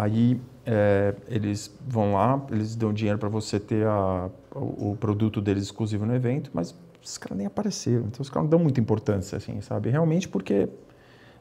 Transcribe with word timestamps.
Aí 0.00 0.40
é, 0.64 1.14
eles 1.28 1.70
vão 1.86 2.14
lá, 2.14 2.42
eles 2.50 2.74
dão 2.74 2.90
dinheiro 2.90 3.18
para 3.18 3.28
você 3.28 3.60
ter 3.60 3.86
a, 3.86 4.30
o, 4.54 4.96
produto 4.98 5.42
deles 5.42 5.64
exclusivo 5.64 6.06
no 6.06 6.14
evento, 6.14 6.50
mas 6.54 6.74
os 7.04 7.18
caras 7.18 7.36
nem 7.36 7.46
apareceram, 7.46 8.06
então 8.06 8.22
os 8.22 8.30
caras 8.30 8.44
não 8.44 8.50
dão 8.50 8.58
muita 8.58 8.80
importância, 8.80 9.36
assim, 9.36 9.60
sabe? 9.60 9.90
Realmente 9.90 10.26
porque 10.26 10.70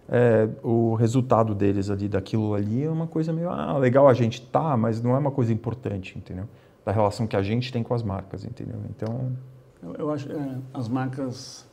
é, 0.09 0.49
o 0.61 0.93
resultado 0.95 1.55
deles 1.55 1.89
ali, 1.89 2.09
daquilo 2.09 2.53
ali, 2.53 2.83
é 2.83 2.89
uma 2.89 3.07
coisa 3.07 3.31
meio, 3.31 3.49
ah, 3.49 3.77
legal 3.77 4.09
a 4.09 4.13
gente 4.13 4.41
tá, 4.41 4.75
mas 4.75 5.01
não 5.01 5.15
é 5.15 5.19
uma 5.19 5.31
coisa 5.31 5.53
importante, 5.53 6.17
entendeu? 6.17 6.45
Da 6.83 6.91
relação 6.91 7.25
que 7.25 7.37
a 7.37 7.41
gente 7.41 7.71
tem 7.71 7.81
com 7.81 7.93
as 7.93 8.03
marcas, 8.03 8.43
entendeu? 8.43 8.81
Então... 8.89 9.31
Eu, 9.81 9.93
eu 9.95 10.11
acho 10.11 10.27
que 10.27 10.33
é, 10.33 10.57
as 10.73 10.89
marcas 10.89 11.65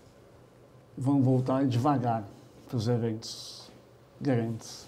vão 0.96 1.20
voltar 1.20 1.66
devagar 1.66 2.22
para 2.68 2.76
os 2.76 2.86
eventos 2.86 3.72
grandes. 4.20 4.85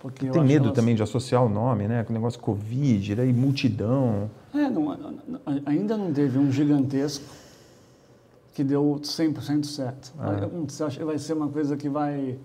Porque 0.00 0.30
Tem 0.30 0.42
medo 0.42 0.64
elas... 0.64 0.74
também 0.74 0.94
de 0.94 1.02
associar 1.02 1.44
o 1.44 1.48
nome, 1.48 1.86
né? 1.86 2.02
Com 2.02 2.12
o 2.12 2.14
negócio 2.14 2.40
Covid, 2.40 3.12
e 3.12 3.32
multidão. 3.32 4.30
É, 4.54 4.68
não, 4.68 4.96
ainda 5.66 5.96
não 5.96 6.10
teve 6.10 6.38
um 6.38 6.50
gigantesco 6.50 7.24
que 8.54 8.64
deu 8.64 8.98
100% 9.02 9.64
certo. 9.64 10.12
É. 10.18 10.46
Você 10.68 10.82
acha 10.82 10.98
que 10.98 11.04
vai 11.04 11.18
ser 11.18 11.34
uma 11.34 11.48
coisa 11.48 11.76
que 11.76 11.88
vai 11.88 12.38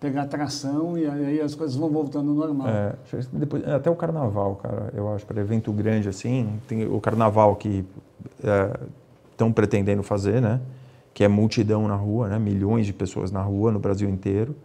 pegar 0.00 0.26
tração 0.26 0.98
e 0.98 1.06
aí 1.06 1.40
as 1.40 1.54
coisas 1.54 1.76
vão 1.76 1.90
voltando 1.90 2.30
ao 2.30 2.48
normal. 2.48 2.68
É, 2.68 2.94
depois, 3.32 3.66
até 3.68 3.90
o 3.90 3.94
carnaval, 3.94 4.56
cara, 4.56 4.90
eu 4.94 5.14
acho, 5.14 5.24
para 5.24 5.40
evento 5.40 5.70
grande 5.70 6.08
assim, 6.08 6.58
tem 6.66 6.86
o 6.86 7.00
carnaval 7.00 7.54
que 7.56 7.84
estão 9.30 9.48
é, 9.48 9.52
pretendendo 9.52 10.02
fazer, 10.02 10.40
né? 10.40 10.60
Que 11.14 11.24
é 11.24 11.28
multidão 11.28 11.86
na 11.86 11.94
rua, 11.94 12.28
né? 12.28 12.38
Milhões 12.38 12.86
de 12.86 12.92
pessoas 12.92 13.30
na 13.30 13.42
rua 13.42 13.70
no 13.70 13.78
Brasil 13.78 14.08
inteiro. 14.08 14.56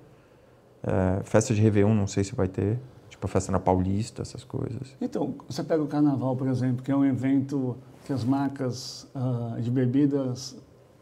É, 0.87 1.23
festa 1.23 1.53
de 1.53 1.61
Réveillon, 1.61 1.93
não 1.93 2.07
sei 2.07 2.23
se 2.23 2.33
vai 2.33 2.47
ter. 2.47 2.79
Tipo 3.09 3.25
a 3.25 3.29
festa 3.29 3.51
na 3.51 3.59
Paulista, 3.59 4.21
essas 4.21 4.43
coisas. 4.43 4.95
Então, 5.01 5.35
você 5.47 5.63
pega 5.63 5.83
o 5.83 5.87
Carnaval, 5.87 6.35
por 6.35 6.47
exemplo, 6.47 6.83
que 6.83 6.91
é 6.91 6.95
um 6.95 7.03
evento 7.03 7.75
que 8.05 8.13
as 8.13 8.23
marcas 8.23 9.07
uh, 9.13 9.59
de 9.59 9.69
bebidas 9.69 10.55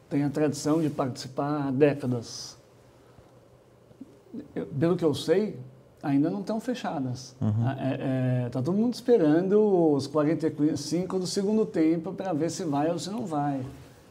têm 0.09 0.23
a 0.23 0.29
tradição 0.29 0.81
de 0.81 0.89
participar 0.89 1.67
há 1.67 1.71
décadas. 1.71 2.57
Eu, 4.55 4.65
pelo 4.65 4.95
que 4.95 5.05
eu 5.05 5.13
sei, 5.13 5.59
ainda 6.01 6.29
não 6.29 6.39
estão 6.39 6.59
fechadas. 6.59 7.35
Está 7.35 7.45
uhum. 7.45 7.69
é, 7.69 8.45
é, 8.45 8.49
tá 8.49 8.61
todo 8.61 8.75
mundo 8.75 8.93
esperando 8.93 9.93
os 9.93 10.07
45 10.07 11.19
do 11.19 11.27
segundo 11.27 11.65
tempo 11.65 12.13
para 12.13 12.33
ver 12.33 12.49
se 12.49 12.63
vai 12.63 12.89
ou 12.89 12.97
se 12.97 13.09
não 13.09 13.25
vai. 13.25 13.61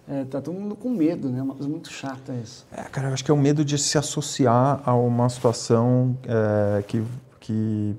É, 0.07 0.25
tá 0.25 0.41
todo 0.41 0.55
mundo 0.55 0.77
com 0.77 0.91
medo, 0.91 1.31
né? 1.31 1.41
Uma 1.41 1.55
coisa 1.55 1.69
muito 1.69 1.91
chata 1.91 2.35
isso. 2.35 2.67
É, 2.71 2.83
cara, 2.83 3.09
eu 3.09 3.15
acho 3.15 3.25
que 3.25 3.31
é 3.31 3.35
o 3.35 3.39
medo 3.39 3.65
de 3.65 3.79
se 3.79 3.97
associar 3.97 4.83
a 4.85 4.95
uma 4.95 5.29
situação 5.29 6.17
é, 6.25 6.83
que, 6.83 7.03
que 7.41 7.97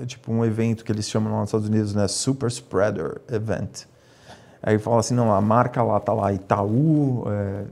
é 0.00 0.04
tipo 0.04 0.32
um 0.32 0.44
evento 0.44 0.84
que 0.84 0.90
eles 0.90 1.08
chamam 1.08 1.38
nos 1.38 1.48
Estados 1.48 1.68
Unidos, 1.68 1.94
né? 1.94 2.08
Super 2.08 2.48
Spreader 2.48 3.20
Event. 3.30 3.84
Aí 4.60 4.78
fala 4.78 4.98
assim, 4.98 5.14
não, 5.14 5.32
a 5.32 5.40
marca 5.40 5.82
lá 5.82 6.00
tá 6.00 6.12
lá, 6.12 6.32
Itaú, 6.32 7.24
é, 7.28 7.64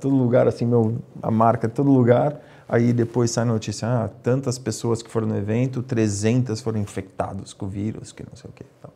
todo 0.00 0.08
lugar 0.08 0.48
assim, 0.48 0.66
meu, 0.66 0.96
a 1.22 1.30
marca 1.30 1.68
todo 1.68 1.90
lugar. 1.90 2.40
Aí 2.68 2.92
depois 2.92 3.30
sai 3.30 3.44
a 3.44 3.46
notícia, 3.46 3.86
ah, 3.86 4.08
tantas 4.22 4.58
pessoas 4.58 5.02
que 5.02 5.10
foram 5.10 5.28
no 5.28 5.36
evento, 5.36 5.82
300 5.82 6.60
foram 6.60 6.80
infectados 6.80 7.52
com 7.52 7.66
o 7.66 7.68
vírus, 7.68 8.12
que 8.12 8.22
não 8.22 8.34
sei 8.34 8.50
o 8.50 8.52
que. 8.52 8.64
Então, 8.78 8.90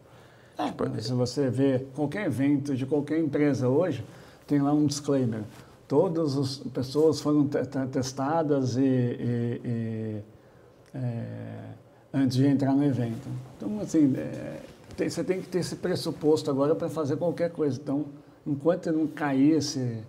é, 0.58 0.66
tipo, 0.66 1.00
se 1.00 1.12
você 1.12 1.50
vê 1.50 1.86
qualquer 1.94 2.26
evento 2.26 2.74
de 2.74 2.86
qualquer 2.86 3.18
empresa 3.18 3.68
hoje, 3.68 4.04
tem 4.46 4.60
lá 4.60 4.72
um 4.72 4.86
disclaimer. 4.86 5.42
Todas 5.86 6.36
as 6.36 6.56
pessoas 6.58 7.20
foram 7.20 7.48
testadas 7.90 8.76
e, 8.76 8.80
e, 8.80 9.60
e 9.64 10.22
é, 10.94 11.58
antes 12.12 12.36
de 12.36 12.46
entrar 12.46 12.72
no 12.72 12.84
evento. 12.84 13.28
Então, 13.56 13.80
assim, 13.80 14.14
é, 14.16 14.62
tem, 14.96 15.08
você 15.08 15.22
tem 15.22 15.40
que 15.40 15.48
ter 15.48 15.58
esse 15.58 15.76
pressuposto 15.76 16.50
agora 16.50 16.74
para 16.74 16.88
fazer 16.88 17.16
qualquer 17.16 17.50
coisa. 17.50 17.78
Então, 17.80 18.06
enquanto 18.46 18.90
não 18.90 19.06
cair 19.06 19.58
esse, 19.58 20.02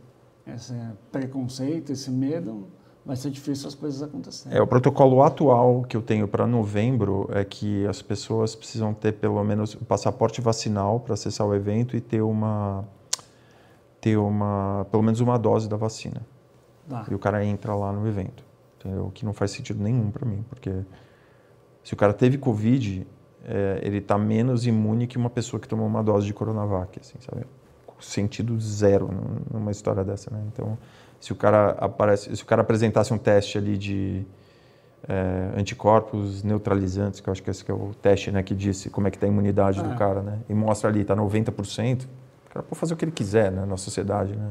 esse 0.47 0.73
preconceito, 1.11 1.91
esse 1.91 2.09
medo, 2.09 2.65
vai 3.07 3.15
ser 3.15 3.29
difícil 3.29 3.69
as 3.69 3.73
coisas 3.73 4.03
acontecerem. 4.03 4.57
É, 4.57 4.61
o 4.61 4.67
protocolo 4.67 5.23
atual 5.23 5.83
que 5.83 5.95
eu 5.95 6.01
tenho 6.01 6.27
para 6.27 6.45
novembro 6.45 7.29
é 7.31 7.45
que 7.45 7.87
as 7.87 8.01
pessoas 8.01 8.53
precisam 8.53 8.93
ter 8.93 9.13
pelo 9.13 9.41
menos 9.45 9.75
o 9.75 9.85
passaporte 9.85 10.41
vacinal 10.41 10.99
para 10.99 11.13
acessar 11.13 11.47
o 11.47 11.55
evento 11.55 11.95
e 11.95 12.01
ter 12.01 12.21
uma 12.21 12.83
ter 14.01 14.17
uma 14.17 14.85
pelo 14.91 15.01
menos 15.01 15.21
uma 15.21 15.37
dose 15.39 15.69
da 15.69 15.77
vacina. 15.77 16.21
Ah. 16.91 17.05
E 17.09 17.15
o 17.15 17.19
cara 17.19 17.43
entra 17.45 17.73
lá 17.73 17.93
no 17.93 18.05
evento. 18.05 18.43
Entendeu? 18.77 19.05
O 19.05 19.11
que 19.11 19.23
não 19.23 19.33
faz 19.33 19.51
sentido 19.51 19.81
nenhum 19.81 20.11
para 20.11 20.25
mim, 20.27 20.43
porque 20.49 20.71
se 21.83 21.93
o 21.93 21.97
cara 21.97 22.13
teve 22.13 22.37
covid, 22.37 23.07
é, 23.45 23.79
ele 23.81 23.99
está 23.99 24.17
menos 24.17 24.67
imune 24.67 25.07
que 25.07 25.17
uma 25.17 25.29
pessoa 25.29 25.59
que 25.59 25.67
tomou 25.67 25.87
uma 25.87 26.03
dose 26.03 26.27
de 26.27 26.33
coronavac, 26.33 26.99
assim, 26.99 27.17
sabe? 27.21 27.45
Sentido 27.99 28.59
zero 28.59 29.09
numa 29.51 29.71
história 29.71 30.03
dessa, 30.03 30.29
né? 30.29 30.43
Então 30.53 30.77
se 31.19 31.31
o 31.31 31.35
cara 31.35 31.71
aparece, 31.79 32.35
se 32.35 32.43
o 32.43 32.45
cara 32.45 32.61
apresentasse 32.61 33.13
um 33.13 33.17
teste 33.17 33.57
ali 33.57 33.77
de 33.77 34.25
é, 35.07 35.51
anticorpos 35.57 36.43
neutralizantes, 36.43 37.19
que 37.19 37.29
eu 37.29 37.31
acho 37.31 37.43
que 37.43 37.49
esse 37.49 37.63
que 37.63 37.71
é 37.71 37.73
o 37.73 37.91
teste, 38.01 38.31
né, 38.31 38.43
que 38.43 38.55
disse 38.55 38.89
como 38.89 39.07
é 39.07 39.11
que 39.11 39.17
está 39.17 39.25
a 39.25 39.29
imunidade 39.29 39.79
ah. 39.79 39.83
do 39.83 39.95
cara, 39.95 40.21
né, 40.21 40.39
e 40.49 40.53
mostra 40.53 40.89
ali, 40.89 41.01
está 41.01 41.15
90%, 41.15 42.05
o 42.05 42.49
cara 42.49 42.63
pode 42.63 42.79
fazer 42.79 42.93
o 42.93 42.97
que 42.97 43.05
ele 43.05 43.11
quiser, 43.11 43.51
né, 43.51 43.65
na 43.65 43.77
sociedade, 43.77 44.35
né. 44.35 44.49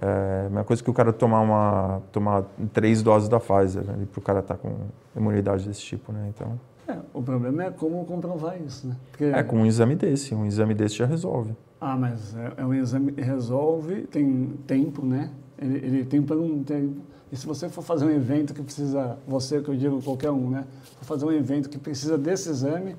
É 0.00 0.42
a 0.46 0.48
mesma 0.48 0.64
coisa 0.64 0.80
que 0.80 0.88
o 0.88 0.94
cara 0.94 1.12
tomar 1.12 1.40
uma 1.40 2.00
tomar 2.12 2.44
três 2.72 3.02
doses 3.02 3.28
da 3.28 3.40
Pfizer, 3.40 3.82
né, 3.82 4.06
para 4.12 4.20
o 4.20 4.22
cara 4.22 4.38
estar 4.38 4.54
tá 4.54 4.60
com 4.60 4.76
imunidade 5.16 5.66
desse 5.66 5.80
tipo, 5.80 6.12
né, 6.12 6.30
então... 6.34 6.58
É, 6.88 6.96
o 7.12 7.22
problema 7.22 7.64
é 7.64 7.70
como 7.70 8.02
comprovar 8.06 8.60
isso, 8.60 8.88
né? 8.88 8.96
Porque... 9.10 9.24
É, 9.24 9.42
com 9.42 9.58
um 9.58 9.66
exame 9.66 9.94
desse, 9.94 10.34
um 10.34 10.46
exame 10.46 10.74
desse 10.74 10.96
já 10.96 11.04
resolve. 11.04 11.54
Ah, 11.80 11.96
mas 11.96 12.34
é, 12.34 12.54
é 12.56 12.64
um 12.64 12.72
exame 12.72 13.12
que 13.12 13.20
resolve, 13.20 14.02
tem 14.06 14.54
tempo, 14.66 15.04
né? 15.04 15.30
Ele, 15.58 15.76
ele 15.76 16.04
tem 16.04 16.20
um 16.20 16.64
tempo. 16.64 17.02
E 17.30 17.36
se 17.36 17.46
você 17.46 17.68
for 17.68 17.82
fazer 17.82 18.06
um 18.06 18.10
evento 18.10 18.54
que 18.54 18.62
precisa, 18.62 19.18
você 19.26 19.60
que 19.60 19.68
eu 19.68 19.76
digo 19.76 20.02
qualquer 20.02 20.30
um, 20.30 20.48
né? 20.48 20.64
For 20.96 21.04
fazer 21.04 21.26
um 21.26 21.32
evento 21.32 21.68
que 21.68 21.78
precisa 21.78 22.16
desse 22.16 22.48
exame, 22.48 22.96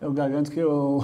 eu 0.00 0.12
garanto 0.12 0.50
que 0.50 0.62
o, 0.62 1.02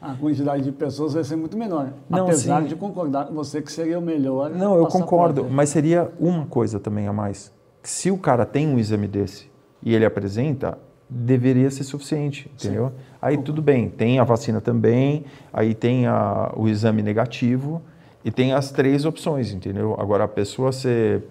a 0.00 0.14
quantidade 0.14 0.62
de 0.62 0.72
pessoas 0.72 1.14
vai 1.14 1.24
ser 1.24 1.36
muito 1.36 1.56
menor. 1.56 1.94
Não, 2.08 2.24
apesar 2.24 2.60
sim. 2.62 2.68
de 2.68 2.76
concordar 2.76 3.26
com 3.26 3.34
você 3.34 3.62
que 3.62 3.72
seria 3.72 3.98
o 3.98 4.02
melhor. 4.02 4.50
Não, 4.50 4.76
eu 4.76 4.86
concordo, 4.86 5.48
mas 5.48 5.70
seria 5.70 6.12
uma 6.20 6.44
coisa 6.44 6.78
também 6.78 7.08
a 7.08 7.12
mais. 7.12 7.50
Se 7.82 8.10
o 8.10 8.18
cara 8.18 8.44
tem 8.44 8.68
um 8.68 8.78
exame 8.78 9.08
desse 9.08 9.50
e 9.82 9.94
ele 9.94 10.04
apresenta, 10.04 10.78
deveria 11.10 11.70
ser 11.70 11.84
suficiente, 11.84 12.50
entendeu? 12.54 12.88
Sim. 12.88 12.94
Aí 13.20 13.36
tudo 13.36 13.60
bem, 13.60 13.88
tem 13.88 14.20
a 14.20 14.24
vacina 14.24 14.60
também, 14.60 15.24
aí 15.52 15.74
tem 15.74 16.06
a, 16.06 16.52
o 16.56 16.68
exame 16.68 17.02
negativo 17.02 17.82
e 18.24 18.30
tem 18.30 18.52
as 18.52 18.70
três 18.70 19.04
opções, 19.04 19.52
entendeu? 19.52 19.96
Agora 19.98 20.24
a 20.24 20.28
pessoa 20.28 20.70
ser 20.70 21.24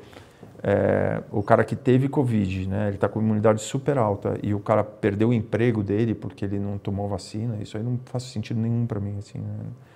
é, 0.61 1.21
o 1.31 1.41
cara 1.41 1.63
que 1.63 1.75
teve 1.75 2.09
Covid, 2.09 2.67
né? 2.67 2.87
Ele 2.87 2.95
está 2.95 3.07
com 3.07 3.21
imunidade 3.21 3.61
super 3.61 3.97
alta 3.97 4.37
e 4.43 4.53
o 4.53 4.59
cara 4.59 4.83
perdeu 4.83 5.29
o 5.29 5.33
emprego 5.33 5.81
dele 5.81 6.13
porque 6.13 6.43
ele 6.43 6.59
não 6.59 6.77
tomou 6.77 7.07
vacina. 7.07 7.57
Isso 7.61 7.77
aí 7.77 7.83
não 7.83 7.99
faz 8.05 8.23
sentido 8.23 8.59
nenhum 8.59 8.85
para 8.85 8.99
mim, 8.99 9.17
assim. 9.17 9.39
Né? 9.39 9.53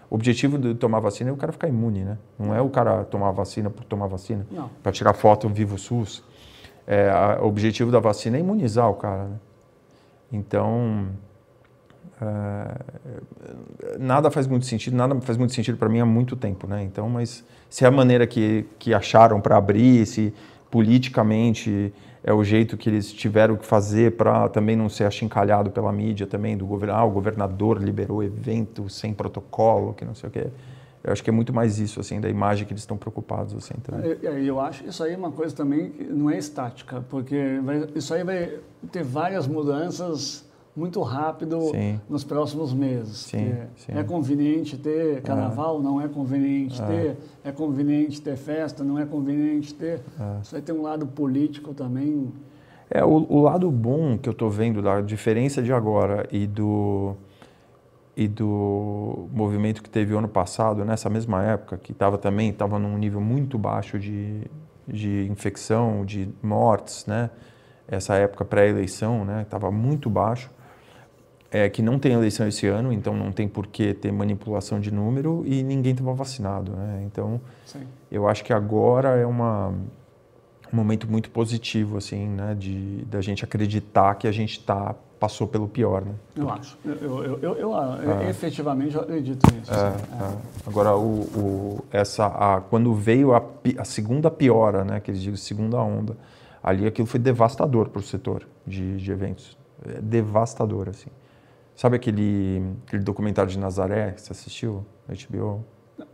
O 0.09 0.15
objetivo 0.15 0.57
de 0.57 0.73
tomar 0.75 1.00
vacina 1.00 1.29
é 1.29 1.33
o 1.33 1.38
cara 1.38 1.51
ficar 1.51 1.67
imune, 1.67 2.03
né? 2.03 2.17
Não 2.39 2.55
é 2.55 2.61
o 2.61 2.69
cara 2.69 3.03
tomar 3.03 3.31
vacina 3.31 3.69
por 3.69 3.83
tomar 3.83 4.07
vacina, 4.07 4.45
para 4.81 4.91
tirar 4.91 5.13
foto 5.13 5.50
vivo 5.50 5.77
SUS. 5.77 6.23
É, 6.88 7.09
a, 7.09 7.39
o 7.41 7.47
objetivo 7.47 7.91
da 7.91 8.00
vacina 8.00 8.38
é 8.38 8.39
imunizar 8.39 8.89
o 8.89 8.94
cara, 8.94 9.25
né? 9.25 9.35
Então, 10.33 11.07
é, 12.21 13.97
nada 14.00 14.31
faz 14.31 14.47
muito 14.47 14.65
sentido, 14.65 14.95
nada 14.95 15.19
faz 15.21 15.38
muito 15.38 15.53
sentido 15.53 15.77
para 15.77 15.88
mim 15.88 16.00
há 16.00 16.06
muito 16.06 16.35
tempo, 16.35 16.68
né? 16.68 16.83
Então, 16.83 17.07
mas 17.07 17.45
se 17.69 17.85
é 17.85 17.88
a 17.88 17.91
maneira 17.91 18.25
que, 18.25 18.65
que 18.80 18.94
acharam 18.94 19.39
para 19.39 19.57
abrir, 19.57 20.06
se 20.06 20.33
politicamente 20.71 21.94
é 22.24 22.33
o 22.33 22.44
jeito 22.44 22.77
que 22.77 22.89
eles 22.89 23.12
tiveram 23.12 23.57
que 23.57 23.65
fazer 23.65 24.15
para 24.15 24.47
também 24.50 24.75
não 24.75 24.89
ser 24.89 25.03
achincalhado 25.03 25.69
pela 25.69 25.91
mídia 25.91 26.25
também 26.25 26.57
do 26.57 26.65
governo, 26.65 26.95
ah, 26.95 27.03
o 27.03 27.12
governador 27.12 27.81
liberou 27.81 28.24
evento 28.24 28.89
sem 28.89 29.13
protocolo, 29.13 29.94
que 29.94 30.06
não 30.06 30.15
sei 30.15 30.30
o 30.30 30.31
quê. 30.31 30.47
Eu 31.03 31.11
acho 31.11 31.21
que 31.21 31.29
é 31.29 31.33
muito 31.33 31.53
mais 31.53 31.79
isso, 31.79 32.00
assim, 32.00 32.21
da 32.21 32.29
imagem 32.29 32.65
que 32.65 32.71
eles 32.71 32.83
estão 32.83 32.95
preocupados, 32.95 33.53
assim, 33.53 33.73
também. 33.83 34.17
Eu, 34.21 34.38
eu 34.39 34.59
acho 34.59 34.88
isso 34.88 35.03
aí 35.03 35.13
uma 35.15 35.31
coisa 35.31 35.53
também 35.53 35.89
que 35.89 36.03
não 36.05 36.29
é 36.29 36.38
estática, 36.38 37.03
porque 37.09 37.59
vai, 37.61 37.85
isso 37.94 38.13
aí 38.13 38.23
vai 38.23 38.59
ter 38.89 39.03
várias 39.03 39.45
mudanças 39.45 40.45
muito 40.75 41.01
rápido 41.01 41.59
sim. 41.71 42.00
nos 42.09 42.23
próximos 42.23 42.73
meses. 42.73 43.17
Sim, 43.17 43.53
sim. 43.75 43.91
É 43.91 44.03
conveniente 44.03 44.77
ter 44.77 45.21
carnaval, 45.21 45.79
é. 45.79 45.83
não 45.83 46.01
é 46.01 46.07
conveniente 46.07 46.81
é. 46.81 46.85
ter, 46.85 47.17
é 47.44 47.51
conveniente 47.51 48.21
ter 48.21 48.38
festa, 48.38 48.83
não 48.83 48.97
é 48.97 49.06
conveniente 49.06 49.73
ter. 49.73 50.01
É. 50.19 50.41
Isso 50.41 50.56
aí 50.56 50.61
tem 50.61 50.73
um 50.73 50.81
lado 50.81 51.06
político 51.06 51.73
também. 51.73 52.31
É, 52.89 53.03
o, 53.03 53.25
o 53.29 53.41
lado 53.41 53.69
bom 53.69 54.17
que 54.17 54.27
eu 54.27 54.33
estou 54.33 54.49
vendo 54.49 54.81
da 54.81 55.01
diferença 55.01 55.61
de 55.61 55.71
agora 55.73 56.27
e 56.31 56.47
do 56.47 57.15
e 58.15 58.27
do 58.27 59.27
movimento 59.31 59.81
que 59.81 59.89
teve 59.89 60.15
ano 60.15 60.27
passado, 60.27 60.86
nessa 60.86 61.10
mesma 61.10 61.44
época, 61.44 61.77
que 61.77 61.92
estava 61.92 62.18
também 62.18 62.50
estava 62.50 62.77
num 62.77 62.98
nível 62.98 63.19
muito 63.19 63.57
baixo 63.57 63.98
de, 63.98 64.42
de 64.88 65.27
infecção, 65.30 66.06
de 66.06 66.30
mortes, 66.42 67.06
né? 67.06 67.30
essa 67.88 68.15
época 68.15 68.45
pré-eleição, 68.45 69.25
né, 69.25 69.42
estava 69.44 69.71
muito 69.71 70.10
baixo, 70.10 70.50
é 71.51 71.69
que 71.69 71.81
não 71.81 72.00
tem 72.00 72.13
eleição 72.13 72.48
esse 72.48 72.65
ano, 72.65 72.92
então 72.92 73.15
não 73.15 73.31
tem 73.31 73.48
por 73.48 73.68
que 73.68 73.94
ter 73.94 74.12
manipulação 74.12 74.80
de 74.80 74.92
número 74.92 75.44
e 75.45 75.62
ninguém 75.62 75.92
estava 75.92 76.12
vacinado, 76.12 76.71
né? 76.71 77.04
Então, 77.06 77.39
Sim. 77.63 77.86
eu 78.12 78.27
acho 78.27 78.44
que 78.44 78.51
agora 78.51 79.09
é 79.09 79.25
uma, 79.25 79.68
um 79.68 80.75
momento 80.75 81.07
muito 81.07 81.30
positivo, 81.30 81.98
assim, 81.98 82.27
né, 82.27 82.56
de 82.57 83.06
da 83.06 83.21
gente 83.21 83.44
acreditar 83.44 84.16
que 84.16 84.27
a 84.27 84.31
gente 84.31 84.59
tá 84.62 84.95
passou 85.23 85.47
pelo 85.47 85.69
pior, 85.69 86.03
né? 86.03 86.15
Eu 86.35 86.49
acho. 86.49 86.77
Eu, 86.83 87.23
eu, 87.23 87.39
eu, 87.39 87.55
eu 87.55 87.71
é. 88.19 88.29
efetivamente 88.29 88.97
acredito 88.97 89.41
nisso. 89.53 89.71
É, 89.71 89.87
assim. 89.87 90.03
é. 90.21 90.67
Agora, 90.67 90.97
o, 90.97 91.21
o, 91.21 91.85
essa, 91.91 92.25
a, 92.25 92.59
quando 92.59 92.93
veio 92.93 93.33
a, 93.33 93.41
a, 93.77 93.85
segunda 93.85 94.29
piora, 94.29 94.83
né, 94.83 94.99
que 94.99 95.09
eles 95.09 95.21
dizem 95.21 95.37
segunda 95.37 95.77
onda, 95.79 96.17
ali 96.61 96.85
aquilo 96.85 97.07
foi 97.07 97.21
devastador 97.21 97.87
para 97.87 98.01
o 98.01 98.03
setor 98.03 98.45
de, 98.67 98.97
de 98.97 99.11
eventos. 99.13 99.57
É 99.87 100.01
devastador, 100.01 100.89
assim. 100.89 101.09
Sabe 101.73 101.95
aquele, 101.95 102.61
aquele 102.85 103.01
documentário 103.01 103.49
de 103.49 103.57
Nazaré 103.57 104.11
que 104.11 104.21
você 104.21 104.33
assistiu 104.33 104.85
no 105.07 105.15
HBO? 105.15 105.63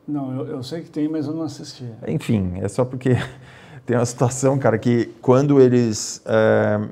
Não, 0.07 0.35
eu, 0.35 0.47
eu 0.49 0.61
sei 0.61 0.81
que 0.81 0.91
tem, 0.91 1.07
mas 1.07 1.25
eu 1.25 1.33
não 1.33 1.41
assisti. 1.41 1.91
Enfim, 2.07 2.59
é 2.61 2.67
só 2.67 2.85
porque 2.85 3.15
tem 3.87 3.97
uma 3.97 4.05
situação, 4.05 4.59
cara, 4.59 4.77
que 4.77 5.07
quando 5.19 5.59
eles 5.59 6.21
é, 6.27 6.89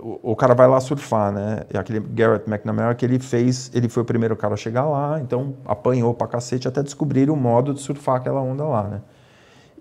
o, 0.00 0.32
o, 0.32 0.36
cara 0.36 0.54
vai 0.54 0.66
lá 0.66 0.80
surfar, 0.80 1.32
né? 1.32 1.62
E 1.72 1.76
aquele 1.76 2.00
Garrett 2.00 2.48
McNamara 2.48 2.94
que 2.94 3.04
ele 3.04 3.18
fez, 3.18 3.70
ele 3.74 3.88
foi 3.88 4.02
o 4.02 4.06
primeiro 4.06 4.36
cara 4.36 4.54
a 4.54 4.56
chegar 4.56 4.84
lá, 4.84 5.20
então 5.20 5.54
apanhou 5.64 6.12
pra 6.14 6.26
cacete 6.26 6.66
até 6.66 6.82
descobrir 6.82 7.30
o 7.30 7.36
modo 7.36 7.74
de 7.74 7.80
surfar 7.80 8.16
aquela 8.16 8.40
onda 8.40 8.64
lá, 8.64 8.84
né? 8.84 9.00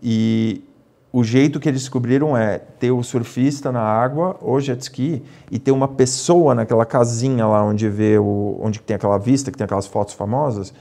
E 0.01 0.63
o 1.11 1.23
jeito 1.23 1.59
que 1.59 1.69
eles 1.69 1.81
descobriram 1.81 2.35
é 2.35 2.57
ter 2.57 2.91
o 2.91 3.03
surfista 3.03 3.71
na 3.71 3.81
água, 3.81 4.35
ou 4.41 4.59
jet 4.59 4.81
ski, 4.81 5.23
e 5.51 5.59
ter 5.59 5.71
uma 5.71 5.87
pessoa 5.87 6.55
naquela 6.55 6.85
casinha 6.85 7.45
lá 7.45 7.63
onde 7.63 7.87
vê 7.87 8.17
o, 8.17 8.57
onde 8.59 8.81
tem 8.81 8.95
aquela 8.95 9.17
vista, 9.17 9.51
que 9.51 9.57
tem 9.57 9.65
aquelas 9.65 9.85
fotos 9.85 10.13
famosas, 10.13 10.73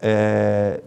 é, 0.00 0.80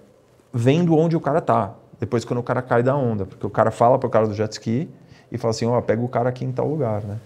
vendo 0.51 0.95
onde 0.95 1.15
o 1.15 1.21
cara 1.21 1.41
tá. 1.41 1.73
Depois 1.99 2.25
quando 2.25 2.39
o 2.39 2.43
cara 2.43 2.61
cai 2.61 2.83
da 2.83 2.95
onda, 2.95 3.25
porque 3.25 3.45
o 3.45 3.49
cara 3.49 3.71
fala 3.71 3.97
pro 3.97 4.09
cara 4.09 4.27
do 4.27 4.33
jet 4.33 4.51
ski 4.51 4.89
e 5.31 5.37
fala 5.37 5.51
assim, 5.51 5.65
ó, 5.65 5.77
oh, 5.77 5.81
pega 5.81 6.01
o 6.01 6.07
cara 6.07 6.29
aqui 6.29 6.45
em 6.45 6.51
tal 6.51 6.67
lugar, 6.67 7.03
né? 7.03 7.17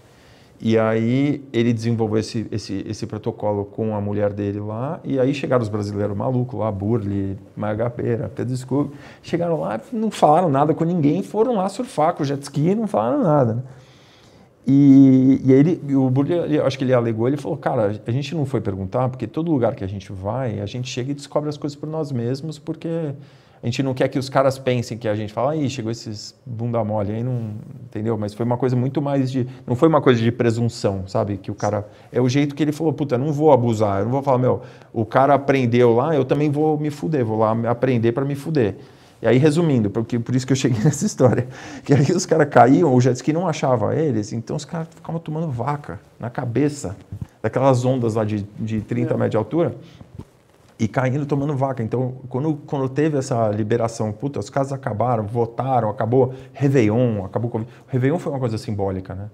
E 0.64 0.78
aí 0.78 1.42
ele 1.52 1.72
desenvolveu 1.72 2.20
esse, 2.20 2.46
esse, 2.52 2.84
esse 2.88 3.04
protocolo 3.04 3.64
com 3.64 3.96
a 3.96 4.00
mulher 4.00 4.32
dele 4.32 4.60
lá, 4.60 5.00
e 5.02 5.18
aí 5.18 5.34
chegaram 5.34 5.60
os 5.60 5.68
brasileiros 5.68 6.16
malucos 6.16 6.56
lá, 6.56 6.70
Burli, 6.70 7.36
Magapeira, 7.56 8.30
Pedro 8.32 8.56
Scooby, 8.56 8.94
chegaram 9.24 9.60
lá, 9.60 9.80
não 9.92 10.08
falaram 10.08 10.48
nada 10.48 10.72
com 10.72 10.84
ninguém, 10.84 11.20
foram 11.20 11.56
lá 11.56 11.68
surfar 11.68 12.14
com 12.14 12.22
o 12.22 12.24
jet 12.24 12.40
ski 12.44 12.76
não 12.76 12.86
falaram 12.86 13.24
nada. 13.24 13.54
Né? 13.54 13.62
E, 14.64 15.40
e 15.44 15.52
aí 15.52 15.58
ele, 15.58 15.96
o 15.96 16.08
Burli, 16.08 16.60
acho 16.60 16.78
que 16.78 16.84
ele 16.84 16.94
alegou, 16.94 17.26
ele 17.26 17.36
falou, 17.36 17.58
cara, 17.58 18.00
a 18.06 18.10
gente 18.12 18.32
não 18.32 18.46
foi 18.46 18.60
perguntar, 18.60 19.08
porque 19.08 19.26
todo 19.26 19.50
lugar 19.50 19.74
que 19.74 19.82
a 19.82 19.88
gente 19.88 20.12
vai, 20.12 20.60
a 20.60 20.66
gente 20.66 20.88
chega 20.88 21.10
e 21.10 21.14
descobre 21.14 21.48
as 21.48 21.56
coisas 21.56 21.74
por 21.74 21.88
nós 21.88 22.12
mesmos, 22.12 22.60
porque 22.60 23.14
a 23.62 23.66
gente 23.66 23.82
não 23.82 23.94
quer 23.94 24.08
que 24.08 24.18
os 24.18 24.28
caras 24.28 24.58
pensem 24.58 24.98
que 24.98 25.06
a 25.06 25.14
gente 25.14 25.32
fala, 25.32 25.52
aí 25.52 25.70
chegou 25.70 25.92
esses 25.92 26.34
bunda 26.44 26.82
mole 26.82 27.12
aí, 27.12 27.22
não, 27.22 27.52
entendeu? 27.84 28.18
Mas 28.18 28.34
foi 28.34 28.44
uma 28.44 28.56
coisa 28.56 28.74
muito 28.74 29.00
mais 29.00 29.30
de, 29.30 29.46
não 29.64 29.76
foi 29.76 29.88
uma 29.88 30.00
coisa 30.00 30.20
de 30.20 30.32
presunção, 30.32 31.06
sabe? 31.06 31.36
Que 31.36 31.48
o 31.48 31.54
cara, 31.54 31.88
é 32.10 32.20
o 32.20 32.28
jeito 32.28 32.56
que 32.56 32.62
ele 32.62 32.72
falou, 32.72 32.92
puta, 32.92 33.16
não 33.16 33.32
vou 33.32 33.52
abusar, 33.52 34.00
eu 34.00 34.06
não 34.06 34.12
vou 34.12 34.22
falar, 34.22 34.38
meu, 34.38 34.62
o 34.92 35.06
cara 35.06 35.34
aprendeu 35.34 35.94
lá, 35.94 36.12
eu 36.12 36.24
também 36.24 36.50
vou 36.50 36.76
me 36.76 36.90
fuder, 36.90 37.24
vou 37.24 37.38
lá 37.38 37.52
aprender 37.68 38.10
para 38.10 38.24
me 38.24 38.34
fuder. 38.34 38.74
E 39.22 39.28
aí, 39.28 39.38
resumindo, 39.38 39.88
porque, 39.88 40.18
por 40.18 40.34
isso 40.34 40.44
que 40.44 40.52
eu 40.52 40.56
cheguei 40.56 40.78
nessa 40.82 41.06
história, 41.06 41.46
que 41.84 41.94
aí 41.94 42.10
os 42.10 42.26
caras 42.26 42.48
caíam, 42.48 42.92
o 42.92 43.00
jet 43.00 43.14
ski 43.14 43.32
não 43.32 43.46
achava 43.46 43.94
eles, 43.94 44.32
então 44.32 44.56
os 44.56 44.64
caras 44.64 44.88
ficavam 44.92 45.20
tomando 45.20 45.48
vaca 45.48 46.00
na 46.18 46.28
cabeça, 46.28 46.96
daquelas 47.40 47.84
ondas 47.84 48.16
lá 48.16 48.24
de, 48.24 48.44
de 48.58 48.80
30 48.80 49.14
é. 49.14 49.16
metros 49.16 49.30
de 49.30 49.36
altura, 49.36 49.76
e 50.78 50.88
caindo 50.88 51.26
tomando 51.26 51.56
vaca. 51.56 51.82
Então, 51.82 52.16
quando, 52.28 52.54
quando 52.66 52.88
teve 52.88 53.18
essa 53.18 53.48
liberação, 53.48 54.12
puta, 54.12 54.40
os 54.40 54.50
casos 54.50 54.72
acabaram, 54.72 55.26
votaram, 55.26 55.90
acabou 55.90 56.34
Réveillon, 56.52 57.24
acabou 57.24 57.50
Covid. 57.50 57.70
O 57.88 57.90
Réveillon 57.92 58.18
foi 58.18 58.32
uma 58.32 58.38
coisa 58.38 58.58
simbólica, 58.58 59.14
né? 59.14 59.30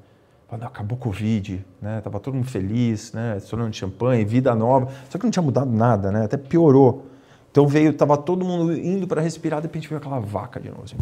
Quando 0.47 0.65
acabou 0.65 0.97
Covid, 0.97 1.65
né? 1.81 2.01
Tava 2.01 2.19
todo 2.19 2.35
mundo 2.35 2.47
feliz, 2.47 3.13
né? 3.13 3.37
Estourando 3.37 3.75
champanhe, 3.75 4.25
vida 4.25 4.55
nova. 4.55 4.89
Só 5.11 5.19
que 5.19 5.25
não 5.25 5.31
tinha 5.31 5.43
mudado 5.43 5.71
nada, 5.71 6.11
né? 6.11 6.25
Até 6.25 6.37
piorou. 6.37 7.07
Então 7.51 7.67
veio, 7.67 7.93
tava 7.93 8.17
todo 8.17 8.45
mundo 8.45 8.73
indo 8.73 9.07
para 9.07 9.21
respirar, 9.21 9.61
de 9.61 9.67
repente 9.67 9.89
veio 9.89 9.99
aquela 9.99 10.21
vaca 10.21 10.61
de 10.61 10.69
novo. 10.69 10.85
Assim. 10.85 10.97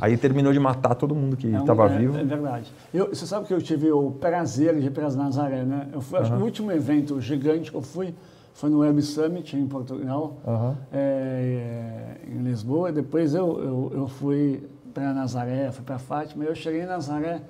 Aí 0.00 0.16
terminou 0.16 0.52
de 0.52 0.58
matar 0.58 0.94
todo 0.94 1.14
mundo 1.14 1.36
que 1.36 1.46
estava 1.46 1.88
é, 1.88 1.94
é, 1.94 1.98
vivo. 1.98 2.18
É 2.18 2.24
verdade. 2.24 2.72
Eu, 2.92 3.10
você 3.10 3.26
sabe 3.26 3.46
que 3.46 3.54
eu 3.54 3.60
tive 3.60 3.92
o 3.92 4.10
prazer 4.12 4.78
de 4.80 4.86
ir 4.86 4.90
para 4.90 5.10
Nazaré, 5.10 5.62
né? 5.62 5.88
Eu 5.92 6.00
fui, 6.00 6.18
uhum. 6.18 6.22
acho 6.22 6.32
que 6.34 6.40
o 6.40 6.44
último 6.44 6.72
evento 6.72 7.20
gigante 7.20 7.70
que 7.70 7.76
eu 7.76 7.82
fui 7.82 8.14
foi 8.52 8.70
no 8.70 8.78
Web 8.80 9.02
Summit 9.02 9.56
em 9.56 9.66
Portugal, 9.66 10.36
uhum. 10.46 10.76
é, 10.92 12.16
em 12.26 12.42
Lisboa. 12.42 12.90
E 12.90 12.92
depois 12.92 13.34
eu, 13.34 13.58
eu, 13.62 13.92
eu 13.94 14.08
fui 14.08 14.62
para 14.92 15.12
Nazaré, 15.12 15.70
fui 15.70 15.84
para 15.84 15.98
Fátima. 15.98 16.44
Eu 16.44 16.54
cheguei 16.54 16.82
em 16.82 16.86
Nazaré 16.86 17.40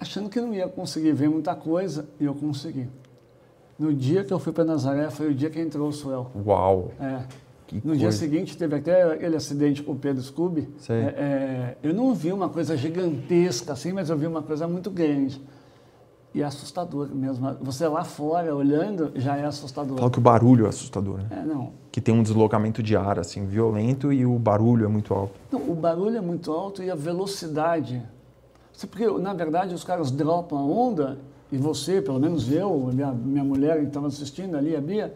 achando 0.00 0.28
que 0.28 0.40
não 0.40 0.54
ia 0.54 0.68
conseguir 0.68 1.12
ver 1.12 1.28
muita 1.28 1.54
coisa 1.54 2.08
e 2.20 2.24
eu 2.24 2.34
consegui. 2.34 2.88
No 3.78 3.94
dia 3.94 4.24
que 4.24 4.32
eu 4.32 4.38
fui 4.38 4.52
para 4.52 4.64
Nazaré 4.64 5.10
foi 5.10 5.30
o 5.30 5.34
dia 5.34 5.50
que 5.50 5.60
entrou 5.60 5.88
o 5.88 5.92
Suel. 5.92 6.30
Uau! 6.44 6.92
É. 7.00 7.22
Que 7.66 7.76
no 7.76 7.82
coisa. 7.82 7.98
dia 7.98 8.12
seguinte 8.12 8.56
teve 8.56 8.76
até 8.76 9.02
aquele 9.02 9.36
acidente 9.36 9.82
com 9.82 9.92
o 9.92 9.96
Pedro 9.96 10.22
Scooby. 10.22 10.68
É, 10.88 10.92
é, 10.92 11.76
eu 11.82 11.92
não 11.92 12.14
vi 12.14 12.32
uma 12.32 12.48
coisa 12.48 12.76
gigantesca 12.76 13.74
assim, 13.74 13.92
mas 13.92 14.08
eu 14.08 14.16
vi 14.16 14.26
uma 14.26 14.42
coisa 14.42 14.66
muito 14.66 14.90
grande. 14.90 15.40
E 16.38 16.42
é 16.42 16.44
assustador 16.44 17.12
mesmo. 17.12 17.56
Você 17.62 17.88
lá 17.88 18.04
fora, 18.04 18.54
olhando, 18.54 19.10
já 19.16 19.36
é 19.36 19.44
assustador. 19.44 19.98
Fala 19.98 20.08
que 20.08 20.18
o 20.18 20.22
barulho 20.22 20.66
é 20.66 20.68
assustador, 20.68 21.18
né? 21.18 21.26
É, 21.32 21.42
não. 21.42 21.72
Que 21.90 22.00
tem 22.00 22.14
um 22.14 22.22
deslocamento 22.22 22.80
de 22.80 22.96
ar, 22.96 23.18
assim, 23.18 23.44
violento 23.44 24.12
e 24.12 24.24
o 24.24 24.38
barulho 24.38 24.84
é 24.84 24.88
muito 24.88 25.12
alto. 25.12 25.32
Não, 25.50 25.68
o 25.68 25.74
barulho 25.74 26.16
é 26.16 26.20
muito 26.20 26.52
alto 26.52 26.80
e 26.80 26.92
a 26.92 26.94
velocidade. 26.94 28.00
Porque, 28.88 29.04
na 29.18 29.34
verdade, 29.34 29.74
os 29.74 29.82
caras 29.82 30.12
dropam 30.12 30.58
a 30.58 30.62
onda 30.62 31.18
e 31.50 31.58
você, 31.58 32.00
pelo 32.00 32.20
menos 32.20 32.52
eu, 32.52 32.88
minha, 32.94 33.10
minha 33.10 33.42
mulher 33.42 33.80
que 33.80 33.86
estava 33.86 34.06
assistindo 34.06 34.56
ali, 34.56 34.76
a 34.76 34.80
Bia, 34.80 35.12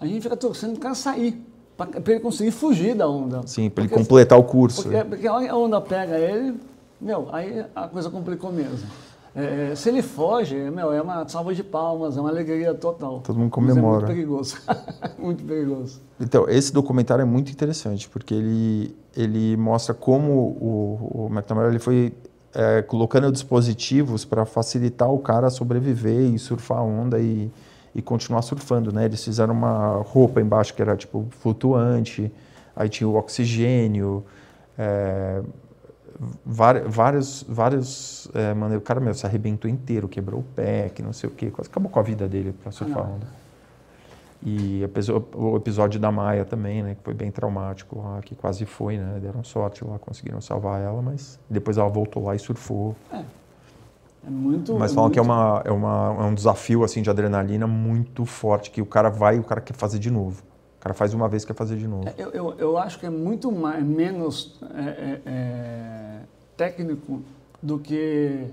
a 0.00 0.06
gente 0.06 0.22
fica 0.22 0.38
torcendo 0.38 0.70
para 0.70 0.78
o 0.78 0.82
cara 0.84 0.94
sair, 0.94 1.46
para 1.76 2.00
ele 2.06 2.20
conseguir 2.20 2.50
fugir 2.50 2.94
da 2.94 3.06
onda. 3.06 3.42
Sim, 3.46 3.68
para 3.68 3.84
ele 3.84 3.92
completar 3.92 4.38
o 4.38 4.44
curso. 4.44 4.84
Porque, 4.84 5.04
porque 5.04 5.26
a 5.26 5.54
onda 5.54 5.82
pega 5.82 6.18
ele, 6.18 6.58
meu, 6.98 7.28
aí 7.30 7.62
a 7.74 7.88
coisa 7.88 8.08
complicou 8.08 8.50
mesmo. 8.50 8.88
É, 9.34 9.74
se 9.74 9.88
ele 9.88 10.02
foge, 10.02 10.54
meu, 10.70 10.92
é 10.92 11.00
uma 11.00 11.26
salva 11.26 11.54
de 11.54 11.64
palmas, 11.64 12.16
é 12.16 12.20
uma 12.20 12.28
alegria 12.28 12.74
total. 12.74 13.20
Todo 13.20 13.38
mundo 13.38 13.50
comemora. 13.50 14.06
Mas 14.06 14.10
é 14.10 14.14
muito 14.14 14.14
perigoso. 14.14 14.56
muito 15.18 15.44
perigoso. 15.44 16.00
Então, 16.20 16.48
esse 16.48 16.72
documentário 16.72 17.22
é 17.22 17.24
muito 17.24 17.50
interessante, 17.50 18.08
porque 18.08 18.34
ele, 18.34 18.94
ele 19.16 19.56
mostra 19.56 19.94
como 19.94 20.32
o, 20.32 21.26
o 21.26 21.28
McNamara 21.32 21.68
ele 21.68 21.78
foi 21.78 22.12
é, 22.54 22.82
colocando 22.82 23.32
dispositivos 23.32 24.24
para 24.24 24.44
facilitar 24.44 25.10
o 25.10 25.18
cara 25.18 25.46
a 25.46 25.50
sobreviver 25.50 26.34
e 26.34 26.38
surfar 26.38 26.78
a 26.78 26.82
onda 26.82 27.18
e, 27.18 27.50
e 27.94 28.02
continuar 28.02 28.42
surfando, 28.42 28.92
né? 28.92 29.06
Eles 29.06 29.24
fizeram 29.24 29.54
uma 29.54 30.02
roupa 30.02 30.40
embaixo 30.40 30.74
que 30.74 30.82
era, 30.82 30.94
tipo, 30.94 31.26
flutuante, 31.30 32.30
aí 32.76 32.88
tinha 32.90 33.08
o 33.08 33.14
oxigênio, 33.16 34.24
é, 34.76 35.40
vários, 36.44 37.44
vários 37.48 38.28
é, 38.34 38.54
mano, 38.54 38.76
o 38.76 38.80
cara 38.80 39.00
meu, 39.00 39.14
se 39.14 39.26
arrebentou 39.26 39.70
inteiro, 39.70 40.08
quebrou 40.08 40.40
o 40.40 40.42
pé, 40.42 40.88
que 40.88 41.02
não 41.02 41.12
sei 41.12 41.28
o 41.28 41.32
quê, 41.32 41.50
quase 41.50 41.70
acabou 41.70 41.90
com 41.90 41.98
a 41.98 42.02
vida 42.02 42.28
dele 42.28 42.52
para 42.52 42.70
surfar 42.72 43.04
onda. 43.04 43.26
E 44.44 44.82
o 45.34 45.56
episódio 45.56 46.00
da 46.00 46.10
Maia 46.10 46.44
também, 46.44 46.82
né, 46.82 46.96
que 46.96 47.02
foi 47.04 47.14
bem 47.14 47.30
traumático 47.30 48.00
lá, 48.00 48.20
que 48.20 48.34
quase 48.34 48.66
foi, 48.66 48.96
né, 48.98 49.20
deram 49.20 49.44
sorte 49.44 49.84
lá, 49.84 49.98
conseguiram 50.00 50.40
salvar 50.40 50.80
ela, 50.80 51.00
mas 51.00 51.38
depois 51.48 51.78
ela 51.78 51.88
voltou 51.88 52.24
lá 52.24 52.34
e 52.34 52.40
surfou. 52.40 52.96
É, 53.12 53.22
é 54.26 54.30
muito... 54.30 54.74
Mas 54.74 54.90
é 54.90 54.94
falam 54.94 55.08
muito... 55.08 55.12
que 55.12 55.18
é, 55.20 55.22
uma, 55.22 55.62
é, 55.64 55.70
uma, 55.70 56.16
é 56.18 56.24
um 56.24 56.34
desafio, 56.34 56.82
assim, 56.82 57.02
de 57.02 57.08
adrenalina 57.08 57.68
muito 57.68 58.24
forte, 58.24 58.72
que 58.72 58.82
o 58.82 58.86
cara 58.86 59.10
vai 59.10 59.36
e 59.36 59.38
o 59.38 59.44
cara 59.44 59.60
quer 59.60 59.74
fazer 59.74 60.00
de 60.00 60.10
novo. 60.10 60.42
Cara 60.82 60.94
faz 60.94 61.14
uma 61.14 61.28
vez 61.28 61.44
quer 61.44 61.54
fazer 61.54 61.76
de 61.76 61.86
novo. 61.86 62.08
É, 62.08 62.14
eu, 62.18 62.30
eu, 62.30 62.54
eu 62.58 62.76
acho 62.76 62.98
que 62.98 63.06
é 63.06 63.10
muito 63.10 63.52
mais, 63.52 63.84
menos 63.84 64.58
é, 64.74 64.80
é, 64.80 65.20
é, 65.24 66.18
técnico 66.56 67.22
do 67.62 67.78
que 67.78 68.48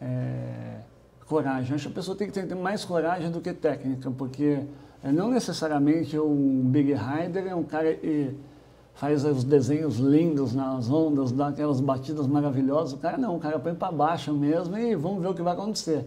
é, 0.00 0.78
coragem. 1.26 1.74
acho 1.74 1.88
que 1.88 1.92
a 1.92 1.94
pessoa 1.94 2.16
tem 2.16 2.30
que 2.30 2.32
ter 2.32 2.54
mais 2.54 2.82
coragem 2.82 3.30
do 3.30 3.42
que 3.42 3.52
técnica, 3.52 4.10
porque 4.10 4.60
não 5.04 5.30
necessariamente 5.30 6.18
um 6.18 6.62
big 6.64 6.94
rider 6.94 7.46
é 7.46 7.54
um 7.54 7.62
cara 7.62 7.92
que 7.92 8.34
faz 8.94 9.26
os 9.26 9.44
desenhos 9.44 9.98
lindos 9.98 10.54
nas 10.54 10.90
ondas, 10.90 11.30
dá 11.30 11.48
aquelas 11.48 11.78
batidas 11.78 12.26
maravilhosas. 12.26 12.94
O 12.94 12.96
cara 12.96 13.18
não, 13.18 13.36
o 13.36 13.38
cara 13.38 13.58
põe 13.58 13.74
para 13.74 13.92
baixo 13.92 14.32
mesmo 14.32 14.78
e 14.78 14.96
vamos 14.96 15.20
ver 15.20 15.28
o 15.28 15.34
que 15.34 15.42
vai 15.42 15.52
acontecer. 15.52 16.06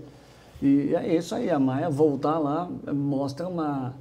E 0.63 0.95
é 0.95 1.15
isso 1.15 1.35
aí, 1.35 1.47
a 1.51 1.59
Maia 1.59 1.91
voltar 1.91 2.39
lá 2.39 2.67
mostra 2.91 3.47
uma 3.47 3.93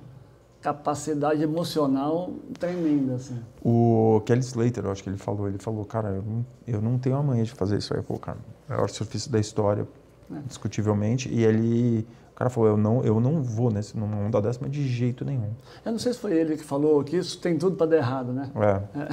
capacidade 0.61 1.43
emocional 1.43 2.33
tremenda. 2.59 3.15
Assim. 3.15 3.41
O 3.63 4.23
Kelly 4.27 4.41
Slater, 4.41 4.85
eu 4.85 4.93
acho 4.93 5.03
que 5.03 5.09
ele 5.09 5.19
falou, 5.19 5.49
ele 5.49 5.59
falou, 5.59 5.85
cara, 5.85 6.09
eu 6.11 6.23
não, 6.23 6.47
eu 6.67 6.83
não 6.83 6.99
tenho 6.99 7.17
a 7.17 7.23
manha 7.23 7.45
de 7.45 7.53
fazer 7.53 7.79
isso 7.79 7.95
aí. 7.95 8.03
Pô, 8.03 8.19
cara, 8.19 8.39
maior 8.69 8.89
surfista 8.89 9.31
da 9.31 9.39
história, 9.39 9.87
é. 10.31 10.39
discutivelmente, 10.47 11.29
e 11.33 11.45
ele 11.45 12.07
o 12.33 12.39
cara 12.39 12.51
falou, 12.51 12.69
eu 12.69 12.77
não, 12.77 13.03
eu 13.03 13.19
não 13.19 13.43
vou 13.43 13.69
nesse, 13.69 13.99
numa 13.99 14.17
onda 14.17 14.41
décima 14.41 14.69
de 14.69 14.87
jeito 14.87 15.25
nenhum. 15.25 15.51
Eu 15.85 15.91
não 15.91 15.99
sei 15.99 16.13
se 16.13 16.21
foi 16.21 16.35
ele 16.35 16.57
que 16.57 16.63
falou 16.63 17.03
que 17.03 17.17
isso 17.17 17.41
tem 17.41 17.59
tudo 17.59 17.75
para 17.75 17.89
dar 17.89 17.97
errado, 17.97 18.33
né? 18.33 18.49
É. 18.55 18.81
é. 19.01 19.09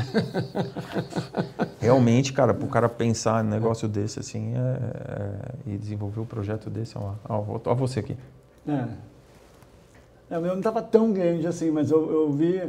Realmente, 1.81 2.31
cara, 2.31 2.53
para 2.53 2.63
o 2.63 2.69
cara 2.69 2.87
pensar 2.87 3.43
em 3.43 3.47
um 3.47 3.49
negócio 3.49 3.87
desse 3.87 4.19
assim 4.19 4.53
é, 4.53 4.59
é, 4.59 5.73
e 5.73 5.75
desenvolver 5.75 6.19
um 6.19 6.25
projeto 6.25 6.69
desse, 6.69 6.99
olha 6.99 7.07
lá. 7.07 7.15
Ó, 7.27 7.73
você 7.73 7.99
aqui. 7.99 8.15
É. 8.67 8.85
é 10.29 10.37
o 10.37 10.41
meu 10.41 10.51
não 10.51 10.59
estava 10.59 10.81
tão 10.81 11.11
grande 11.11 11.47
assim, 11.47 11.71
mas 11.71 11.91
eu, 11.91 12.11
eu 12.11 12.31
vi 12.31 12.61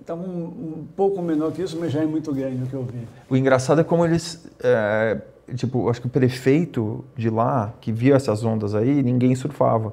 estava 0.00 0.20
um, 0.20 0.44
um, 0.44 0.86
pouco 0.96 1.22
menor 1.22 1.52
que 1.52 1.62
isso, 1.62 1.78
mas 1.78 1.92
já 1.92 2.02
é 2.02 2.06
muito 2.06 2.32
grande 2.32 2.64
o 2.64 2.66
que 2.66 2.74
eu 2.74 2.82
vi. 2.82 3.06
O 3.30 3.36
engraçado 3.36 3.80
é 3.80 3.84
como 3.84 4.04
eles 4.04 4.46
é, 4.62 5.20
tipo, 5.54 5.88
acho 5.88 6.00
que 6.00 6.06
o 6.06 6.10
prefeito 6.10 7.04
de 7.16 7.28
lá, 7.28 7.72
que 7.80 7.92
viu 7.92 8.14
essas 8.14 8.44
ondas 8.44 8.74
aí, 8.74 9.02
ninguém 9.02 9.34
surfava. 9.34 9.92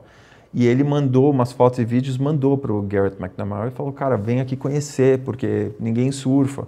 E 0.53 0.65
ele 0.65 0.83
mandou 0.83 1.29
umas 1.31 1.51
fotos 1.51 1.79
e 1.79 1.85
vídeos, 1.85 2.17
mandou 2.17 2.57
para 2.57 2.73
o 2.73 2.81
Garrett 2.81 3.21
McNamara 3.21 3.69
e 3.69 3.71
falou, 3.71 3.91
cara, 3.91 4.17
vem 4.17 4.41
aqui 4.41 4.55
conhecer, 4.55 5.19
porque 5.19 5.71
ninguém 5.79 6.11
surfa. 6.11 6.67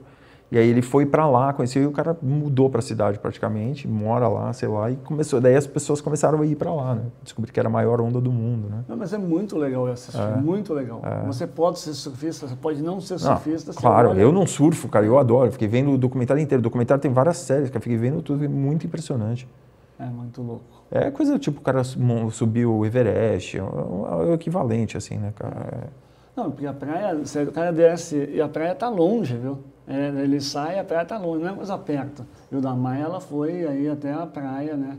E 0.54 0.58
aí 0.60 0.70
ele 0.70 0.84
foi 0.84 1.04
para 1.04 1.28
lá, 1.28 1.52
conheceu 1.52 1.82
e 1.82 1.88
o 1.88 1.92
cara 1.92 2.16
mudou 2.22 2.70
para 2.70 2.78
a 2.78 2.82
cidade 2.84 3.18
praticamente, 3.18 3.88
mora 3.88 4.28
lá, 4.28 4.54
sei 4.54 4.70
lá, 4.70 4.92
e 4.92 4.96
começou. 4.98 5.42
Daí 5.42 5.56
as 5.56 5.66
pessoas 5.66 6.00
começaram 6.00 6.40
a 6.40 6.46
ir 6.46 6.56
para 6.56 6.72
lá, 6.72 6.94
né? 6.94 7.06
Descobri 7.24 7.52
que 7.52 7.60
era 7.60 7.68
a 7.68 7.72
maior 7.72 8.00
onda 8.00 8.22
do 8.22 8.32
mundo, 8.32 8.70
né? 8.70 8.84
Não, 8.88 8.96
mas 8.96 9.12
é 9.14 9.18
muito 9.18 9.58
legal 9.58 9.88
assistir, 9.88 10.22
é. 10.22 10.36
muito 10.36 10.72
legal. 10.72 11.02
É. 11.04 11.26
Você 11.26 11.48
pode 11.48 11.80
ser 11.80 11.96
surfista, 11.96 12.48
você 12.48 12.56
pode 12.56 12.84
não 12.84 13.02
ser 13.02 13.18
surfista. 13.18 13.72
Não, 13.72 13.82
claro, 13.82 14.10
olha... 14.10 14.22
eu 14.22 14.32
não 14.32 14.46
surfo, 14.46 14.88
cara, 14.88 15.04
eu 15.04 15.18
adoro. 15.18 15.52
Fiquei 15.52 15.68
vendo 15.68 15.90
o 15.90 15.98
documentário 15.98 16.40
inteiro. 16.40 16.60
O 16.60 16.64
documentário 16.64 17.02
tem 17.02 17.12
várias 17.12 17.38
séries, 17.38 17.72
cara, 17.72 17.82
fiquei 17.82 17.98
vendo 17.98 18.22
tudo, 18.22 18.46
é 18.46 18.48
muito 18.48 18.86
impressionante. 18.86 19.50
É 19.98 20.06
muito 20.06 20.40
louco. 20.40 20.66
É 20.92 21.10
coisa 21.10 21.40
tipo 21.40 21.62
o 21.62 21.64
cara 21.64 21.84
subiu 21.84 22.78
o 22.78 22.86
Everest, 22.86 23.58
é, 23.58 23.60
é 23.60 23.64
o 23.64 24.34
equivalente, 24.36 24.98
assim, 24.98 25.18
né, 25.18 25.34
cara? 25.36 25.90
Não, 26.36 26.50
porque 26.50 26.66
a 26.66 26.74
praia, 26.74 27.16
o 27.16 27.52
cara 27.52 27.72
desce 27.72 28.26
e 28.32 28.42
a 28.42 28.48
praia 28.48 28.74
tá 28.74 28.90
longe, 28.90 29.38
viu? 29.38 29.60
É, 29.88 30.08
ele 30.22 30.40
sai, 30.42 30.80
a 30.80 30.84
praia 30.84 31.04
está 31.04 31.18
longe, 31.18 31.44
não 31.44 31.52
é 31.52 31.56
coisa 31.56 31.78
perto. 31.78 32.26
E 32.52 32.56
o 32.56 32.62
da 32.62 32.74
Maia, 32.74 33.04
ela 33.04 33.20
foi 33.20 33.68
aí 33.68 33.88
até 33.90 34.14
a 34.14 34.26
praia, 34.26 34.76
né? 34.76 34.98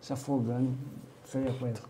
Se 0.00 0.12
afogando. 0.12 0.70
Feia 1.24 1.52
coisa. 1.54 1.80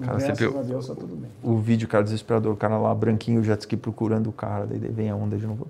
Cara, 0.00 0.18
Graças 0.18 0.38
viu, 0.38 0.58
a 0.58 0.62
Deus, 0.62 0.86
tá 0.88 0.94
tudo 0.94 1.14
bem. 1.14 1.30
O 1.42 1.56
vídeo, 1.56 1.86
cara, 1.86 2.02
desesperador. 2.02 2.52
O 2.52 2.56
cara 2.56 2.76
lá, 2.78 2.94
branquinho, 2.94 3.40
o 3.40 3.44
jet 3.44 3.60
ski 3.60 3.76
procurando 3.76 4.28
o 4.28 4.32
cara. 4.32 4.66
Daí 4.66 4.78
vem 4.78 5.10
a 5.10 5.14
onda 5.16 5.36
de 5.36 5.46
novo. 5.46 5.66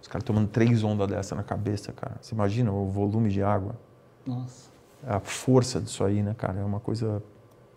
Os 0.00 0.08
caras 0.08 0.22
tomando 0.24 0.48
três 0.48 0.84
ondas 0.84 1.08
dessa 1.08 1.34
na 1.34 1.42
cabeça, 1.42 1.92
cara. 1.92 2.14
Você 2.20 2.34
imagina 2.34 2.70
o 2.70 2.86
volume 2.88 3.28
de 3.28 3.42
água? 3.42 3.74
Nossa. 4.26 4.70
A 5.06 5.18
força 5.20 5.80
disso 5.80 6.04
aí, 6.04 6.22
né, 6.22 6.34
cara? 6.36 6.60
É 6.60 6.64
uma 6.64 6.80
coisa 6.80 7.22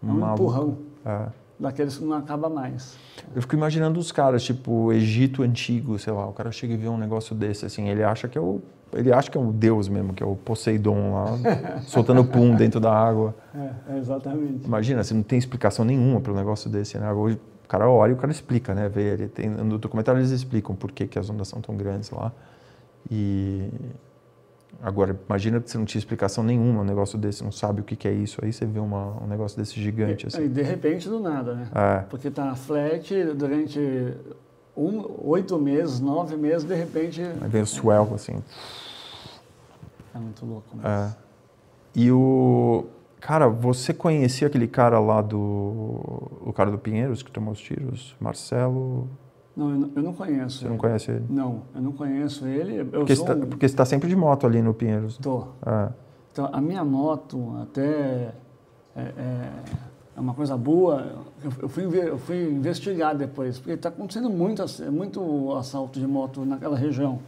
É 0.01 0.05
um 0.05 0.09
maluca. 0.13 0.33
empurrão. 0.43 0.77
É 1.05 1.27
daqueles 1.59 1.97
que 1.97 2.05
não 2.05 2.15
acaba 2.15 2.49
mais. 2.49 2.97
Eu 3.35 3.41
fico 3.41 3.55
imaginando 3.55 3.99
os 3.99 4.11
caras, 4.11 4.43
tipo, 4.43 4.93
Egito 4.93 5.43
antigo, 5.43 5.99
sei 5.99 6.13
lá, 6.13 6.27
o 6.27 6.33
cara 6.33 6.51
chega 6.51 6.73
e 6.73 6.77
vê 6.77 6.87
um 6.87 6.97
negócio 6.97 7.35
desse, 7.35 7.65
assim, 7.65 7.89
ele 7.89 8.03
acha 8.03 8.27
que 8.27 8.37
é 8.37 8.41
o, 8.41 8.61
ele 8.93 9.11
acha 9.11 9.29
que 9.29 9.37
é 9.37 9.41
o 9.41 9.51
Deus 9.51 9.87
mesmo, 9.87 10.13
que 10.13 10.23
é 10.23 10.25
o 10.25 10.35
Poseidon 10.35 11.13
lá, 11.13 11.25
soltando 11.83 12.23
pum 12.23 12.55
dentro 12.55 12.79
da 12.79 12.91
água. 12.91 13.35
É, 13.53 13.97
exatamente. 13.97 14.65
Imagina, 14.65 15.03
você 15.03 15.13
não 15.13 15.23
tem 15.23 15.37
explicação 15.37 15.83
nenhuma 15.83 16.21
para 16.21 16.31
um 16.31 16.35
negócio 16.35 16.69
desse, 16.69 16.97
né? 16.97 17.11
Hoje 17.11 17.39
o 17.65 17.67
cara 17.67 17.87
olha 17.89 18.11
e 18.11 18.13
o 18.13 18.17
cara 18.17 18.31
explica, 18.31 18.73
né? 18.73 18.89
Vê, 18.89 19.13
ele 19.13 19.27
tem, 19.27 19.49
no 19.49 19.77
documentário 19.77 20.19
eles 20.19 20.31
explicam 20.31 20.75
por 20.75 20.91
que, 20.91 21.05
que 21.05 21.19
as 21.19 21.29
ondas 21.29 21.47
são 21.47 21.61
tão 21.61 21.75
grandes 21.75 22.09
lá. 22.09 22.31
E 23.11 23.69
Agora, 24.81 25.19
imagina 25.27 25.59
que 25.59 25.69
você 25.69 25.77
não 25.77 25.85
tinha 25.85 25.99
explicação 25.99 26.43
nenhuma 26.43 26.81
um 26.81 26.85
negócio 26.85 27.17
desse, 27.17 27.43
não 27.43 27.51
sabe 27.51 27.81
o 27.81 27.83
que, 27.83 27.95
que 27.95 28.07
é 28.07 28.13
isso, 28.13 28.39
aí 28.43 28.53
você 28.53 28.65
vê 28.65 28.79
uma, 28.79 29.21
um 29.21 29.27
negócio 29.27 29.57
desse 29.57 29.79
gigante. 29.79 30.27
Assim. 30.27 30.43
E 30.43 30.47
de 30.47 30.61
repente 30.61 31.09
do 31.09 31.19
nada, 31.19 31.53
né? 31.55 31.67
É. 31.73 31.99
Porque 32.09 32.31
tá 32.31 32.55
flat 32.55 33.13
durante 33.35 33.79
um, 34.77 35.03
oito 35.25 35.59
meses, 35.59 35.99
nove 35.99 36.37
meses, 36.37 36.63
de 36.63 36.75
repente. 36.75 37.21
Aí 37.21 37.49
vem 37.49 37.61
o 37.61 37.65
swell, 37.65 38.11
assim. 38.13 38.41
É 40.15 40.17
muito 40.17 40.45
louco. 40.45 40.67
Mas... 40.73 40.85
É. 40.85 41.15
E 41.95 42.11
o. 42.11 42.85
Cara, 43.19 43.49
você 43.49 43.93
conhecia 43.93 44.47
aquele 44.47 44.67
cara 44.67 44.99
lá 44.99 45.21
do. 45.21 45.37
O 45.37 46.53
cara 46.55 46.71
do 46.71 46.77
Pinheiros 46.77 47.21
que 47.21 47.31
tomou 47.31 47.51
os 47.51 47.59
tiros? 47.59 48.15
Marcelo. 48.19 49.09
Não, 49.59 49.91
eu 49.93 50.01
não, 50.01 50.13
conheço. 50.13 50.59
Você 50.59 50.63
ele. 50.63 50.69
não 50.69 50.77
conhece 50.77 51.11
ele? 51.11 51.25
Não, 51.29 51.61
eu 51.75 51.81
não 51.81 51.91
conheço 51.91 52.47
ele. 52.47 52.85
Porque, 52.85 53.13
você 53.13 53.21
está, 53.21 53.35
porque 53.35 53.67
você 53.67 53.73
está 53.73 53.83
sempre 53.83 54.07
de 54.07 54.15
moto 54.15 54.47
ali 54.47 54.61
no 54.61 54.73
Pinheiros. 54.73 55.15
Estou. 55.15 55.53
É. 55.65 55.89
Então, 56.31 56.49
a 56.53 56.61
minha 56.61 56.85
moto 56.85 57.57
até 57.61 58.33
é, 58.95 59.01
é, 59.01 59.51
é 60.15 60.19
uma 60.19 60.33
coisa 60.33 60.55
boa. 60.55 61.25
Eu, 61.43 61.51
eu, 61.63 61.69
fui, 61.69 61.83
eu 61.83 62.17
fui 62.17 62.49
investigar 62.49 63.17
depois, 63.17 63.59
porque 63.59 63.73
está 63.73 63.89
acontecendo 63.89 64.29
muito, 64.29 64.63
muito 64.89 65.53
assalto 65.57 65.99
de 65.99 66.07
moto 66.07 66.45
naquela 66.45 66.77
região. 66.77 67.19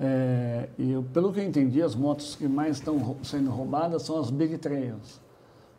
É, 0.00 0.70
e 0.78 0.92
eu, 0.92 1.02
pelo 1.02 1.30
que 1.30 1.40
eu 1.40 1.44
entendi, 1.44 1.82
as 1.82 1.94
motos 1.94 2.36
que 2.36 2.48
mais 2.48 2.78
estão 2.78 3.16
sendo 3.22 3.50
roubadas 3.50 4.00
são 4.00 4.18
as 4.18 4.30
Big 4.30 4.56
Trails. 4.56 5.20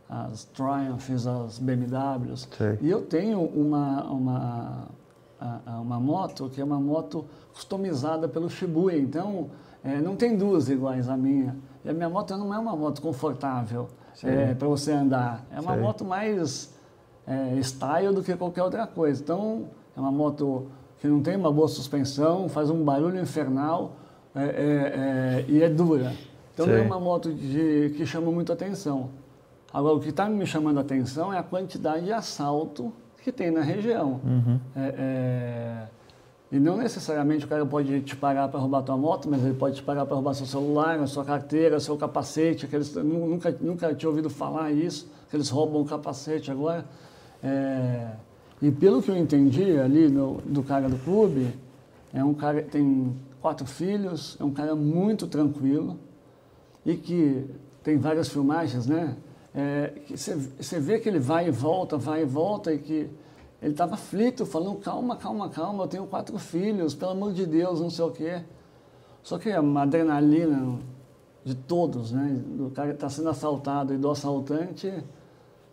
As 0.07 0.43
Triumphs, 0.45 1.25
as 1.25 1.57
BMWs. 1.57 2.47
Sei. 2.55 2.77
E 2.81 2.91
eu 2.91 3.01
tenho 3.01 3.41
uma, 3.41 4.03
uma 4.03 4.87
a, 5.41 5.73
a 5.73 5.81
uma 5.81 5.99
moto 5.99 6.49
que 6.49 6.61
é 6.61 6.63
uma 6.63 6.79
moto 6.79 7.25
customizada 7.51 8.29
pelo 8.29 8.49
Shibuya. 8.49 8.97
Então, 8.97 9.49
é, 9.83 9.99
não 9.99 10.15
tem 10.15 10.37
duas 10.37 10.69
iguais 10.69 11.09
à 11.09 11.17
minha. 11.17 11.57
E 11.83 11.89
a 11.89 11.93
minha 11.93 12.09
moto 12.09 12.37
não 12.37 12.53
é 12.53 12.59
uma 12.59 12.75
moto 12.75 13.01
confortável 13.01 13.87
é, 14.23 14.53
para 14.53 14.67
você 14.67 14.91
andar. 14.91 15.43
É 15.51 15.59
uma 15.59 15.75
moto 15.75 16.05
mais 16.05 16.73
é, 17.25 17.59
style 17.59 18.13
do 18.13 18.21
que 18.21 18.35
qualquer 18.35 18.61
outra 18.61 18.85
coisa. 18.85 19.21
Então, 19.21 19.65
é 19.97 19.99
uma 19.99 20.11
moto 20.11 20.67
que 20.99 21.07
não 21.07 21.21
tem 21.21 21.35
uma 21.35 21.51
boa 21.51 21.67
suspensão, 21.67 22.47
faz 22.47 22.69
um 22.69 22.83
barulho 22.83 23.19
infernal 23.19 23.93
é, 24.35 24.43
é, 24.43 24.45
é 24.45 25.45
e 25.47 25.63
é 25.63 25.69
dura. 25.69 26.13
Então, 26.53 26.67
não 26.67 26.75
é 26.75 26.81
uma 26.81 26.99
moto 26.99 27.33
de, 27.33 27.93
que 27.97 28.05
chama 28.05 28.31
muito 28.31 28.53
atenção. 28.53 29.09
Agora, 29.73 29.95
o 29.95 29.99
que 29.99 30.09
está 30.09 30.29
me 30.29 30.45
chamando 30.45 30.77
a 30.77 30.81
atenção 30.81 31.33
é 31.33 31.39
a 31.39 31.43
quantidade 31.43 32.05
de 32.05 32.11
assalto 32.11 32.93
que 33.23 33.31
tem 33.31 33.51
na 33.51 33.61
região. 33.61 34.19
Uhum. 34.23 34.59
É, 34.75 34.95
é, 34.97 35.87
e 36.51 36.59
não 36.59 36.77
necessariamente 36.77 37.45
o 37.45 37.47
cara 37.47 37.65
pode 37.65 38.01
te 38.01 38.15
parar 38.15 38.47
para 38.49 38.59
roubar 38.59 38.81
tua 38.81 38.97
moto, 38.97 39.29
mas 39.29 39.43
ele 39.43 39.53
pode 39.53 39.77
te 39.77 39.83
parar 39.83 40.05
para 40.05 40.15
roubar 40.15 40.33
seu 40.33 40.45
celular, 40.45 40.99
a 40.99 41.07
sua 41.07 41.23
carteira, 41.23 41.79
seu 41.79 41.95
capacete. 41.95 42.65
Aqueles, 42.65 42.93
nunca, 42.95 43.55
nunca 43.61 43.93
tinha 43.95 44.09
ouvido 44.09 44.29
falar 44.29 44.71
isso, 44.71 45.09
que 45.29 45.35
eles 45.35 45.49
roubam 45.49 45.81
o 45.81 45.85
capacete 45.85 46.51
agora. 46.51 46.83
É, 47.41 48.11
e 48.61 48.69
pelo 48.69 49.01
que 49.01 49.09
eu 49.09 49.15
entendi 49.15 49.79
ali 49.79 50.09
no, 50.09 50.41
do 50.45 50.61
cara 50.61 50.89
do 50.89 50.97
clube, 50.97 51.53
é 52.13 52.23
um 52.23 52.33
cara 52.33 52.61
que 52.61 52.69
tem 52.69 53.15
quatro 53.41 53.65
filhos, 53.65 54.37
é 54.39 54.43
um 54.43 54.51
cara 54.51 54.75
muito 54.75 55.27
tranquilo 55.27 55.97
e 56.85 56.95
que 56.95 57.45
tem 57.83 57.97
várias 57.97 58.27
filmagens, 58.27 58.85
né? 58.85 59.15
É, 59.53 59.93
você 60.09 60.79
vê 60.79 60.99
que 60.99 61.09
ele 61.09 61.19
vai 61.19 61.47
e 61.47 61.51
volta, 61.51 61.97
vai 61.97 62.21
e 62.21 62.25
volta, 62.25 62.73
e 62.73 62.79
que 62.79 63.09
ele 63.61 63.71
estava 63.71 63.93
aflito, 63.93 64.45
falando, 64.45 64.77
calma, 64.77 65.15
calma, 65.17 65.49
calma, 65.49 65.83
eu 65.83 65.87
tenho 65.87 66.07
quatro 66.07 66.37
filhos, 66.39 66.95
pelo 66.95 67.11
amor 67.11 67.33
de 67.33 67.45
Deus, 67.45 67.79
não 67.79 67.89
sei 67.89 68.05
o 68.05 68.11
quê. 68.11 68.41
Só 69.21 69.37
que 69.37 69.51
a 69.51 69.59
adrenalina 69.59 70.79
de 71.43 71.55
todos, 71.55 72.11
né? 72.11 72.41
Do 72.45 72.69
cara 72.71 72.89
que 72.89 72.95
está 72.95 73.09
sendo 73.09 73.29
assaltado 73.29 73.93
e 73.93 73.97
do 73.97 74.09
assaltante, 74.09 74.91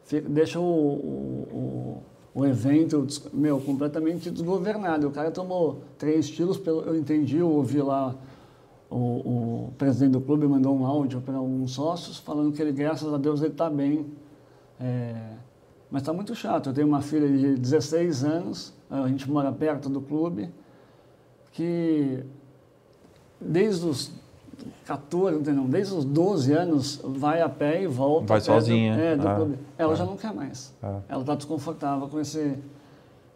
fica, 0.04 0.28
deixa 0.28 0.58
o, 0.58 0.64
o, 0.64 2.02
o, 2.35 2.40
o, 2.40 2.47
evento, 2.47 3.06
meu, 3.32 3.61
completamente 3.61 4.30
desgovernado. 4.30 5.08
O 5.08 5.11
cara 5.11 5.30
tomou 5.30 5.82
três 5.97 6.28
tiros, 6.28 6.58
pelo, 6.58 6.82
eu 6.82 6.97
entendi, 6.97 7.38
eu 7.38 7.50
ouvi 7.50 7.80
lá 7.80 8.14
o, 8.90 8.97
o, 8.97 9.73
presidente 9.76 10.12
do 10.12 10.21
clube 10.21 10.47
mandou 10.47 10.75
um 10.76 10.87
áudio 10.87 11.21
para 11.21 11.37
alguns 11.37 11.73
sócios 11.73 12.18
falando 12.18 12.52
que 12.52 12.62
ele, 12.62 12.73
graças 12.73 13.12
a 13.12 13.18
Deus, 13.18 13.40
ele 13.40 13.52
está 13.52 13.68
bem. 13.68 14.07
É, 14.80 15.14
mas 15.90 16.02
está 16.02 16.12
muito 16.12 16.35
chato. 16.35 16.71
Eu 16.71 16.75
tenho 16.75 16.87
uma 16.87 17.02
filha 17.02 17.28
de 17.28 17.57
16 17.57 18.25
anos, 18.25 18.75
a 18.90 19.07
gente 19.09 19.30
mora 19.30 19.52
perto 19.52 19.88
do 19.88 20.00
clube, 20.00 20.50
que 21.52 22.25
desde 23.40 23.87
os 23.87 24.11
14, 24.87 25.52
não, 25.52 25.66
desde 25.66 25.95
os 25.95 26.04
12 26.04 26.52
anos 26.52 27.00
vai 27.04 27.42
a 27.42 27.49
pé 27.49 27.83
e 27.83 27.87
volta. 27.87 28.26
Vai 28.26 28.40
sozinha. 28.40 28.95
Do, 28.95 29.00
é, 29.00 29.16
do 29.16 29.28
ah, 29.28 29.35
clube. 29.35 29.59
Ela 29.76 29.92
ah, 29.92 29.97
já 29.97 30.04
não 30.04 30.16
quer 30.16 30.33
mais. 30.33 30.75
Ah. 30.83 31.00
Ela 31.09 31.21
está 31.21 31.35
desconfortável 31.35 32.09
com 32.09 32.18
esse, 32.18 32.57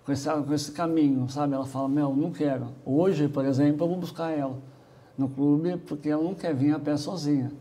com, 0.05 0.13
esse, 0.13 0.29
com 0.31 0.55
esse 0.55 0.73
caminho, 0.73 1.29
sabe? 1.29 1.55
Ela 1.55 1.67
fala, 1.67 1.89
meu, 1.89 2.17
não 2.17 2.31
quero. 2.31 2.69
Hoje, 2.85 3.29
por 3.29 3.45
exemplo, 3.45 3.85
eu 3.85 3.89
vou 3.91 3.99
buscar 3.99 4.31
ela 4.31 4.72
no 5.23 5.29
clube 5.29 5.77
porque 5.77 6.09
ela 6.09 6.23
não 6.23 6.35
quer 6.35 6.55
vir 6.55 6.75
a 6.75 6.79
pé 6.79 6.97
sozinha. 6.97 7.53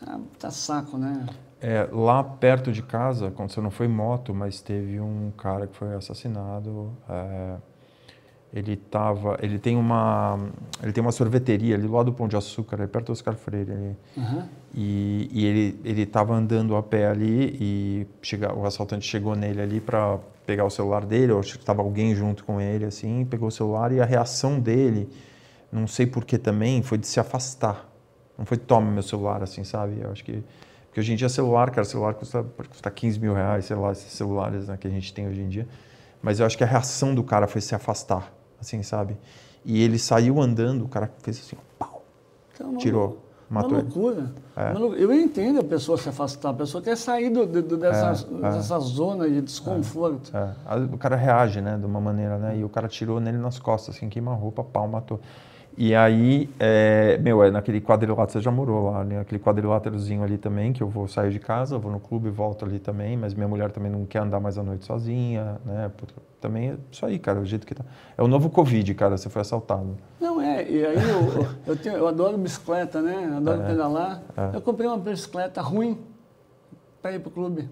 Ah, 0.00 0.20
tá 0.38 0.50
saco, 0.50 0.96
né? 0.96 1.26
É, 1.60 1.88
lá 1.92 2.24
perto 2.24 2.72
de 2.72 2.82
casa, 2.82 3.28
aconteceu, 3.28 3.62
não 3.62 3.70
foi 3.70 3.86
moto, 3.86 4.34
mas 4.34 4.60
teve 4.60 5.00
um 5.00 5.30
cara 5.36 5.66
que 5.66 5.76
foi 5.76 5.94
assassinado. 5.94 6.92
É, 7.08 7.56
ele 8.52 8.76
tava, 8.76 9.38
ele 9.40 9.58
tem 9.58 9.76
uma, 9.76 10.38
ele 10.82 10.92
tem 10.92 11.00
uma 11.00 11.12
sorveteria 11.12 11.74
ali 11.74 11.86
do 11.86 11.92
lado 11.92 12.06
do 12.06 12.12
Pão 12.12 12.28
de 12.28 12.36
Açúcar, 12.36 12.80
ali 12.80 12.88
perto 12.88 13.06
do 13.06 13.12
Oscar 13.12 13.34
Freire. 13.34 13.72
Ali. 13.72 13.96
Aham. 14.18 14.48
E, 14.74 15.28
e 15.32 15.46
ele 15.46 15.80
ele 15.84 16.02
estava 16.02 16.34
andando 16.34 16.74
a 16.76 16.82
pé 16.82 17.06
ali 17.06 17.56
e 17.60 18.06
chega, 18.22 18.54
o 18.54 18.66
assaltante 18.66 19.06
chegou 19.06 19.36
nele 19.36 19.60
ali 19.60 19.80
para 19.80 20.18
pegar 20.46 20.64
o 20.64 20.70
celular 20.70 21.04
dele, 21.04 21.32
ou 21.32 21.38
acho 21.38 21.54
que 21.54 21.62
estava 21.62 21.82
alguém 21.82 22.14
junto 22.14 22.44
com 22.44 22.60
ele 22.60 22.84
assim, 22.84 23.24
pegou 23.24 23.48
o 23.48 23.52
celular 23.52 23.92
e 23.92 24.00
a 24.00 24.04
reação 24.04 24.58
dele, 24.58 25.08
não 25.72 25.86
sei 25.86 26.06
por 26.06 26.24
que 26.24 26.36
também, 26.38 26.82
foi 26.82 26.98
de 26.98 27.06
se 27.06 27.18
afastar. 27.18 27.88
Não 28.38 28.44
foi 28.44 28.56
toma 28.58 28.90
meu 28.90 29.02
celular 29.02 29.42
assim, 29.42 29.64
sabe? 29.64 30.00
Eu 30.00 30.10
acho 30.12 30.22
que 30.24 30.42
porque 30.86 31.00
hoje 31.00 31.12
em 31.14 31.16
dia 31.16 31.28
celular, 31.30 31.70
cara, 31.70 31.86
celular 31.86 32.12
custa, 32.12 32.44
custa 32.68 32.90
15 32.90 33.18
mil 33.18 33.32
reais, 33.32 33.64
sei 33.64 33.74
lá, 33.76 33.92
esses 33.92 34.12
celulares 34.12 34.68
né, 34.68 34.76
que 34.76 34.86
a 34.86 34.90
gente 34.90 35.12
tem 35.14 35.26
hoje 35.26 35.40
em 35.40 35.48
dia. 35.48 35.66
Mas 36.20 36.38
eu 36.38 36.44
acho 36.44 36.56
que 36.58 36.62
a 36.62 36.66
reação 36.66 37.14
do 37.14 37.24
cara 37.24 37.46
foi 37.48 37.62
se 37.62 37.74
afastar, 37.74 38.30
assim, 38.60 38.82
sabe? 38.82 39.16
E 39.64 39.82
ele 39.82 39.98
saiu 39.98 40.38
andando, 40.40 40.84
o 40.84 40.88
cara 40.88 41.10
fez 41.22 41.38
assim, 41.38 41.56
pau, 41.78 42.02
Então, 42.54 42.70
uma- 42.72 42.78
tirou, 42.78 43.24
matou 43.48 43.70
uma 43.70 43.78
loucura. 43.80 44.32
É. 44.54 44.72
Eu 45.02 45.10
entendo 45.14 45.60
a 45.60 45.64
pessoa 45.64 45.96
se 45.96 46.10
afastar, 46.10 46.50
a 46.50 46.54
pessoa 46.54 46.82
quer 46.82 46.96
sair 46.98 47.30
do, 47.30 47.46
do- 47.46 47.76
dessa, 47.78 48.26
É, 48.30 48.46
é. 48.46 48.50
dessa 48.52 48.78
zona 48.80 49.26
de 49.30 49.40
desconforto. 49.40 50.36
É, 50.36 50.52
a- 50.66 50.76
o 50.76 50.98
cara 50.98 51.16
reage, 51.16 51.62
né, 51.62 51.78
de 51.78 51.86
uma 51.86 52.02
maneira, 52.02 52.36
né? 52.36 52.58
E 52.58 52.64
o 52.64 52.68
cara 52.68 52.86
tirou 52.86 53.18
nele 53.18 53.38
nas 53.38 53.58
costas, 53.58 53.96
assim, 53.96 54.10
queima-roupa, 54.10 54.62
pau, 54.62 54.86
matou. 54.86 55.20
E 55.76 55.94
aí, 55.94 56.50
é, 56.60 57.16
meu, 57.18 57.42
é 57.42 57.50
naquele 57.50 57.80
quadrilátero, 57.80 58.30
você 58.32 58.40
já 58.42 58.50
morou 58.50 58.90
lá, 58.90 59.04
né? 59.04 59.20
Aquele 59.20 59.38
quadriláterozinho 59.40 60.22
ali 60.22 60.36
também, 60.36 60.70
que 60.72 60.82
eu 60.82 60.88
vou 60.88 61.08
sair 61.08 61.30
de 61.30 61.38
casa, 61.38 61.78
vou 61.78 61.90
no 61.90 61.98
clube 61.98 62.28
volto 62.28 62.64
ali 62.64 62.78
também, 62.78 63.16
mas 63.16 63.32
minha 63.32 63.48
mulher 63.48 63.70
também 63.72 63.90
não 63.90 64.04
quer 64.04 64.18
andar 64.18 64.38
mais 64.38 64.58
à 64.58 64.62
noite 64.62 64.84
sozinha, 64.84 65.58
né? 65.64 65.90
Puta, 65.96 66.12
Também 66.40 66.70
é 66.72 66.76
isso 66.90 67.06
aí, 67.06 67.18
cara, 67.18 67.40
o 67.40 67.44
jeito 67.46 67.66
que 67.66 67.74
tá. 67.74 67.84
É 68.18 68.22
o 68.22 68.28
novo 68.28 68.50
Covid, 68.50 68.92
cara, 68.94 69.16
você 69.16 69.30
foi 69.30 69.40
assaltado. 69.40 69.96
Não 70.20 70.40
é, 70.42 70.62
e 70.70 70.84
aí 70.84 70.96
eu, 71.08 71.46
eu, 71.66 71.76
tenho- 71.76 71.96
eu 71.96 72.06
adoro 72.06 72.36
bicicleta, 72.36 73.00
né? 73.00 73.32
Adoro 73.36 73.62
É, 73.62 73.66
pedalar. 73.66 74.22
é. 74.36 74.56
Eu 74.56 74.60
comprei 74.60 74.86
uma 74.86 74.98
bicicleta 74.98 75.62
ruim 75.62 75.98
para 77.00 77.12
ir 77.12 77.20
pro 77.20 77.30
clube. 77.30 77.68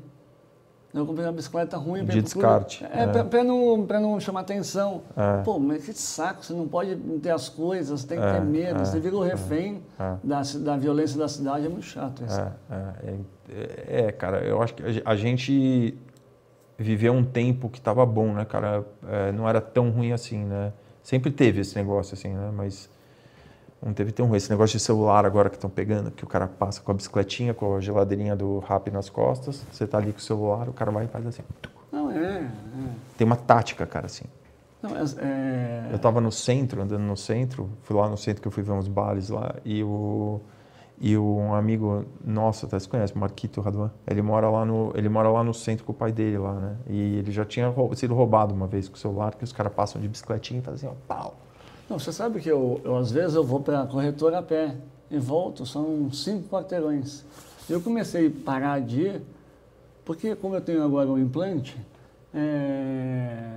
Eu 0.93 1.07
comprei 1.07 1.25
uma 1.25 1.33
bicicleta 1.33 1.77
ruim 1.77 2.05
De 2.05 2.21
descarte, 2.21 2.85
É, 2.85 3.05
é. 3.05 3.23
para 3.23 3.45
não, 3.45 3.87
pra 3.87 4.01
não 4.01 4.19
chamar 4.19 4.41
atenção. 4.41 5.03
É. 5.17 5.43
Pô, 5.43 5.59
mas 5.59 5.85
que 5.85 5.93
saco, 5.93 6.45
você 6.45 6.53
não 6.53 6.67
pode 6.67 6.97
ter 7.23 7.31
as 7.31 7.49
coisas, 7.49 8.01
você 8.01 8.07
tem 8.09 8.19
que 8.19 8.25
É, 8.25 8.33
ter 8.33 8.41
medo, 8.41 8.83
é, 8.83 8.85
você 8.85 8.99
vira 8.99 9.15
o 9.15 9.21
refém 9.23 9.83
é. 9.99 10.17
da, 10.23 10.43
da 10.61 10.77
violência 10.77 11.17
da 11.17 11.29
cidade, 11.29 11.67
é 11.67 11.69
muito 11.69 11.85
chato 11.87 12.25
isso. 12.25 12.41
É, 12.41 12.53
é, 12.71 13.15
é, 13.49 14.07
é, 14.07 14.13
cara, 14.13 14.43
eu 14.45 14.61
acho 14.61 14.75
que 14.75 14.83
a 14.83 14.91
ge- 14.91 15.03
a 15.05 15.15
gente 15.15 15.97
viveu 16.77 17.13
um 17.13 17.25
tempo 17.25 17.69
que 17.69 17.81
tava 17.81 18.05
bom, 18.05 18.33
né, 18.33 18.45
cara? 18.45 18.85
É, 19.09 19.31
não 19.33 19.49
era 19.49 19.61
tão 19.61 19.91
ruim 19.91 20.13
assim, 20.13 20.45
né? 20.45 20.73
Sempre 21.03 21.31
teve 21.31 21.61
esse 21.61 21.77
negócio 21.77 22.15
assim, 22.15 22.31
né? 22.31 22.51
Mas 22.53 22.91
não 23.83 23.93
teve 23.95 24.13
tão 24.13 24.27
ruim. 24.27 24.37
Esse 24.37 24.51
negócio 24.51 24.79
de 24.79 24.85
celular 24.85 25.25
agora 25.25 25.49
que 25.49 25.57
estão 25.57 25.71
pegando, 25.71 26.11
que 26.11 26.25
o 26.25 26.27
cara 26.27 26.47
passa 26.47 26.81
com 26.81 26.91
a 26.91 26.95
bicicletinha, 26.95 27.55
com 27.55 27.77
a 27.77 27.81
geladeirinha 27.81 28.37
do 28.37 28.59
rap 28.61 28.91
nas 28.91 29.09
costas, 29.09 29.65
você 29.73 29.87
tá 29.87 29.99
ali 29.99 30.13
com 30.13 30.19
o 30.19 30.23
celular, 30.23 30.69
o 30.69 30.73
cara 30.73 30.91
vai 30.91 31.05
e 31.05 31.09
faz 31.09 31.27
assim. 31.27 31.43
Não, 31.91 32.11
é. 32.11 32.39
é. 32.39 32.51
Tem 33.17 33.27
uma 33.27 33.37
tática, 33.37 33.87
cara, 33.87 34.07
assim. 34.07 34.25
Não, 34.83 34.97
é, 34.97 35.91
Eu 35.93 35.99
tava 35.99 36.21
no 36.21 36.33
centro, 36.33 36.81
andando 36.81 37.03
no 37.03 37.17
centro, 37.17 37.69
fui 37.83 37.95
lá 37.95 38.09
no 38.09 38.17
centro 38.17 38.41
que 38.41 38.49
eu 38.49 38.53
fui 38.53 38.63
ver 38.63 38.73
uns 38.73 38.89
bares 38.89 39.29
lá, 39.29 39.55
e 39.65 39.83
o 39.83 40.41
e 41.03 41.17
um 41.17 41.55
amigo 41.55 42.05
nosso, 42.23 42.67
até 42.67 42.79
se 42.79 42.87
conhece, 42.87 43.17
Marquito 43.17 43.63
Raduan, 43.63 43.91
ele 44.07 44.21
mora 44.21 44.51
lá 44.51 44.67
no 44.67 44.93
ele 44.95 45.09
mora 45.09 45.31
lá 45.31 45.43
no 45.43 45.55
centro 45.55 45.83
com 45.85 45.93
o 45.93 45.95
pai 45.95 46.13
dele 46.13 46.37
lá, 46.37 46.53
né? 46.53 46.77
E 46.87 47.17
ele 47.17 47.33
já 47.33 47.45
tinha 47.45 47.73
sido 47.95 48.15
roubado 48.15 48.54
uma 48.54 48.67
vez 48.67 48.87
com 48.87 48.97
o 48.97 48.99
celular, 48.99 49.35
que 49.35 49.43
os 49.43 49.52
caras 49.52 49.73
passam 49.73 50.00
de 50.00 50.07
bicicletinha 50.07 50.61
e 50.61 50.63
fazem 50.63 50.89
assim, 50.89 50.99
ó, 50.99 51.07
pau. 51.15 51.37
Não, 51.91 51.99
você 51.99 52.13
sabe 52.13 52.39
que 52.39 52.49
eu, 52.49 52.81
eu, 52.85 52.97
às 52.97 53.11
vezes 53.11 53.35
eu 53.35 53.43
vou 53.43 53.59
para 53.59 53.83
a 53.83 53.87
corretora 53.87 54.39
a 54.39 54.43
pé 54.43 54.76
e 55.11 55.19
volto, 55.19 55.67
são 55.67 56.09
cinco 56.13 56.49
quarteirões. 56.49 57.25
Eu 57.69 57.81
comecei 57.81 58.29
a 58.29 58.45
parar 58.45 58.81
de 58.81 59.00
ir, 59.00 59.23
porque 60.05 60.37
como 60.37 60.55
eu 60.55 60.61
tenho 60.61 60.85
agora 60.85 61.09
um 61.09 61.19
implante, 61.19 61.76
é, 62.33 63.57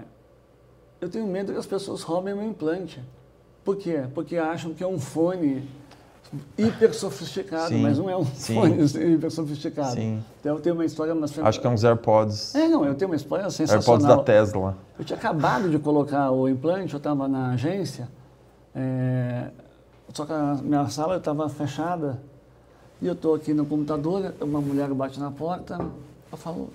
eu 1.00 1.10
tenho 1.10 1.28
medo 1.28 1.54
que 1.54 1.60
as 1.60 1.67
pessoas 1.67 2.02
roubem 2.02 2.34
meu 2.34 2.43
implante. 2.43 3.00
Por 3.63 3.76
quê? 3.76 4.06
Porque 4.15 4.36
acham 4.36 4.74
que 4.74 4.84
é 4.84 4.88
um 4.88 5.00
fone 5.00 5.69
hiper 6.58 6.91
sofisticado, 6.91 7.67
Sim, 7.69 7.84
mas 7.84 8.00
não 8.00 8.10
é 8.10 8.17
um 8.17 8.26
sim. 8.26 8.56
fone 8.56 8.82
hiper 9.13 9.30
sofisticado. 9.30 9.93
Sim. 9.93 10.24
Então 10.39 10.56
eu 10.56 10.60
tenho 10.60 10.74
uma 10.74 10.86
história... 10.86 11.13
Mas, 11.13 11.38
Acho 11.38 11.62
que 11.62 11.67
é 11.67 11.69
uns 11.69 11.84
AirPods, 11.84 12.56
É, 12.56 12.67
não, 12.67 12.84
eu 12.84 12.96
tenho 12.96 13.12
uma 13.12 13.15
história 13.15 13.43
AirPods 13.43 13.69
sensacional. 13.69 14.17
da 14.17 14.24
Tesla. 14.24 14.76
Eu 14.98 15.06
tinha 15.06 15.19
acabado 15.19 15.69
de 15.69 15.78
colocar 15.78 16.32
o 16.32 16.50
implante, 16.50 16.93
eu 16.93 16.98
estava 16.98 17.28
na 17.28 17.52
agência, 17.52 18.10
é, 18.75 19.49
só 20.13 20.25
que 20.25 20.31
a 20.31 20.55
minha 20.62 20.88
sala 20.89 21.17
estava 21.17 21.47
fechada 21.49 22.21
e 23.01 23.07
eu 23.07 23.13
estou 23.13 23.36
aqui 23.36 23.53
no 23.53 23.65
computador, 23.65 24.33
uma 24.41 24.62
mulher 24.62 24.88
bate 24.93 25.19
na 25.19 25.31
porta, 25.31 25.77
eu 26.31 26.38
falo, 26.38 26.69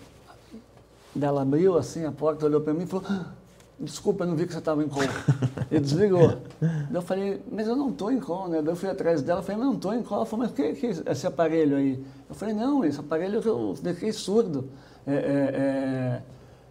dela 1.15 1.43
abriu 1.43 1.77
assim 1.77 2.05
a 2.05 2.13
porta, 2.13 2.47
olhou 2.47 2.61
para 2.61 2.75
mim 2.75 2.83
e 2.85 2.87
falou, 2.87 3.05
"Ah, 3.09 3.33
desculpa, 3.79 4.25
eu 4.25 4.29
não 4.29 4.37
vi 4.37 4.47
que 4.47 4.53
você 4.53 4.59
estava 4.59 4.83
em 4.83 4.89
call. 4.89 5.03
E 5.71 5.79
desligou. 5.79 6.39
Daí 6.61 6.95
eu 6.95 7.03
falei, 7.03 7.43
mas 7.53 7.69
eu 7.69 7.77
não 7.77 7.91
estou 7.91 8.11
em 8.11 8.19
call, 8.19 8.49
né? 8.49 8.63
Daí 8.63 8.73
eu 8.73 8.77
fui 8.77 8.89
atrás 8.89 9.21
dela, 9.21 9.43
falei, 9.43 9.61
não 9.63 9.75
estou 9.75 9.93
em 9.93 10.03
call. 10.03 10.19
Ela 10.19 10.27
falou, 10.27 10.47
mas 10.47 10.53
o 10.53 10.55
que 10.55 10.73
que 10.73 10.87
é 10.87 11.13
esse 11.13 11.27
aparelho 11.27 11.77
aí? 11.77 12.03
Eu 12.27 12.35
falei, 12.35 12.55
não, 12.55 12.83
esse 12.87 12.99
aparelho 12.99 13.43
eu 13.45 13.75
deixei 13.83 14.11
surdo. 14.11 14.71
É, 15.07 15.13
é, 15.13 15.17
é. 15.17 16.23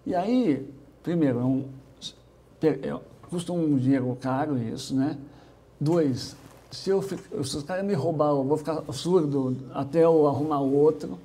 E 0.04 0.16
aí, 0.16 0.68
primeiro, 1.04 1.40
é 1.40 1.44
um, 1.44 1.66
é- 2.64 3.00
custa 3.30 3.52
um 3.54 3.78
dinheiro 3.78 4.18
caro 4.20 4.58
isso, 4.58 4.96
né? 4.96 5.18
Dois, 5.80 6.36
se, 6.72 6.90
eu, 6.90 7.02
se 7.02 7.16
os 7.58 7.64
caras 7.64 7.86
me 7.86 7.94
roubar, 7.94 8.30
eu 8.30 8.44
vou 8.44 8.58
ficar 8.58 8.82
surdo 8.92 9.56
até 9.74 10.04
eu 10.04 10.28
arrumar 10.28 10.60
outro. 10.60 11.18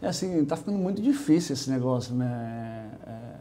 É 0.00 0.08
assim, 0.08 0.44
tá 0.44 0.56
ficando 0.56 0.78
muito 0.78 1.02
difícil 1.02 1.54
esse 1.54 1.68
negócio, 1.70 2.14
né? 2.14 2.90
É, 3.06 3.34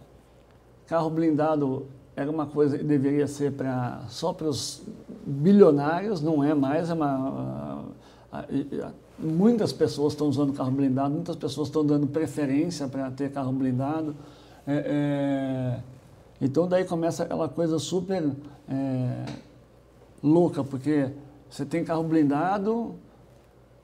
carro 0.87 1.09
blindado 1.09 1.85
era 2.15 2.31
uma 2.31 2.47
coisa 2.47 2.77
que 2.77 2.83
deveria 2.83 3.27
ser 3.27 3.51
pra, 3.51 4.01
só 4.09 4.33
para 4.33 4.47
os 4.47 4.81
bilionários, 5.25 6.19
não 6.21 6.43
é 6.43 6.53
mais, 6.55 6.89
é 6.89 6.93
uma... 6.93 7.85
a- 8.31 8.39
a- 8.39 8.87
a- 8.87 8.91
muitas 9.19 9.71
pessoas 9.71 10.13
estão 10.13 10.27
usando 10.27 10.53
carro 10.53 10.71
blindado, 10.71 11.13
muitas 11.13 11.35
pessoas 11.35 11.67
estão 11.67 11.85
dando 11.85 12.07
preferência 12.07 12.87
para 12.87 13.09
ter 13.11 13.31
carro 13.31 13.51
blindado. 13.51 14.15
É, 14.65 15.79
é, 15.79 15.96
então 16.41 16.67
daí 16.67 16.85
começa 16.85 17.23
aquela 17.23 17.49
coisa 17.49 17.79
super 17.79 18.31
é, 18.69 19.25
louca, 20.23 20.63
porque 20.63 21.09
você 21.49 21.65
tem 21.65 21.83
carro 21.83 22.03
blindado, 22.03 22.95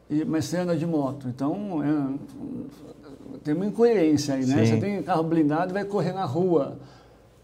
e, 0.09 0.23
mas 0.25 0.45
você 0.45 0.57
anda 0.57 0.75
de 0.75 0.85
moto. 0.85 1.27
Então 1.27 1.81
é, 1.83 3.37
tem 3.43 3.53
uma 3.53 3.65
incoerência 3.65 4.35
aí, 4.35 4.45
né? 4.45 4.65
Sim. 4.65 4.71
Você 4.71 4.79
tem 4.79 5.01
carro 5.03 5.23
blindado 5.23 5.71
e 5.71 5.73
vai 5.73 5.85
correr 5.85 6.13
na 6.13 6.25
rua. 6.25 6.77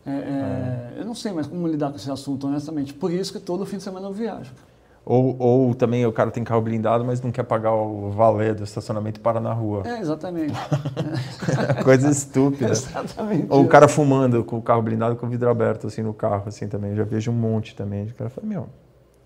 É, 0.05 0.11
é, 0.11 0.93
Eu 0.99 1.05
não 1.05 1.15
sei 1.15 1.31
mais 1.31 1.47
como 1.47 1.67
lidar 1.67 1.89
com 1.89 1.97
esse 1.97 2.09
assunto, 2.09 2.47
honestamente. 2.47 2.93
Por 2.93 3.11
isso 3.11 3.33
que 3.33 3.39
todo 3.39 3.65
fim 3.65 3.77
de 3.77 3.83
semana 3.83 4.07
eu 4.07 4.13
viajo. 4.13 4.51
Ou, 5.09 5.35
ou 5.39 5.73
também 5.73 6.05
o 6.05 6.11
cara 6.11 6.29
tem 6.29 6.43
carro 6.43 6.61
blindado, 6.61 7.03
mas 7.03 7.19
não 7.19 7.31
quer 7.31 7.41
pagar 7.41 7.73
o 7.73 8.11
valé 8.11 8.53
do 8.53 8.63
estacionamento 8.63 9.19
e 9.19 9.23
para 9.23 9.39
na 9.39 9.51
rua. 9.51 9.81
É, 9.83 9.99
exatamente. 9.99 10.53
Coisa 11.83 12.11
estúpida. 12.11 12.69
exatamente. 12.69 13.47
Ou 13.49 13.63
o 13.63 13.67
cara 13.67 13.87
fumando 13.87 14.43
com 14.43 14.59
o 14.59 14.61
carro 14.61 14.83
blindado 14.83 15.15
com 15.15 15.25
o 15.25 15.29
vidro 15.29 15.49
aberto 15.49 15.87
assim 15.87 16.03
no 16.03 16.13
carro, 16.13 16.43
assim 16.45 16.67
também. 16.67 16.95
Já 16.95 17.03
vejo 17.03 17.31
um 17.31 17.33
monte 17.33 17.75
também. 17.75 18.05
O 18.05 18.13
cara 18.13 18.29
fala, 18.29 18.45
meu, 18.45 18.67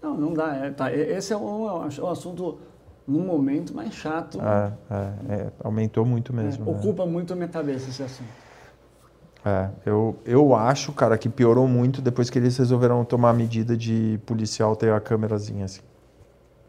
Não, 0.01 0.15
não 0.15 0.33
dá. 0.33 0.55
É, 0.55 0.69
tá, 0.71 0.89
esse 0.93 1.33
é 1.33 1.37
um, 1.37 1.81
acho, 1.81 2.01
um 2.01 2.09
assunto, 2.09 2.59
no 3.05 3.19
momento, 3.19 3.75
mais 3.75 3.93
chato. 3.93 4.39
é, 4.41 4.71
é, 4.89 5.33
é, 5.33 5.51
aumentou 5.61 6.05
muito 6.05 6.33
mesmo. 6.33 6.63
né? 6.63 6.71
Ocupa 6.71 7.05
muito 7.05 7.33
a 7.33 7.35
minha 7.35 7.49
cabeça 7.49 7.89
esse 7.89 8.01
assunto. 8.01 8.42
É, 9.45 9.69
eu, 9.85 10.15
eu 10.25 10.55
acho, 10.55 10.91
cara, 10.93 11.17
que 11.17 11.27
piorou 11.27 11.67
muito 11.67 12.01
depois 12.01 12.29
que 12.29 12.39
eles 12.39 12.57
resolveram 12.57 13.03
tomar 13.03 13.31
a 13.31 13.33
medida 13.33 13.75
de 13.75 14.19
policial 14.25 14.75
ter 14.75 14.93
a 14.93 14.99
câmerazinha, 15.01 15.65
assim. 15.65 15.81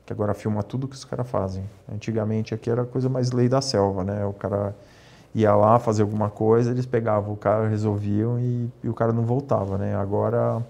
Que 0.05 0.13
agora 0.13 0.35
filma 0.35 0.63
tudo 0.63 0.89
que 0.89 0.97
os 0.97 1.05
caras 1.05 1.29
fazem. 1.29 1.65
Antigamente 1.91 2.53
aqui 2.53 2.69
era 2.69 2.85
coisa 2.85 3.09
mais 3.09 3.31
lei 3.31 3.49
da 3.49 3.61
selva, 3.61 4.03
né? 4.03 4.25
O 4.27 4.33
cara 4.33 4.75
ia 5.35 5.55
lá 5.55 5.79
fazer 5.79 6.03
alguma 6.03 6.31
coisa, 6.31 6.71
eles 6.71 6.87
pegavam 6.87 7.33
o 7.33 7.37
cara, 7.37 7.69
resolviam 7.69 8.39
e, 8.39 8.71
e 8.83 8.89
o 8.89 8.95
cara 8.95 9.13
não 9.13 9.25
voltava, 9.25 9.79
né? 9.79 9.95
Agora 9.95 10.65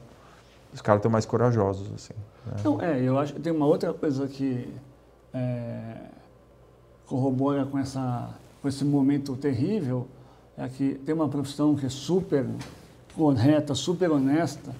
os 0.72 0.80
caras 0.80 0.98
estão 0.98 1.10
mais 1.10 1.24
corajosos, 1.24 1.90
assim. 1.94 2.14
né? 2.46 2.86
É, 2.86 3.00
eu 3.00 3.18
acho 3.18 3.34
que 3.34 3.40
tem 3.40 3.52
uma 3.52 3.66
outra 3.66 3.92
coisa 3.94 4.26
que 4.26 4.72
é, 5.32 5.96
corrobora 7.06 7.64
com, 7.64 7.78
essa, 7.78 8.30
com 8.60 8.68
esse 8.68 8.84
momento 8.84 9.36
terrível, 9.36 10.06
é 10.56 10.68
que 10.68 10.94
tem 11.04 11.14
uma 11.14 11.28
profissão 11.28 11.74
que 11.74 11.86
é 11.86 11.88
super 11.88 12.46
correta, 13.16 13.74
super 13.74 14.10
honesta, 14.10 14.72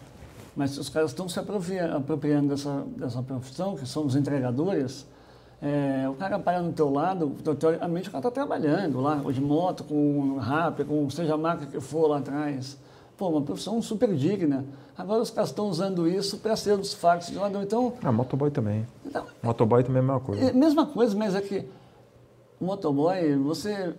mas 0.57 0.77
os 0.79 0.89
caras 0.89 1.11
estão 1.11 1.29
se 1.29 1.39
apropria- 1.39 1.97
apropriando 1.97 2.49
dessa, 2.49 2.85
dessa 2.97 3.23
profissão, 3.23 3.77
que 3.77 3.87
são 3.87 4.05
os 4.07 4.15
entregadores. 4.17 5.07
É, 5.63 6.07
o 6.09 6.15
cara 6.15 6.39
para 6.39 6.61
no 6.61 6.73
teu 6.73 6.91
lado, 6.93 7.33
teoricamente 7.59 8.09
o 8.09 8.13
cara 8.13 8.21
está 8.21 8.31
trabalhando 8.31 9.01
lá, 9.01 9.21
ou 9.25 9.33
de 9.33 9.41
moto, 9.41 9.83
com 9.85 10.37
rap, 10.39 10.85
com 10.85 11.09
seja 11.11 11.35
a 11.35 11.39
marca 11.39 11.67
que 11.67 11.81
for 11.81 12.07
lá 12.09 12.19
atrás. 12.19 12.77
Pô, 13.17 13.29
uma 13.29 13.43
profissão 13.43 13.81
super 13.81 14.13
digna. 14.15 14.65
Agora 14.99 15.23
os 15.23 15.31
caras 15.31 15.51
estão 15.51 15.69
usando 15.69 16.07
isso 16.09 16.39
para 16.39 16.55
ser 16.57 16.79
os 16.79 16.93
fartos 16.93 17.29
de 17.29 17.37
ladrão. 17.37 17.63
Então. 17.63 17.93
Ah, 18.03 18.13
motoboy 18.13 18.51
também. 18.51 18.87
Então, 19.07 19.25
motoboy 19.43 19.83
também 19.83 19.99
é 19.99 20.01
a 20.01 20.07
mesma 20.07 20.21
coisa. 20.21 20.45
É, 20.45 20.53
mesma 20.53 20.87
coisa, 20.87 21.17
mas 21.17 21.35
é 21.35 21.41
que 21.41 21.65
o 22.61 22.65
motoboy, 22.65 23.37
você, 23.37 23.95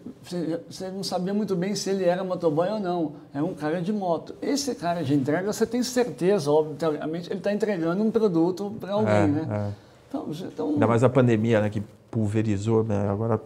você 0.70 0.90
não 0.90 1.04
sabia 1.04 1.34
muito 1.34 1.56
bem 1.56 1.76
se 1.76 1.90
ele 1.90 2.06
era 2.06 2.24
motoboy 2.24 2.70
ou 2.70 2.80
não. 2.80 3.14
É 3.34 3.42
um 3.42 3.54
cara 3.54 3.82
de 3.82 3.92
moto. 3.92 4.36
Esse 4.42 4.76
cara 4.76 5.04
de 5.04 5.14
entrega, 5.14 5.52
você 5.52 5.66
tem 5.66 5.84
certeza, 5.84 6.50
obviamente, 6.52 7.30
ele 7.30 7.40
está 7.40 7.54
entregando 7.54 8.02
um 8.02 8.12
produto 8.12 8.74
para 8.80 8.94
alguém, 8.94 9.14
é, 9.14 9.28
né? 9.28 9.48
É. 9.50 9.86
Então, 10.08 10.28
então, 10.32 10.70
Ainda 10.70 10.88
mais 10.88 11.04
a 11.04 11.10
pandemia, 11.10 11.62
né, 11.62 11.70
que 11.70 11.84
pulverizou, 12.10 12.84
né? 12.84 13.10
agora 13.10 13.42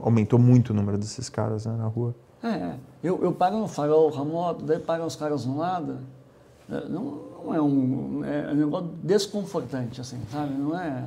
aumentou 0.00 0.38
muito 0.38 0.70
o 0.70 0.74
número 0.74 0.96
desses 0.96 1.28
caras 1.28 1.66
né, 1.66 1.74
na 1.76 1.86
rua. 1.86 2.14
É, 2.42 2.48
é, 2.48 2.74
eu, 3.02 3.22
eu 3.22 3.32
paro 3.32 3.58
no 3.58 3.68
farol 3.68 4.10
com 4.10 4.20
a 4.20 4.24
moto, 4.24 4.64
daí 4.64 4.78
param 4.78 5.04
os 5.04 5.16
caras 5.16 5.44
no 5.44 5.58
lado. 5.58 5.98
É, 6.70 6.88
não, 6.88 7.02
não 7.44 7.54
é 7.54 7.60
um, 7.60 8.24
é 8.24 8.52
um 8.52 8.54
negócio 8.54 8.90
desconfortante, 9.02 10.00
assim, 10.00 10.18
sabe? 10.30 10.54
Não 10.54 10.78
é... 10.78 11.04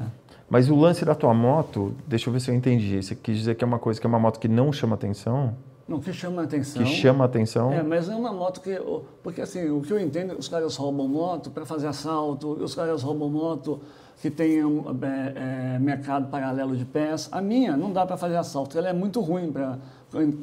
Mas 0.51 0.69
o 0.69 0.75
lance 0.75 1.05
da 1.05 1.15
tua 1.15 1.33
moto, 1.33 1.93
deixa 2.05 2.27
eu 2.27 2.33
ver 2.33 2.41
se 2.41 2.51
eu 2.51 2.55
entendi. 2.55 3.01
Você 3.01 3.15
quis 3.15 3.37
dizer 3.37 3.55
que 3.55 3.63
é 3.63 3.67
uma 3.67 3.79
coisa 3.79 4.01
que 4.01 4.05
é 4.05 4.09
uma 4.09 4.19
moto 4.19 4.37
que 4.37 4.49
não 4.49 4.69
chama 4.73 4.95
atenção? 4.95 5.55
Não, 5.87 5.97
que 6.01 6.11
chama 6.11 6.43
atenção. 6.43 6.83
Que 6.83 6.89
chama 6.89 7.23
atenção. 7.23 7.71
É, 7.71 7.81
mas 7.81 8.09
é 8.09 8.13
uma 8.13 8.33
moto 8.33 8.59
que. 8.59 8.77
Porque 9.23 9.39
assim, 9.39 9.69
o 9.69 9.79
que 9.79 9.93
eu 9.93 9.97
entendo, 9.97 10.37
os 10.37 10.49
caras 10.49 10.75
roubam 10.75 11.07
moto 11.07 11.51
para 11.51 11.65
fazer 11.65 11.87
assalto, 11.87 12.51
os 12.61 12.75
caras 12.75 13.01
roubam 13.01 13.29
moto 13.29 13.79
que 14.21 14.29
tem 14.29 14.61
um, 14.65 14.83
é, 15.01 15.75
é, 15.75 15.79
mercado 15.79 16.27
paralelo 16.27 16.75
de 16.75 16.83
peças. 16.83 17.31
A 17.31 17.41
minha 17.41 17.77
não 17.77 17.93
dá 17.93 18.05
para 18.05 18.17
fazer 18.17 18.35
assalto, 18.35 18.77
ela 18.77 18.89
é 18.89 18.93
muito 18.93 19.21
ruim 19.21 19.53
para 19.53 19.77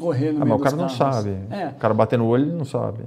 correr 0.00 0.32
no 0.32 0.40
ah, 0.40 0.44
meio 0.46 0.58
mas 0.58 0.60
o 0.60 0.64
cara 0.64 0.76
não 0.76 0.88
sabe. 0.88 1.36
É. 1.50 1.68
O 1.68 1.74
cara 1.74 1.92
bater 1.92 2.18
no 2.18 2.28
olho, 2.28 2.44
ele 2.46 2.56
não 2.56 2.64
sabe. 2.64 3.04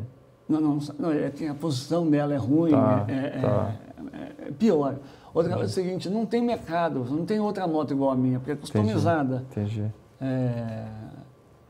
Não, 0.48 0.62
não, 0.62 0.80
não 1.00 1.12
é 1.12 1.32
que 1.32 1.48
a 1.48 1.56
posição 1.56 2.08
dela 2.08 2.32
é 2.32 2.38
ruim, 2.38 2.72
tá, 2.72 3.06
é, 3.08 3.14
é, 3.14 3.42
tá. 3.42 3.72
É, 4.14 4.48
é, 4.48 4.52
pior. 4.52 4.98
Outra 5.34 5.56
coisa 5.56 5.70
é 5.70 5.72
o 5.72 5.86
seguinte, 5.86 6.10
não 6.10 6.26
tem 6.26 6.44
mercado, 6.44 7.06
não 7.06 7.26
tem 7.26 7.40
outra 7.40 7.66
moto 7.66 7.92
igual 7.92 8.12
a 8.12 8.16
minha, 8.16 8.40
porque 8.40 8.52
é 8.52 8.56
customizada. 8.56 9.46
Entendi. 9.52 9.82
entendi. 9.82 9.92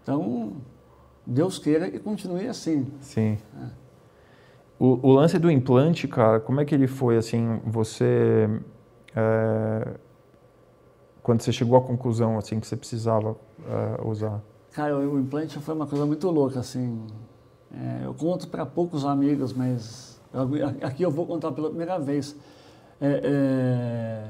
então, 0.02 0.54
Deus 1.26 1.60
queira 1.60 1.89
que 1.89 2.00
continue 2.00 2.47
assim. 2.47 2.88
Sim. 3.02 3.38
O, 4.80 5.08
o, 5.08 5.12
lance 5.12 5.38
do 5.38 5.52
implante, 5.52 6.08
cara, 6.08 6.39
como 6.39 6.60
é 6.60 6.65
que 6.65 6.74
ele 6.74 6.88
foi, 6.88 7.17
assim, 7.17 7.62
você 7.65 8.50
é, 9.15 10.00
quando 11.21 11.41
você 11.41 11.52
chegou 11.52 11.78
à 11.78 11.82
conclusão 11.82 12.38
assim 12.38 12.60
que 12.60 12.67
você 12.67 12.76
precisava 12.76 13.36
é, 13.67 14.08
usar? 14.08 14.41
Cara, 14.71 14.97
o 14.97 15.19
implante 15.19 15.60
foi 15.60 15.76
uma 15.76 15.86
coisa 15.86 16.06
muito 16.06 16.30
louca, 16.30 16.60
assim. 16.60 17.06
É, 17.74 18.06
eu 18.06 18.13
conto 18.13 18.47
para 18.47 18.65
poucos 18.65 19.06
amigos, 19.06 19.54
mas 19.54 20.19
aqui 20.82 21.04
eu 21.04 21.12
vou 21.12 21.26
contar 21.26 21.52
pela 21.52 21.69
primeira 21.69 22.00
vez. 22.00 22.36
É, 23.01 23.21
é, 23.23 24.27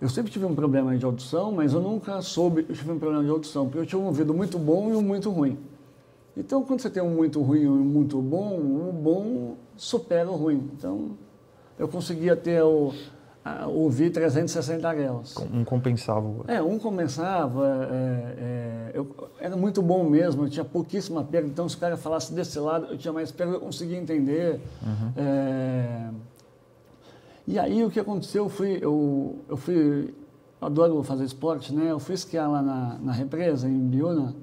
eu 0.00 0.08
sempre 0.08 0.32
tive 0.32 0.44
um 0.44 0.54
problema 0.54 0.96
de 0.96 1.04
audição, 1.04 1.52
mas 1.52 1.72
eu 1.72 1.80
nunca 1.80 2.20
soube 2.20 2.66
eu 2.68 2.74
tive 2.74 2.90
um 2.90 2.98
problema 2.98 3.22
de 3.22 3.30
audição, 3.30 3.66
porque 3.66 3.78
eu 3.78 3.86
tinha 3.86 4.00
um 4.00 4.06
ouvido 4.06 4.34
muito 4.34 4.58
bom 4.58 4.90
e 4.90 4.96
um 4.96 5.02
muito 5.02 5.30
ruim. 5.30 5.56
Então, 6.36 6.62
quando 6.62 6.80
você 6.80 6.90
tem 6.90 7.02
um 7.02 7.10
muito 7.10 7.40
ruim 7.42 7.60
e 7.60 7.68
um 7.68 7.76
muito 7.76 8.20
bom, 8.20 8.56
o 8.56 8.92
bom 8.92 9.56
supera 9.76 10.30
o 10.30 10.36
ruim. 10.36 10.70
Então, 10.76 11.10
eu 11.78 11.86
conseguia 11.86 12.34
ter 12.34 12.62
o, 12.62 12.92
ouvir 13.68 14.10
360 14.10 14.94
graus. 14.94 15.34
Um 15.52 15.64
compensava 15.64 16.26
o 16.26 16.38
outro. 16.38 16.52
É, 16.52 16.62
um 16.62 16.78
compensava. 16.78 17.88
É, 17.90 18.34
é, 18.38 18.90
eu, 18.94 19.30
era 19.38 19.56
muito 19.56 19.82
bom 19.82 20.04
mesmo, 20.04 20.44
eu 20.44 20.50
tinha 20.50 20.64
pouquíssima 20.64 21.22
perda. 21.24 21.48
Então, 21.48 21.68
se 21.68 21.76
o 21.76 21.78
cara 21.78 21.96
falasse 21.96 22.32
desse 22.32 22.58
lado, 22.58 22.86
eu 22.90 22.98
tinha 22.98 23.12
mais 23.12 23.30
perda, 23.32 23.54
eu 23.54 23.60
conseguia 23.60 23.98
entender. 23.98 24.60
Uhum. 24.82 25.12
É, 25.16 26.10
e 27.50 27.58
aí, 27.58 27.84
o 27.84 27.90
que 27.90 27.98
aconteceu, 27.98 28.44
eu 28.44 28.48
fui, 28.48 28.78
eu, 28.80 29.34
eu 29.48 29.56
fui, 29.56 30.14
adoro 30.60 31.02
fazer 31.02 31.24
esporte, 31.24 31.74
né? 31.74 31.90
Eu 31.90 31.98
fui 31.98 32.14
esquiar 32.14 32.48
lá 32.48 32.62
na, 32.62 32.96
na 33.02 33.12
represa, 33.12 33.68
em 33.68 33.88
Biúna, 33.88 34.36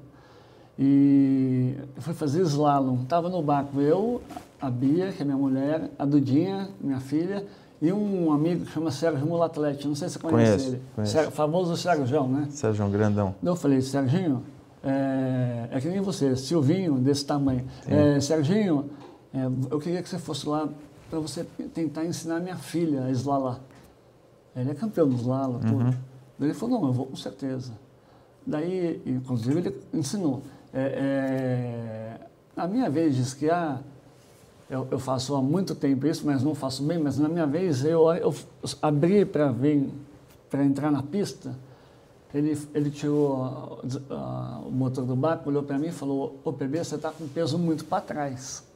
e 0.77 1.73
fui 1.99 2.13
fazer 2.13 2.41
slalom. 2.41 3.03
Estava 3.03 3.29
no 3.29 3.41
barco 3.41 3.79
eu, 3.79 4.21
a 4.59 4.69
Bia, 4.69 5.13
que 5.13 5.21
é 5.21 5.25
minha 5.25 5.37
mulher, 5.37 5.89
a 5.97 6.03
Dudinha, 6.03 6.67
minha 6.81 6.99
filha, 6.99 7.45
e 7.81 7.93
um 7.93 8.29
amigo 8.33 8.65
que 8.65 8.71
chama 8.71 8.91
Sérgio 8.91 9.25
Mulatlete, 9.25 9.87
não 9.87 9.95
sei 9.95 10.09
se 10.09 10.15
você 10.15 10.19
conhece 10.19 10.51
conheço, 10.51 10.67
ele. 10.67 10.81
Conheço. 10.93 11.13
Sérgio, 11.13 11.31
famoso 11.31 11.77
Sérgio, 11.77 12.27
né? 12.27 12.47
Sérgio 12.49 12.89
Grandão. 12.89 13.35
Eu 13.41 13.55
falei, 13.55 13.81
Serginho, 13.81 14.43
é, 14.83 15.69
é, 15.71 15.79
que 15.79 15.87
nem 15.87 16.01
você, 16.01 16.35
Silvinho 16.35 16.95
desse 16.95 17.25
tamanho. 17.25 17.63
É, 17.87 18.19
Serginho, 18.19 18.89
é, 19.33 19.45
eu 19.71 19.79
queria 19.79 20.03
que 20.03 20.09
você 20.09 20.19
fosse 20.19 20.49
lá 20.49 20.67
para 21.09 21.19
você 21.19 21.43
tentar 21.73 22.05
ensinar 22.05 22.39
minha 22.39 22.57
filha 22.57 23.05
a 23.05 23.11
eslalar. 23.11 23.59
Ele 24.55 24.71
é 24.71 24.73
campeão 24.73 25.07
do 25.07 25.15
slalom, 25.15 25.59
tudo. 25.59 25.85
Uhum. 25.85 25.93
Ele 26.39 26.53
falou, 26.53 26.81
não, 26.81 26.87
eu 26.87 26.93
vou 26.93 27.05
com 27.05 27.15
certeza. 27.15 27.73
Daí, 28.45 29.01
inclusive, 29.05 29.59
ele 29.59 29.81
ensinou. 29.93 30.41
É, 30.73 32.17
é, 32.19 32.27
a 32.55 32.67
minha 32.67 32.89
vez 32.89 33.15
de 33.15 33.21
esquiar, 33.21 33.81
eu, 34.69 34.87
eu, 34.89 34.99
faço 34.99 35.35
há 35.35 35.41
muito 35.41 35.75
tempo 35.75 36.07
isso, 36.07 36.25
mas 36.25 36.43
não 36.43 36.55
faço 36.55 36.83
bem. 36.83 36.97
Mas 36.97 37.17
na 37.17 37.29
minha 37.29 37.45
vez, 37.45 37.85
eu, 37.85 38.11
eu 38.13 38.33
abri 38.81 39.25
para 39.25 39.51
vir, 39.51 39.89
para 40.49 40.63
entrar 40.63 40.91
na 40.91 41.03
pista. 41.03 41.55
Ele, 42.33 42.57
ele 42.73 42.91
tirou 42.91 43.79
o 44.65 44.71
motor 44.71 45.05
do 45.05 45.15
barco, 45.15 45.49
olhou 45.49 45.63
para 45.63 45.77
mim 45.77 45.87
e 45.87 45.91
falou: 45.91 46.39
Ô 46.43 46.51
PB, 46.51 46.83
você 46.83 46.95
está 46.95 47.11
com 47.11 47.23
o 47.23 47.29
peso 47.29 47.57
muito 47.57 47.85
para 47.85 48.01
trás. 48.01 48.66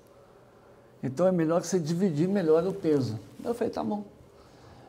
Então 1.04 1.28
é 1.28 1.32
melhor 1.32 1.62
que 1.62 1.68
você 1.68 1.80
dividir 1.80 2.28
melhor 2.28 2.66
o 2.68 2.74
peso. 2.74 3.20
Eu 3.44 3.54
falei: 3.54 3.72
tá 3.72 3.84
bom. 3.84 4.04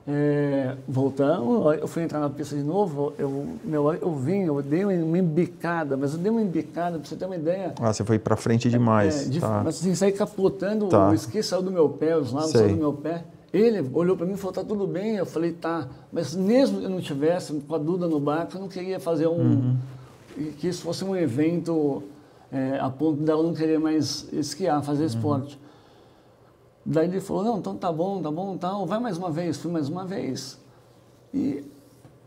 É, 0.07 0.75
voltamos, 0.89 1.79
eu 1.79 1.87
fui 1.87 2.03
entrar 2.03 2.19
na 2.19 2.29
pista 2.29 2.57
de 2.57 2.63
novo, 2.63 3.13
eu, 3.17 3.47
meu, 3.65 3.95
eu 3.95 4.13
vim, 4.17 4.41
eu 4.41 4.61
dei 4.61 4.85
uma 4.85 5.17
embicada, 5.17 5.97
mas 5.97 6.13
eu 6.13 6.19
dei 6.19 6.29
uma 6.29 6.43
embicada, 6.43 6.99
para 6.99 7.09
você 7.09 7.15
ter 7.15 7.25
uma 7.25 7.37
ideia. 7.37 7.73
Ah, 7.81 7.93
você 7.93 8.05
foi 8.05 8.19
para 8.19 8.35
frente 8.35 8.69
demais. 8.69 9.27
É, 9.27 9.31
de, 9.31 9.39
tá. 9.39 9.63
Mas 9.65 9.77
assim, 9.77 9.95
saí 9.95 10.11
capotando, 10.11 10.89
tá. 10.89 11.11
o 11.11 11.15
esqui 11.15 11.41
saiu 11.41 11.63
do 11.63 11.71
meu 11.71 11.89
pé, 11.89 12.17
os 12.17 12.33
lados 12.33 12.51
saíram 12.51 12.75
do 12.75 12.81
meu 12.81 12.93
pé. 12.93 13.23
Ele 13.53 13.89
olhou 13.93 14.17
para 14.17 14.27
mim 14.27 14.33
e 14.33 14.37
falou, 14.37 14.53
tá 14.53 14.65
tudo 14.65 14.87
bem. 14.87 15.17
Eu 15.17 15.27
falei, 15.27 15.53
tá. 15.53 15.87
Mas 16.11 16.35
mesmo 16.35 16.81
que 16.81 16.85
eu 16.87 16.91
não 16.91 17.01
tivesse, 17.01 17.53
com 17.53 17.75
a 17.75 17.79
Duda 17.79 18.09
no 18.09 18.19
barco, 18.19 18.57
eu 18.57 18.61
não 18.61 18.69
queria 18.69 18.99
fazer 18.99 19.27
um... 19.29 19.37
Uhum. 19.37 19.77
Que 20.59 20.69
isso 20.69 20.83
fosse 20.83 21.05
um 21.05 21.15
evento 21.15 22.03
é, 22.51 22.79
a 22.81 22.89
ponto 22.89 23.23
dela 23.23 23.43
não 23.43 23.53
querer 23.53 23.79
mais 23.79 24.27
esquiar, 24.33 24.83
fazer 24.83 25.03
uhum. 25.03 25.07
esporte. 25.07 25.61
Daí 26.85 27.07
ele 27.07 27.21
falou, 27.21 27.45
não, 27.45 27.59
então 27.59 27.77
tá 27.77 27.93
bom, 27.93 28.21
tá 28.21 28.31
bom, 28.31 28.57
tal, 28.57 28.87
vai 28.87 28.99
mais 28.99 29.17
uma 29.17 29.31
vez, 29.31 29.57
fui 29.57 29.71
mais 29.71 29.89
uma 29.89 30.05
vez. 30.05 30.59
E 31.33 31.65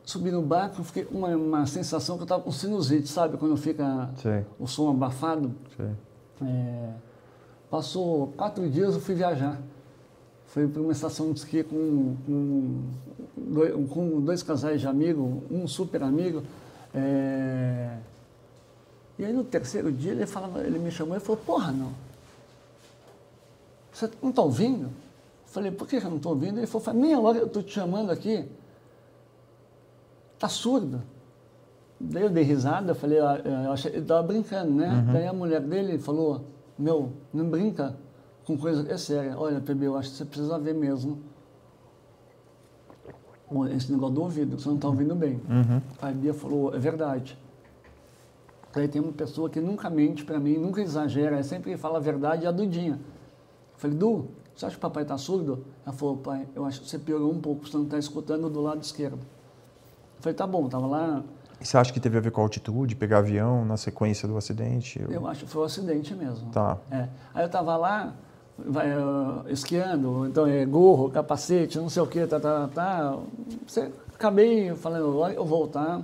subi 0.05 0.31
no 0.31 0.41
barco, 0.41 0.83
fiquei 0.83 1.03
com 1.03 1.17
uma, 1.17 1.35
uma 1.35 1.65
sensação 1.65 2.15
que 2.15 2.21
eu 2.21 2.25
estava 2.25 2.41
com 2.41 2.51
sinusite, 2.51 3.09
sabe? 3.09 3.37
Quando 3.37 3.57
fica 3.57 4.09
Sim. 4.17 4.45
o 4.57 4.65
som 4.65 4.89
abafado. 4.89 5.53
É, 6.41 6.89
passou 7.69 8.27
quatro 8.37 8.69
dias, 8.69 8.95
eu 8.95 9.01
fui 9.01 9.15
viajar. 9.15 9.59
Fui 10.47 10.67
para 10.67 10.81
uma 10.81 10.93
estação 10.93 11.33
de 11.33 11.39
esqui 11.39 11.63
com, 11.63 12.15
com, 12.25 12.81
dois, 13.35 13.89
com 13.89 14.21
dois 14.21 14.41
casais 14.41 14.79
de 14.79 14.87
amigos, 14.87 15.43
um 15.51 15.67
super 15.67 16.01
amigo. 16.01 16.43
É, 16.93 17.97
e 19.19 19.25
aí 19.25 19.33
no 19.33 19.43
terceiro 19.43 19.91
dia 19.91 20.13
ele, 20.13 20.25
falava, 20.25 20.61
ele 20.61 20.79
me 20.79 20.91
chamou 20.91 21.17
e 21.17 21.19
falou, 21.19 21.41
porra, 21.45 21.73
não 21.73 21.91
você 23.95 24.11
não 24.21 24.29
está 24.29 24.41
ouvindo? 24.41 24.87
Eu 24.87 24.91
falei, 25.47 25.71
por 25.71 25.87
que 25.87 25.95
eu 25.95 26.09
não 26.09 26.17
estou 26.17 26.33
ouvindo? 26.33 26.59
Ele 26.59 26.67
falou, 26.67 27.01
meia 27.01 27.19
hora 27.19 27.37
eu 27.37 27.45
estou 27.45 27.63
te 27.63 27.71
chamando 27.71 28.11
aqui. 28.11 28.45
Está 30.33 30.49
surdo. 30.49 31.01
Daí 31.97 32.23
eu 32.23 32.29
dei 32.29 32.43
risada, 32.43 32.91
eu 32.91 32.95
falei, 32.95 33.19
ah, 33.19 33.41
eu 33.65 33.71
achei, 33.71 33.89
ele 33.91 34.01
estava 34.01 34.21
brincando, 34.21 34.71
né? 34.71 34.89
Uhum. 34.89 35.13
Daí 35.13 35.27
a 35.27 35.31
mulher 35.31 35.61
dele 35.61 35.97
falou, 35.97 36.43
meu, 36.77 37.13
não 37.33 37.49
brinca 37.49 37.95
com 38.45 38.57
coisa 38.57 38.85
é 38.91 38.97
séria. 38.97 39.37
Olha, 39.37 39.61
PB, 39.61 39.85
eu 39.85 39.95
acho 39.95 40.11
que 40.11 40.17
você 40.17 40.25
precisa 40.25 40.59
ver 40.59 40.73
mesmo. 40.73 41.19
Esse 43.73 43.91
negócio 43.93 44.15
do 44.15 44.23
ouvido, 44.23 44.59
você 44.59 44.67
não 44.67 44.75
está 44.75 44.89
ouvindo 44.89 45.15
bem. 45.15 45.41
Uhum. 45.49 45.81
A 46.01 46.11
Bia 46.11 46.33
falou, 46.33 46.75
é 46.75 46.79
verdade. 46.79 47.37
Daí 48.73 48.89
tem 48.89 49.01
uma 49.01 49.13
pessoa 49.13 49.49
que 49.49 49.61
nunca 49.61 49.89
mente 49.89 50.25
para 50.25 50.37
mim, 50.37 50.57
nunca 50.57 50.81
exagera, 50.81 51.39
é 51.39 51.43
sempre 51.43 51.77
fala 51.77 51.97
a 51.97 52.01
verdade 52.01 52.43
e 52.43 52.47
a 52.47 52.51
Dudinha. 52.51 52.99
Eu 53.75 53.79
falei, 53.79 53.97
Du, 53.97 54.29
você 54.55 54.65
acha 54.65 54.75
que 54.75 54.79
o 54.79 54.81
papai 54.81 55.03
está 55.03 55.17
surdo? 55.17 55.65
Ela 55.85 55.93
falou, 55.93 56.17
pai, 56.17 56.47
eu 56.55 56.65
acho 56.65 56.81
que 56.81 56.89
você 56.89 56.97
piorou 56.97 57.31
um 57.31 57.39
pouco, 57.39 57.67
você 57.67 57.75
não 57.75 57.83
está 57.83 57.97
escutando 57.97 58.49
do 58.49 58.61
lado 58.61 58.81
esquerdo. 58.81 59.19
Eu 59.19 60.21
falei, 60.21 60.33
tá 60.33 60.47
bom, 60.47 60.65
estava 60.65 60.87
lá. 60.87 61.23
E 61.59 61.65
você 61.65 61.77
acha 61.77 61.91
que 61.91 61.99
teve 61.99 62.17
a 62.17 62.21
ver 62.21 62.31
com 62.31 62.41
a 62.41 62.43
altitude, 62.43 62.95
pegar 62.95 63.19
avião 63.19 63.65
na 63.65 63.75
sequência 63.75 64.27
do 64.27 64.37
acidente? 64.37 65.01
Eu, 65.01 65.11
eu 65.11 65.27
acho 65.27 65.45
que 65.45 65.51
foi 65.51 65.61
o 65.61 65.63
um 65.63 65.67
acidente 65.67 66.15
mesmo. 66.15 66.49
Tá. 66.51 66.77
É. 66.89 67.09
Aí 67.33 67.43
eu 67.43 67.47
estava 67.47 67.75
lá, 67.75 68.13
vai, 68.57 68.97
uh, 68.97 69.43
esquiando, 69.49 70.25
então 70.25 70.47
é 70.47 70.65
gorro, 70.65 71.09
capacete, 71.09 71.77
não 71.77 71.89
sei 71.89 72.01
o 72.01 72.07
que, 72.07 72.25
tá, 72.25 72.39
tá, 72.39 72.69
tá. 72.73 73.17
Você, 73.67 73.91
acabei 74.13 74.73
falando, 74.75 75.27
eu 75.33 75.45
voltar, 75.45 76.01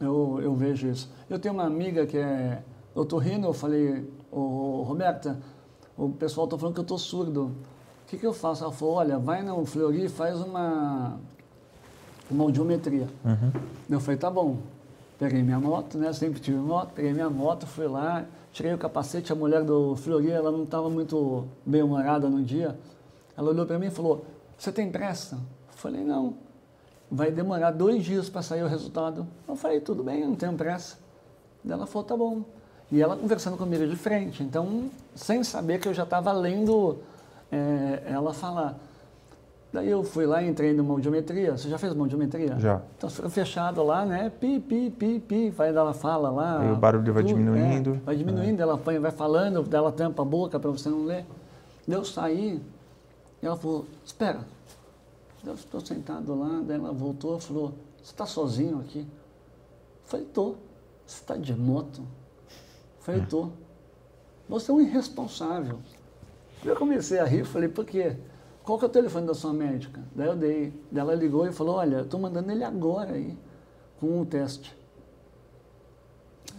eu, 0.00 0.38
eu 0.40 0.54
vejo 0.54 0.88
isso. 0.88 1.10
Eu 1.28 1.38
tenho 1.38 1.54
uma 1.54 1.64
amiga 1.64 2.06
que 2.06 2.16
é 2.16 2.62
otorrino, 2.94 3.48
eu 3.48 3.52
falei, 3.52 4.08
ô, 4.30 4.82
Roberta, 4.82 5.38
o 5.98 6.08
pessoal 6.10 6.44
está 6.44 6.56
falando 6.56 6.74
que 6.74 6.80
eu 6.80 6.82
estou 6.82 6.96
surdo. 6.96 7.46
O 7.46 7.52
que, 8.06 8.16
que 8.16 8.26
eu 8.26 8.32
faço? 8.32 8.62
Ela 8.62 8.72
falou, 8.72 8.94
olha, 8.94 9.18
vai 9.18 9.42
no 9.42 9.66
Fleury 9.66 10.04
e 10.04 10.08
faz 10.08 10.40
uma, 10.40 11.18
uma 12.30 12.44
audiometria. 12.44 13.08
Uhum. 13.24 13.52
Eu 13.90 14.00
falei, 14.00 14.16
tá 14.16 14.30
bom. 14.30 14.58
Peguei 15.18 15.42
minha 15.42 15.58
moto, 15.58 15.98
né? 15.98 16.12
Sempre 16.12 16.40
tive 16.40 16.56
moto, 16.56 16.92
peguei 16.94 17.12
minha 17.12 17.28
moto, 17.28 17.66
fui 17.66 17.88
lá, 17.88 18.24
tirei 18.52 18.72
o 18.72 18.78
capacete, 18.78 19.32
a 19.32 19.34
mulher 19.34 19.64
do 19.64 19.96
Fleury, 19.96 20.30
ela 20.30 20.52
não 20.52 20.62
estava 20.62 20.88
muito 20.88 21.44
bem-humorada 21.66 22.28
no 22.28 22.40
dia. 22.42 22.78
Ela 23.36 23.50
olhou 23.50 23.66
para 23.66 23.78
mim 23.78 23.86
e 23.86 23.90
falou, 23.90 24.24
você 24.56 24.70
tem 24.70 24.90
pressa? 24.90 25.34
Eu 25.34 25.76
falei, 25.76 26.04
não. 26.04 26.34
Vai 27.10 27.32
demorar 27.32 27.72
dois 27.72 28.04
dias 28.04 28.28
para 28.28 28.42
sair 28.42 28.62
o 28.62 28.68
resultado. 28.68 29.26
Eu 29.48 29.56
falei, 29.56 29.80
tudo 29.80 30.04
bem, 30.04 30.20
eu 30.20 30.28
não 30.28 30.36
tenho 30.36 30.54
pressa. 30.54 30.96
Ela 31.68 31.86
falou, 31.86 32.06
tá 32.06 32.16
bom. 32.16 32.44
E 32.90 33.02
ela 33.02 33.16
conversando 33.16 33.56
comigo 33.56 33.86
de 33.86 33.96
frente, 33.96 34.42
então, 34.42 34.90
sem 35.14 35.44
saber 35.44 35.78
que 35.78 35.88
eu 35.88 35.94
já 35.94 36.04
estava 36.04 36.32
lendo 36.32 36.98
é, 37.52 38.02
ela 38.06 38.32
falar. 38.32 38.76
Daí 39.70 39.90
eu 39.90 40.02
fui 40.02 40.24
lá, 40.24 40.42
entrei 40.42 40.72
numa 40.72 40.94
audiometria. 40.94 41.56
Você 41.56 41.68
já 41.68 41.76
fez 41.76 41.92
uma 41.92 42.04
audiometria? 42.04 42.58
Já. 42.58 42.80
Então 42.96 43.10
fica 43.10 43.28
fechado 43.28 43.82
lá, 43.82 44.06
né? 44.06 44.32
Pi, 44.40 44.58
pi, 44.58 44.90
pi, 44.90 45.20
pi. 45.20 45.50
Vai 45.50 45.68
ela 45.68 45.92
fala 45.92 46.30
lá. 46.30 46.60
Aí 46.60 46.72
o 46.72 46.76
barulho 46.76 47.12
vai 47.12 47.22
tudo, 47.22 47.34
diminuindo. 47.34 47.94
É, 47.96 47.98
vai 47.98 48.16
diminuindo, 48.16 48.62
ela 48.62 48.78
põe, 48.78 48.98
vai 48.98 49.10
falando, 49.10 49.68
ela 49.70 49.92
tampa 49.92 50.22
a 50.22 50.24
boca 50.24 50.58
para 50.58 50.70
você 50.70 50.88
não 50.88 51.04
ler. 51.04 51.26
Daí 51.86 51.98
eu 51.98 52.04
saí 52.04 52.62
e 53.42 53.46
ela 53.46 53.56
falou, 53.56 53.84
espera. 54.04 54.40
Eu 55.44 55.54
estou 55.54 55.80
sentado 55.80 56.34
lá, 56.38 56.62
daí 56.66 56.78
ela 56.78 56.92
voltou 56.92 57.36
e 57.36 57.40
falou, 57.40 57.74
você 58.02 58.12
está 58.12 58.24
sozinho 58.24 58.80
aqui? 58.80 59.00
Eu 59.00 59.06
falei, 60.04 60.26
tô. 60.26 60.54
Você 61.06 61.20
está 61.20 61.36
de 61.36 61.54
moto? 61.54 62.02
Falei, 63.08 63.24
tô. 63.24 63.48
Você 64.50 64.70
é 64.70 64.74
um 64.74 64.82
irresponsável. 64.82 65.78
Eu 66.62 66.76
comecei 66.76 67.18
a 67.18 67.24
rir, 67.24 67.42
falei, 67.42 67.66
por 67.66 67.86
quê? 67.86 68.14
Qual 68.62 68.78
que 68.78 68.84
é 68.84 68.88
o 68.88 68.90
telefone 68.90 69.26
da 69.26 69.32
sua 69.32 69.50
médica? 69.50 70.02
Daí 70.14 70.26
eu 70.26 70.36
dei. 70.36 70.74
Daí 70.92 71.00
ela 71.00 71.14
ligou 71.14 71.46
e 71.46 71.52
falou, 71.52 71.76
olha, 71.76 71.96
eu 71.96 72.04
estou 72.04 72.20
mandando 72.20 72.52
ele 72.52 72.62
agora 72.62 73.12
aí, 73.12 73.34
com 73.98 74.20
um 74.20 74.26
teste. 74.26 74.76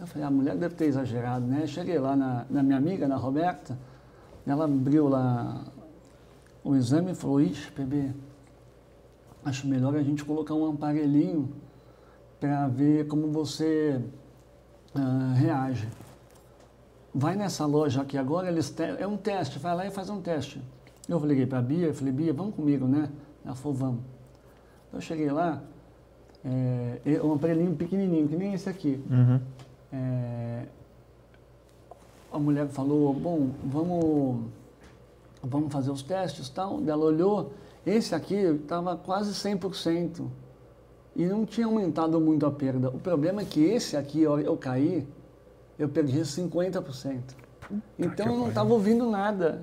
Eu 0.02 0.08
falei, 0.08 0.28
a 0.28 0.32
mulher 0.32 0.56
deve 0.56 0.74
ter 0.74 0.86
exagerado, 0.86 1.46
né? 1.46 1.68
Cheguei 1.68 2.00
lá 2.00 2.16
na, 2.16 2.48
na 2.50 2.64
minha 2.64 2.80
amiga, 2.80 3.08
na 3.08 3.16
Roberta, 3.16 3.78
ela 4.48 4.66
abriu 4.66 5.08
lá 5.08 5.66
o 6.64 6.76
exame 6.76 7.12
e 7.12 7.16
falou, 7.16 7.42
ixi, 7.42 7.70
bebê, 7.78 8.10
acho 9.46 9.68
melhor 9.68 9.96
a 9.96 10.02
gente 10.02 10.26
colocar 10.26 10.56
um 10.56 10.68
aparelhinho 10.68 11.54
para 12.40 12.68
ver 12.70 13.06
como 13.08 13.28
você 13.28 14.02
uh, 14.96 15.36
reage. 15.36 15.88
Vai 17.14 17.36
nessa 17.36 17.66
loja 17.66 18.02
aqui 18.02 18.18
agora, 18.18 18.48
eles 18.48 18.74
é 19.00 19.08
um 19.08 19.18
teste, 19.18 19.58
vai 19.58 19.76
lá 19.76 19.86
e 19.86 19.92
faz 19.92 20.10
um 20.10 20.22
teste. 20.22 20.62
Eu 21.08 21.20
liguei 21.26 21.48
para 21.48 21.58
a 21.58 21.62
Bia, 21.62 21.94
falei, 21.94 22.14
Bia, 22.14 22.32
vamos 22.32 22.54
comigo, 22.54 22.86
né? 22.86 23.10
Ela 23.44 23.56
falou, 23.56 23.78
vamos. 23.78 24.02
Eu 24.94 25.02
cheguei 25.02 25.32
lá, 25.32 25.62
é, 26.46 27.20
um 27.24 27.34
aparelhinho 27.34 27.76
pequenininho, 27.76 28.28
que 28.28 28.36
nem 28.36 28.54
esse 28.54 28.70
aqui. 28.70 29.04
Uhum. 29.10 29.40
É, 29.92 30.66
a 32.32 32.38
mulher 32.38 32.68
falou, 32.68 33.14
bom, 33.14 33.50
vamos, 33.64 34.46
vamos 35.44 35.74
fazer 35.74 35.90
os 35.90 36.04
testes 36.04 36.48
e 36.48 36.52
tal. 36.52 36.80
Ela 36.86 37.04
olhou, 37.04 37.54
esse 37.86 38.14
aqui 38.14 38.36
estava 38.36 38.96
quase 38.96 39.32
100% 39.32 40.28
e 41.16 41.26
não 41.26 41.46
tinha 41.46 41.66
aumentado 41.66 42.20
muito 42.22 42.46
a 42.46 42.52
perda. 42.52 42.90
O 42.90 43.00
problema 43.00 43.42
é 43.42 43.46
que 43.46 43.64
esse 43.64 43.98
aqui, 43.98 44.22
eu, 44.22 44.40
eu 44.40 44.56
caí, 44.56 45.08
eu 45.80 45.88
perdi 45.88 46.20
50%. 46.20 47.18
Então 47.98 48.28
eu 48.28 48.38
não 48.38 48.50
estava 48.50 48.74
ouvindo 48.74 49.10
nada 49.10 49.62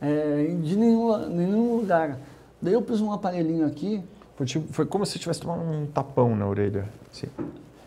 é, 0.00 0.56
de 0.62 0.76
nenhum, 0.76 1.28
nenhum 1.28 1.76
lugar. 1.76 2.18
Daí 2.62 2.72
eu 2.72 2.80
pus 2.80 3.00
um 3.00 3.12
aparelhinho 3.12 3.66
aqui. 3.66 4.02
Foi, 4.36 4.46
tipo, 4.46 4.72
foi 4.72 4.86
como 4.86 5.04
se 5.04 5.18
tivesse 5.18 5.40
tomado 5.40 5.62
um 5.62 5.86
tapão 5.86 6.34
na 6.36 6.46
orelha. 6.46 6.88
Sim. 7.10 7.26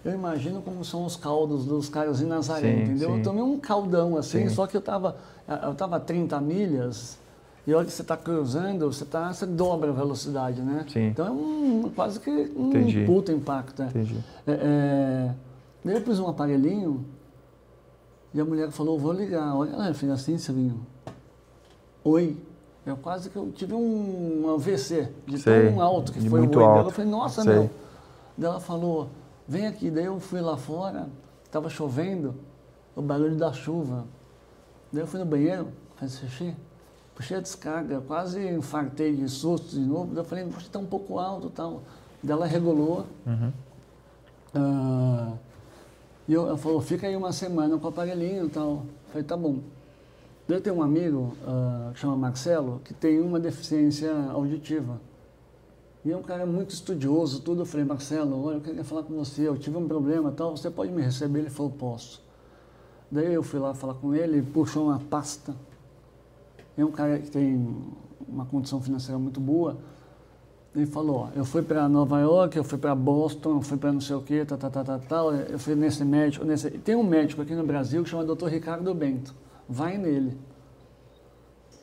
Eu 0.03 0.13
imagino 0.13 0.61
como 0.61 0.83
são 0.85 1.05
os 1.05 1.15
caldos 1.15 1.65
dos 1.65 1.89
caras 1.89 2.21
em 2.21 2.25
Nazaré, 2.25 2.73
Sim, 2.73 2.83
entendeu? 2.83 3.09
sim. 3.09 3.17
Eu 3.17 3.23
tomei 3.23 3.43
um 3.43 3.59
caldão 3.59 4.15
assim, 4.15 4.47
Sim. 4.47 4.55
só 4.55 4.65
que 4.67 4.75
eu 4.75 4.79
estava 4.79 5.17
eu 5.63 5.73
tava 5.75 5.95
a 5.95 5.99
30 5.99 6.39
milhas 6.41 7.17
e 7.65 7.73
a 7.73 7.77
hora 7.77 7.85
que 7.85 7.91
você 7.91 8.01
está 8.01 8.15
cruzando, 8.15 8.91
você, 8.91 9.03
tá, 9.03 9.33
você 9.33 9.45
dobra 9.45 9.89
a 9.89 9.93
velocidade, 9.93 10.61
né? 10.61 10.85
Sim. 10.87 11.07
Então 11.07 11.27
é 11.27 11.31
um, 11.31 11.91
quase 11.93 12.19
que 12.19 12.29
um 12.29 12.69
Entendi. 12.69 13.03
puta 13.05 13.33
impacto. 13.33 13.81
é. 13.81 13.87
Entendi. 13.87 14.17
É, 14.45 14.51
é, 14.51 15.35
daí 15.83 15.95
eu 15.95 16.01
pus 16.01 16.19
um 16.19 16.27
aparelhinho 16.27 17.05
e 18.37 18.41
a 18.41 18.45
mulher 18.45 18.69
falou, 18.69 18.99
vou 18.99 19.11
ligar. 19.11 19.55
Olha, 19.55 19.71
ela 19.71 19.93
fez 19.95 20.11
assim, 20.11 20.37
Silvinho. 20.37 20.85
Oi. 22.03 22.37
Eu 22.85 22.95
quase 22.95 23.31
que 23.31 23.35
eu 23.35 23.51
tive 23.51 23.73
um 23.73 24.53
AVC, 24.53 25.09
de 25.25 25.39
Sei. 25.39 25.71
tão 25.71 25.81
alto 25.81 26.13
que 26.13 26.19
De 26.19 26.29
foi 26.29 26.39
muito 26.39 26.55
o 26.55 26.61
oi 26.61 26.65
dela. 26.65 26.77
alto. 26.77 26.89
Eu 26.89 26.93
falei, 26.93 27.11
nossa, 27.11 27.41
Sei. 27.41 27.51
meu. 27.53 27.69
Daí 28.37 28.49
ela 28.51 28.59
falou, 28.59 29.09
vem 29.47 29.65
aqui. 29.65 29.89
Daí 29.89 30.05
eu 30.05 30.19
fui 30.19 30.39
lá 30.39 30.55
fora, 30.55 31.09
estava 31.43 31.67
chovendo, 31.67 32.35
o 32.95 33.01
barulho 33.01 33.35
da 33.35 33.51
chuva. 33.51 34.05
Daí 34.93 35.01
eu 35.01 35.07
fui 35.07 35.19
no 35.19 35.25
banheiro, 35.25 35.67
fiz 35.97 36.19
xixi, 36.19 36.55
puxei 37.15 37.37
a 37.37 37.41
descarga, 37.41 37.99
quase 38.01 38.47
infartei 38.47 39.15
de 39.15 39.27
susto 39.27 39.69
de 39.71 39.79
novo. 39.81 40.13
Daí 40.13 40.19
eu 40.19 40.25
falei, 40.25 40.45
poxa, 40.45 40.67
está 40.67 40.77
um 40.79 40.85
pouco 40.85 41.17
alto 41.17 41.47
e 41.47 41.51
tal. 41.51 41.81
Daí 42.21 42.31
ela 42.33 42.45
regulou. 42.45 43.05
Uhum. 43.25 43.51
ah, 44.53 45.33
e 46.27 46.33
eu, 46.33 46.47
ela 46.47 46.57
falou, 46.57 46.81
fica 46.81 47.07
aí 47.07 47.15
uma 47.15 47.31
semana 47.31 47.77
com 47.77 47.85
o 47.85 47.89
aparelhinho 47.89 48.47
e 48.47 48.49
tal. 48.49 48.69
Eu 48.69 48.85
falei, 49.11 49.23
tá 49.23 49.37
bom. 49.37 49.59
Eu 50.47 50.61
tenho 50.61 50.77
um 50.77 50.81
amigo, 50.83 51.33
ah, 51.45 51.91
que 51.93 51.99
chama 51.99 52.15
Marcelo, 52.15 52.81
que 52.83 52.93
tem 52.93 53.19
uma 53.21 53.39
deficiência 53.39 54.13
auditiva. 54.31 54.99
E 56.03 56.11
é 56.11 56.15
um 56.15 56.21
cara 56.21 56.45
muito 56.45 56.71
estudioso, 56.71 57.41
tudo. 57.41 57.61
Eu 57.61 57.65
falei, 57.65 57.85
Marcelo, 57.85 58.45
olha, 58.45 58.55
eu 58.55 58.61
queria 58.61 58.83
falar 58.83 59.03
com 59.03 59.13
você, 59.13 59.47
eu 59.47 59.57
tive 59.57 59.77
um 59.77 59.87
problema 59.87 60.31
tal, 60.31 60.55
você 60.55 60.69
pode 60.69 60.91
me 60.91 61.01
receber? 61.01 61.39
Ele 61.39 61.49
falou, 61.49 61.71
posso. 61.71 62.21
Daí 63.09 63.33
eu 63.33 63.43
fui 63.43 63.59
lá 63.59 63.73
falar 63.73 63.93
com 63.93 64.13
ele 64.13 64.41
puxou 64.41 64.87
uma 64.87 64.99
pasta. 64.99 65.55
É 66.77 66.83
um 66.83 66.91
cara 66.91 67.19
que 67.19 67.31
tem 67.31 67.75
uma 68.27 68.45
condição 68.45 68.81
financeira 68.81 69.17
muito 69.17 69.39
boa. 69.39 69.77
Ele 70.77 70.85
falou, 70.85 71.29
eu 71.35 71.43
fui 71.43 71.63
para 71.63 71.89
Nova 71.89 72.19
York, 72.19 72.55
eu 72.55 72.63
fui 72.63 72.77
para 72.77 72.93
Boston, 72.93 73.55
eu 73.55 73.61
fui 73.63 73.77
para 73.77 73.91
não 73.91 73.99
sei 73.99 74.15
o 74.15 74.21
quê, 74.21 74.45
tal, 74.45 74.59
tal, 74.59 74.69
tal, 74.69 74.85
tal, 74.85 74.99
tal. 74.99 75.33
Eu 75.33 75.57
fui 75.57 75.73
nesse 75.73 76.05
médico, 76.05 76.45
nesse... 76.45 76.69
Tem 76.69 76.95
um 76.95 77.01
médico 77.01 77.41
aqui 77.41 77.55
no 77.55 77.65
Brasil 77.65 78.03
que 78.03 78.09
chama 78.09 78.23
Dr. 78.23 78.45
Ricardo 78.45 78.93
Bento. 78.93 79.33
Vai 79.67 79.97
nele, 79.97 80.37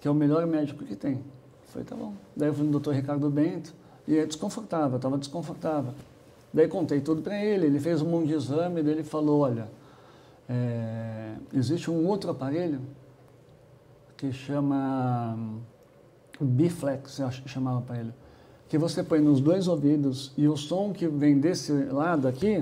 que 0.01 0.07
é 0.07 0.11
o 0.11 0.15
melhor 0.15 0.47
médico 0.47 0.85
que 0.85 0.95
tem. 0.95 1.15
Eu 1.15 1.23
falei, 1.67 1.85
tá 1.85 1.97
bom. 1.97 2.15
Daí 2.37 2.49
eu 2.49 2.55
fui 2.55 2.65
no 2.65 2.79
Dr. 2.79 2.93
Ricardo 2.93 3.29
Bento 3.29 3.75
e 4.07 4.17
é 4.17 4.25
desconfortável, 4.25 4.95
estava 4.95 5.19
desconfortável. 5.19 5.93
Daí 6.53 6.69
contei 6.69 7.01
tudo 7.01 7.21
para 7.21 7.37
ele, 7.37 7.67
ele 7.67 7.81
fez 7.81 8.01
um 8.01 8.09
monte 8.09 8.29
de 8.29 8.35
exame, 8.35 8.81
daí 8.81 8.93
ele 8.93 9.03
falou, 9.03 9.41
olha, 9.41 9.69
é, 10.49 11.35
existe 11.53 11.91
um 11.91 12.07
outro 12.07 12.31
aparelho 12.31 12.81
que 14.17 14.33
chama 14.33 15.35
hum, 15.37 15.59
Biflex, 16.41 17.19
eu 17.19 17.27
acho 17.27 17.43
que 17.43 17.49
chamava 17.49 17.81
para 17.81 17.99
ele, 17.99 18.15
que 18.75 18.79
você 18.79 19.05
põe 19.05 19.21
nos 19.21 19.41
dois 19.41 19.69
ouvidos 19.69 20.33
e 20.37 20.49
o 20.49 20.57
som 20.57 20.93
que 20.93 21.07
vem 21.07 21.39
desse 21.39 21.71
lado 21.71 22.27
aqui, 22.27 22.61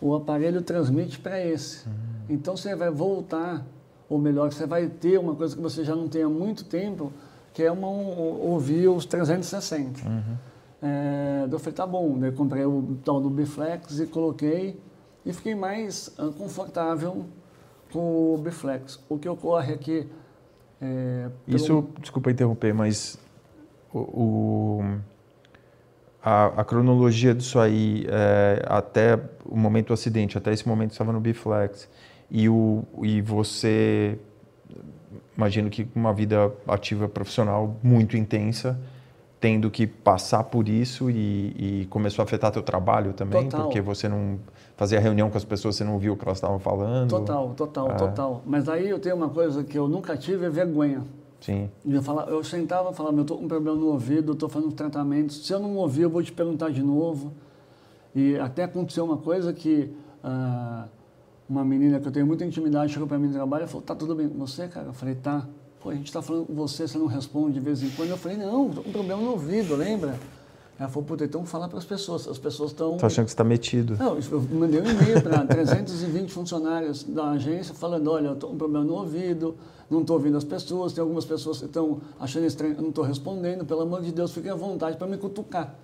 o 0.00 0.14
aparelho 0.14 0.62
transmite 0.62 1.18
para 1.18 1.44
esse. 1.44 1.84
Então 2.28 2.56
você 2.56 2.76
vai 2.76 2.92
voltar, 2.92 3.66
ou 4.08 4.18
melhor, 4.20 4.52
você 4.52 4.66
vai 4.66 4.86
ter 4.86 5.18
uma 5.18 5.34
coisa 5.34 5.56
que 5.56 5.60
você 5.60 5.82
já 5.82 5.96
não 5.96 6.06
tem 6.06 6.22
há 6.22 6.28
muito 6.28 6.64
tempo, 6.64 7.12
que 7.52 7.64
é 7.64 7.72
uma, 7.72 7.88
um, 7.88 8.40
ouvir 8.52 8.86
os 8.86 9.04
360. 9.04 10.00
É, 10.80 11.40
daí 11.40 11.50
eu 11.52 11.58
falei, 11.58 11.74
tá 11.74 11.84
bom. 11.84 12.16
Daí 12.16 12.30
eu 12.30 12.36
comprei 12.36 12.64
o 12.64 12.96
tal 13.04 13.20
do 13.20 13.28
Biflex 13.28 13.98
e 13.98 14.06
coloquei 14.06 14.78
e 15.26 15.32
fiquei 15.32 15.56
mais 15.56 16.14
ah, 16.16 16.30
confortável 16.38 17.24
com 17.92 18.32
o 18.34 18.38
Biflex. 18.38 19.00
O 19.08 19.18
que 19.18 19.28
ocorre 19.28 19.74
aqui 19.74 20.06
é, 20.80 21.28
pelo- 21.44 21.56
Isso, 21.56 21.84
desculpa 22.00 22.30
interromper, 22.30 22.72
mas 22.72 23.18
o, 23.92 23.98
o- 23.98 24.98
a, 26.28 26.60
a 26.60 26.64
cronologia 26.64 27.34
disso 27.34 27.58
aí, 27.58 28.06
é, 28.06 28.62
até 28.66 29.18
o 29.46 29.56
momento 29.56 29.88
do 29.88 29.94
acidente, 29.94 30.36
até 30.36 30.52
esse 30.52 30.68
momento 30.68 30.90
estava 30.92 31.10
no 31.10 31.20
Biflex, 31.20 31.88
e, 32.30 32.50
o, 32.50 32.84
e 33.02 33.22
você, 33.22 34.18
imagino 35.34 35.70
que 35.70 35.88
uma 35.94 36.12
vida 36.12 36.52
ativa 36.66 37.08
profissional 37.08 37.76
muito 37.82 38.14
intensa, 38.14 38.78
tendo 39.40 39.70
que 39.70 39.86
passar 39.86 40.44
por 40.44 40.68
isso 40.68 41.08
e, 41.08 41.80
e 41.82 41.86
começou 41.88 42.22
a 42.22 42.24
afetar 42.24 42.50
teu 42.50 42.62
trabalho 42.62 43.14
também, 43.14 43.44
Total. 43.44 43.62
porque 43.62 43.80
você 43.80 44.06
não 44.06 44.38
fazia 44.76 45.00
reunião 45.00 45.30
com 45.30 45.38
as 45.38 45.44
pessoas, 45.44 45.76
você 45.76 45.84
não 45.84 45.98
viu 45.98 46.12
o 46.12 46.16
que 46.16 46.24
elas 46.26 46.36
estavam 46.36 46.58
falando. 46.58 47.08
Total, 47.08 47.48
total, 47.56 47.90
Ah. 47.90 47.94
total. 47.94 48.42
Mas 48.44 48.68
aí 48.68 48.86
eu 48.86 48.98
tenho 48.98 49.16
uma 49.16 49.30
coisa 49.30 49.64
que 49.64 49.78
eu 49.78 49.88
nunca 49.88 50.14
tive, 50.16 50.44
é 50.44 50.50
vergonha. 50.50 51.04
Sim, 51.40 51.70
Eu, 51.86 52.02
falava, 52.02 52.30
eu 52.30 52.42
sentava 52.42 52.90
e 52.90 52.94
falava, 52.94 53.16
eu 53.16 53.22
estou 53.22 53.38
com 53.38 53.44
um 53.44 53.48
problema 53.48 53.78
no 53.78 53.86
ouvido, 53.86 54.32
estou 54.32 54.48
fazendo 54.48 54.72
tratamento. 54.72 55.32
Se 55.32 55.52
eu 55.52 55.60
não 55.60 55.76
ouvir, 55.76 56.02
eu 56.02 56.10
vou 56.10 56.22
te 56.22 56.32
perguntar 56.32 56.70
de 56.70 56.82
novo. 56.82 57.32
E 58.14 58.36
até 58.38 58.64
aconteceu 58.64 59.04
uma 59.04 59.18
coisa 59.18 59.52
que 59.52 59.92
ah, 60.22 60.86
uma 61.48 61.64
menina 61.64 62.00
que 62.00 62.06
eu 62.06 62.12
tenho 62.12 62.26
muita 62.26 62.44
intimidade 62.44 62.92
chegou 62.92 63.06
para 63.06 63.18
mim 63.18 63.28
no 63.28 63.32
trabalho 63.32 63.64
e 63.64 63.68
falou, 63.68 63.82
tá 63.82 63.94
tudo 63.94 64.14
bem 64.14 64.28
com 64.28 64.38
você, 64.38 64.68
cara? 64.68 64.88
Eu 64.88 64.92
falei, 64.92 65.14
tá. 65.14 65.46
Pô, 65.80 65.90
a 65.90 65.94
gente 65.94 66.06
está 66.06 66.20
falando 66.20 66.46
com 66.46 66.54
você, 66.54 66.88
você 66.88 66.98
não 66.98 67.06
responde 67.06 67.54
de 67.54 67.60
vez 67.60 67.82
em 67.82 67.90
quando. 67.90 68.10
Eu 68.10 68.16
falei, 68.16 68.36
não, 68.36 68.66
um 68.66 68.92
problema 68.92 69.22
no 69.22 69.30
ouvido, 69.30 69.76
lembra? 69.76 70.18
Ela 70.78 70.88
falou, 70.88 71.04
puta, 71.04 71.24
então 71.24 71.44
falar 71.44 71.68
para 71.68 71.78
as 71.78 71.84
pessoas. 71.84 72.28
As 72.28 72.38
pessoas 72.38 72.70
estão. 72.70 72.96
Tô 72.96 73.06
achando 73.06 73.24
que 73.24 73.30
você 73.30 73.34
está 73.34 73.42
metido. 73.42 73.96
Não, 73.98 74.16
eu 74.16 74.40
mandei 74.52 74.80
um 74.80 74.88
e-mail 74.88 75.20
para 75.20 75.44
320 75.44 76.30
funcionários 76.32 77.02
da 77.02 77.30
agência 77.30 77.74
falando, 77.74 78.12
olha, 78.12 78.28
eu 78.28 78.36
tô 78.36 78.46
com 78.46 78.54
um 78.54 78.58
problema 78.58 78.84
no 78.84 78.94
ouvido, 78.94 79.56
não 79.90 80.02
estou 80.02 80.16
ouvindo 80.16 80.36
as 80.36 80.44
pessoas, 80.44 80.92
tem 80.92 81.02
algumas 81.02 81.24
pessoas 81.24 81.58
que 81.58 81.64
estão 81.64 81.98
achando 82.20 82.46
estranho, 82.46 82.74
eu 82.74 82.82
não 82.82 82.90
estou 82.90 83.02
respondendo, 83.02 83.64
pelo 83.64 83.80
amor 83.80 84.02
de 84.02 84.12
Deus, 84.12 84.32
fiquem 84.32 84.52
à 84.52 84.54
vontade 84.54 84.96
para 84.96 85.08
me 85.08 85.16
cutucar. 85.16 85.74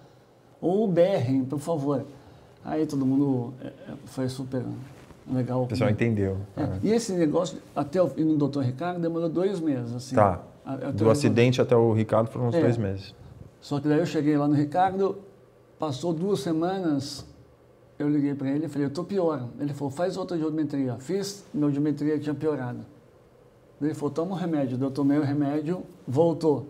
Ou 0.61 0.87
berrem, 0.87 1.45
por 1.45 1.59
favor. 1.59 2.05
Aí 2.65 2.87
todo 2.87 3.05
mundo 3.05 3.53
é, 3.61 3.67
é, 3.67 3.73
foi 4.07 4.29
super 4.29 4.63
legal. 5.31 5.65
O 5.65 5.67
pessoal 5.67 5.91
entendeu. 5.91 6.37
É. 6.57 6.69
E 6.85 6.93
esse 6.93 7.13
negócio, 7.13 7.59
até 7.75 8.01
o 8.01 8.09
no 8.17 8.37
doutor 8.37 8.63
Ricardo, 8.63 9.01
demorou 9.01 9.29
dois 9.29 9.59
meses. 9.59 9.93
Assim, 9.93 10.15
tá. 10.15 10.41
Do 10.95 11.11
acidente 11.11 11.61
até 11.61 11.77
o 11.77 11.93
Ricardo 11.93 12.29
foram 12.29 12.49
uns 12.49 12.55
é. 12.55 12.61
dois 12.61 12.79
meses. 12.79 13.13
Só 13.65 13.81
que 13.81 13.89
daí 13.89 13.99
eu 13.99 14.05
cheguei 14.05 14.37
lá 14.37 14.47
no 14.47 14.55
Ricardo, 14.55 15.17
passou 15.79 16.13
duas 16.13 16.41
semanas, 16.41 17.25
eu 17.99 18.11
liguei 18.11 18.35
para 18.35 18.51
ele 18.51 18.67
e 18.67 18.69
falei, 18.69 18.85
eu 18.85 18.91
estou 18.91 19.03
pior. 19.03 19.49
Ele 19.59 19.73
falou, 19.73 19.91
faz 19.91 20.19
outra 20.19 20.37
audiometria. 20.37 20.97
Fiz, 20.99 21.47
minha 21.55 21.65
audiometria 21.65 22.19
tinha 22.19 22.35
piorado. 22.35 22.81
Ele 23.81 23.95
falou, 23.95 24.11
toma 24.11 24.33
um 24.33 24.39
remédio. 24.39 24.77
Eu 24.79 24.91
tomei 24.91 25.17
o 25.17 25.23
remédio, 25.23 25.83
voltou. 26.07 26.67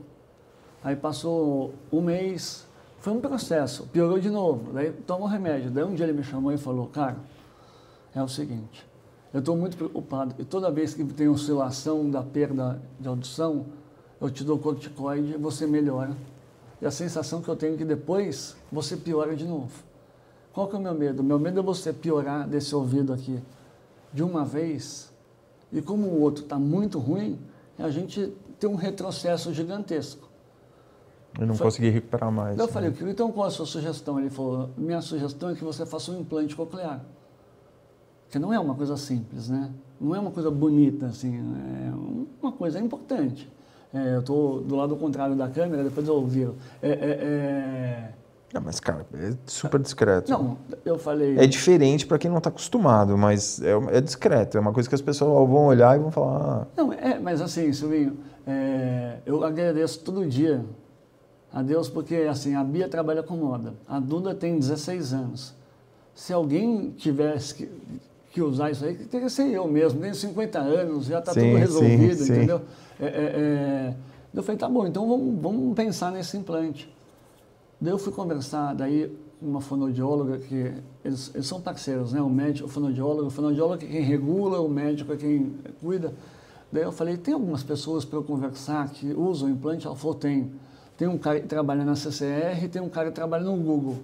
Aí 0.84 0.94
passou 0.94 1.74
um 1.92 2.00
mês, 2.00 2.64
foi 3.00 3.12
um 3.12 3.20
processo, 3.20 3.88
piorou 3.88 4.20
de 4.20 4.30
novo. 4.30 4.72
Daí 4.72 4.92
toma 4.92 5.24
o 5.24 5.28
remédio. 5.28 5.72
Daí 5.72 5.82
um 5.82 5.96
dia 5.96 6.06
ele 6.06 6.12
me 6.12 6.22
chamou 6.22 6.52
e 6.52 6.56
falou, 6.56 6.86
cara, 6.86 7.16
é 8.14 8.22
o 8.22 8.28
seguinte, 8.28 8.86
eu 9.32 9.40
estou 9.40 9.56
muito 9.56 9.76
preocupado 9.76 10.36
e 10.38 10.44
toda 10.44 10.70
vez 10.70 10.94
que 10.94 11.02
tem 11.02 11.26
oscilação 11.26 12.08
da 12.08 12.22
perda 12.22 12.80
de 13.00 13.08
audição, 13.08 13.66
eu 14.20 14.30
te 14.30 14.44
dou 14.44 14.60
corticoide 14.60 15.32
e 15.32 15.36
você 15.36 15.66
melhora. 15.66 16.14
E 16.84 16.86
a 16.86 16.90
sensação 16.90 17.40
que 17.40 17.48
eu 17.48 17.56
tenho 17.56 17.76
é 17.76 17.76
que 17.78 17.84
depois 17.84 18.54
você 18.70 18.94
piora 18.94 19.34
de 19.34 19.46
novo. 19.46 19.72
Qual 20.52 20.68
que 20.68 20.76
é 20.76 20.78
o 20.78 20.82
meu 20.82 20.92
medo? 20.92 21.24
Meu 21.24 21.38
medo 21.38 21.60
é 21.60 21.62
você 21.62 21.94
piorar 21.94 22.46
desse 22.46 22.74
ouvido 22.74 23.10
aqui 23.10 23.42
de 24.12 24.22
uma 24.22 24.44
vez 24.44 25.10
e 25.72 25.80
como 25.80 26.06
o 26.06 26.20
outro 26.20 26.44
está 26.44 26.58
muito 26.58 26.98
ruim, 26.98 27.38
a 27.78 27.88
gente 27.88 28.30
tem 28.60 28.68
um 28.68 28.74
retrocesso 28.74 29.50
gigantesco. 29.54 30.28
Eu 31.40 31.46
não 31.46 31.56
consegui 31.56 31.88
recuperar 31.88 32.30
mais. 32.30 32.58
Eu 32.58 32.66
né? 32.66 32.70
falei, 32.70 32.94
então 33.08 33.32
qual 33.32 33.46
a 33.46 33.50
sua 33.50 33.64
sugestão? 33.64 34.20
Ele 34.20 34.28
falou, 34.28 34.68
minha 34.76 35.00
sugestão 35.00 35.48
é 35.48 35.54
que 35.54 35.64
você 35.64 35.86
faça 35.86 36.12
um 36.12 36.20
implante 36.20 36.54
coclear. 36.54 37.02
Que 38.28 38.38
não 38.38 38.52
é 38.52 38.60
uma 38.60 38.74
coisa 38.74 38.98
simples, 38.98 39.48
né? 39.48 39.72
Não 39.98 40.14
é 40.14 40.20
uma 40.20 40.30
coisa 40.30 40.50
bonita, 40.50 41.06
assim, 41.06 41.34
é 41.34 41.92
uma 42.42 42.52
coisa 42.52 42.78
importante. 42.78 43.50
É, 43.94 44.16
eu 44.16 44.20
estou 44.20 44.60
do 44.60 44.74
lado 44.74 44.96
contrário 44.96 45.36
da 45.36 45.48
câmera, 45.48 45.84
depois 45.84 46.08
eu 46.08 46.14
ouvi. 46.14 46.50
É, 46.82 46.88
é, 46.88 46.92
é... 46.92 48.10
Não, 48.52 48.60
mas, 48.60 48.80
cara, 48.80 49.06
é 49.14 49.32
super 49.46 49.80
discreto. 49.80 50.30
Não, 50.30 50.58
eu 50.84 50.98
falei. 50.98 51.38
É 51.38 51.46
diferente 51.46 52.04
para 52.04 52.18
quem 52.18 52.28
não 52.28 52.38
está 52.38 52.50
acostumado, 52.50 53.16
mas 53.16 53.62
é, 53.62 53.70
é, 53.96 54.00
discreto. 54.00 54.56
É 54.56 54.60
uma 54.60 54.72
coisa 54.72 54.88
que 54.88 54.94
as 54.94 55.00
pessoas 55.00 55.48
vão 55.48 55.66
olhar 55.66 55.96
e 55.96 56.00
vão 56.00 56.10
falar. 56.10 56.62
Ah. 56.62 56.66
Não, 56.76 56.92
é, 56.92 57.18
mas 57.20 57.40
assim, 57.40 57.72
Silvinho, 57.72 58.16
é, 58.46 59.18
eu 59.24 59.44
agradeço 59.44 60.00
todo 60.00 60.26
dia 60.26 60.64
a 61.52 61.62
Deus 61.62 61.88
porque, 61.88 62.16
assim, 62.28 62.56
a 62.56 62.64
Bia 62.64 62.88
trabalha 62.88 63.22
com 63.22 63.36
moda. 63.36 63.74
A 63.88 64.00
Duda 64.00 64.34
tem 64.34 64.58
16 64.58 65.12
anos. 65.12 65.54
Se 66.14 66.32
alguém 66.32 66.90
tivesse 66.90 67.68
que, 68.34 68.40
que 68.40 68.42
usar 68.42 68.70
isso 68.72 68.84
aí, 68.84 68.96
teria 68.96 69.26
que 69.26 69.32
ser 69.32 69.48
eu 69.48 69.68
mesmo. 69.68 70.00
Tenho 70.00 70.14
50 70.14 70.58
anos, 70.58 71.06
já 71.06 71.20
está 71.20 71.32
tudo 71.32 71.56
resolvido, 71.56 72.16
sim, 72.16 72.32
entendeu? 72.32 72.58
Sim. 72.58 72.64
É, 73.00 73.06
é, 73.06 73.08
é, 73.08 73.94
eu 74.34 74.42
falei, 74.42 74.58
tá 74.58 74.68
bom, 74.68 74.86
então 74.86 75.08
vamos, 75.08 75.40
vamos 75.40 75.74
pensar 75.74 76.10
nesse 76.10 76.36
implante. 76.36 76.92
Daí 77.80 77.92
eu 77.92 77.98
fui 77.98 78.12
conversar, 78.12 78.74
daí 78.74 79.16
uma 79.40 79.60
fonoaudióloga, 79.60 80.38
que 80.38 80.72
eles, 81.04 81.30
eles, 81.34 81.46
são 81.46 81.60
parceiros, 81.60 82.12
né? 82.12 82.20
O 82.20 82.30
médico, 82.30 82.66
o 82.66 82.70
fonoaudiólogo, 82.70 83.28
o 83.28 83.30
fonoaudiólogo 83.30 83.84
é 83.84 83.86
quem 83.86 84.00
regula, 84.00 84.60
o 84.60 84.68
médico 84.68 85.12
é 85.12 85.16
quem 85.16 85.54
cuida. 85.80 86.12
Daí 86.72 86.82
eu 86.82 86.92
falei, 86.92 87.16
tem 87.16 87.34
algumas 87.34 87.62
pessoas 87.62 88.04
para 88.04 88.18
eu 88.18 88.24
conversar 88.24 88.88
que 88.90 89.12
usam 89.12 89.48
implante? 89.48 89.86
Ela 89.86 89.94
falou, 89.94 90.16
tem. 90.16 90.50
Tem 90.96 91.08
um 91.08 91.18
cara 91.18 91.40
que 91.40 91.46
trabalha 91.46 91.84
na 91.84 91.96
CCR, 91.96 92.68
tem 92.70 92.80
um 92.80 92.88
cara 92.88 93.08
que 93.08 93.14
trabalha 93.14 93.44
no 93.44 93.56
Google. 93.56 93.98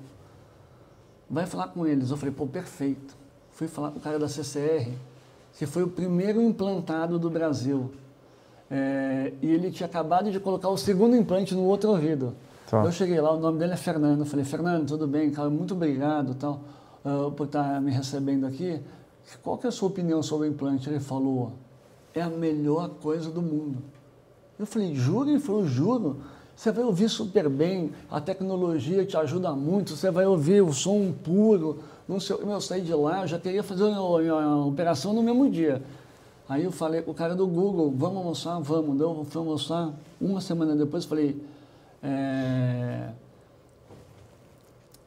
Vai 1.28 1.46
falar 1.46 1.68
com 1.68 1.86
eles. 1.86 2.10
Eu 2.10 2.16
falei, 2.16 2.34
pô, 2.34 2.46
perfeito. 2.46 3.19
Fui 3.60 3.68
falar 3.68 3.90
com 3.90 3.98
o 3.98 4.00
cara 4.00 4.18
da 4.18 4.26
CCR, 4.26 4.90
que 5.52 5.66
foi 5.66 5.82
o 5.82 5.88
primeiro 5.88 6.40
implantado 6.40 7.18
do 7.18 7.28
Brasil. 7.28 7.90
É, 8.70 9.34
e 9.42 9.50
ele 9.50 9.70
tinha 9.70 9.86
acabado 9.86 10.32
de 10.32 10.40
colocar 10.40 10.70
o 10.70 10.78
segundo 10.78 11.14
implante 11.14 11.54
no 11.54 11.64
outro 11.64 11.90
ouvido. 11.90 12.34
Tá. 12.70 12.82
Eu 12.82 12.90
cheguei 12.90 13.20
lá, 13.20 13.30
o 13.34 13.38
nome 13.38 13.58
dele 13.58 13.74
é 13.74 13.76
Fernando. 13.76 14.20
Eu 14.20 14.24
falei, 14.24 14.46
Fernando, 14.46 14.88
tudo 14.88 15.06
bem, 15.06 15.30
cara, 15.30 15.50
muito 15.50 15.74
obrigado 15.74 16.34
tal, 16.36 16.62
uh, 17.04 17.30
por 17.32 17.44
estar 17.44 17.74
tá 17.74 17.80
me 17.82 17.90
recebendo 17.90 18.46
aqui. 18.46 18.80
Qual 19.42 19.58
que 19.58 19.66
é 19.66 19.68
a 19.68 19.72
sua 19.72 19.90
opinião 19.90 20.22
sobre 20.22 20.48
o 20.48 20.50
implante? 20.50 20.88
Ele 20.88 20.98
falou, 20.98 21.52
é 22.14 22.22
a 22.22 22.30
melhor 22.30 22.88
coisa 23.02 23.28
do 23.30 23.42
mundo. 23.42 23.76
Eu 24.58 24.64
falei, 24.64 24.94
juro? 24.94 25.28
Ele 25.28 25.38
falou, 25.38 25.66
juro. 25.66 26.16
Você 26.56 26.72
vai 26.72 26.84
ouvir 26.84 27.10
super 27.10 27.46
bem, 27.48 27.92
a 28.10 28.22
tecnologia 28.22 29.04
te 29.04 29.18
ajuda 29.18 29.52
muito, 29.52 29.96
você 29.96 30.10
vai 30.10 30.24
ouvir 30.24 30.62
o 30.62 30.72
som 30.72 31.12
puro. 31.12 31.80
Não 32.10 32.18
sei, 32.18 32.36
eu 32.36 32.60
saí 32.60 32.80
de 32.80 32.92
lá, 32.92 33.20
eu 33.20 33.28
já 33.28 33.38
queria 33.38 33.62
fazer 33.62 33.84
a 33.84 34.56
operação 34.56 35.12
no 35.12 35.22
mesmo 35.22 35.48
dia. 35.48 35.80
Aí 36.48 36.64
eu 36.64 36.72
falei 36.72 37.02
com 37.02 37.12
o 37.12 37.14
cara 37.14 37.36
do 37.36 37.46
Google, 37.46 37.94
vamos 37.96 38.16
almoçar? 38.16 38.58
Vamos. 38.58 38.98
Deu, 38.98 39.24
fui 39.30 39.38
almoçar. 39.38 39.92
Uma 40.20 40.40
semana 40.40 40.74
depois 40.74 41.04
falei. 41.04 41.40
É, 42.02 43.10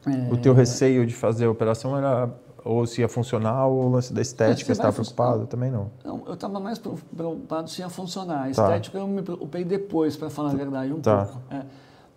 é, 0.06 0.32
o 0.32 0.38
teu 0.38 0.54
receio 0.54 1.06
de 1.06 1.12
fazer 1.12 1.44
a 1.44 1.50
operação 1.50 1.94
era 1.94 2.30
ou 2.64 2.86
se 2.86 3.02
ia 3.02 3.08
funcionar 3.08 3.66
ou 3.66 3.84
o 3.84 3.90
lance 3.90 4.10
da 4.10 4.22
estética, 4.22 4.64
você 4.64 4.72
estava 4.72 4.94
preocupado? 4.94 5.46
Também 5.46 5.70
não. 5.70 5.90
Não, 6.02 6.22
eu 6.26 6.32
estava 6.32 6.58
mais 6.58 6.78
preocupado 6.78 7.68
se 7.68 7.82
ia 7.82 7.90
funcionar. 7.90 8.38
A 8.38 8.44
tá. 8.44 8.50
estética 8.50 8.96
eu 8.96 9.06
me 9.06 9.20
preocupei 9.20 9.62
depois, 9.62 10.16
para 10.16 10.30
falar 10.30 10.52
a 10.52 10.54
verdade, 10.54 10.90
um 10.90 11.02
tá. 11.02 11.26
pouco. 11.26 11.42
É. 11.50 11.62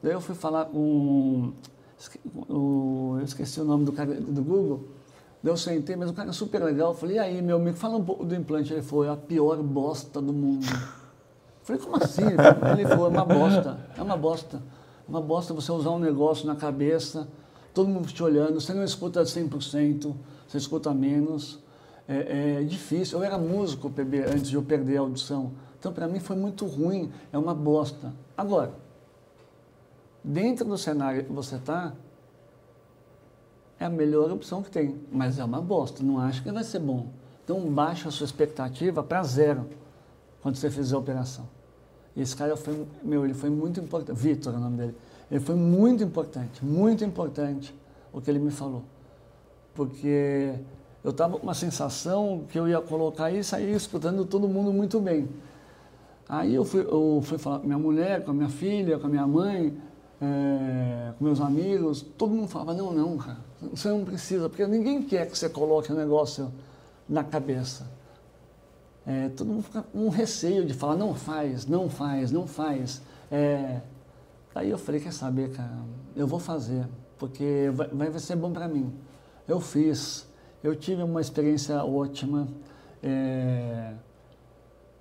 Daí 0.01 0.13
eu 0.13 0.21
fui 0.21 0.35
falar 0.35 0.63
com. 0.65 1.51
O, 2.49 3.15
eu 3.19 3.25
esqueci 3.25 3.59
o 3.59 3.65
nome 3.65 3.85
do 3.85 3.91
cara 3.91 4.13
do 4.13 4.43
Google. 4.43 4.87
Daí 5.41 5.51
eu 5.51 5.57
sentei, 5.57 5.95
mas 5.95 6.09
o 6.09 6.13
cara 6.13 6.29
é 6.29 6.33
super 6.33 6.63
legal. 6.63 6.91
Eu 6.91 6.97
falei, 6.97 7.17
e 7.17 7.19
aí, 7.19 7.41
meu 7.41 7.57
amigo, 7.57 7.77
fala 7.77 7.97
um 7.97 8.03
pouco 8.03 8.25
do 8.25 8.35
implante. 8.35 8.73
Ele 8.73 8.81
falou, 8.81 9.05
é 9.05 9.09
a 9.09 9.15
pior 9.15 9.57
bosta 9.61 10.21
do 10.21 10.33
mundo. 10.33 10.65
Eu 10.65 11.63
falei, 11.63 11.81
como 11.81 11.95
assim? 11.97 12.23
Ele 12.23 12.87
falou, 12.87 13.07
é 13.07 13.09
uma 13.09 13.25
bosta, 13.25 13.79
é 13.97 14.01
uma 14.01 14.17
bosta. 14.17 14.57
É 14.57 15.09
uma 15.09 15.21
bosta 15.21 15.53
você 15.53 15.71
usar 15.71 15.91
um 15.91 15.99
negócio 15.99 16.45
na 16.45 16.55
cabeça, 16.55 17.27
todo 17.73 17.87
mundo 17.87 18.07
te 18.07 18.21
olhando, 18.21 18.59
você 18.59 18.73
não 18.73 18.83
escuta 18.83 19.21
100%, 19.21 20.13
você 20.47 20.57
escuta 20.57 20.93
menos. 20.93 21.59
É, 22.07 22.61
é 22.61 22.63
difícil. 22.63 23.19
Eu 23.19 23.23
era 23.23 23.37
músico, 23.37 23.89
PB, 23.89 24.23
antes 24.23 24.49
de 24.49 24.55
eu 24.55 24.63
perder 24.63 24.97
a 24.97 25.01
audição. 25.01 25.51
Então, 25.79 25.91
para 25.91 26.07
mim, 26.07 26.19
foi 26.19 26.35
muito 26.35 26.65
ruim, 26.65 27.11
é 27.31 27.37
uma 27.37 27.53
bosta. 27.53 28.13
Agora, 28.35 28.73
dentro 30.27 30.65
do 30.65 30.77
cenário 30.77 31.23
que 31.23 31.31
você 31.31 31.55
está, 31.55 31.93
é 33.79 33.85
a 33.85 33.89
melhor 33.89 34.29
opção 34.29 34.61
que 34.61 34.69
tem, 34.69 34.99
mas 35.09 35.39
é 35.39 35.43
uma 35.43 35.61
bosta, 35.61 36.03
não 36.03 36.19
acho 36.19 36.43
que 36.43 36.51
vai 36.51 36.63
ser 36.63 36.79
bom. 36.79 37.07
Então 37.43 37.61
baixa 37.71 38.09
a 38.09 38.11
sua 38.11 38.25
expectativa 38.25 39.01
para 39.01 39.23
zero 39.23 39.65
quando 40.41 40.57
você 40.57 40.69
fizer 40.69 40.95
a 40.95 40.99
operação. 40.99 41.47
E 42.13 42.21
esse 42.21 42.35
cara 42.35 42.57
foi, 42.57 42.85
meu, 43.01 43.23
ele 43.23 43.33
foi 43.33 43.49
muito 43.49 43.79
importante, 43.79 44.17
Vitor 44.17 44.53
é 44.53 44.57
o 44.57 44.59
nome 44.59 44.77
dele. 44.77 44.95
Ele 45.31 45.39
foi 45.39 45.55
muito 45.55 46.03
importante, 46.03 46.65
muito 46.65 47.05
importante 47.05 47.73
o 48.11 48.19
que 48.19 48.29
ele 48.29 48.39
me 48.39 48.51
falou. 48.51 48.83
Porque 49.73 50.55
eu 51.03 51.11
estava 51.11 51.37
com 51.37 51.43
uma 51.43 51.53
sensação 51.53 52.43
que 52.49 52.59
eu 52.59 52.67
ia 52.67 52.81
colocar 52.81 53.31
isso 53.31 53.55
aí 53.55 53.71
escutando 53.71 54.25
todo 54.25 54.47
mundo 54.47 54.73
muito 54.73 54.99
bem. 54.99 55.29
Aí 56.27 56.53
eu 56.53 56.65
fui, 56.65 56.81
eu 56.81 57.21
fui 57.23 57.37
falar 57.37 57.59
com 57.59 57.67
minha 57.67 57.79
mulher, 57.79 58.25
com 58.25 58.31
a 58.31 58.33
minha 58.33 58.49
filha, 58.49 58.97
com 58.99 59.07
a 59.07 59.09
minha 59.09 59.27
mãe, 59.27 59.77
é, 60.21 61.13
com 61.17 61.23
meus 61.23 61.39
amigos, 61.39 62.01
todo 62.17 62.33
mundo 62.33 62.47
falava, 62.47 62.73
não, 62.73 62.91
não, 62.91 63.17
cara, 63.17 63.37
você 63.71 63.89
não 63.89 64.03
precisa, 64.03 64.49
porque 64.49 64.65
ninguém 64.65 65.03
quer 65.03 65.29
que 65.29 65.37
você 65.37 65.47
coloque 65.47 65.91
o 65.91 65.95
um 65.95 65.97
negócio 65.97 66.51
na 67.07 67.23
cabeça. 67.23 67.87
É, 69.05 69.29
todo 69.29 69.47
mundo 69.47 69.63
fica 69.63 69.83
com 69.83 70.05
um 70.05 70.09
receio 70.09 70.65
de 70.65 70.73
falar, 70.73 70.95
não 70.95 71.15
faz, 71.15 71.65
não 71.65 71.89
faz, 71.89 72.31
não 72.31 72.45
faz. 72.45 73.01
É, 73.31 73.81
aí 74.53 74.69
eu 74.69 74.77
falei, 74.77 74.99
quer 74.99 75.13
saber, 75.13 75.51
cara, 75.51 75.77
eu 76.15 76.27
vou 76.27 76.39
fazer, 76.39 76.85
porque 77.17 77.71
vai, 77.73 78.09
vai 78.09 78.19
ser 78.19 78.35
bom 78.35 78.51
para 78.51 78.67
mim. 78.67 78.93
Eu 79.47 79.61
fiz, 79.61 80.27
eu 80.61 80.75
tive 80.75 81.03
uma 81.03 81.21
experiência 81.21 81.83
ótima. 81.85 82.47
É, 83.01 83.93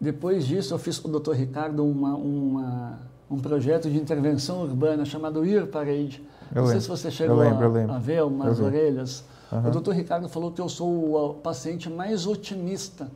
depois 0.01 0.47
disso, 0.47 0.75
eu 0.75 0.79
fiz 0.79 0.99
com 0.99 1.09
o 1.09 1.19
Dr. 1.19 1.33
Ricardo 1.33 1.85
uma, 1.85 2.15
uma 2.15 3.01
um 3.31 3.39
projeto 3.39 3.91
de 3.91 3.97
intervenção 3.97 4.63
urbana 4.63 5.05
chamado 5.05 5.45
Ir 5.45 5.67
Parade. 5.67 6.23
Eu 6.55 6.63
Não 6.63 6.71
sei 6.71 6.81
se 6.81 6.89
você 6.89 7.11
chegou 7.11 7.37
lembro, 7.37 7.93
a, 7.93 7.97
a, 7.97 7.99
ver 7.99 8.23
umas 8.23 8.61
orelhas. 8.61 9.25
Uhum. 9.51 9.69
O 9.69 9.71
doutor 9.71 9.95
Ricardo 9.95 10.29
falou 10.29 10.53
que 10.53 10.61
eu 10.61 10.69
sou 10.69 11.31
o 11.31 11.35
paciente 11.35 11.91
mais 11.91 12.27
otimista 12.27 13.11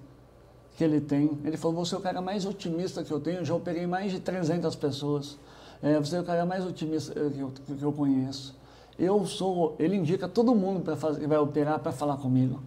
que 0.76 0.82
ele 0.82 1.00
tem. 1.00 1.38
Ele 1.44 1.56
falou, 1.56 1.84
você 1.84 1.94
é 1.94 1.98
o 1.98 2.00
cara 2.00 2.20
mais 2.20 2.44
otimista 2.44 3.04
que 3.04 3.10
eu 3.12 3.20
tenho, 3.20 3.38
eu 3.38 3.44
já 3.44 3.54
operei 3.54 3.86
mais 3.86 4.10
de 4.10 4.18
300 4.18 4.74
pessoas. 4.76 5.38
É, 5.82 5.98
você 5.98 6.16
é 6.16 6.20
o 6.20 6.24
cara 6.24 6.44
mais 6.44 6.64
otimista 6.66 7.14
que 7.14 7.40
eu, 7.40 7.52
que 7.78 7.82
eu 7.82 7.92
conheço. 7.92 8.58
Eu 8.98 9.24
sou, 9.24 9.76
ele 9.78 9.96
indica 9.96 10.28
todo 10.28 10.54
mundo 10.54 10.80
para 10.80 10.96
fazer, 10.96 11.20
que 11.20 11.26
vai 11.26 11.38
operar 11.38 11.78
para 11.78 11.92
falar 11.92 12.16
comigo. 12.16 12.60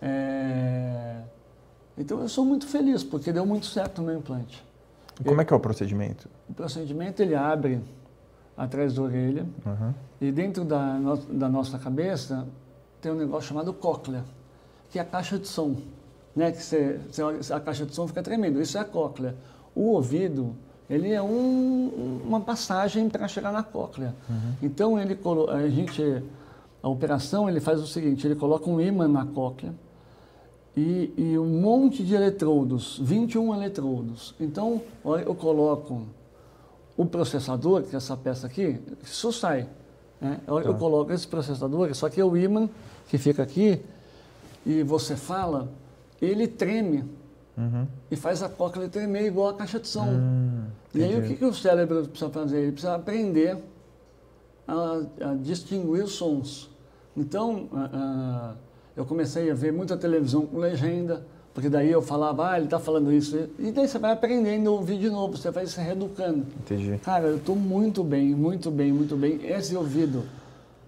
É, 0.00 1.22
então 1.96 2.20
eu 2.20 2.28
sou 2.28 2.44
muito 2.44 2.66
feliz 2.66 3.04
porque 3.04 3.32
deu 3.32 3.46
muito 3.46 3.66
certo 3.66 4.00
o 4.00 4.02
meu 4.02 4.18
implante. 4.18 4.62
Como 5.24 5.40
é 5.40 5.44
que 5.44 5.52
é 5.52 5.56
o 5.56 5.60
procedimento? 5.60 6.28
O 6.48 6.54
procedimento 6.54 7.20
ele 7.22 7.34
abre 7.34 7.80
atrás 8.56 8.94
da 8.94 9.02
orelha 9.02 9.46
Uhum. 9.64 9.92
e 10.20 10.30
dentro 10.32 10.64
da, 10.64 10.94
no- 10.94 11.16
da 11.16 11.48
nossa 11.48 11.78
cabeça 11.78 12.46
tem 13.00 13.10
um 13.12 13.16
negócio 13.16 13.48
chamado 13.48 13.72
cóclea, 13.72 14.24
que 14.90 14.98
é 14.98 15.02
a 15.02 15.04
caixa 15.04 15.38
de 15.38 15.48
som. 15.48 15.76
Né? 16.34 16.50
Que 16.52 16.62
você, 16.62 17.00
você 17.10 17.22
olha, 17.22 17.38
a 17.54 17.60
caixa 17.60 17.84
de 17.86 17.94
som 17.94 18.06
fica 18.06 18.22
tremendo, 18.22 18.60
isso 18.60 18.76
é 18.78 18.80
a 18.80 18.84
cóclea. 18.84 19.34
O 19.74 19.82
ouvido, 19.92 20.54
ele 20.88 21.10
é 21.12 21.22
um- 21.22 22.20
uma 22.24 22.40
passagem 22.40 23.08
para 23.08 23.26
chegar 23.28 23.52
na 23.52 23.62
cóclea. 23.62 24.14
Então 24.62 24.98
ele, 24.98 25.18
a 25.50 25.68
gente, 25.68 26.22
a 26.82 26.88
operação 26.88 27.48
ele 27.48 27.60
faz 27.60 27.80
o 27.80 27.86
seguinte, 27.86 28.26
ele 28.26 28.34
coloca 28.36 28.68
um 28.68 28.80
ímã 28.80 29.08
na 29.08 29.24
cóclea 29.26 29.72
e, 30.76 31.12
e 31.16 31.38
um 31.38 31.60
monte 31.60 32.02
de 32.02 32.14
eletrodos, 32.14 32.98
21 33.02 33.54
eletrodos. 33.54 34.34
Então 34.40 34.80
olha, 35.04 35.22
eu 35.22 35.34
coloco 35.34 36.02
o 36.96 37.04
processador, 37.06 37.82
que 37.82 37.94
é 37.94 37.98
essa 37.98 38.16
peça 38.16 38.46
aqui, 38.46 38.78
isso 39.02 39.32
sai. 39.32 39.68
Né? 40.20 40.40
Eu, 40.46 40.58
eu 40.60 40.72
Tá. 40.72 40.78
coloco 40.78 41.12
esse 41.12 41.26
processador, 41.26 41.94
só 41.94 42.08
que 42.08 42.20
é 42.20 42.24
o 42.24 42.36
ímã 42.36 42.68
que 43.08 43.18
fica 43.18 43.42
aqui, 43.42 43.80
e 44.64 44.82
você 44.82 45.16
fala, 45.16 45.68
ele 46.20 46.46
treme 46.46 47.04
Uhum. 47.54 47.86
e 48.10 48.16
faz 48.16 48.42
a 48.42 48.48
cóclea 48.48 48.88
tremer 48.88 49.26
igual 49.26 49.48
a 49.50 49.54
caixa 49.54 49.78
de 49.78 49.86
som. 49.86 50.06
Hum, 50.06 50.64
e 50.94 51.02
aí 51.04 51.18
o 51.18 51.22
que, 51.28 51.34
que 51.36 51.44
o 51.44 51.52
cérebro 51.52 52.06
precisa 52.08 52.30
fazer? 52.30 52.58
Ele 52.60 52.72
precisa 52.72 52.94
aprender 52.94 53.58
a, 54.66 55.02
a 55.20 55.34
distinguir 55.34 56.02
os 56.02 56.12
sons. 56.12 56.70
Então, 57.14 57.68
eu 58.96 59.04
comecei 59.04 59.50
a 59.50 59.54
ver 59.54 59.72
muita 59.72 59.96
televisão 59.96 60.46
com 60.46 60.58
legenda, 60.58 61.24
porque 61.54 61.68
daí 61.68 61.90
eu 61.90 62.00
falava, 62.00 62.50
ah, 62.50 62.56
ele 62.56 62.64
está 62.64 62.78
falando 62.78 63.12
isso. 63.12 63.48
E 63.58 63.70
daí 63.70 63.86
você 63.86 63.98
vai 63.98 64.12
aprendendo 64.12 64.68
a 64.68 64.72
ouvir 64.72 64.98
de 64.98 65.10
novo, 65.10 65.36
você 65.36 65.50
vai 65.50 65.66
se 65.66 65.80
reeducando. 65.80 66.46
Entendi. 66.60 66.98
Cara, 66.98 67.26
eu 67.26 67.36
estou 67.36 67.54
muito 67.54 68.02
bem, 68.02 68.34
muito 68.34 68.70
bem, 68.70 68.92
muito 68.92 69.16
bem. 69.16 69.40
Esse 69.44 69.76
ouvido 69.76 70.24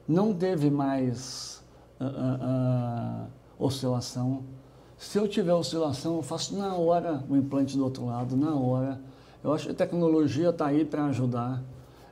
não 0.09 0.33
teve 0.33 0.71
mais 0.71 1.63
ah, 2.01 2.13
ah, 2.17 2.39
ah, 2.43 3.27
oscilação. 3.59 4.43
Se 4.97 5.19
eu 5.19 5.29
tiver 5.29 5.53
oscilação, 5.53 6.17
eu 6.17 6.23
faço 6.23 6.57
na 6.57 6.75
hora 6.75 7.23
o 7.29 7.37
implante 7.37 7.77
do 7.77 7.85
outro 7.85 8.07
lado, 8.07 8.37
na 8.37 8.55
hora. 8.55 9.01
Eu 9.43 9.53
acho 9.53 9.67
que 9.67 9.73
a 9.73 9.75
tecnologia 9.75 10.49
está 10.49 10.67
aí 10.67 10.85
para 10.85 11.05
ajudar. 11.07 11.63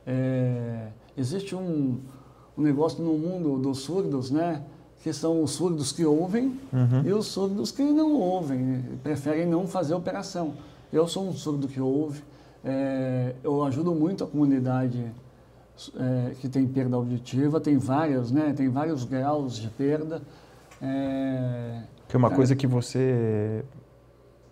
É, 0.05 0.89
existe 1.17 1.55
um, 1.55 1.99
um 2.55 2.61
negócio 2.61 3.03
no 3.03 3.17
mundo 3.17 3.57
dos 3.57 3.79
surdos, 3.79 4.29
né? 4.29 4.63
Que 5.03 5.11
são 5.13 5.43
os 5.43 5.51
surdos 5.51 5.91
que 5.91 6.05
ouvem 6.05 6.57
Uhum. 6.71 7.01
e 7.05 7.11
os 7.13 7.27
surdos 7.27 7.71
que 7.71 7.83
não 7.83 8.13
ouvem, 8.13 8.81
preferem 9.03 9.45
não 9.45 9.67
fazer 9.67 9.93
operação. 9.93 10.53
Eu 10.91 11.07
sou 11.07 11.27
um 11.27 11.33
surdo 11.33 11.67
que 11.67 11.79
ouve, 11.81 12.23
é, 12.63 13.35
eu 13.43 13.63
ajudo 13.65 13.93
muito 13.93 14.23
a 14.23 14.27
comunidade 14.27 15.05
é, 15.99 16.31
que 16.39 16.47
tem 16.47 16.65
perda 16.65 16.95
auditiva, 16.95 17.59
tem 17.59 17.77
várias, 17.77 18.31
né? 18.31 18.53
Tem 18.55 18.69
vários 18.69 19.03
graus 19.03 19.57
de 19.57 19.67
perda. 19.69 20.21
É, 20.81 21.81
Que 22.07 22.15
é 22.15 22.17
uma 22.17 22.29
Cara. 22.29 22.37
coisa 22.37 22.55
que 22.55 22.67
você 22.67 23.63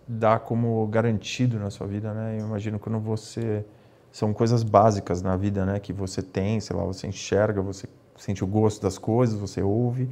dá 0.06 0.38
como 0.38 0.86
garantido 0.88 1.58
na 1.58 1.70
sua 1.70 1.86
vida, 1.86 2.12
né? 2.12 2.36
Eu 2.40 2.46
imagino 2.46 2.78
quando 2.78 2.98
você 2.98 3.64
são 4.10 4.32
coisas 4.32 4.62
básicas 4.62 5.22
na 5.22 5.36
vida, 5.36 5.64
né? 5.64 5.78
Que 5.78 5.92
você 5.92 6.20
tem, 6.20 6.58
sei 6.60 6.76
lá, 6.76 6.84
você 6.84 7.06
enxerga, 7.06 7.62
você 7.62 7.86
sente 8.16 8.42
o 8.44 8.46
gosto 8.46 8.82
das 8.82 8.98
coisas, 8.98 9.38
você 9.38 9.62
ouve 9.62 10.10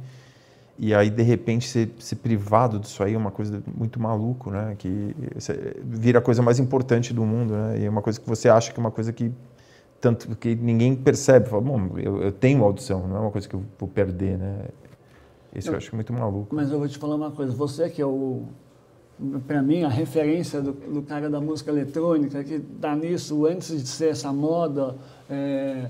e 0.79 0.93
aí 0.93 1.09
de 1.09 1.21
repente 1.21 1.67
ser, 1.67 1.91
ser 1.99 2.15
privado 2.17 2.79
disso 2.79 3.03
aí 3.03 3.13
é 3.13 3.17
uma 3.17 3.31
coisa 3.31 3.61
muito 3.75 3.99
maluco, 3.99 4.49
né? 4.49 4.75
Que 4.77 5.15
vira 5.83 6.19
a 6.19 6.21
coisa 6.21 6.41
mais 6.41 6.59
importante 6.59 7.13
do 7.13 7.23
mundo, 7.23 7.53
né? 7.53 7.79
E 7.79 7.85
é 7.85 7.89
uma 7.89 8.01
coisa 8.01 8.19
que 8.19 8.27
você 8.27 8.49
acha 8.49 8.71
que 8.73 8.79
é 8.79 8.81
uma 8.81 8.91
coisa 8.91 9.11
que 9.13 9.31
tanto 9.99 10.35
que 10.35 10.55
ninguém 10.55 10.95
percebe, 10.95 11.47
fala, 11.47 11.61
bom, 11.61 11.91
eu, 11.97 12.23
eu 12.23 12.31
tenho 12.31 12.63
audição, 12.63 13.07
não 13.07 13.17
é 13.17 13.19
uma 13.19 13.31
coisa 13.31 13.47
que 13.47 13.53
eu 13.55 13.63
vou 13.77 13.87
perder, 13.87 14.37
né? 14.37 14.65
Isso 15.55 15.67
eu 15.69 15.73
Eu- 15.73 15.77
acho 15.77 15.93
muito 15.95 16.11
maluco. 16.11 16.55
Mas 16.55 16.71
eu 16.71 16.79
vou 16.79 16.87
te 16.87 16.97
falar 16.97 17.15
uma 17.15 17.29
coisa, 17.29 17.53
você 17.53 17.87
que 17.87 18.01
é 18.01 18.05
o, 18.05 18.45
para 19.45 19.61
mim, 19.61 19.83
a 19.83 19.89
referência 19.89 20.59
do, 20.59 20.71
do 20.71 21.03
cara 21.03 21.29
da 21.29 21.39
música 21.39 21.69
eletrônica, 21.69 22.43
que 22.43 22.55
está 22.55 22.95
nisso 22.95 23.45
antes 23.45 23.79
de 23.83 23.87
ser 23.87 24.09
essa 24.09 24.33
moda, 24.33 24.95
é, 25.29 25.89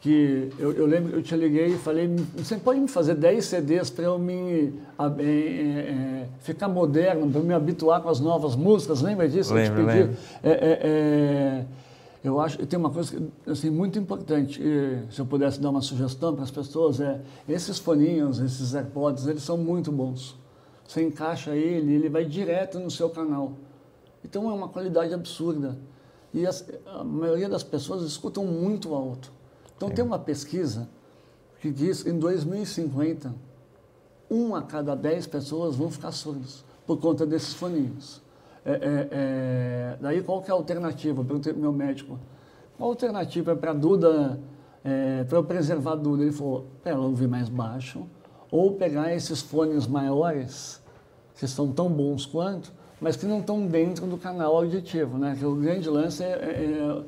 que 0.00 0.50
eu, 0.58 0.72
eu 0.72 0.86
lembro 0.86 1.16
eu 1.16 1.22
te 1.22 1.34
liguei 1.36 1.74
e 1.74 1.78
falei, 1.78 2.08
você 2.36 2.56
pode 2.56 2.78
me 2.78 2.86
fazer 2.86 3.14
10 3.16 3.44
CDs 3.44 3.90
para 3.90 4.04
eu 4.04 4.18
me 4.18 4.72
a- 4.96 5.12
é, 5.18 5.22
é, 5.24 6.28
ficar 6.40 6.68
moderno, 6.68 7.28
para 7.30 7.40
eu 7.40 7.44
me 7.44 7.52
habituar 7.52 8.00
com 8.00 8.08
as 8.08 8.20
novas 8.20 8.54
músicas, 8.54 9.02
lembra 9.02 9.28
disso? 9.28 9.52
Lembro, 9.52 9.80
eu 9.82 9.86
te 9.86 9.90
pedi? 9.92 9.98
lembro. 10.04 10.16
É, 10.42 10.50
é, 10.50 10.80
é, 10.82 11.64
eu 12.22 12.40
acho 12.40 12.58
que 12.58 12.66
tem 12.66 12.78
uma 12.78 12.90
coisa 12.90 13.20
assim, 13.46 13.70
muito 13.70 13.98
importante, 13.98 14.60
e 14.62 14.98
se 15.12 15.20
eu 15.20 15.26
pudesse 15.26 15.60
dar 15.60 15.70
uma 15.70 15.80
sugestão 15.82 16.32
para 16.34 16.44
as 16.44 16.50
pessoas, 16.50 17.00
é 17.00 17.20
esses 17.48 17.78
foninhos, 17.78 18.38
esses 18.40 18.74
AirPods, 18.74 19.26
eles 19.26 19.42
são 19.42 19.56
muito 19.58 19.90
bons. 19.90 20.36
Você 20.86 21.02
encaixa 21.02 21.54
ele, 21.56 21.92
ele 21.94 22.08
vai 22.08 22.24
direto 22.24 22.78
no 22.78 22.90
seu 22.90 23.10
canal. 23.10 23.52
Então 24.24 24.48
é 24.50 24.54
uma 24.54 24.68
qualidade 24.68 25.12
absurda. 25.12 25.76
E 26.32 26.46
as- 26.46 26.64
a 26.86 27.02
maioria 27.04 27.48
das 27.48 27.62
pessoas 27.62 28.02
escutam 28.02 28.44
muito 28.44 28.94
alto. 28.94 29.30
Então 29.78 29.88
tem 29.90 30.04
uma 30.04 30.18
pesquisa 30.18 30.88
que 31.60 31.70
diz 31.70 32.02
que 32.02 32.10
em 32.10 32.18
2050, 32.18 33.32
um 34.28 34.56
a 34.56 34.60
cada 34.60 34.96
dez 34.96 35.24
pessoas 35.24 35.76
vão 35.76 35.88
ficar 35.88 36.10
surdos 36.10 36.64
por 36.84 36.98
conta 36.98 37.24
desses 37.24 37.54
foninhos. 37.54 38.20
É, 38.66 38.72
é, 38.72 39.08
é, 39.12 39.96
daí 40.00 40.20
qual 40.20 40.42
que 40.42 40.50
é 40.50 40.52
a 40.52 40.56
alternativa? 40.56 41.20
Eu 41.20 41.24
perguntei 41.24 41.52
para 41.52 41.60
o 41.60 41.62
meu 41.62 41.72
médico. 41.72 42.18
Qual 42.76 42.90
a 42.90 42.92
alternativa 42.92 43.54
para 43.54 43.70
a 43.70 43.74
Duda, 43.74 44.40
é, 44.84 45.22
para 45.22 45.38
eu 45.38 45.44
preservar 45.44 45.92
a 45.92 45.96
Duda? 45.96 46.24
Ele 46.24 46.32
falou, 46.32 46.66
para 46.82 46.92
ela 46.92 47.06
ouvir 47.06 47.28
mais 47.28 47.48
baixo, 47.48 48.04
ou 48.50 48.72
pegar 48.72 49.14
esses 49.14 49.40
fones 49.40 49.86
maiores, 49.86 50.82
que 51.38 51.46
são 51.46 51.70
tão 51.70 51.88
bons 51.88 52.26
quanto, 52.26 52.72
mas 53.00 53.16
que 53.16 53.26
não 53.26 53.38
estão 53.38 53.64
dentro 53.64 54.06
do 54.08 54.18
canal 54.18 54.56
auditivo, 54.56 55.18
né? 55.18 55.36
Que 55.38 55.46
o 55.46 55.54
grande 55.54 55.88
lance 55.88 56.24
é, 56.24 57.04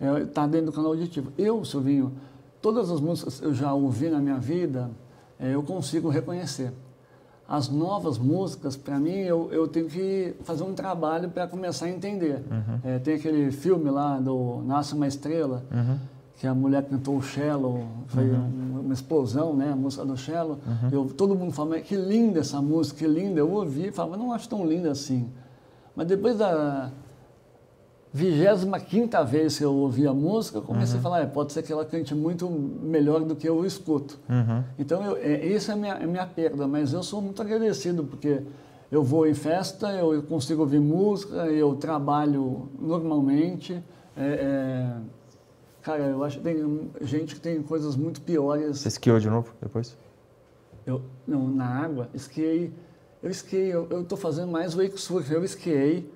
é, 0.00 0.06
é, 0.06 0.24
tá 0.26 0.46
dentro 0.46 0.66
do 0.66 0.72
canal 0.72 0.90
auditivo. 0.92 1.32
Eu, 1.38 1.64
Silvinho, 1.64 2.12
todas 2.60 2.90
as 2.90 3.00
músicas 3.00 3.40
que 3.40 3.46
eu 3.46 3.54
já 3.54 3.72
ouvi 3.74 4.08
na 4.08 4.18
minha 4.18 4.38
vida, 4.38 4.90
é, 5.38 5.54
eu 5.54 5.62
consigo 5.62 6.08
reconhecer. 6.08 6.72
As 7.46 7.68
novas 7.68 8.16
músicas, 8.16 8.74
para 8.74 8.98
mim, 8.98 9.16
eu, 9.18 9.50
eu 9.52 9.68
tenho 9.68 9.86
que 9.86 10.34
fazer 10.44 10.62
um 10.64 10.72
trabalho 10.72 11.28
para 11.28 11.46
começar 11.46 11.84
a 11.86 11.90
entender. 11.90 12.42
É, 12.82 12.98
tem 12.98 13.14
aquele 13.16 13.50
filme 13.52 13.90
lá 13.90 14.18
do 14.18 14.62
Nasce 14.64 14.94
uma 14.94 15.06
Estrela, 15.06 15.62
Uhum. 15.70 15.98
que 16.36 16.46
a 16.46 16.54
mulher 16.54 16.82
cantou 16.84 17.18
o 17.18 17.22
cello, 17.22 17.86
foi 18.08 18.24
um- 18.30 18.80
uma 18.80 18.94
explosão, 18.94 19.54
né, 19.54 19.72
a 19.72 19.76
música 19.76 20.04
do 20.06 20.16
cello. 20.16 20.58
Eu, 20.90 21.04
todo 21.06 21.34
mundo 21.34 21.52
fala, 21.52 21.70
"Mas 21.70 21.82
que 21.86 21.94
linda 21.96 22.40
essa 22.40 22.62
música, 22.62 22.98
que 23.00 23.06
linda. 23.06 23.40
Eu 23.40 23.50
ouvi 23.50 23.88
e 23.88 23.92
falava, 23.92 24.16
não 24.16 24.32
acho 24.32 24.48
tão 24.48 24.66
linda 24.66 24.90
assim. 24.90 25.28
Mas 25.94 26.06
depois 26.06 26.38
da 26.38 26.90
vigésima 28.14 28.78
quinta 28.78 29.24
vez 29.24 29.58
que 29.58 29.64
eu 29.64 29.74
ouvi 29.74 30.06
a 30.06 30.14
música, 30.14 30.58
eu 30.58 30.62
comecei 30.62 31.00
a 31.00 31.02
falar, 31.02 31.22
é, 31.22 31.26
pode 31.26 31.52
ser 31.52 31.64
que 31.64 31.72
ela 31.72 31.84
cante 31.84 32.14
muito 32.14 32.48
melhor 32.48 33.24
do 33.24 33.34
que 33.34 33.48
eu 33.48 33.66
escuto. 33.66 34.20
Uhum. 34.28 34.62
Então, 34.78 35.04
eu, 35.04 35.16
é, 35.16 35.44
isso 35.44 35.72
é 35.72 35.74
a 35.74 35.76
minha, 35.76 35.94
é 35.94 36.06
minha 36.06 36.24
perda, 36.24 36.68
mas 36.68 36.92
eu 36.92 37.02
sou 37.02 37.20
muito 37.20 37.42
agradecido, 37.42 38.04
porque 38.04 38.40
eu 38.88 39.02
vou 39.02 39.26
em 39.26 39.34
festa, 39.34 39.90
eu 39.94 40.22
consigo 40.22 40.60
ouvir 40.60 40.78
música, 40.78 41.34
eu 41.48 41.74
trabalho 41.74 42.68
normalmente. 42.78 43.82
é, 44.16 44.24
é, 44.24 44.96
cara, 45.82 46.04
eu 46.04 46.22
acho 46.22 46.38
que 46.38 46.44
tem 46.44 46.90
gente 47.00 47.34
que 47.34 47.40
tem 47.40 47.60
coisas 47.64 47.96
muito 47.96 48.20
piores. 48.20 48.78
Você 48.78 48.88
esquiou 48.88 49.18
de 49.18 49.28
novo 49.28 49.52
depois? 49.60 49.96
Eu, 50.86 51.02
não, 51.26 51.48
na 51.48 51.66
água, 51.66 52.08
esquiei. 52.14 52.72
Eu 53.20 53.30
esquiei, 53.30 53.74
eu 53.74 54.02
estou 54.02 54.16
fazendo 54.16 54.52
mais 54.52 54.72
wake 54.72 55.00
surf, 55.00 55.32
eu 55.32 55.42
esquiei, 55.42 56.08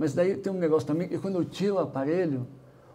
mas 0.00 0.14
daí 0.14 0.34
tem 0.34 0.50
um 0.50 0.56
negócio 0.56 0.86
também, 0.86 1.06
que 1.06 1.18
quando 1.18 1.34
eu 1.34 1.44
tiro 1.44 1.74
o 1.74 1.78
aparelho, 1.78 2.46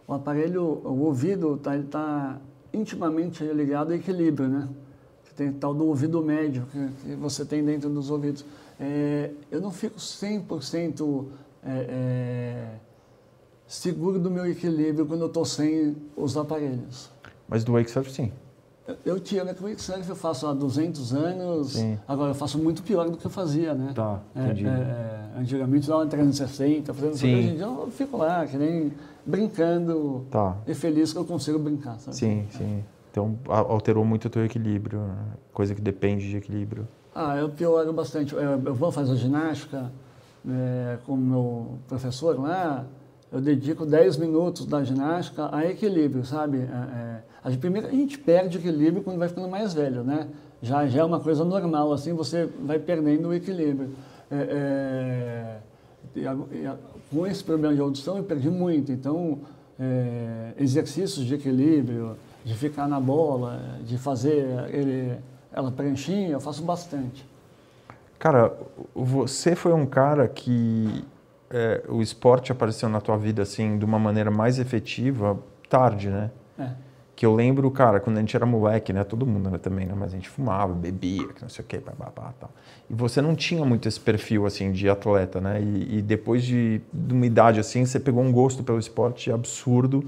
o 0.08 0.14
aparelho, 0.16 0.64
o 0.64 1.03
ouvido 1.03 1.53
está 1.53 1.78
tá 1.84 2.41
intimamente 2.74 3.43
ligado 3.43 3.91
ao 3.91 3.95
equilíbrio, 3.95 4.47
né? 4.47 4.68
Que 5.24 5.36
tem 5.36 5.53
tal 5.53 5.72
do 5.72 5.86
ouvido 5.86 6.20
médio 6.24 6.66
que, 6.72 6.89
que 7.03 7.16
você 7.16 7.45
tem 7.45 7.64
dentro 7.64 7.91
dos 7.91 8.10
ouvidos. 8.10 8.43
É, 8.80 9.30
eu 9.51 9.62
não 9.62 9.70
fico 9.70 9.99
100% 9.99 11.26
é, 11.64 11.70
é, 11.70 12.76
seguro 13.68 14.18
do 14.18 14.32
meu 14.32 14.47
equilíbrio 14.47 15.06
quando 15.06 15.22
eu 15.22 15.28
estou 15.28 15.45
sem 15.45 15.95
os 16.18 16.36
aparelhos. 16.36 17.12
Mas 17.47 17.64
do 17.64 17.74
Wake 17.74 17.91
Surf, 17.91 18.12
sim. 18.12 18.32
Eu- 18.88 18.95
Eu 19.05 19.19
tiro 19.19 19.49
a 19.49 19.53
Quick 19.53 19.81
Surf, 19.81 20.07
eu 20.07 20.15
faço 20.15 20.45
há 20.47 20.53
200 20.53 21.11
anos, 21.13 21.73
Sim. 21.73 21.97
agora 22.07 22.31
eu 22.31 22.36
faço 22.36 22.57
muito 22.59 22.83
pior 22.83 23.09
do 23.09 23.17
que 23.17 23.25
eu 23.25 23.31
fazia, 23.31 23.73
né? 23.73 23.91
Tá, 23.95 24.19
É, 24.36 24.43
entendi. 24.45 24.67
é, 24.67 24.69
é, 24.69 25.39
antigamente 25.39 25.88
dava 25.88 26.05
360, 26.05 26.93
fazendo 26.93 27.15
Sim. 27.17 27.33
Hoje 27.36 27.47
em 27.49 27.55
dia 27.55 27.65
eu 27.65 27.88
fico 27.91 28.17
lá, 28.17 28.45
que 28.45 28.57
nem 28.57 28.91
brincando 29.25 30.25
Tá. 30.29 30.57
e 30.67 30.73
feliz 30.75 31.11
que 31.11 31.17
eu 31.19 31.25
consigo 31.25 31.57
brincar, 31.57 31.99
sabe? 31.99 32.15
Sim, 32.15 32.45
sim. 32.51 32.83
Então 33.11 33.38
alterou 33.47 34.03
muito 34.05 34.25
o 34.25 34.29
teu 34.29 34.45
equilíbrio, 34.45 34.99
né? 34.99 35.15
coisa 35.53 35.73
que 35.73 35.81
depende 35.81 36.29
de 36.29 36.38
equilíbrio. 36.38 36.88
Ah, 37.13 37.38
eu 37.38 37.49
pioro 37.49 37.91
bastante. 37.93 38.33
Eu, 38.36 38.41
eu 38.41 38.75
vou 38.75 38.91
fazer 38.91 39.15
ginástica 39.15 39.91
é, 40.47 40.97
com 41.05 41.13
o 41.13 41.17
meu 41.17 41.79
professor 41.88 42.39
lá, 42.39 42.86
eu 43.31 43.39
dedico 43.41 43.86
10 43.86 44.17
minutos 44.17 44.65
da 44.65 44.83
ginástica 44.83 45.49
a 45.51 45.65
equilíbrio, 45.65 46.23
sabe? 46.25 46.57
É, 46.59 46.61
é, 46.61 47.23
a 47.46 47.52
gente, 47.52 47.60
primeiro 47.60 47.88
a 47.88 47.91
gente 47.91 48.18
perde 48.18 48.58
equilíbrio 48.58 49.04
quando 49.04 49.20
vai 49.20 49.28
ficando 49.28 49.48
mais 49.48 49.72
velho, 49.72 50.04
né? 50.04 50.28
Já, 50.64 50.88
já 50.88 51.02
é 51.02 51.04
uma 51.04 51.20
coisa 51.20 51.46
normal, 51.46 51.93
assim 51.93 52.12
você 52.12 52.50
vai 52.60 52.80
perdendo 52.80 53.28
o 53.28 53.34
equilíbrio. 53.36 53.91
É, 54.32 55.60
é, 56.18 56.76
com 57.12 57.28
esse 57.28 57.43
problema 57.43 57.76
de 57.76 57.80
audição 57.80 58.18
eu 58.18 58.24
perdi 58.24 58.50
muito, 58.50 58.91
então 58.91 59.41
é, 59.80 60.54
exercícios 60.58 61.24
de 61.24 61.36
equilíbrio, 61.36 62.18
de 62.43 62.56
ficar 62.56 62.88
na 62.88 63.00
bola, 63.00 63.62
de 63.86 63.96
fazer 64.00 64.68
ele, 64.74 65.16
ela 65.54 65.72
pranchinha, 65.72 66.30
eu 66.32 66.39
faço 66.39 66.64
bastante. 66.64 67.24
Cara, 68.18 68.58
você 68.96 69.56
foi 69.56 69.72
um 69.72 69.86
cara 69.86 70.28
que 70.28 71.06
é, 71.52 71.84
o 71.88 72.02
esporte 72.02 72.52
apareceu 72.52 72.89
na 72.89 73.00
tua 73.00 73.18
vida 73.18 73.43
assim 73.43 73.78
de 73.78 73.86
uma 73.86 74.00
maneira 74.00 74.32
mais 74.32 74.58
efetiva 74.58 75.38
tarde, 75.70 76.10
né? 76.10 76.32
É. 76.58 76.84
Que 77.16 77.26
eu 77.26 77.34
lembro, 77.34 77.72
cara, 77.72 77.99
quando 78.01 78.18
a 78.18 78.20
gente 78.20 78.36
era 78.36 78.45
moleque, 78.45 78.91
né? 78.91 79.03
Todo 79.05 79.26
mundo 79.26 79.49
né, 79.49 79.57
também, 79.57 79.86
né? 79.86 79.93
Mas 79.97 80.11
a 80.11 80.16
gente 80.16 80.28
fumava, 80.28 80.74
bebia, 80.74 81.28
que 81.30 81.41
não 81.41 81.47
sei 81.49 81.63
o 81.63 81.68
quê, 81.68 81.78
babá, 81.80 82.34
tal. 82.38 82.51
E 82.89 82.93
você 82.93 83.22
não 83.22 83.34
tinha 83.36 83.63
muito 83.63 83.88
esse 83.88 83.99
perfil, 83.99 84.45
assim, 84.45 84.70
de 84.72 84.89
atleta, 84.89 85.39
né? 85.39 85.61
E, 85.61 85.99
e 85.99 86.01
depois 86.01 86.43
de, 86.43 86.82
de 86.91 87.13
uma 87.13 87.26
idade 87.26 87.57
assim, 87.59 87.86
você 87.86 87.99
pegou 88.01 88.22
um 88.22 88.32
gosto 88.34 88.63
pelo 88.63 88.78
esporte 88.78 89.32
absurdo. 89.32 90.03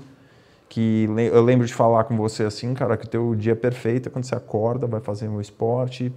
Que 0.68 1.08
le- 1.16 1.28
eu 1.28 1.41
lembro 1.41 1.66
de 1.66 1.74
falar 1.74 2.03
com 2.03 2.18
você 2.18 2.43
assim, 2.43 2.74
cara, 2.74 2.97
que 2.97 3.05
o 3.05 3.10
teu 3.10 3.34
dia 3.36 3.53
é 3.53 3.55
perfeito 3.55 4.10
é 4.10 4.12
quando 4.12 4.26
você 4.26 4.36
acorda, 4.36 4.86
vai 4.86 4.99
fazer 4.99 5.30
um 5.30 5.39
esporte, 5.39 6.12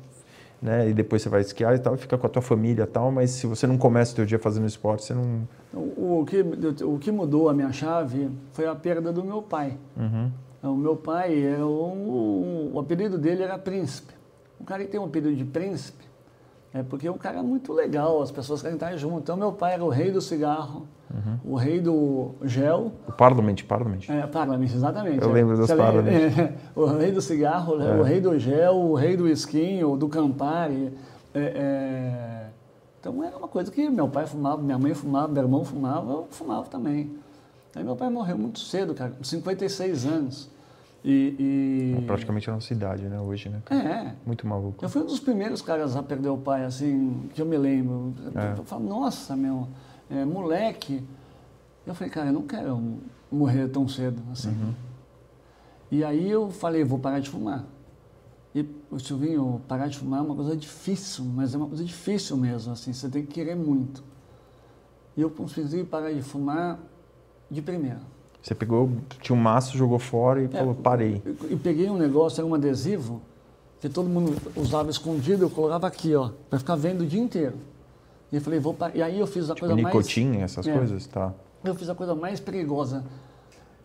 né? 0.60 0.88
E 0.88 0.92
depois 0.92 1.22
você 1.22 1.28
vai 1.28 1.40
esquiar 1.40 1.72
e 1.76 1.78
tal, 1.78 1.94
e 1.94 1.98
fica 1.98 2.18
com 2.18 2.26
a 2.26 2.30
tua 2.30 2.42
família 2.42 2.82
e 2.82 2.86
tal. 2.86 3.12
Mas 3.12 3.30
se 3.30 3.46
você 3.46 3.64
não 3.64 3.78
começa 3.78 4.12
o 4.12 4.16
teu 4.16 4.26
dia 4.26 4.40
fazendo 4.40 4.66
esporte, 4.66 5.04
você 5.04 5.14
não... 5.14 5.46
O, 5.72 6.18
o 6.22 6.26
que, 6.26 6.44
o 6.84 6.98
que 6.98 7.12
mudou 7.12 7.48
a 7.48 7.54
minha 7.54 7.70
chave 7.72 8.28
foi 8.52 8.66
a 8.66 8.74
perda 8.74 9.12
do 9.12 9.22
meu 9.22 9.40
pai. 9.40 9.78
Uhum. 9.96 10.32
O 10.62 10.74
meu 10.76 10.96
pai, 10.96 11.42
era 11.42 11.66
um, 11.66 12.70
um- 12.70 12.70
o 12.74 12.78
apelido 12.80 13.16
dele 13.18 13.42
era 13.42 13.58
Príncipe. 13.58 14.12
Um 14.60 14.64
cara 14.64 14.84
que 14.84 14.90
tem 14.90 15.00
um 15.00 15.04
apelido 15.04 15.34
de 15.34 15.44
Príncipe 15.44 16.04
é 16.72 16.82
porque 16.82 17.06
é 17.08 17.10
um 17.10 17.16
cara 17.18 17.42
muito 17.42 17.72
legal, 17.72 18.20
as 18.22 18.30
pessoas 18.30 18.60
querem 18.62 18.76
estar 18.76 18.94
junto. 18.96 19.18
Então, 19.20 19.36
meu 19.36 19.52
pai 19.52 19.74
era 19.74 19.84
o 19.84 19.88
rei 19.88 20.10
do 20.12 20.20
cigarro, 20.20 20.86
o 21.44 21.56
rei 21.56 21.80
do 21.80 22.32
gel. 22.44 22.92
O 23.08 23.12
Parliament, 23.12 23.56
Parliament. 23.66 24.08
É, 24.08 24.26
Parliament, 24.26 24.66
exatamente. 24.72 25.22
Eu 25.22 25.30
é. 25.30 25.32
lembro 25.32 25.56
dos 25.56 25.66
Você? 25.66 25.74
Parliament. 25.76 26.10
É, 26.38 26.54
o 26.78 26.84
rei 26.84 27.10
do 27.10 27.20
cigarro, 27.22 27.80
É. 27.82 27.94
o 27.98 28.02
rei 28.02 28.20
do 28.20 28.38
gel, 28.38 28.76
o 28.76 28.94
rei 28.94 29.16
do 29.16 29.26
esquinho, 29.26 29.96
do 29.96 30.08
Campari. 30.08 30.92
É, 31.34 31.40
é, 31.40 32.46
Então 33.00 33.24
era 33.24 33.36
uma 33.36 33.48
coisa 33.48 33.70
que 33.72 33.88
meu 33.88 34.08
pai 34.08 34.26
fumava, 34.26 34.60
minha 34.62 34.78
mãe 34.78 34.92
fumava, 34.94 35.26
meu 35.28 35.42
irmão 35.42 35.64
fumava, 35.64 36.12
eu 36.12 36.26
fumava 36.30 36.66
também. 36.68 37.10
Aí 37.74 37.84
meu 37.84 37.94
pai 37.96 38.10
morreu 38.10 38.36
muito 38.36 38.58
cedo, 38.60 38.94
cara, 38.94 39.12
com 39.12 39.22
56 39.24 40.06
anos. 40.06 40.50
E, 41.04 41.96
e- 41.98 42.04
Praticamente 42.06 42.50
a 42.50 42.52
nossa 42.54 42.72
idade, 42.74 43.04
né? 43.04 43.18
Hoje, 43.20 43.48
né? 43.48 43.62
cara? 43.64 43.82
É, 43.82 44.14
Muito 44.26 44.46
maluco. 44.46 44.84
eu 44.84 44.88
fui 44.88 45.00
um 45.02 45.06
dos 45.06 45.20
primeiros 45.20 45.62
caras 45.62 45.96
a 45.96 46.02
perder 46.02 46.28
o 46.28 46.36
pai, 46.36 46.64
assim, 46.64 47.28
que 47.34 47.40
eu 47.40 47.46
me 47.46 47.56
lembro. 47.56 48.12
É. 48.34 48.58
Eu 48.58 48.64
falo, 48.64 48.86
nossa, 48.86 49.34
meu, 49.36 49.66
é, 50.10 50.24
moleque. 50.24 51.02
Eu 51.86 51.94
falei, 51.94 52.12
cara, 52.12 52.28
eu 52.28 52.32
não 52.34 52.42
quero 52.42 52.98
morrer 53.32 53.68
tão 53.68 53.88
cedo, 53.88 54.20
assim. 54.30 54.74
E 55.90 56.04
aí 56.04 56.30
eu 56.30 56.50
falei, 56.50 56.84
vou 56.84 56.98
parar 56.98 57.20
de 57.20 57.30
fumar. 57.30 57.64
E 58.54 58.66
o 58.90 58.98
Silvinho, 58.98 59.60
parar 59.66 59.86
de 59.86 59.96
fumar 59.96 60.20
é 60.20 60.22
uma 60.22 60.34
coisa 60.34 60.56
difícil, 60.56 61.24
mas 61.24 61.54
é 61.54 61.56
uma 61.56 61.66
coisa 61.68 61.84
difícil 61.84 62.36
mesmo, 62.36 62.72
assim, 62.72 62.92
você 62.92 63.08
tem 63.08 63.24
que 63.24 63.32
querer 63.32 63.54
muito. 63.56 64.02
E 65.16 65.20
eu 65.22 65.30
consegui 65.30 65.82
parar 65.84 66.12
de 66.12 66.20
fumar 66.20 66.78
de 67.50 67.60
primeira. 67.62 67.98
Você 68.42 68.54
pegou, 68.54 68.90
tinha 69.20 69.36
um 69.36 69.40
maço, 69.40 69.76
jogou 69.76 69.98
fora 69.98 70.42
e 70.42 70.48
falou, 70.48 70.74
parei. 70.74 71.22
E 71.50 71.56
peguei 71.56 71.90
um 71.90 71.96
negócio, 71.98 72.40
era 72.40 72.46
um 72.46 72.54
adesivo, 72.54 73.20
que 73.80 73.88
todo 73.88 74.08
mundo 74.08 74.36
usava 74.56 74.90
escondido, 74.90 75.44
eu 75.44 75.50
colocava 75.50 75.86
aqui, 75.86 76.14
ó, 76.14 76.30
para 76.48 76.58
ficar 76.58 76.76
vendo 76.76 77.02
o 77.02 77.06
dia 77.06 77.20
inteiro. 77.20 77.56
E 78.32 78.36
eu 78.36 78.40
falei, 78.40 78.58
vou 78.60 78.72
parar. 78.72 78.96
E 78.96 79.02
aí 79.02 79.18
eu 79.18 79.26
fiz 79.26 79.50
a 79.50 79.54
Tipo, 79.54 79.66
coisa 79.66 79.74
mais. 79.82 79.94
nicotina, 79.94 80.36
essas 80.36 80.66
É. 80.66 80.72
coisas, 80.72 81.06
tá. 81.06 81.32
Eu 81.64 81.74
fiz 81.74 81.88
a 81.90 81.94
coisa 81.94 82.14
mais 82.14 82.40
perigosa. 82.40 83.04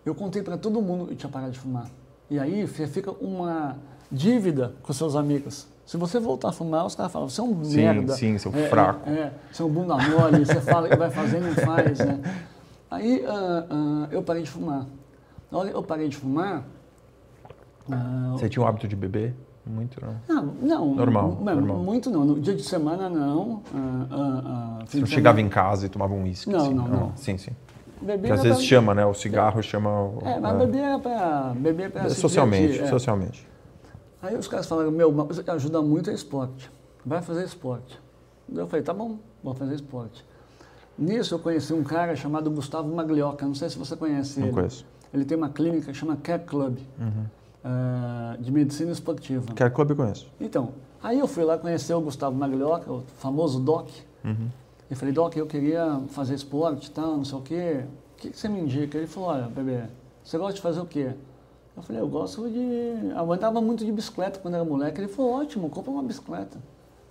Eu 0.06 0.14
contei 0.16 0.42
para 0.44 0.58
todo 0.58 0.82
mundo 0.82 1.08
que 1.08 1.16
tinha 1.16 1.30
parado 1.32 1.52
de 1.52 1.60
fumar. 1.60 1.90
E 2.30 2.40
aí 2.40 2.66
fi- 2.68 2.88
fica 2.88 3.12
uma 3.12 3.76
dívida 4.12 4.74
com 4.84 4.94
seus 4.94 5.16
amigos. 5.16 5.68
Se 5.86 5.98
você 5.98 6.20
voltar 6.20 6.50
a 6.50 6.52
fumar, 6.52 6.86
os 6.86 6.96
caras 6.96 7.12
falam, 7.12 7.28
você 7.28 7.42
é 7.42 7.44
um 7.44 7.64
Sim, 7.64 7.76
merda. 7.78 8.14
sim, 8.14 8.38
seu 8.38 8.52
É, 8.56 8.70
fraco. 8.70 9.10
É, 9.10 9.14
é, 9.14 9.34
você 9.52 9.62
é 9.62 9.66
um 9.66 9.70
bunda 9.70 9.96
mole, 9.98 10.46
você 10.46 10.62
fala 10.62 10.88
que 10.88 10.96
vai 10.96 11.10
fazer, 11.12 11.40
não 11.42 11.54
faz, 11.54 12.00
né? 12.00 12.20
Aí 12.90 13.26
ah, 13.28 13.66
ah, 13.70 14.08
eu 14.12 14.22
parei 14.24 14.44
de 14.44 14.50
fumar. 14.50 14.86
Na 15.52 15.58
hora 15.60 15.70
que 15.70 15.76
eu 15.76 15.84
parei 15.84 16.08
de 16.08 16.16
fumar, 16.18 16.64
ah, 17.92 18.30
Você 18.34 18.50
tinha 18.50 18.64
o 18.64 18.68
hábito 18.68 18.88
de 18.88 18.96
beber? 18.96 19.34
Muito, 19.66 20.00
não. 20.00 20.16
não, 20.30 20.46
não. 20.62 20.96
Normal, 20.96 21.38
não, 21.42 21.56
normal. 21.56 21.78
Muito 21.78 22.12
não. 22.12 22.24
No 22.24 22.40
dia 22.40 22.54
de 22.56 22.62
semana, 22.64 23.10
não. 23.10 23.64
Ah, 23.74 24.80
Você 24.86 25.00
não 25.00 25.08
chegava 25.08 25.38
semana- 25.38 25.42
em 25.42 25.50
casa 25.50 25.86
e 25.88 25.90
tomava 25.90 26.14
um 26.14 26.24
uísque? 26.24 26.52
Não, 26.52 26.60
assim? 26.60 26.74
não, 26.74 26.88
não. 26.88 27.18
Sim, 27.18 27.38
sim. 27.38 27.52
Beber 28.00 28.18
Porque 28.20 28.32
às 28.34 28.44
vezes 28.44 28.58
pra- 28.60 28.68
chama, 28.68 28.94
né? 28.94 29.06
O 29.06 29.14
cigarro 29.16 29.64
chama... 29.64 29.90
o- 29.90 30.20
É, 30.24 30.40
mas 30.40 30.54
é. 30.54 30.58
beber 30.60 30.78
era 30.80 31.00
pra... 31.00 31.54
Beber 31.56 31.90
pra 31.92 32.10
se 32.10 32.16
Socialmente, 32.16 32.62
divertir, 32.64 32.86
é. 32.86 32.90
socialmente. 32.90 33.48
Aí 34.22 34.36
os 34.36 34.48
caras 34.48 34.68
falaram, 34.68 34.92
meu, 34.92 35.12
que 35.28 35.50
ajuda 35.50 35.82
muito 35.82 36.12
é 36.12 36.14
esporte. 36.14 36.70
Vai 37.04 37.22
fazer 37.24 37.44
esporte. 37.44 38.00
Eu 38.54 38.68
falei, 38.68 38.84
tá 38.84 38.94
bom, 38.94 39.18
vou 39.44 39.56
fazer 39.56 39.74
esporte. 39.74 40.24
Nisso 40.98 41.36
eu 41.36 41.40
conheci 41.40 41.74
um 41.74 41.84
cara 41.84 42.16
chamado 42.16 42.50
Gustavo 42.50 42.94
Maglioca, 42.94 43.46
não 43.46 43.54
sei 43.56 43.70
se 43.70 43.78
você 43.78 43.96
conhece 43.96 44.40
Não 44.40 44.48
ele. 44.48 44.56
conheço. 44.56 44.86
Ele 45.14 45.26
tem 45.26 45.38
uma 45.38 45.50
clínica 45.50 45.92
que 45.92 45.98
chama 45.98 46.16
Care 46.18 46.44
Club, 46.44 46.78
Uhum. 47.00 47.26
ah, 47.64 48.38
de 48.40 48.52
medicina 48.52 48.92
esportiva. 48.92 49.54
Care 49.54 49.74
Club 49.74 49.90
eu 49.92 49.96
conheço. 49.96 50.28
Então, 50.40 50.70
aí 51.04 51.20
eu 51.20 51.28
fui 51.28 51.44
lá 51.44 51.58
conhecer 51.58 51.94
o 51.94 52.02
Gustavo 52.02 52.36
Maglioca, 52.36 52.92
o 52.92 53.04
famoso 53.18 53.60
Doc. 53.60 53.90
Uhum. 54.24 54.48
E 54.90 54.96
falei, 54.96 55.14
Doc, 55.14 55.36
eu 55.36 55.46
queria 55.48 56.00
fazer 56.10 56.36
esporte 56.36 56.88
e 56.88 56.92
tal, 56.92 57.18
não 57.18 57.26
sei 57.26 57.38
o 57.38 57.42
quê. 57.42 57.84
O 58.14 58.18
que, 58.22 58.30
que 58.30 58.38
você 58.40 58.48
me 58.48 58.60
indica? 58.60 58.98
Ele 58.98 59.08
falou, 59.08 59.30
olha, 59.30 59.48
bebê, 59.48 59.84
você 60.24 60.38
gosta 60.38 60.54
de 60.54 60.62
fazer 60.62 60.80
o 60.80 60.86
quê? 60.86 61.12
Eu 61.76 61.84
falei, 61.84 62.02
eu 62.02 62.08
gosto 62.08 62.48
de... 62.50 63.12
Eu 63.14 63.34
andava 63.34 63.60
muito 63.60 63.84
de 63.84 63.92
bicicleta 63.92 64.40
quando 64.40 64.54
era 64.54 64.64
moleque. 64.64 65.02
Ele 65.02 65.08
falou, 65.10 65.34
ótimo, 65.34 65.70
compra 65.70 65.92
uma 65.92 66.04
bicicleta. 66.04 66.58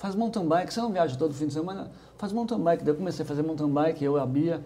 Faz 0.05 0.15
mountain 0.15 0.47
bike, 0.47 0.75
você 0.75 0.83
não 0.83 0.93
viaja 0.93 1.17
todo 1.17 1.33
fim 1.33 1.47
de 1.47 1.55
semana? 1.55 1.91
Faz 2.19 2.31
mountain 2.31 2.61
bike. 2.61 2.85
Daí 2.85 2.93
eu 2.93 2.99
comecei 2.99 3.25
a 3.25 3.27
fazer 3.27 3.43
mountain 3.43 3.71
bike, 3.71 4.05
eu 4.05 4.19
e 4.19 4.21
a 4.21 4.27
Bia. 4.27 4.61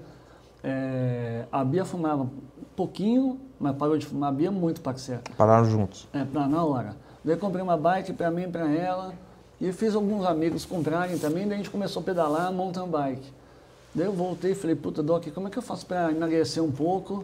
É, 0.64 1.44
a 1.52 1.64
Bia 1.64 1.84
fumava 1.84 2.24
um 2.24 2.30
pouquinho, 2.74 3.38
mas 3.60 3.76
parou 3.76 3.96
de 3.96 4.04
fumar. 4.04 4.30
A 4.30 4.32
Bia 4.32 4.48
é 4.48 4.50
muito 4.50 4.80
parceira. 4.80 5.22
Pararam 5.36 5.64
juntos. 5.64 6.08
É, 6.12 6.24
pra, 6.24 6.48
na 6.48 6.64
hora. 6.64 6.96
Daí 7.24 7.36
eu 7.36 7.38
comprei 7.38 7.62
uma 7.62 7.76
bike 7.76 8.14
para 8.14 8.32
mim 8.32 8.42
e 8.42 8.48
para 8.48 8.68
ela. 8.68 9.14
E 9.60 9.70
fiz 9.70 9.94
alguns 9.94 10.26
amigos 10.26 10.64
comprarem 10.64 11.16
também. 11.20 11.46
Daí 11.46 11.54
a 11.54 11.58
gente 11.58 11.70
começou 11.70 12.02
a 12.02 12.04
pedalar 12.04 12.52
mountain 12.52 12.88
bike. 12.88 13.32
Daí 13.94 14.06
eu 14.06 14.12
voltei 14.12 14.50
e 14.50 14.54
falei, 14.56 14.74
puta, 14.74 15.04
Doc, 15.04 15.24
como 15.32 15.46
é 15.46 15.50
que 15.52 15.58
eu 15.58 15.62
faço 15.62 15.86
para 15.86 16.10
emagrecer 16.10 16.60
um 16.60 16.72
pouco 16.72 17.22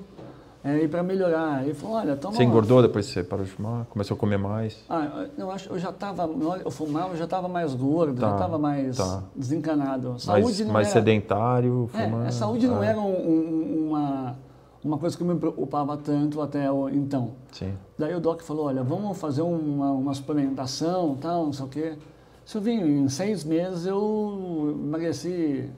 é, 0.64 0.78
e 0.82 0.88
para 0.88 1.02
melhorar? 1.02 1.62
Ele 1.62 1.74
falou, 1.74 1.96
olha, 1.96 2.16
toma... 2.16 2.34
Você 2.36 2.42
engordou 2.42 2.80
depois 2.80 3.06
que 3.06 3.12
você 3.12 3.22
parou 3.22 3.44
de 3.44 3.50
fumar? 3.50 3.84
Começou 3.90 4.14
a 4.14 4.18
comer 4.18 4.38
mais? 4.38 4.82
Ah, 4.88 5.26
eu 5.36 5.50
acho 5.50 5.68
eu 5.68 5.78
já 5.78 5.90
estava, 5.90 6.22
eu 6.64 6.70
fumava, 6.70 7.10
eu 7.12 7.16
já 7.18 7.24
estava 7.24 7.46
mais 7.48 7.74
gordo, 7.74 8.18
já 8.18 8.28
Tá, 8.28 8.32
estava 8.34 8.58
mais 8.58 8.96
tá. 8.96 9.22
desencanado. 9.36 10.18
Saúde 10.18 10.42
mais 10.42 10.60
não 10.60 10.72
mais 10.72 10.86
era... 10.88 10.94
sedentário, 11.00 11.90
É, 11.92 12.04
fumando? 12.04 12.26
a 12.26 12.30
saúde 12.30 12.66
não 12.66 12.82
é. 12.82 12.86
era 12.88 12.98
um- 12.98 13.04
um- 13.30 13.88
uma, 13.90 14.36
uma 14.82 14.96
coisa 14.98 15.14
que 15.18 15.22
me 15.22 15.34
preocupava 15.34 15.98
tanto 15.98 16.40
até 16.40 16.72
o- 16.72 16.88
então. 16.88 17.32
Sim. 17.52 17.74
Daí 17.98 18.14
o 18.14 18.20
Doc 18.20 18.40
falou, 18.40 18.64
olha, 18.66 18.82
vamos 18.82 19.18
fazer 19.18 19.42
uma, 19.42 19.90
uma 19.92 20.14
suplementação, 20.14 21.14
tal, 21.20 21.44
não 21.44 21.52
sei 21.52 21.64
o 21.66 21.68
quê. 21.68 21.98
Silvinho, 22.46 22.86
em 22.86 23.08
seis 23.10 23.44
meses 23.44 23.84
eu 23.86 24.74
emagreci, 24.82 25.68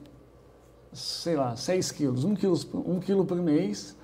sei 0.93 1.35
lá, 1.35 1.57
seis 1.57 1.91
quilos, 1.91 2.23
um 2.23 2.33
quilo, 2.35 2.57
um 2.73 2.99
quilo 3.01 3.25
por 3.25 3.37
mês. 3.37 3.96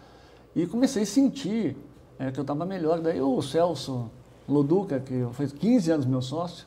E 0.55 0.67
comecei 0.67 1.03
a 1.03 1.05
sentir 1.05 1.75
é, 2.19 2.31
que 2.31 2.39
eu 2.39 2.43
estava 2.43 2.65
melhor. 2.65 2.99
Daí 2.99 3.21
o 3.21 3.41
Celso 3.41 4.09
Loduca, 4.47 4.99
que 4.99 5.25
fez 5.33 5.51
15 5.51 5.91
anos 5.91 6.05
meu 6.05 6.21
sócio, 6.21 6.65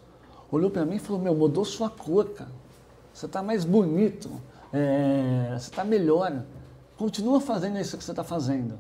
olhou 0.51 0.71
para 0.71 0.85
mim 0.85 0.97
e 0.97 0.99
falou, 0.99 1.21
meu, 1.21 1.35
mudou 1.35 1.65
sua 1.65 1.89
cor, 1.91 2.31
cara. 2.31 2.51
Você 3.13 3.27
está 3.27 3.43
mais 3.43 3.65
bonito, 3.65 4.31
é, 4.73 5.51
você 5.53 5.71
está 5.71 5.85
melhor. 5.85 6.43
Continua 6.97 7.41
fazendo 7.41 7.79
isso 7.79 7.97
que 7.97 8.05
você 8.05 8.13
está 8.13 8.25
fazendo. 8.25 8.79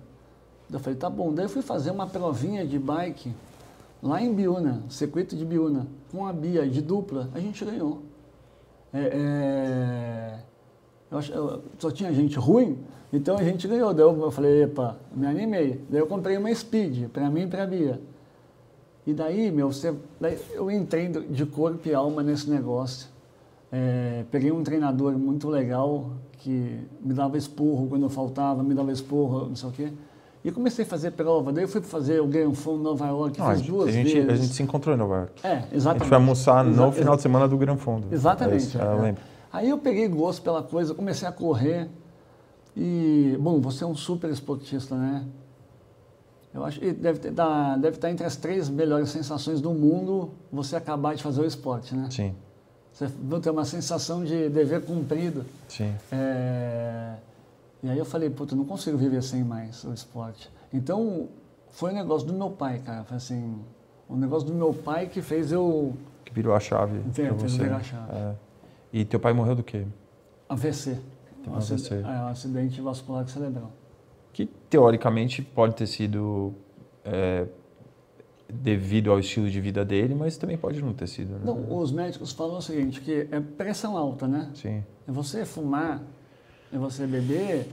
Eu 0.70 0.80
falei, 0.80 0.98
tá 0.98 1.08
bom. 1.08 1.32
Daí 1.32 1.44
eu 1.44 1.48
fui 1.48 1.62
fazer 1.62 1.90
uma 1.90 2.06
provinha 2.06 2.66
de 2.66 2.78
bike 2.78 3.32
lá 4.02 4.20
em 4.20 4.32
Biúna, 4.32 4.82
circuito 4.88 5.36
de 5.36 5.44
Biúna, 5.44 5.86
com 6.10 6.26
a 6.26 6.32
Bia 6.32 6.68
de 6.68 6.82
dupla, 6.82 7.30
a 7.34 7.40
gente 7.40 7.64
ganhou. 7.64 8.02
É, 8.92 9.00
é, 9.00 10.38
eu, 11.10 11.20
eu, 11.20 11.62
só 11.78 11.90
tinha 11.90 12.12
gente 12.12 12.38
ruim, 12.38 12.78
então 13.12 13.36
a 13.36 13.42
gente 13.42 13.66
ganhou. 13.68 13.94
Daí 13.94 14.04
eu, 14.04 14.20
eu 14.20 14.30
falei, 14.30 14.64
epa, 14.64 14.96
me 15.14 15.26
animei. 15.26 15.80
Daí 15.88 16.00
eu 16.00 16.06
comprei 16.06 16.36
uma 16.36 16.52
Speed, 16.54 17.08
para 17.10 17.30
mim 17.30 17.42
e 17.42 17.46
para 17.46 17.62
a 17.62 17.66
Bia. 17.66 18.00
E 19.06 19.14
daí, 19.14 19.52
meu, 19.52 19.72
você, 19.72 19.94
daí 20.20 20.36
eu 20.52 20.70
entrei 20.70 21.08
de 21.08 21.46
corpo 21.46 21.88
e 21.88 21.94
alma 21.94 22.22
nesse 22.22 22.50
negócio. 22.50 23.08
É, 23.70 24.24
peguei 24.30 24.50
um 24.50 24.62
treinador 24.62 25.12
muito 25.12 25.48
legal 25.48 26.10
que 26.38 26.80
me 27.00 27.14
dava 27.14 27.36
esporro 27.36 27.88
quando 27.88 28.02
eu 28.02 28.10
faltava, 28.10 28.62
me 28.62 28.74
dava 28.74 28.90
esporro, 28.90 29.46
não 29.48 29.56
sei 29.56 29.68
o 29.68 29.72
quê. 29.72 29.92
E 30.44 30.52
comecei 30.52 30.84
a 30.84 30.88
fazer 30.88 31.10
prova. 31.12 31.52
Daí 31.52 31.64
eu 31.64 31.68
fui 31.68 31.80
fazer 31.80 32.20
o 32.20 32.26
Grand 32.26 32.52
Fond 32.54 32.80
Nova 32.80 33.06
York, 33.06 33.38
não, 33.38 33.50
fiz 33.50 33.62
duas 33.62 33.88
a 33.88 33.92
gente, 33.92 34.12
vezes. 34.12 34.30
A 34.30 34.36
gente 34.36 34.54
se 34.54 34.62
encontrou 34.62 34.94
em 34.94 34.98
Nova 34.98 35.16
York. 35.16 35.32
É, 35.44 35.64
exatamente. 35.72 35.86
A 35.86 35.92
gente 35.92 36.08
foi 36.08 36.16
almoçar 36.16 36.64
no 36.64 36.92
final 36.92 37.16
de 37.16 37.22
semana 37.22 37.48
do 37.48 37.56
Grand 37.56 37.76
Fond. 37.76 38.06
Exatamente. 38.12 38.54
É 38.54 38.56
isso, 38.56 38.78
é. 38.78 38.84
eu 38.84 39.02
lembro. 39.02 39.22
Aí 39.56 39.70
eu 39.70 39.78
peguei 39.78 40.06
gosto 40.06 40.42
pela 40.42 40.62
coisa, 40.62 40.94
comecei 40.94 41.26
a 41.26 41.32
correr. 41.32 41.88
E, 42.76 43.34
bom, 43.40 43.58
você 43.58 43.84
é 43.84 43.86
um 43.86 43.96
super 43.96 44.28
esportista, 44.28 44.94
né? 44.94 45.24
Eu 46.52 46.62
acho 46.62 46.78
que 46.78 46.92
deve, 46.92 47.18
ter, 47.20 47.32
deve 47.32 47.96
estar 47.96 48.10
entre 48.10 48.26
as 48.26 48.36
três 48.36 48.68
melhores 48.68 49.08
sensações 49.08 49.62
do 49.62 49.72
mundo 49.72 50.32
você 50.52 50.76
acabar 50.76 51.14
de 51.14 51.22
fazer 51.22 51.40
o 51.40 51.46
esporte, 51.46 51.94
né? 51.94 52.06
Sim. 52.10 52.34
Você 52.92 53.06
vai 53.06 53.40
ter 53.40 53.48
uma 53.48 53.64
sensação 53.64 54.22
de 54.22 54.50
dever 54.50 54.84
cumprido. 54.84 55.46
Sim. 55.68 55.94
É... 56.12 57.14
E 57.82 57.88
aí 57.88 57.96
eu 57.96 58.04
falei, 58.04 58.28
puta, 58.28 58.52
eu 58.52 58.58
não 58.58 58.66
consigo 58.66 58.98
viver 58.98 59.22
sem 59.22 59.42
mais 59.42 59.84
o 59.84 59.92
esporte. 59.94 60.50
Então, 60.70 61.28
foi 61.70 61.92
um 61.92 61.94
negócio 61.94 62.28
do 62.28 62.34
meu 62.34 62.50
pai, 62.50 62.82
cara. 62.84 63.04
Foi 63.04 63.16
assim, 63.16 63.58
um 64.10 64.16
negócio 64.16 64.46
do 64.46 64.54
meu 64.54 64.74
pai 64.74 65.06
que 65.06 65.22
fez 65.22 65.50
eu... 65.50 65.94
Que 66.26 66.34
virou 66.34 66.54
a 66.54 66.60
chave 66.60 67.00
fez 67.14 67.32
você. 67.32 67.62
virar 67.62 67.76
a 67.76 67.82
chave. 67.82 68.12
É. 68.14 68.45
E 68.92 69.04
teu 69.04 69.20
pai 69.20 69.32
morreu 69.32 69.54
do 69.54 69.62
quê? 69.62 69.84
AVC. 70.48 70.98
Um 71.46 71.54
AVC. 71.54 71.94
É, 71.94 72.06
um 72.06 72.28
acidente 72.28 72.80
vascular 72.80 73.28
cerebral. 73.28 73.72
Que, 74.32 74.46
teoricamente, 74.68 75.42
pode 75.42 75.74
ter 75.74 75.86
sido... 75.86 76.54
É, 77.04 77.46
devido 78.48 79.10
ao 79.10 79.18
estilo 79.18 79.50
de 79.50 79.60
vida 79.60 79.84
dele, 79.84 80.14
mas 80.14 80.36
também 80.36 80.56
pode 80.56 80.80
não 80.82 80.92
ter 80.92 81.06
sido. 81.06 81.32
Né? 81.34 81.40
Não, 81.44 81.78
os 81.78 81.90
médicos 81.90 82.32
falam 82.32 82.58
o 82.58 82.62
seguinte, 82.62 83.00
que 83.00 83.28
é 83.30 83.40
pressão 83.40 83.96
alta, 83.96 84.28
né? 84.28 84.50
Sim. 84.54 84.84
É 85.06 85.12
você 85.12 85.44
fumar, 85.44 86.02
é 86.72 86.78
você 86.78 87.06
beber, 87.06 87.68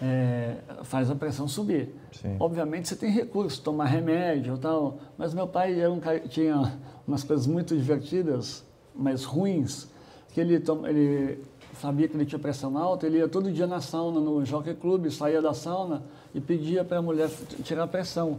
é, 0.00 0.56
faz 0.84 1.10
a 1.10 1.14
pressão 1.14 1.48
subir. 1.48 1.94
Sim. 2.12 2.36
Obviamente 2.38 2.88
você 2.88 2.96
tem 2.96 3.10
recursos, 3.10 3.58
tomar 3.58 3.86
remédio 3.86 4.54
e 4.54 4.58
tal, 4.58 4.98
mas 5.18 5.34
meu 5.34 5.46
pai 5.46 5.80
era 5.80 5.92
um 5.92 6.00
cara, 6.00 6.20
tinha 6.20 6.78
umas 7.06 7.24
coisas 7.24 7.46
muito 7.46 7.76
divertidas, 7.76 8.64
mas 8.94 9.24
ruins, 9.24 9.88
que 10.36 10.40
ele, 10.42 10.62
ele 10.84 11.42
sabia 11.80 12.06
que 12.06 12.14
ele 12.14 12.26
tinha 12.26 12.38
pressão 12.38 12.76
alta, 12.76 13.06
ele 13.06 13.16
ia 13.16 13.26
todo 13.26 13.50
dia 13.50 13.66
na 13.66 13.80
sauna, 13.80 14.20
no 14.20 14.44
Jockey 14.44 14.74
Club, 14.74 15.08
saía 15.08 15.40
da 15.40 15.54
sauna 15.54 16.02
e 16.34 16.42
pedia 16.42 16.84
para 16.84 16.98
a 16.98 17.02
mulher 17.02 17.30
tirar 17.64 17.84
a 17.84 17.86
pressão. 17.86 18.38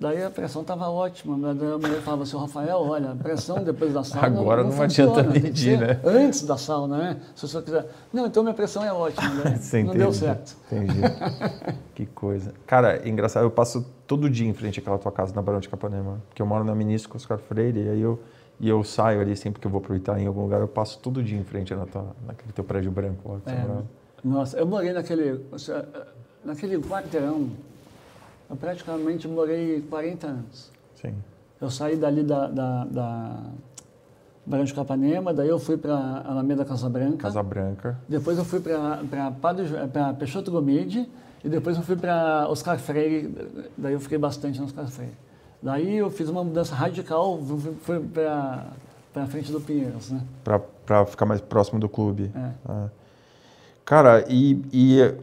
Daí 0.00 0.24
a 0.24 0.30
pressão 0.30 0.62
estava 0.62 0.88
ótima. 0.88 1.52
Daí 1.54 1.72
a 1.72 1.76
mulher 1.76 2.00
falava 2.00 2.22
assim, 2.22 2.38
Rafael, 2.38 2.78
olha, 2.78 3.10
a 3.10 3.14
pressão 3.14 3.62
depois 3.62 3.92
da 3.92 4.02
sauna. 4.02 4.28
Agora 4.28 4.64
não, 4.64 4.70
não 4.70 4.82
adianta 4.82 5.22
medir, 5.22 5.78
né? 5.78 6.00
Antes 6.02 6.42
da 6.46 6.56
sauna, 6.56 6.96
né? 6.96 7.16
Se 7.36 7.44
o 7.44 7.48
senhor 7.48 7.62
quiser. 7.62 7.86
Não, 8.10 8.24
então 8.24 8.42
minha 8.42 8.54
pressão 8.54 8.82
é 8.82 8.90
ótima. 8.90 9.28
Né? 9.28 9.44
não 9.44 9.52
entende, 9.52 9.98
deu 9.98 10.12
certo. 10.14 10.56
Entendi. 10.72 11.00
que 11.94 12.06
coisa. 12.06 12.54
Cara, 12.66 12.96
é 13.04 13.08
engraçado, 13.10 13.42
eu 13.42 13.50
passo 13.50 13.84
todo 14.06 14.30
dia 14.30 14.48
em 14.48 14.54
frente 14.54 14.80
àquela 14.80 14.96
tua 14.96 15.12
casa 15.12 15.34
na 15.34 15.42
Barão 15.42 15.60
de 15.60 15.68
Capanema. 15.68 16.22
Porque 16.30 16.40
eu 16.40 16.46
moro 16.46 16.64
na 16.64 16.74
Ministro 16.74 17.14
Oscar 17.14 17.36
Freire, 17.36 17.78
e 17.78 17.88
aí 17.90 18.00
eu, 18.00 18.18
e 18.60 18.68
eu 18.68 18.82
saio 18.82 19.20
ali 19.20 19.36
sempre 19.36 19.60
que 19.60 19.66
eu 19.66 19.70
vou 19.70 19.78
aproveitar 19.80 20.18
em 20.20 20.26
algum 20.26 20.42
lugar, 20.42 20.60
eu 20.60 20.68
passo 20.68 20.98
todo 20.98 21.22
dia 21.22 21.38
em 21.38 21.44
frente 21.44 21.74
na 21.74 21.86
tua, 21.86 22.14
naquele 22.26 22.52
teu 22.52 22.64
prédio 22.64 22.90
branco 22.90 23.32
lá. 23.32 23.40
É, 23.46 23.82
nossa, 24.24 24.58
eu 24.58 24.66
morei 24.66 24.92
naquele, 24.92 25.44
naquele 26.44 26.78
quarteirão 26.78 27.50
eu 28.48 28.56
praticamente 28.56 29.28
morei 29.28 29.82
40 29.82 30.26
anos. 30.26 30.72
Sim. 30.94 31.14
Eu 31.60 31.70
saí 31.70 31.96
dali 31.96 32.22
da, 32.22 32.46
da, 32.46 32.84
da 32.84 33.42
Barão 34.46 34.64
de 34.64 34.72
Capanema, 34.72 35.34
daí 35.34 35.48
eu 35.48 35.58
fui 35.58 35.76
para 35.76 35.94
Alameda 36.24 36.64
Casa 36.64 36.88
Branca. 36.88 37.18
Casa 37.18 37.42
Branca. 37.42 37.98
Depois 38.08 38.38
eu 38.38 38.44
fui 38.44 38.60
para 38.60 40.14
Peixoto 40.18 40.50
Gomide 40.50 41.08
e 41.44 41.48
depois 41.48 41.76
eu 41.76 41.82
fui 41.82 41.96
para 41.96 42.48
Oscar 42.48 42.78
Freire, 42.78 43.34
daí 43.76 43.92
eu 43.92 44.00
fiquei 44.00 44.16
bastante 44.16 44.58
no 44.58 44.64
Oscar 44.64 44.86
Freire. 44.88 45.12
Daí 45.62 45.96
eu 45.96 46.10
fiz 46.10 46.28
uma 46.28 46.44
mudança 46.44 46.74
radical, 46.74 47.38
fui 47.82 48.00
para 48.00 48.66
para 49.12 49.26
frente 49.26 49.50
do 49.50 49.60
Pinheiros, 49.60 50.10
né? 50.10 50.22
Para 50.86 51.06
ficar 51.06 51.26
mais 51.26 51.40
próximo 51.40 51.80
do 51.80 51.88
clube. 51.88 52.30
É. 52.34 52.50
Ah. 52.68 52.88
Cara, 53.84 54.24
e, 54.28 54.62
e 54.72 55.14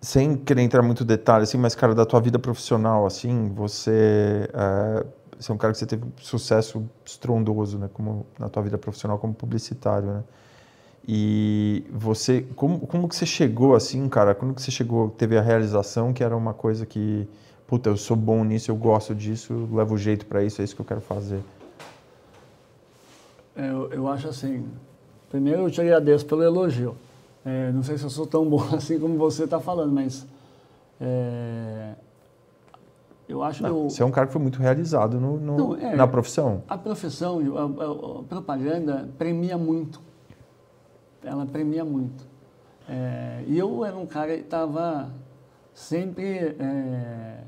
sem 0.00 0.36
querer 0.36 0.62
entrar 0.62 0.82
muito 0.82 1.04
detalhe, 1.04 1.42
assim, 1.42 1.58
mas, 1.58 1.74
cara, 1.74 1.94
da 1.94 2.06
tua 2.06 2.20
vida 2.20 2.38
profissional, 2.38 3.04
assim, 3.04 3.50
você, 3.54 4.48
é, 4.52 5.06
você 5.38 5.50
é 5.50 5.54
um 5.54 5.58
cara 5.58 5.72
que 5.72 5.78
você 5.78 5.86
teve 5.86 6.04
sucesso 6.20 6.88
estrondoso, 7.04 7.78
né, 7.78 7.90
como, 7.92 8.26
na 8.38 8.48
tua 8.48 8.62
vida 8.62 8.78
profissional 8.78 9.18
como 9.18 9.34
publicitário, 9.34 10.08
né? 10.08 10.22
E 11.06 11.84
você, 11.92 12.46
como, 12.56 12.80
como 12.86 13.08
que 13.08 13.14
você 13.14 13.26
chegou, 13.26 13.74
assim, 13.74 14.08
cara, 14.08 14.34
quando 14.34 14.54
que 14.54 14.62
você 14.62 14.70
chegou, 14.70 15.10
teve 15.10 15.36
a 15.36 15.42
realização 15.42 16.14
que 16.14 16.24
era 16.24 16.34
uma 16.34 16.54
coisa 16.54 16.86
que, 16.86 17.28
puta, 17.66 17.90
eu 17.90 17.96
sou 17.96 18.16
bom 18.16 18.44
nisso, 18.44 18.70
eu 18.70 18.76
gosto 18.76 19.14
disso, 19.14 19.68
levo 19.72 19.96
jeito 19.96 20.26
para 20.26 20.42
isso, 20.42 20.60
é 20.60 20.64
isso 20.64 20.74
que 20.74 20.80
eu 20.80 20.86
quero 20.86 21.00
fazer? 21.00 21.40
É, 23.56 23.70
eu, 23.70 23.92
eu 23.92 24.08
acho 24.08 24.28
assim, 24.28 24.66
primeiro 25.30 25.62
eu 25.62 25.70
te 25.70 25.80
agradeço 25.80 26.26
pelo 26.26 26.42
elogio. 26.42 26.96
É, 27.44 27.70
não 27.72 27.82
sei 27.82 27.98
se 27.98 28.04
eu 28.04 28.10
sou 28.10 28.26
tão 28.26 28.44
bom 28.48 28.62
assim 28.74 28.98
como 28.98 29.16
você 29.16 29.44
está 29.44 29.60
falando, 29.60 29.92
mas 29.92 30.26
é, 31.00 31.94
eu 33.28 33.42
acho 33.42 33.62
não, 33.62 33.70
que 33.70 33.76
eu, 33.76 33.90
Você 33.90 34.02
é 34.02 34.06
um 34.06 34.10
cara 34.10 34.26
que 34.26 34.32
foi 34.32 34.42
muito 34.42 34.58
realizado 34.58 35.18
no, 35.18 35.38
no 35.38 35.56
não, 35.56 35.76
é, 35.76 35.96
na 35.96 36.06
profissão. 36.06 36.62
A 36.68 36.76
profissão, 36.76 37.40
a, 37.56 37.60
a, 37.60 38.20
a, 38.20 38.22
propaganda 38.24 39.08
premia 39.16 39.56
muito. 39.56 40.00
Ela 41.22 41.46
premia 41.46 41.84
muito. 41.84 42.26
É, 42.88 43.42
e 43.46 43.58
eu 43.58 43.84
era 43.84 43.96
um 43.96 44.06
cara 44.06 44.34
que 44.34 44.42
estava 44.42 45.10
sempre 45.72 46.54
é, 46.58 47.38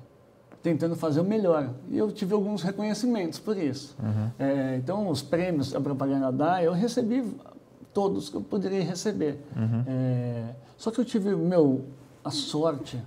tentando 0.67 0.97
fazer 0.97 1.21
o 1.21 1.25
melhor. 1.25 1.71
E 1.89 1.97
eu 1.97 2.11
tive 2.11 2.35
alguns 2.35 2.61
reconhecimentos 2.61 3.39
por 3.39 3.57
isso. 3.57 3.97
Uhum. 4.03 4.31
É, 4.37 4.77
então, 4.77 5.09
os 5.09 5.23
prêmios 5.23 5.71
que 5.71 5.77
a 5.77 5.81
propaganda 5.81 6.33
dá, 6.33 6.61
eu 6.61 6.73
recebi 6.73 7.23
todos 7.95 8.29
que 8.29 8.37
eu 8.37 8.41
poderia 8.41 8.83
receber. 8.83 9.39
Uhum. 9.57 9.85
É, 9.87 10.55
só 10.77 10.91
que 10.91 11.01
eu 11.01 11.05
tive, 11.05 11.37
meu, 11.37 11.85
a 12.25 12.33
sorte 12.33 13.01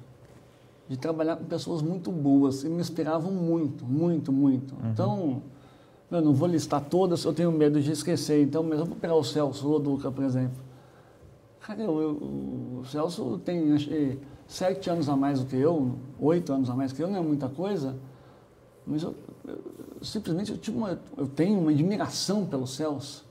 de 0.87 0.95
trabalhar 0.95 1.35
com 1.35 1.43
pessoas 1.43 1.81
muito 1.81 2.09
boas 2.13 2.63
e 2.63 2.69
me 2.69 2.79
inspiravam 2.79 3.29
muito, 3.29 3.83
muito, 3.83 4.31
muito. 4.31 4.73
Uhum. 4.75 4.91
Então, 4.91 5.41
eu 6.09 6.21
não 6.21 6.33
vou 6.33 6.47
listar 6.47 6.81
todas, 6.85 7.25
eu 7.25 7.33
tenho 7.33 7.51
medo 7.51 7.81
de 7.81 7.91
esquecer. 7.91 8.41
Então, 8.41 8.63
mas 8.63 8.79
eu 8.79 8.85
vou 8.85 8.95
pegar 8.95 9.15
o 9.15 9.23
Celso 9.23 9.67
Loduca, 9.67 10.09
por 10.09 10.23
exemplo. 10.23 10.63
Cara, 11.59 11.81
eu, 11.81 12.01
eu, 12.01 12.09
o 12.79 12.85
Celso 12.85 13.37
tem 13.43 13.75
sete 14.49 14.89
anos 14.89 15.07
a 15.07 15.15
mais 15.15 15.39
do 15.39 15.45
que 15.45 15.55
eu, 15.55 15.95
oito 16.19 16.51
anos 16.51 16.69
a 16.69 16.75
mais 16.75 16.91
que 16.91 17.01
eu, 17.01 17.07
não 17.07 17.17
é 17.17 17.21
muita 17.21 17.47
coisa, 17.47 17.95
mas 18.85 19.03
eu, 19.03 19.15
eu 19.47 19.59
simplesmente 20.01 20.51
eu, 20.51 20.57
tive 20.57 20.75
uma, 20.75 20.99
eu 21.15 21.27
tenho 21.27 21.59
uma 21.59 21.69
admiração 21.69 22.45
pelo 22.45 22.65
Celso. 22.65 23.25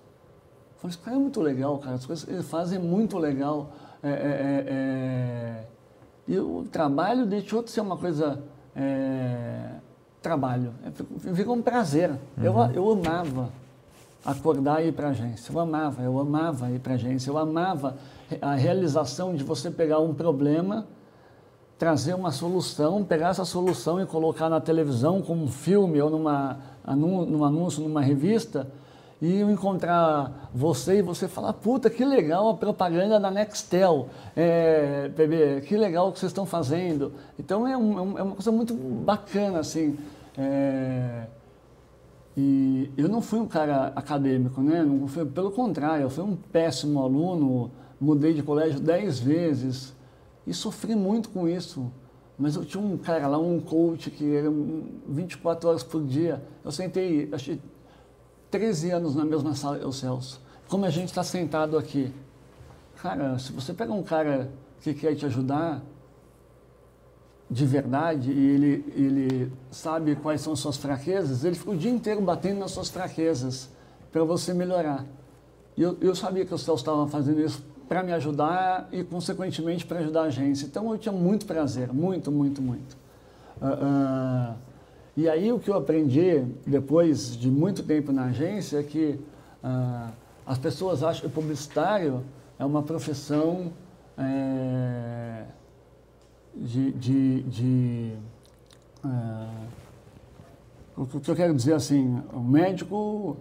Falei, 0.76 0.94
esse 0.94 0.98
cara 0.98 1.16
é 1.16 1.18
muito 1.18 1.40
legal, 1.40 1.76
cara. 1.78 1.96
As 1.96 2.06
coisas 2.06 2.24
que 2.24 2.30
ele 2.30 2.42
faz 2.44 2.72
é 2.72 2.78
muito 2.78 3.18
legal. 3.18 3.72
É, 4.00 4.08
é, 4.08 4.12
é, 4.12 4.64
é, 4.68 5.66
e 6.28 6.38
o 6.38 6.64
trabalho 6.70 7.26
deixou 7.26 7.64
de 7.64 7.70
ser 7.72 7.80
uma 7.80 7.96
coisa. 7.96 8.40
É, 8.76 9.70
trabalho. 10.22 10.72
Virou 11.16 11.56
um 11.56 11.62
prazer. 11.62 12.10
Uhum. 12.10 12.44
Eu, 12.44 12.54
eu 12.74 12.90
amava 12.92 13.50
acordar 14.24 14.84
e 14.84 14.88
ir 14.88 14.92
para 14.92 15.08
a 15.08 15.10
agência. 15.10 15.52
Eu 15.52 15.58
amava, 15.58 16.02
eu 16.02 16.18
amava 16.18 16.70
ir 16.70 16.78
para 16.78 16.92
a 16.92 16.94
agência. 16.94 17.30
Eu 17.30 17.38
amava 17.38 17.96
a 18.40 18.54
realização 18.54 19.34
de 19.34 19.42
você 19.42 19.70
pegar 19.70 19.98
um 19.98 20.14
problema, 20.14 20.86
trazer 21.78 22.14
uma 22.14 22.32
solução, 22.32 23.04
pegar 23.04 23.28
essa 23.28 23.44
solução 23.44 24.00
e 24.00 24.06
colocar 24.06 24.48
na 24.48 24.60
televisão 24.60 25.22
como 25.22 25.44
um 25.44 25.48
filme 25.48 26.00
ou 26.00 26.10
numa, 26.10 26.58
num 26.86 27.44
anúncio, 27.44 27.82
numa 27.82 28.00
revista 28.00 28.66
e 29.20 29.40
eu 29.40 29.50
encontrar 29.50 30.48
você 30.54 30.98
e 30.98 31.02
você 31.02 31.26
falar, 31.26 31.52
puta, 31.52 31.90
que 31.90 32.04
legal 32.04 32.48
a 32.48 32.54
propaganda 32.54 33.18
da 33.18 33.30
Nextel, 33.30 34.08
é, 34.36 35.08
bebê, 35.08 35.60
que 35.62 35.76
legal 35.76 36.08
o 36.08 36.12
que 36.12 36.20
vocês 36.20 36.30
estão 36.30 36.46
fazendo. 36.46 37.12
Então 37.38 37.66
é, 37.66 37.76
um, 37.76 38.18
é 38.18 38.22
uma 38.22 38.34
coisa 38.34 38.52
muito 38.52 38.74
bacana, 38.74 39.58
assim. 39.58 39.98
É, 40.36 41.26
e 42.36 42.92
eu 42.96 43.08
não 43.08 43.20
fui 43.20 43.40
um 43.40 43.48
cara 43.48 43.92
acadêmico, 43.96 44.60
né? 44.60 44.86
Fui, 45.08 45.24
pelo 45.26 45.50
contrário, 45.50 46.04
eu 46.04 46.10
fui 46.10 46.22
um 46.22 46.36
péssimo 46.36 47.02
aluno, 47.02 47.72
mudei 48.00 48.32
de 48.32 48.42
colégio 48.44 48.78
dez 48.78 49.18
vezes 49.18 49.97
e 50.48 50.54
sofri 50.54 50.94
muito 50.94 51.28
com 51.28 51.46
isso. 51.46 51.92
Mas 52.38 52.56
eu 52.56 52.64
tinha 52.64 52.82
um 52.82 52.96
cara 52.96 53.26
lá, 53.26 53.38
um 53.38 53.60
coach 53.60 54.10
que 54.10 54.34
era 54.34 54.48
24 55.06 55.68
horas 55.68 55.82
por 55.82 56.02
dia. 56.04 56.42
Eu 56.64 56.72
sentei, 56.72 57.28
achei 57.32 57.60
13 58.50 58.90
anos 58.92 59.14
na 59.14 59.24
mesma 59.24 59.54
sala, 59.54 59.76
eu, 59.76 59.92
Celso. 59.92 60.40
Como 60.68 60.84
a 60.84 60.90
gente 60.90 61.08
está 61.08 61.22
sentado 61.22 61.76
aqui. 61.76 62.12
Cara, 63.02 63.38
se 63.38 63.52
você 63.52 63.74
pega 63.74 63.92
um 63.92 64.02
cara 64.02 64.50
que 64.80 64.94
quer 64.94 65.14
te 65.14 65.26
ajudar 65.26 65.82
de 67.50 67.66
verdade 67.66 68.30
e 68.30 68.50
ele, 68.50 68.92
ele 68.94 69.52
sabe 69.70 70.16
quais 70.16 70.40
são 70.40 70.54
suas 70.54 70.76
fraquezas, 70.76 71.44
ele 71.44 71.56
fica 71.56 71.70
o 71.70 71.76
dia 71.76 71.90
inteiro 71.90 72.20
batendo 72.20 72.60
nas 72.60 72.70
suas 72.70 72.88
fraquezas 72.88 73.70
para 74.12 74.24
você 74.24 74.54
melhorar. 74.54 75.04
E 75.76 75.82
eu, 75.82 75.96
eu 76.00 76.14
sabia 76.14 76.44
que 76.44 76.54
o 76.54 76.58
Celso 76.58 76.82
estava 76.82 77.06
fazendo 77.06 77.40
isso 77.40 77.64
para 77.88 78.02
me 78.02 78.12
ajudar 78.12 78.88
e, 78.92 79.02
consequentemente, 79.02 79.86
para 79.86 80.00
ajudar 80.00 80.22
a 80.22 80.24
agência. 80.24 80.66
Então, 80.66 80.90
eu 80.92 80.98
tinha 80.98 81.12
muito 81.12 81.46
prazer, 81.46 81.92
muito, 81.92 82.30
muito, 82.30 82.60
muito. 82.60 82.96
Uh, 83.60 84.52
uh, 84.52 84.54
e 85.16 85.28
aí, 85.28 85.50
o 85.50 85.58
que 85.58 85.70
eu 85.70 85.76
aprendi, 85.76 86.44
depois 86.66 87.36
de 87.36 87.50
muito 87.50 87.82
tempo 87.82 88.12
na 88.12 88.26
agência, 88.26 88.78
é 88.78 88.82
que 88.82 89.18
uh, 89.64 90.12
as 90.46 90.58
pessoas 90.58 91.02
acham 91.02 91.22
que 91.22 91.26
o 91.26 91.30
publicitário 91.30 92.22
é 92.58 92.64
uma 92.64 92.82
profissão 92.82 93.72
é, 94.16 95.44
de... 96.54 96.92
de, 96.92 97.42
de 97.42 98.12
o 100.96 101.06
que 101.06 101.30
eu 101.30 101.36
quero 101.36 101.54
dizer 101.54 101.74
assim, 101.74 102.20
o 102.32 102.40
médico 102.40 103.36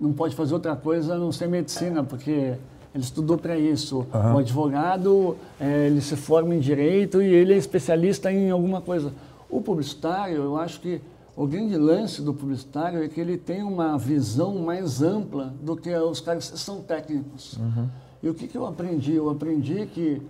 não 0.00 0.14
pode 0.14 0.34
fazer 0.34 0.54
outra 0.54 0.74
coisa 0.74 1.14
a 1.14 1.18
não 1.18 1.30
ser 1.30 1.46
medicina, 1.46 2.02
porque 2.02 2.56
ele 2.94 3.04
estudou 3.04 3.38
para 3.38 3.58
isso. 3.58 4.06
Uhum. 4.12 4.34
O 4.34 4.38
advogado, 4.38 5.36
é, 5.58 5.86
ele 5.86 6.00
se 6.00 6.16
forma 6.16 6.54
em 6.54 6.60
direito 6.60 7.22
e 7.22 7.26
ele 7.26 7.54
é 7.54 7.56
especialista 7.56 8.30
em 8.30 8.50
alguma 8.50 8.80
coisa. 8.80 9.12
O 9.48 9.60
publicitário, 9.60 10.36
eu 10.36 10.56
acho 10.56 10.80
que 10.80 11.00
o 11.34 11.46
grande 11.46 11.76
lance 11.76 12.20
do 12.20 12.34
publicitário 12.34 13.02
é 13.02 13.08
que 13.08 13.20
ele 13.20 13.38
tem 13.38 13.62
uma 13.62 13.96
visão 13.96 14.56
mais 14.56 15.00
ampla 15.00 15.54
do 15.62 15.76
que 15.76 15.94
os 15.94 16.20
caras 16.20 16.50
que 16.50 16.58
são 16.58 16.82
técnicos. 16.82 17.56
Uhum. 17.56 17.88
E 18.22 18.28
o 18.28 18.34
que, 18.34 18.46
que 18.46 18.56
eu 18.56 18.66
aprendi? 18.66 19.14
Eu 19.14 19.30
aprendi 19.30 19.86
que 19.86 20.20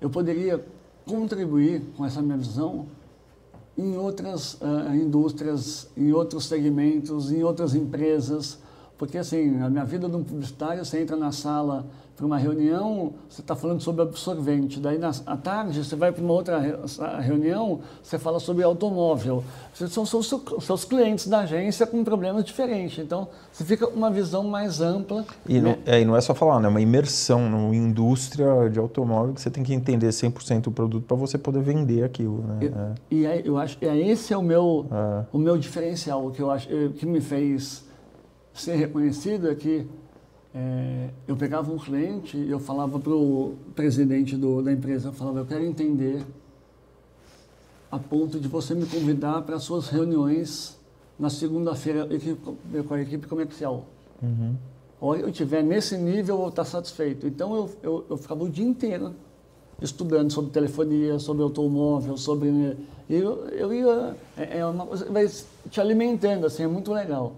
eu 0.00 0.08
poderia 0.08 0.64
contribuir 1.04 1.82
com 1.96 2.04
essa 2.04 2.22
minha 2.22 2.36
visão 2.36 2.86
em 3.76 3.96
outras 3.96 4.54
uh, 4.54 4.94
indústrias, 4.94 5.90
em 5.96 6.12
outros 6.12 6.46
segmentos, 6.46 7.32
em 7.32 7.42
outras 7.42 7.74
empresas. 7.74 8.58
Porque, 8.96 9.18
assim, 9.18 9.60
a 9.60 9.68
minha 9.68 9.84
vida 9.84 10.08
de 10.08 10.14
um 10.14 10.22
publicitário, 10.22 10.84
você 10.84 11.00
entra 11.00 11.16
na 11.16 11.32
sala 11.32 11.84
para 12.16 12.24
uma 12.24 12.38
reunião, 12.38 13.14
você 13.28 13.40
está 13.40 13.56
falando 13.56 13.80
sobre 13.80 14.02
absorvente. 14.02 14.78
Daí, 14.78 14.98
na, 14.98 15.10
à 15.26 15.36
tarde, 15.36 15.84
você 15.84 15.96
vai 15.96 16.12
para 16.12 16.22
uma 16.22 16.32
outra 16.32 16.60
reunião, 17.20 17.80
você 18.02 18.18
fala 18.18 18.38
sobre 18.38 18.62
automóvel. 18.62 19.42
São 19.74 20.06
seus, 20.06 20.32
seus 20.60 20.84
clientes 20.84 21.26
da 21.26 21.40
agência 21.40 21.86
com 21.86 22.04
problemas 22.04 22.44
diferentes. 22.44 22.98
Então, 23.00 23.26
você 23.50 23.64
fica 23.64 23.86
com 23.88 23.96
uma 23.96 24.10
visão 24.10 24.44
mais 24.44 24.80
ampla. 24.80 25.24
E, 25.48 25.60
né? 25.60 25.76
não, 25.84 25.92
é, 25.92 26.00
e 26.00 26.04
não 26.04 26.16
é 26.16 26.20
só 26.20 26.34
falar, 26.34 26.60
né? 26.60 26.66
é 26.66 26.70
uma 26.70 26.80
imersão 26.80 27.50
numa 27.50 27.74
indústria 27.74 28.70
de 28.70 28.78
automóvel 28.78 29.34
que 29.34 29.40
você 29.40 29.50
tem 29.50 29.64
que 29.64 29.74
entender 29.74 30.08
100% 30.08 30.68
o 30.68 30.70
produto 30.70 31.04
para 31.04 31.16
você 31.16 31.36
poder 31.36 31.62
vender 31.62 32.04
aquilo. 32.04 32.42
Né? 32.42 32.58
E, 32.60 32.66
é. 32.66 32.94
e 33.10 33.26
aí, 33.26 33.42
eu 33.44 33.58
acho 33.58 33.76
que 33.76 33.86
é, 33.86 33.98
esse 33.98 34.32
é 34.32 34.38
o 34.38 34.42
meu, 34.42 34.86
é. 34.90 35.24
o 35.32 35.38
meu 35.38 35.58
diferencial, 35.58 36.24
o 36.28 36.30
que, 36.30 36.40
eu 36.40 36.50
acho, 36.50 36.68
que 36.68 37.06
me 37.06 37.20
fez 37.20 37.84
ser 38.54 38.76
reconhecido 38.76 39.50
é 39.50 39.54
que 39.56 39.84
é, 40.54 41.10
eu 41.26 41.36
pegava 41.36 41.72
um 41.72 41.78
cliente 41.78 42.36
e 42.36 42.50
eu 42.50 42.60
falava 42.60 42.98
para 42.98 43.12
o 43.12 43.54
presidente 43.74 44.36
do, 44.36 44.62
da 44.62 44.72
empresa, 44.72 45.08
eu 45.08 45.12
falava, 45.12 45.40
eu 45.40 45.46
quero 45.46 45.64
entender 45.64 46.24
a 47.90 47.98
ponto 47.98 48.38
de 48.38 48.46
você 48.46 48.74
me 48.74 48.86
convidar 48.86 49.42
para 49.42 49.56
as 49.56 49.64
suas 49.64 49.88
reuniões 49.88 50.78
na 51.18 51.28
segunda-feira 51.28 52.08
com 52.86 52.94
a 52.94 53.00
equipe 53.00 53.26
comercial. 53.26 53.84
Uhum. 54.22 54.54
Ou 55.00 55.16
eu 55.16 55.28
estiver 55.28 55.62
nesse 55.62 55.96
nível, 55.96 56.34
eu 56.34 56.40
vou 56.40 56.48
estar 56.48 56.64
satisfeito. 56.64 57.26
Então 57.26 57.54
eu, 57.54 57.70
eu, 57.82 58.06
eu 58.10 58.16
ficava 58.16 58.42
o 58.44 58.48
dia 58.48 58.64
inteiro 58.64 59.14
estudando 59.80 60.32
sobre 60.32 60.50
telefonia, 60.50 61.18
sobre 61.18 61.42
automóvel, 61.42 62.16
sobre. 62.16 62.50
Né, 62.50 62.76
eu, 63.08 63.46
eu 63.48 63.72
ia. 63.72 64.16
É, 64.36 64.58
é 64.58 64.66
uma 64.66 64.86
coisa 64.86 65.04
vai 65.10 65.28
te 65.70 65.80
alimentando, 65.80 66.46
assim, 66.46 66.62
é 66.62 66.68
muito 66.68 66.92
legal. 66.92 67.34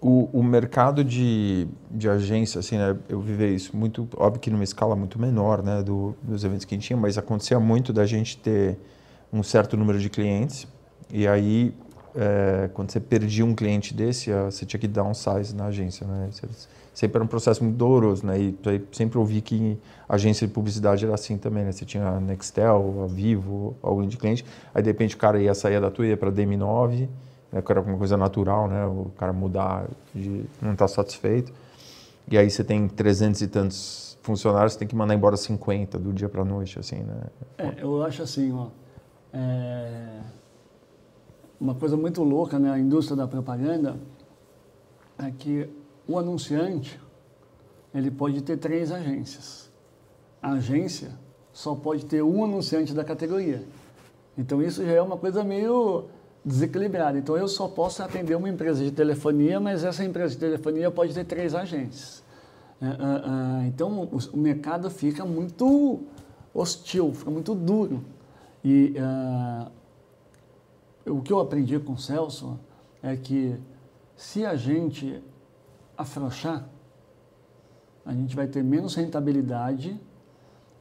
O, 0.00 0.30
o 0.32 0.42
mercado 0.42 1.04
de, 1.04 1.68
de 1.90 2.08
agência, 2.08 2.58
assim, 2.58 2.78
né, 2.78 2.96
eu 3.08 3.20
vivi 3.20 3.54
isso 3.54 3.76
muito, 3.76 4.08
óbvio 4.16 4.40
que 4.40 4.50
numa 4.50 4.64
escala 4.64 4.96
muito 4.96 5.20
menor, 5.20 5.62
né, 5.62 5.82
do, 5.82 6.16
dos 6.22 6.42
eventos 6.42 6.64
que 6.64 6.74
a 6.74 6.78
gente 6.78 6.86
tinha, 6.86 6.96
mas 6.96 7.18
acontecia 7.18 7.60
muito 7.60 7.92
da 7.92 8.06
gente 8.06 8.38
ter 8.38 8.78
um 9.30 9.42
certo 9.42 9.76
número 9.76 9.98
de 9.98 10.08
clientes 10.08 10.66
e 11.12 11.28
aí 11.28 11.74
é, 12.14 12.70
quando 12.72 12.90
você 12.90 13.00
perdia 13.00 13.44
um 13.44 13.54
cliente 13.54 13.94
desse, 13.94 14.30
você 14.32 14.64
tinha 14.64 14.80
que 14.80 14.88
dar 14.88 15.04
um 15.04 15.14
size 15.14 15.54
na 15.54 15.66
agência, 15.66 16.06
né? 16.06 16.28
Sempre 16.92 17.18
era 17.18 17.24
um 17.24 17.28
processo 17.28 17.62
muito 17.62 17.76
doloroso, 17.76 18.26
né? 18.26 18.38
E 18.38 18.58
sempre 18.92 19.18
ouvi 19.18 19.40
que 19.40 19.78
agência 20.08 20.46
de 20.46 20.52
publicidade 20.52 21.04
era 21.04 21.14
assim 21.14 21.38
também, 21.38 21.64
né? 21.64 21.72
Você 21.72 21.84
tinha 21.84 22.06
a 22.06 22.20
Nextel, 22.20 23.04
a 23.04 23.06
Vivo, 23.06 23.76
algum 23.82 24.06
de 24.06 24.16
cliente, 24.16 24.44
aí 24.74 24.82
de 24.82 24.88
repente 24.90 25.14
o 25.14 25.18
cara 25.18 25.40
ia 25.40 25.54
sair 25.54 25.80
da 25.80 25.90
tua 25.90 26.06
ia 26.06 26.16
para 26.16 26.30
DM9 26.32 27.08
né, 27.52 27.62
que 27.62 27.72
era 27.72 27.80
uma 27.80 27.96
coisa 27.96 28.16
natural, 28.16 28.68
né, 28.68 28.84
o 28.86 29.10
cara 29.16 29.32
mudar 29.32 29.88
de 30.14 30.44
não 30.60 30.72
estar 30.72 30.86
tá 30.86 30.88
satisfeito. 30.88 31.52
E 32.30 32.38
aí 32.38 32.48
você 32.48 32.62
tem 32.62 32.86
300 32.88 33.40
e 33.40 33.48
tantos 33.48 34.18
funcionários, 34.22 34.74
você 34.74 34.80
tem 34.80 34.88
que 34.88 34.94
mandar 34.94 35.14
embora 35.14 35.36
50 35.36 35.98
do 35.98 36.12
dia 36.12 36.28
para 36.28 36.42
a 36.42 36.44
noite, 36.44 36.78
assim, 36.78 37.00
né? 37.00 37.22
É, 37.58 37.82
eu 37.82 38.02
acho 38.02 38.22
assim, 38.22 38.52
ó, 38.52 38.68
é... 39.32 40.20
uma 41.60 41.74
coisa 41.74 41.96
muito 41.96 42.22
louca 42.22 42.58
na 42.58 42.72
né, 42.72 42.80
indústria 42.80 43.16
da 43.16 43.26
propaganda 43.26 43.96
é 45.18 45.30
que 45.30 45.68
o 46.06 46.18
anunciante, 46.18 47.00
ele 47.94 48.10
pode 48.10 48.42
ter 48.42 48.56
três 48.56 48.92
agências. 48.92 49.70
A 50.42 50.52
agência 50.52 51.12
só 51.52 51.74
pode 51.74 52.06
ter 52.06 52.22
um 52.22 52.44
anunciante 52.44 52.94
da 52.94 53.04
categoria. 53.04 53.62
Então 54.36 54.62
isso 54.62 54.84
já 54.84 54.92
é 54.92 55.02
uma 55.02 55.16
coisa 55.16 55.44
meio 55.44 56.06
desequilibrado. 56.44 57.18
Então 57.18 57.36
eu 57.36 57.48
só 57.48 57.68
posso 57.68 58.02
atender 58.02 58.34
uma 58.34 58.48
empresa 58.48 58.82
de 58.82 58.90
telefonia, 58.90 59.60
mas 59.60 59.84
essa 59.84 60.04
empresa 60.04 60.34
de 60.34 60.40
telefonia 60.40 60.90
pode 60.90 61.14
ter 61.14 61.24
três 61.24 61.54
agentes. 61.54 62.22
É, 62.80 62.86
é, 62.86 62.90
é, 62.90 63.66
então 63.66 64.08
o, 64.32 64.36
mercado 64.36 64.90
fica 64.90 65.24
muito 65.24 66.00
hostil, 66.54 67.12
fica 67.12 67.30
muito 67.30 67.54
duro. 67.54 68.02
E 68.64 68.94
o 71.06 71.20
que 71.20 71.32
eu 71.32 71.40
aprendi 71.40 71.78
com 71.78 71.92
o 71.92 71.98
Celso 71.98 72.58
é 73.02 73.16
que 73.16 73.56
se 74.16 74.44
a 74.44 74.54
gente 74.54 75.22
afrouxar, 75.96 76.66
a 78.04 78.12
gente 78.12 78.34
vai 78.34 78.46
ter 78.46 78.62
menos 78.62 78.94
rentabilidade, 78.94 79.98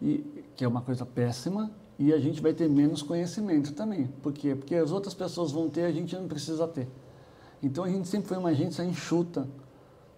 e, 0.01 0.43
que 0.55 0.63
é 0.63 0.67
uma 0.67 0.81
coisa 0.81 1.05
péssima, 1.05 1.71
e 1.99 2.13
a 2.13 2.17
gente 2.17 2.41
vai 2.41 2.53
ter 2.53 2.69
menos 2.69 3.01
conhecimento 3.01 3.73
também. 3.73 4.07
Por 4.23 4.31
quê? 4.31 4.55
Porque 4.55 4.73
as 4.73 4.89
outras 4.89 5.13
pessoas 5.13 5.51
vão 5.51 5.69
ter, 5.69 5.83
a 5.83 5.91
gente 5.91 6.15
não 6.15 6.29
precisa 6.29 6.65
ter. 6.65 6.87
Então 7.61 7.83
a 7.83 7.89
gente 7.89 8.07
sempre 8.07 8.29
foi 8.29 8.37
uma 8.37 8.49
agência 8.49 8.83
enxuta. 8.83 9.45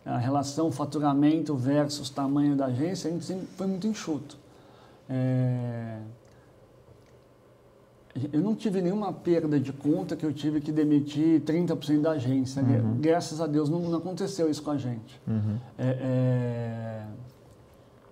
A 0.05 0.17
relação 0.17 0.71
faturamento 0.71 1.55
versus 1.55 2.09
tamanho 2.09 2.55
da 2.55 2.67
agência, 2.67 3.09
a 3.09 3.13
gente 3.13 3.25
sempre 3.25 3.47
foi 3.57 3.65
muito 3.65 3.88
enxuto. 3.88 4.38
É... 5.09 5.99
Eu 8.32 8.41
não 8.41 8.53
tive 8.53 8.82
nenhuma 8.82 9.11
perda 9.11 9.59
de 9.59 9.73
conta 9.73 10.15
que 10.15 10.25
eu 10.25 10.34
tive 10.34 10.61
que 10.61 10.71
demitir 10.71 11.41
30% 11.41 12.01
da 12.01 12.11
agência. 12.11 12.61
Uhum. 12.61 12.97
Graças 12.99 13.41
a 13.41 13.47
Deus 13.47 13.69
não, 13.69 13.79
não, 13.79 13.97
aconteceu 13.97 14.49
isso 14.51 14.61
com 14.61 14.71
a 14.71 14.77
gente. 14.77 15.19
Uhum. 15.27 15.57
É, 15.79 15.97
é... 15.99 17.05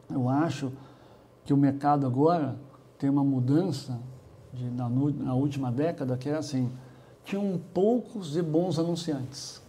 Eu 0.10 0.28
acho 0.28 0.72
que 1.46 1.54
o 1.54 1.58
mercado 1.58 2.08
agora 2.08 2.56
tem 3.00 3.10
uma 3.10 3.24
mudança 3.24 3.98
de, 4.54 4.66
na, 4.66 4.90
na, 4.90 5.34
última 5.34 5.72
década 5.72 6.18
que 6.18 6.28
era 6.28 6.40
assim, 6.40 6.70
tinham 7.24 7.60
poucos 7.74 8.36
e 8.36 8.42
bons 8.42 8.78
anunciantes. 8.78 9.62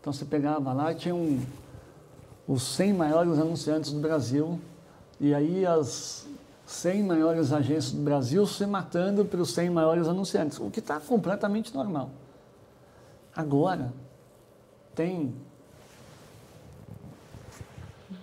Então 0.00 0.12
você 0.12 0.24
pegava 0.24 0.72
lá, 0.72 0.92
tinham 0.92 1.38
os 2.46 2.62
100 2.62 2.92
maiores 2.94 3.38
anunciantes 3.38 3.92
do 3.92 4.00
Brasil, 4.00 4.60
e 5.20 5.32
aí 5.32 5.64
as 5.64 6.26
100 6.66 7.02
maiores 7.04 7.52
agências 7.52 7.92
do 7.92 8.02
Brasil 8.02 8.44
se 8.46 8.66
matando 8.66 9.24
pelos 9.24 9.52
100 9.52 9.70
maiores 9.70 10.08
anunciantes, 10.08 10.58
o 10.58 10.68
que 10.68 10.80
está 10.80 10.98
completamente 10.98 11.72
normal. 11.74 12.10
Agora, 13.34 13.92
tem 14.96 15.32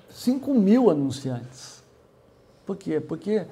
5 0.10 0.54
mil 0.54 0.90
anunciantes. 0.90 1.82
Por 2.66 2.76
quê? 2.76 3.00
Porque 3.00 3.46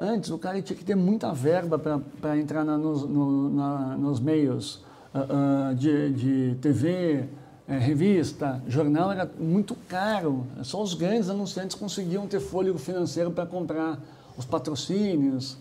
Antes, 0.00 0.30
o 0.30 0.38
cara 0.38 0.62
tinha 0.62 0.76
que 0.76 0.84
ter 0.84 0.94
muita 0.94 1.32
verba 1.32 1.76
para 1.76 2.38
entrar 2.38 2.64
na, 2.64 2.78
nos, 2.78 3.02
no, 3.02 3.50
na, 3.50 3.96
nos 3.96 4.20
meios 4.20 4.76
uh, 5.12 5.72
uh, 5.72 5.74
de, 5.74 6.12
de 6.12 6.54
TV, 6.60 7.28
eh, 7.66 7.78
revista, 7.78 8.62
jornal, 8.68 9.10
era 9.10 9.28
muito 9.38 9.74
caro. 9.88 10.46
Só 10.62 10.80
os 10.80 10.94
grandes 10.94 11.28
anunciantes 11.28 11.74
conseguiam 11.74 12.28
ter 12.28 12.38
fôlego 12.38 12.78
financeiro 12.78 13.32
para 13.32 13.44
comprar 13.44 13.98
os 14.36 14.44
patrocínios. 14.44 15.58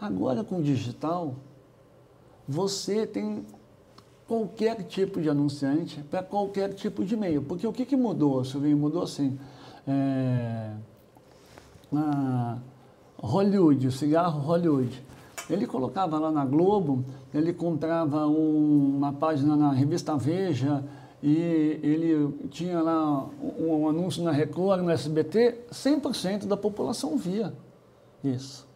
Agora, 0.00 0.44
com 0.44 0.58
o 0.58 0.62
digital, 0.62 1.34
você 2.46 3.04
tem 3.08 3.44
qualquer 4.28 4.84
tipo 4.84 5.20
de 5.20 5.28
anunciante 5.28 6.00
para 6.08 6.22
qualquer 6.22 6.74
tipo 6.74 7.04
de 7.04 7.16
meio. 7.16 7.42
Porque 7.42 7.66
o 7.66 7.72
que, 7.72 7.84
que 7.84 7.96
mudou, 7.96 8.44
Silvinho? 8.44 8.76
Mudou 8.76 9.02
assim. 9.02 9.36
É 9.84 10.70
Hollywood, 13.22 13.86
o 13.86 13.92
cigarro 13.92 14.40
Hollywood. 14.40 15.02
Ele 15.48 15.66
colocava 15.66 16.18
lá 16.18 16.30
na 16.30 16.44
Globo, 16.44 17.04
ele 17.34 17.52
comprava 17.52 18.26
um, 18.26 18.96
uma 18.96 19.12
página 19.12 19.56
na 19.56 19.72
revista 19.72 20.16
Veja 20.16 20.84
e 21.22 21.80
ele 21.82 22.48
tinha 22.50 22.80
lá 22.80 23.26
um, 23.58 23.82
um 23.82 23.88
anúncio 23.88 24.22
na 24.22 24.30
Record, 24.30 24.82
no 24.82 24.90
SBT, 24.90 25.66
100% 25.72 26.46
da 26.46 26.56
população 26.56 27.16
via 27.16 27.52
isso. 28.22 28.69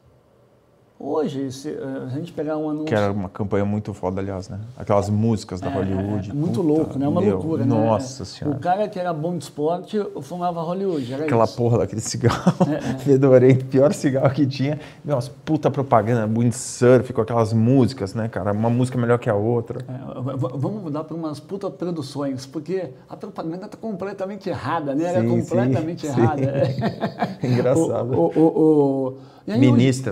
Hoje, 1.06 1.52
se 1.52 1.68
eh, 1.68 2.02
a 2.06 2.08
gente 2.08 2.32
pegar 2.32 2.56
um 2.56 2.66
anúncio... 2.70 2.86
Que 2.86 2.94
era 2.94 3.12
uma 3.12 3.28
campanha 3.28 3.62
muito 3.66 3.92
foda, 3.92 4.22
aliás, 4.22 4.48
né? 4.48 4.58
Aquelas 4.74 5.10
músicas 5.10 5.60
da 5.60 5.68
É, 5.70 5.74
Hollywood. 5.74 6.30
É, 6.30 6.32
é 6.32 6.34
muito 6.34 6.62
puta, 6.62 6.66
louco, 6.66 6.98
né? 6.98 7.04
É 7.04 7.08
uma 7.08 7.20
meu, 7.20 7.32
loucura, 7.36 7.66
Nossa 7.66 8.22
né? 8.22 8.26
Senhora. 8.26 8.56
O 8.56 8.60
cara 8.60 8.88
que 8.88 8.98
era 8.98 9.12
bom 9.12 9.36
de 9.36 9.44
esporte 9.44 9.98
fumava 10.22 10.62
Hollywood, 10.62 11.12
era 11.12 11.24
Aquela 11.24 11.44
isso. 11.44 11.56
porra 11.56 11.76
daquele 11.78 12.00
cigarro 12.00 12.54
É, 12.72 12.80
fedorento, 13.04 13.66
pior 13.66 13.92
cigarro 13.92 14.30
que 14.32 14.46
tinha. 14.46 14.80
Meu, 15.04 15.16
umas 15.16 15.28
puta 15.28 15.70
propaganda, 15.70 16.26
windsurf, 16.26 17.12
com 17.12 17.20
aquelas 17.20 17.52
músicas, 17.52 18.14
né, 18.14 18.26
cara? 18.28 18.52
Uma 18.52 18.70
música 18.70 18.96
melhor 18.96 19.18
que 19.18 19.28
a 19.28 19.34
outra. 19.34 19.80
É, 19.86 20.36
vamos 20.56 20.82
mudar 20.84 21.04
para 21.04 21.14
umas 21.14 21.38
puta 21.38 21.70
produções, 21.70 22.46
porque 22.46 22.88
a 23.10 23.16
propaganda 23.16 23.66
está 23.66 23.76
completamente 23.76 24.48
errada, 24.48 24.94
né? 24.94 25.04
Era 25.04 25.20
Sim, 25.20 25.28
completamente 25.28 26.00
sim, 26.00 26.06
errada. 26.06 26.64
sim. 26.64 26.80
Engraçado. 27.46 28.14
O, 28.14 28.32
o, 28.34 28.40
o, 28.40 29.08
o- 29.08 29.34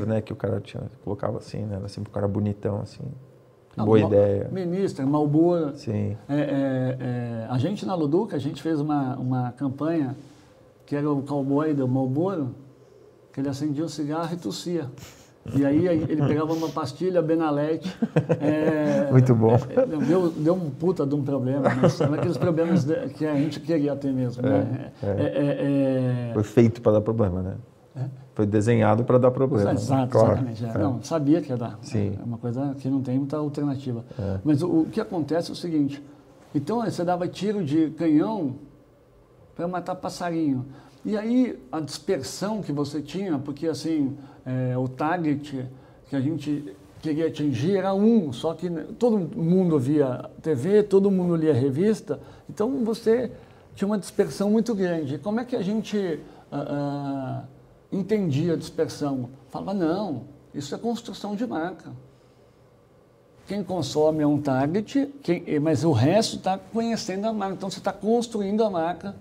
hoje- 0.03 0.07
né? 0.07 0.21
Que 0.21 0.31
o 0.31 0.37
cara 0.37 0.61
tinha, 0.61 0.82
colocava 1.05 1.39
assim, 1.39 1.65
né? 1.65 1.77
Era 1.77 1.89
sempre 1.89 2.11
um 2.11 2.13
cara 2.15 2.29
bonitão, 2.29 2.81
assim. 2.81 3.03
Ah, 3.77 3.85
Boa 3.85 4.01
ideia. 4.01 4.49
Ministro, 4.53 5.07
Malboro. 5.07 5.75
Sim. 5.77 6.17
É, 6.29 6.35
é, 6.35 6.97
é, 7.01 7.47
a 7.49 7.57
gente 7.59 7.87
na 7.87 7.95
Luduca, 7.95 8.37
a 8.37 8.39
gente 8.39 8.63
fez 8.63 8.81
uma, 8.81 9.17
uma 9.17 9.53
campanha 9.53 10.15
que 10.85 10.95
era 10.95 11.11
o 11.11 11.23
cowboy 11.23 11.73
do 11.73 11.89
Malboro, 11.89 12.55
que 13.33 13.41
ele 13.41 13.49
acendia 13.49 13.85
o 13.85 13.89
cigarro 13.89 14.35
e 14.35 14.37
tossia. 14.37 14.91
E 15.57 15.65
aí 15.65 15.87
ele 15.87 16.25
pegava 16.25 16.53
uma 16.53 16.69
pastilha 16.69 17.21
Benalete. 17.21 17.93
é, 18.41 19.11
Muito 19.11 19.35
bom. 19.35 19.55
é, 19.55 19.87
deu, 20.07 20.31
deu 20.31 20.55
um 20.55 20.71
puta 20.71 21.05
de 21.05 21.15
um 21.15 21.23
problema, 21.25 21.63
mas 21.81 21.95
são 21.95 22.13
aqueles 22.15 22.37
problemas 22.37 22.85
que 23.17 23.27
a 23.27 23.35
gente 23.35 23.59
queria 23.59 23.97
ter 23.97 24.13
mesmo. 24.13 24.43
né? 24.43 24.93
É, 25.03 25.07
É, 25.07 25.11
é, 25.11 26.31
é, 26.31 26.35
Foi 26.35 26.45
feito 26.45 26.81
para 26.81 26.93
dar 26.93 27.01
problema, 27.01 27.43
né? 27.43 27.55
Foi 28.35 28.47
desenhado 28.47 29.05
para 29.05 29.19
dar 29.19 29.31
problema. 29.31 29.73
Exato, 29.73 30.11
claro. 30.11 30.33
exatamente. 30.33 30.65
é. 30.65 30.69
É. 30.69 30.79
Não, 30.79 31.03
sabia 31.03 31.41
que 31.43 31.51
ia 31.51 31.57
dar. 31.57 31.79
Sim. 31.83 32.17
É 32.19 32.25
uma 32.25 32.39
coisa 32.39 32.75
que 32.79 32.89
não 32.89 33.03
tem 33.03 33.19
muita 33.19 33.37
alternativa. 33.37 34.05
É. 34.19 34.39
Mas 34.43 34.63
o, 34.63 34.81
o 34.81 34.87
que 34.87 35.01
acontece 35.01 35.51
é 35.51 35.53
o 35.53 35.57
seguinte: 35.57 36.03
então 36.55 36.83
você 36.83 37.05
dava 37.05 37.29
tiro 37.29 37.63
de 37.63 37.91
canhão 37.91 38.57
para 39.55 39.69
matar 39.69 39.95
passarinho. 39.97 40.65
E 41.05 41.17
aí 41.17 41.59
a 41.71 41.81
dispersão 41.81 42.63
que 42.63 42.73
você 42.73 43.03
tinha, 43.03 43.39
porque 43.39 43.67
assim, 43.67 44.17
é, 44.47 44.79
o 44.79 44.89
target 44.89 45.69
que 46.09 46.17
a 46.17 46.21
gente 46.21 46.75
queria 47.01 47.27
atingir 47.27 47.77
era 47.77 47.93
um, 47.93 48.33
só 48.33 48.55
que 48.55 48.71
todo 48.99 49.19
mundo 49.19 49.79
via 49.79 50.31
TV, 50.41 50.85
todo 50.85 51.11
mundo 51.11 51.35
lia 51.35 51.53
revista, 51.53 52.21
então 52.49 52.85
você 52.85 53.33
tinha 53.75 53.89
uma 53.89 53.99
dispersão 53.99 54.49
muito 54.49 54.75
grande. 54.75 55.19
Como 55.19 55.41
é 55.41 55.45
que 55.45 55.57
a 55.57 55.63
gente 55.63 56.21
ah, 56.53 56.67
ah, 56.69 57.45
entendia 57.93 58.55
a 58.55 58.57
dispersão? 58.57 59.29
Falava, 59.49 59.75
não, 59.75 60.23
isso 60.55 60.75
é 60.75 60.79
construção 60.79 61.37
de 61.37 61.47
marca. 61.47 61.93
Quem 63.47 63.63
consome 63.63 64.23
é 64.23 64.27
um 64.27 64.41
target, 64.41 65.13
quem- 65.23 65.45
mas 65.61 65.85
o 65.85 65.93
resto 65.93 66.37
está 66.37 66.57
conhecendo 66.57 67.27
a 67.27 67.33
marca. 67.33 67.55
Então 67.55 67.71
você 67.71 67.79
está 67.79 67.93
construindo 67.93 68.63
a 68.65 68.71
marca 68.71 69.15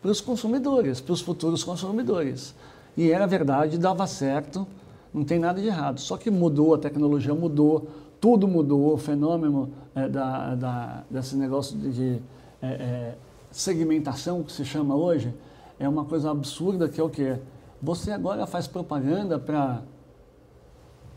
para 0.00 0.10
os 0.10 0.20
consumidores, 0.20 1.00
para 1.00 1.12
os 1.12 1.20
futuros 1.20 1.64
consumidores. 1.64 2.54
E 2.96 3.10
era 3.10 3.26
verdade, 3.26 3.78
dava 3.78 4.06
certo, 4.06 4.66
não 5.12 5.24
tem 5.24 5.38
nada 5.38 5.60
de 5.60 5.66
errado. 5.66 5.98
Só 6.00 6.16
que 6.16 6.30
mudou, 6.30 6.74
a 6.74 6.78
tecnologia 6.78 7.34
mudou, 7.34 7.88
tudo 8.20 8.46
mudou, 8.46 8.92
o 8.94 8.98
fenômeno 8.98 9.70
é, 9.94 10.08
da, 10.08 10.54
da- 10.54 11.04
desse 11.10 11.34
negócio 11.34 11.76
de, 11.76 11.92
de, 11.92 12.22
é, 12.60 12.66
é, 12.68 13.14
segmentação 13.50 14.42
que 14.42 14.52
se 14.52 14.64
chama 14.64 14.94
hoje 14.94 15.34
é 15.78 15.88
uma 15.88 16.04
coisa 16.04 16.30
absurda 16.30 16.88
que 16.88 17.00
é 17.00 17.04
o 17.04 17.08
quê? 17.10 17.38
Você 17.82 18.12
agora 18.12 18.46
faz 18.46 18.68
propaganda 18.68 19.40
para 19.40 19.82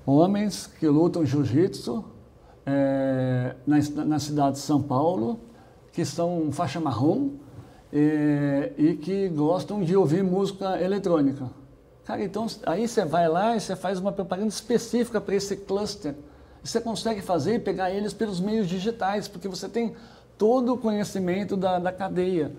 homens 0.03 0.65
que 0.65 0.87
lutam 0.87 1.23
jiu-jitsu 1.23 2.03
é, 2.65 3.55
na, 3.67 3.77
na 4.03 4.17
cidade 4.17 4.53
de 4.53 4.61
São 4.61 4.81
Paulo, 4.81 5.39
que 5.93 6.03
são 6.03 6.51
faixa 6.51 6.79
marrom 6.79 7.33
é, 7.93 8.73
e 8.79 8.95
que 8.95 9.29
gostam 9.29 9.83
de 9.83 9.95
ouvir 9.95 10.23
música 10.23 10.81
eletrônica. 10.81 11.51
Cara, 12.03 12.23
então 12.23 12.47
aí 12.65 12.87
você 12.87 13.05
vai 13.05 13.29
lá 13.29 13.55
e 13.55 13.59
você 13.59 13.75
faz 13.75 13.99
uma 13.99 14.11
propaganda 14.11 14.49
específica 14.49 15.21
para 15.21 15.35
esse 15.35 15.55
cluster. 15.57 16.15
Você 16.63 16.81
consegue 16.81 17.21
fazer 17.21 17.55
e 17.55 17.59
pegar 17.59 17.91
eles 17.91 18.11
pelos 18.11 18.39
meios 18.39 18.67
digitais, 18.67 19.27
porque 19.27 19.47
você 19.47 19.69
tem 19.69 19.95
todo 20.35 20.73
o 20.73 20.77
conhecimento 20.79 21.55
da, 21.55 21.77
da 21.77 21.91
cadeia. 21.91 22.51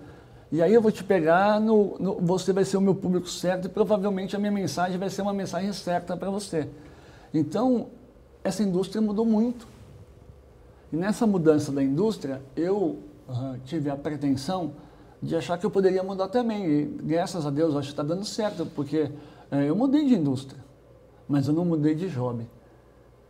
E 0.51 0.61
aí 0.61 0.73
eu 0.73 0.81
vou 0.81 0.91
te 0.91 1.03
pegar, 1.03 1.59
no, 1.59 1.97
no- 1.99 2.15
você 2.21 2.53
vai 2.53 2.63
ser 2.63 2.77
o 2.77 2.81
meu 2.81 2.95
público 2.95 3.27
certo 3.29 3.65
e 3.65 3.69
provavelmente 3.69 4.35
a 4.35 4.39
minha 4.39 4.51
mensagem 4.51 4.97
vai 4.97 5.09
ser 5.09 5.21
uma 5.21 5.33
mensagem 5.33 5.73
certa 5.73 6.15
para 6.15 6.29
você. 6.29 6.69
Então, 7.33 7.87
essa 8.43 8.63
indústria 8.63 9.01
mudou 9.01 9.25
muito. 9.25 9.67
E 10.91 10.95
nessa 10.95 11.27
mudança 11.27 11.71
da 11.71 11.83
indústria, 11.83 12.41
eu 12.55 12.99
ah, 13.27 13.55
tive 13.65 13.89
a 13.89 13.95
pretensão 13.97 14.71
de 15.21 15.35
achar 15.35 15.57
que 15.57 15.65
eu 15.65 15.71
poderia 15.71 16.01
mudar 16.01 16.29
também. 16.29 16.65
E 16.65 16.85
graças 16.85 17.45
a 17.45 17.49
Deus, 17.49 17.73
eu 17.73 17.79
acho 17.79 17.89
que 17.89 17.93
está 17.93 18.03
dando 18.03 18.23
certo, 18.23 18.65
porque 18.67 19.11
eh, 19.51 19.65
eu 19.69 19.75
mudei 19.75 20.05
de 20.05 20.15
indústria, 20.15 20.63
mas 21.27 21.47
eu 21.47 21.53
não 21.53 21.65
mudei 21.65 21.93
de 21.93 22.07
job. 22.09 22.47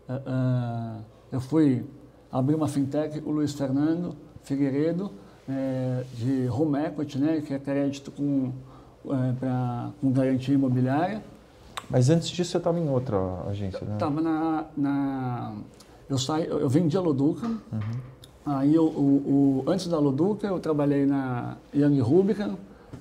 Ah, 0.08 1.00
eu 1.32 1.42
fui 1.42 1.84
abrir 2.32 2.56
uma 2.56 2.68
fintech, 2.68 3.20
o 3.26 3.32
Luiz 3.32 3.54
Fernando 3.54 4.16
Figueiredo, 4.44 5.12
eh, 5.50 6.04
de 6.14 6.48
home 6.50 6.78
equity, 6.80 7.18
né, 7.20 7.42
que 7.46 7.54
é 7.54 7.60
crédito 7.60 8.12
com, 8.12 8.52
eh, 9.10 9.34
pra, 9.40 9.90
com 10.02 10.12
garantia 10.12 10.54
imobiliária. 10.54 11.22
Mas 11.90 12.10
antes 12.10 12.28
disso 12.30 12.52
você 12.52 12.58
estava 12.58 12.80
em 12.80 12.90
outra 12.90 13.18
agência, 13.48 13.80
né? 13.86 13.94
Estava 13.94 14.22
na, 14.22 14.66
na- 14.76 15.54
Eu 16.10 16.18
saí, 16.18 16.46
eu 16.48 16.68
vendi 16.70 16.98
a 16.98 17.02
Loduca. 17.02 17.48
Uhum. 17.48 17.80
Aí 18.46 18.74
eu, 18.76 18.86
o, 18.86 19.64
o- 19.66 19.70
antes 19.72 19.88
da 19.88 19.98
Loduca 20.00 20.48
eu 20.48 20.60
trabalhei 20.60 21.06
na 21.06 21.56
Young 21.74 22.00
Rubicon. 22.02 22.56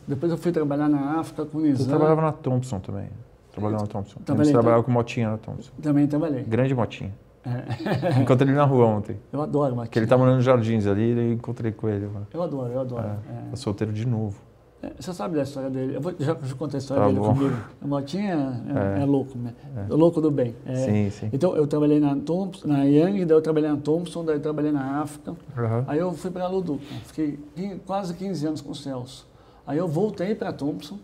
Depois 0.07 0.31
eu 0.31 0.39
fui 0.39 0.53
trabalhar 0.53 0.89
na 0.89 1.19
África 1.21 1.45
com 1.45 1.59
o 1.59 1.61
Você 1.63 1.69
Nizam. 1.69 1.87
trabalhava 1.89 2.21
na 2.23 2.33
Thompson 2.33 2.79
também. 2.81 3.09
Trabalhou 3.53 3.81
na 3.81 3.87
Thompson. 3.87 4.21
Você 4.25 4.53
trabalhava 4.53 4.83
com 4.83 4.91
motinha 4.93 5.31
na 5.31 5.39
Thompson. 5.39 5.71
Também 5.83 6.07
trabalhei. 6.07 6.43
Grande 6.45 6.75
motinha. 6.75 7.13
É. 7.47 8.21
Encontrei 8.21 8.49
ele 8.51 8.57
na 8.57 8.65
rua 8.65 8.87
ontem. 8.87 9.17
Eu 9.33 9.41
adoro 9.41 9.77
Matinho. 9.77 9.93
Que 9.93 9.99
ele 10.01 10.07
tá 10.07 10.19
morando 10.19 10.37
nos 10.37 10.45
jardins 10.45 10.87
ali 10.87 11.13
e 11.13 11.19
eu 11.19 11.33
encontrei 11.35 11.71
com 11.73 11.89
ele. 11.89 12.07
lá. 12.07 12.23
Eu 12.35 12.43
adoro, 12.43 12.73
eu 12.73 12.81
adoro. 12.81 13.05
É, 13.05 13.47
É. 13.47 13.51
Tá 13.51 13.57
solteiro 13.57 13.93
de 13.93 14.07
novo. 14.07 14.37
É, 14.83 14.93
Você 15.01 15.13
sabe 15.15 15.37
da 15.37 15.43
história 15.43 15.71
dele? 15.71 15.97
Eu 15.97 16.01
vou, 16.01 16.13
já 16.19 16.37
já 16.43 16.55
contei 16.55 16.77
a 16.77 16.81
história 16.81 17.03
Tá 17.03 17.09
dele 17.09 17.21
bom. 17.21 17.35
comigo. 17.35 17.57
O 17.81 17.89
Motinha 17.89 18.63
é, 18.97 19.01
É. 19.01 19.03
é 19.03 19.07
louco, 19.07 19.39
né? 19.39 19.55
É. 19.89 19.95
louco 19.95 20.21
do 20.21 20.31
bem. 20.31 20.55
É. 20.67 20.75
Sim, 20.75 21.11
sim. 21.11 21.31
Então 21.33 21.57
eu 21.57 21.67
trabalhei 21.67 21.99
na 22.01 22.15
Thompson, 22.17 22.69
na 22.69 22.83
Young, 22.85 23.25
daí 23.25 23.37
eu 23.37 23.41
trabalhei 23.43 23.71
na 23.71 23.77
Thompson, 23.79 24.25
daí 24.25 24.37
eu 24.37 24.41
trabalhei 24.43 24.73
na 24.73 25.01
África. 25.01 25.35
Aham. 25.57 25.85
Aí 25.87 25.99
eu 25.99 26.13
fui 26.13 26.31
para 26.31 26.47
Luduca, 26.49 26.83
fiquei 27.07 27.39
quin- 27.55 27.79
quase 27.87 28.13
15 28.15 28.47
anos 28.47 28.61
com 28.61 28.73
o 28.73 28.75
Celso. 28.75 29.27
Aí 29.67 29.79
eu 29.79 29.89
voltei 29.89 30.35
para 30.35 30.53
Thompson, 30.53 30.99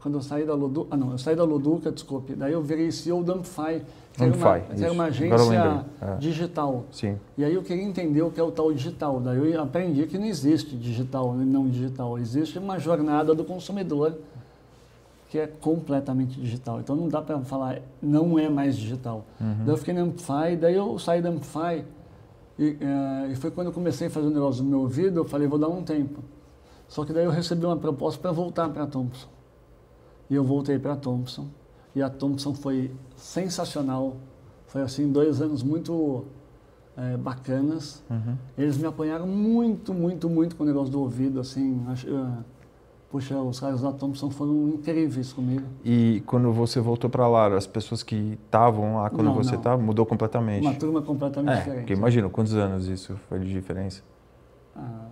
quando 0.00 0.14
eu 0.18 0.22
saí 0.22 0.44
da 0.44 0.54
Luduca, 0.54 0.88
ah 0.90 0.96
não, 0.96 1.12
eu 1.12 1.18
saí 1.18 1.34
da 1.36 1.44
Luduca, 1.44 1.90
desculpe, 1.92 2.34
daí 2.34 2.52
eu 2.52 2.62
virei 2.62 2.90
CEO 2.90 3.22
da 3.22 3.34
que 4.14 4.22
era 4.22 4.32
uma, 4.32 4.48
era 4.48 4.92
uma. 4.92 5.04
Agora 5.06 5.42
eu 5.42 5.42
agência 5.50 5.84
é. 6.00 6.16
digital. 6.16 6.84
Sim. 6.92 7.18
E 7.36 7.44
aí 7.44 7.54
eu 7.54 7.62
queria 7.62 7.82
entender 7.82 8.22
o 8.22 8.30
que 8.30 8.38
é 8.38 8.42
o 8.42 8.52
tal 8.52 8.72
digital. 8.72 9.20
Daí 9.20 9.52
eu 9.52 9.62
aprendi 9.62 10.06
que 10.06 10.16
não 10.16 10.26
existe 10.26 10.76
digital 10.76 11.34
e 11.34 11.44
não 11.44 11.68
digital. 11.68 12.16
Existe 12.18 12.58
uma 12.58 12.78
jornada 12.78 13.34
do 13.34 13.44
consumidor 13.44 14.16
que 15.30 15.38
é 15.40 15.48
completamente 15.48 16.40
digital. 16.40 16.78
Então 16.78 16.94
não 16.94 17.08
dá 17.08 17.20
para 17.20 17.40
falar, 17.40 17.80
não 18.00 18.38
é 18.38 18.48
mais 18.48 18.76
digital. 18.76 19.24
Daí 19.40 19.74
eu 19.74 19.76
fiquei 19.76 19.92
na 19.92 20.02
Amplify, 20.02 20.56
daí 20.60 20.76
eu 20.76 20.96
saí 20.96 21.20
da 21.20 21.28
Amplify 21.28 21.84
e, 22.56 22.78
e 23.32 23.34
foi 23.34 23.50
quando 23.50 23.66
eu 23.66 23.72
comecei 23.72 24.06
a 24.06 24.10
fazer 24.10 24.28
o 24.28 24.30
negócio 24.30 24.62
do 24.62 24.70
meu 24.70 24.82
ouvido, 24.82 25.18
eu 25.18 25.24
falei, 25.24 25.48
vou 25.48 25.58
dar 25.58 25.66
um 25.66 25.82
tempo. 25.82 26.22
Só 26.86 27.04
que 27.04 27.12
daí 27.12 27.24
eu 27.24 27.32
recebi 27.32 27.66
uma 27.66 27.76
proposta 27.76 28.20
para 28.20 28.30
voltar 28.30 28.68
para 28.68 28.84
a 28.84 28.86
Thompson. 28.86 29.26
E 30.30 30.36
eu 30.36 30.44
voltei 30.44 30.78
para 30.78 30.92
a 30.92 30.96
Thompson. 30.96 31.48
E 31.94 32.02
a 32.02 32.10
Thompson 32.10 32.54
foi 32.54 32.90
sensacional. 33.16 34.16
Foi 34.66 34.82
assim, 34.82 35.10
dois 35.10 35.40
anos 35.40 35.62
muito 35.62 36.24
eh, 36.96 37.16
bacanas. 37.16 38.02
Uhum. 38.10 38.34
Eles 38.58 38.76
me 38.76 38.86
apoiaram 38.86 39.26
muito, 39.26 39.94
muito, 39.94 40.28
muito 40.28 40.56
com 40.56 40.64
o 40.64 40.66
negócio 40.66 40.90
do 40.90 41.00
ouvido, 41.00 41.38
assim. 41.40 41.80
Acho, 41.88 42.08
eh, 42.08 42.42
puxa, 43.10 43.36
os 43.38 43.60
caras 43.60 43.80
da 43.82 43.92
Thompson 43.92 44.28
foram 44.30 44.68
incríveis 44.70 45.32
comigo. 45.32 45.62
E 45.84 46.22
quando 46.26 46.52
você 46.52 46.80
voltou 46.80 47.08
para 47.08 47.28
lá, 47.28 47.46
as 47.54 47.66
pessoas 47.66 48.02
que 48.02 48.36
estavam 48.44 48.96
lá 48.96 49.08
quando 49.10 49.26
Não, 49.26 49.34
você 49.34 49.54
estava, 49.54 49.80
mudou 49.80 50.04
completamente. 50.04 50.62
Uma 50.66 50.74
turma 50.74 51.00
completamente 51.02 51.52
É, 51.52 51.58
diferente. 51.58 51.80
porque 51.82 51.92
imagina, 51.92 52.28
quantos 52.28 52.54
anos 52.54 52.88
isso 52.88 53.14
foi 53.28 53.38
de 53.38 53.52
diferença? 53.52 54.02
Ah, 54.74 55.06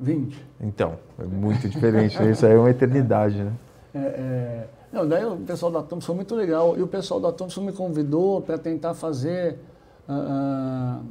20. 0.00 0.46
Então, 0.60 0.96
é 1.18 1.24
muito 1.24 1.68
diferente, 1.68 2.16
né? 2.22 2.30
Isso 2.30 2.46
aí 2.46 2.52
é 2.52 2.56
uma 2.58 2.70
eternidade, 2.70 3.42
né? 3.42 3.52
É, 3.92 3.98
é, 3.98 4.68
Não, 4.92 5.06
daí 5.06 5.24
o 5.24 5.36
pessoal 5.36 5.70
da 5.70 5.82
Thompson 5.82 6.06
foi 6.06 6.14
muito 6.16 6.34
legal. 6.34 6.76
E 6.78 6.82
o 6.82 6.86
pessoal 6.86 7.20
da 7.20 7.32
Thompson 7.32 7.60
me 7.62 7.72
convidou 7.72 8.40
para 8.40 8.56
tentar 8.56 8.94
fazer 8.94 9.58
uh, 10.08 11.02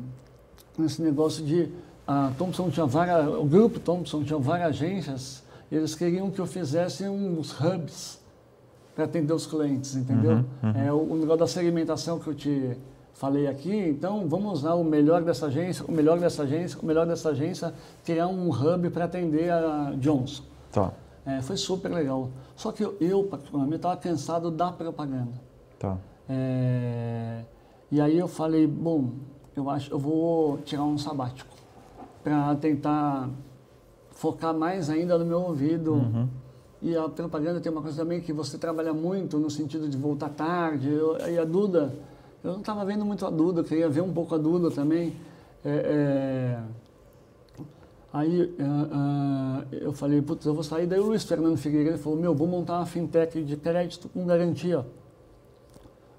uh, 0.80 0.84
esse 0.86 1.02
negócio 1.02 1.44
de. 1.46 1.72
A 2.08 2.32
Thompson 2.38 2.70
tinha 2.70 2.86
várias. 2.86 3.28
O 3.28 3.46
grupo 3.46 3.80
Thompson 3.80 4.24
tinha 4.24 4.40
várias 4.40 4.70
agências. 4.70 5.44
E 5.70 5.76
eles 5.76 5.94
queriam 5.94 6.32
que 6.32 6.40
eu 6.40 6.48
fizesse 6.48 7.08
uns 7.08 7.52
hubs 7.60 8.20
para 8.96 9.06
atender 9.06 9.34
os 9.34 9.46
clientes, 9.46 9.96
entendeu? 9.96 10.32
Uhum, 10.32 10.46
uhum. 10.64 10.82
É 10.88 10.92
o, 10.92 10.98
o 10.98 11.18
negócio 11.18 11.40
da 11.40 11.48
segmentação 11.48 12.18
que 12.18 12.28
eu 12.28 12.34
te 12.34 12.78
falei 13.14 13.48
aqui, 13.48 13.76
então 13.76 14.28
vamos 14.28 14.60
usar 14.60 14.76
o 14.76 14.84
melhor 14.84 15.24
dessa 15.24 15.48
agência, 15.48 15.84
o 15.88 15.92
melhor 15.92 16.20
dessa 16.20 16.44
agência, 16.44 16.80
o 16.80 16.86
melhor 16.86 17.06
dessa 17.06 17.30
agência, 17.30 17.74
criar 18.06 18.28
um 18.28 18.50
hub 18.50 18.90
para 18.92 19.06
atender 19.06 19.52
a 19.52 19.94
Johnson. 19.98 20.44
Tá. 20.72 20.94
É, 21.28 21.42
foi 21.42 21.58
super 21.58 21.92
legal. 21.92 22.30
Só 22.56 22.72
que 22.72 22.84
eu, 22.84 22.96
eu 23.02 23.24
particularmente, 23.26 23.76
estava 23.76 23.98
cansado 23.98 24.50
da 24.50 24.72
propaganda. 24.72 25.34
Tá. 25.78 25.98
É, 26.30 27.44
e 27.92 28.00
aí 28.00 28.18
eu 28.18 28.28
falei, 28.28 28.66
bom, 28.66 29.12
eu 29.56 29.70
acho 29.70 29.92
eu 29.92 30.00
vou 30.00 30.58
tirar 30.60 30.84
um 30.84 30.98
sabático 30.98 31.54
para 32.24 32.56
tentar 32.56 33.30
focar 34.12 34.54
mais 34.54 34.90
ainda 34.90 35.18
no 35.18 35.26
meu 35.26 35.42
ouvido. 35.42 35.94
Uhum. 35.94 36.28
E 36.82 36.96
a 36.96 37.10
propaganda 37.10 37.60
tem 37.60 37.72
uma 37.72 37.82
coisa 37.82 38.04
também 38.04 38.22
que 38.22 38.32
você 38.32 38.58
trabalha 38.58 38.94
muito 38.94 39.38
no 39.38 39.50
sentido 39.50 39.90
de 39.90 39.98
voltar 39.98 40.30
tarde. 40.30 40.90
Eu, 40.90 41.18
e 41.28 41.38
a 41.38 41.44
Duda 41.44 41.94
eu 42.44 42.54
não 42.54 42.60
estava 42.60 42.86
vendo 42.86 43.04
muito 43.04 43.26
a 43.26 43.30
Duda, 43.30 43.62
eu 43.62 43.64
queria 43.66 43.90
ver 43.90 44.02
um 44.02 44.14
pouco 44.14 44.34
a 44.36 44.38
Duda 44.38 44.72
também. 44.72 45.16
É, 45.66 45.70
é... 45.70 46.60
Aí 48.12 48.41
uh, 48.41 48.45
uh, 48.45 49.68
eu 49.72 49.91
falei, 49.91 50.22
putz, 50.22 50.45
eu 50.45 50.53
vou 50.53 50.64
sair. 50.64 50.88
Daí 50.88 50.99
o 50.99 51.08
Luiz 51.08 51.24
Fernando 51.24 51.58
Figueiredo 51.58 51.97
falou, 51.97 52.18
meu, 52.18 52.34
vou 52.34 52.47
montar 52.47 52.78
uma 52.78 52.86
fintech 52.86 53.43
de 53.43 53.58
crédito 53.58 54.08
com 54.10 54.26
garantia. 54.26 54.86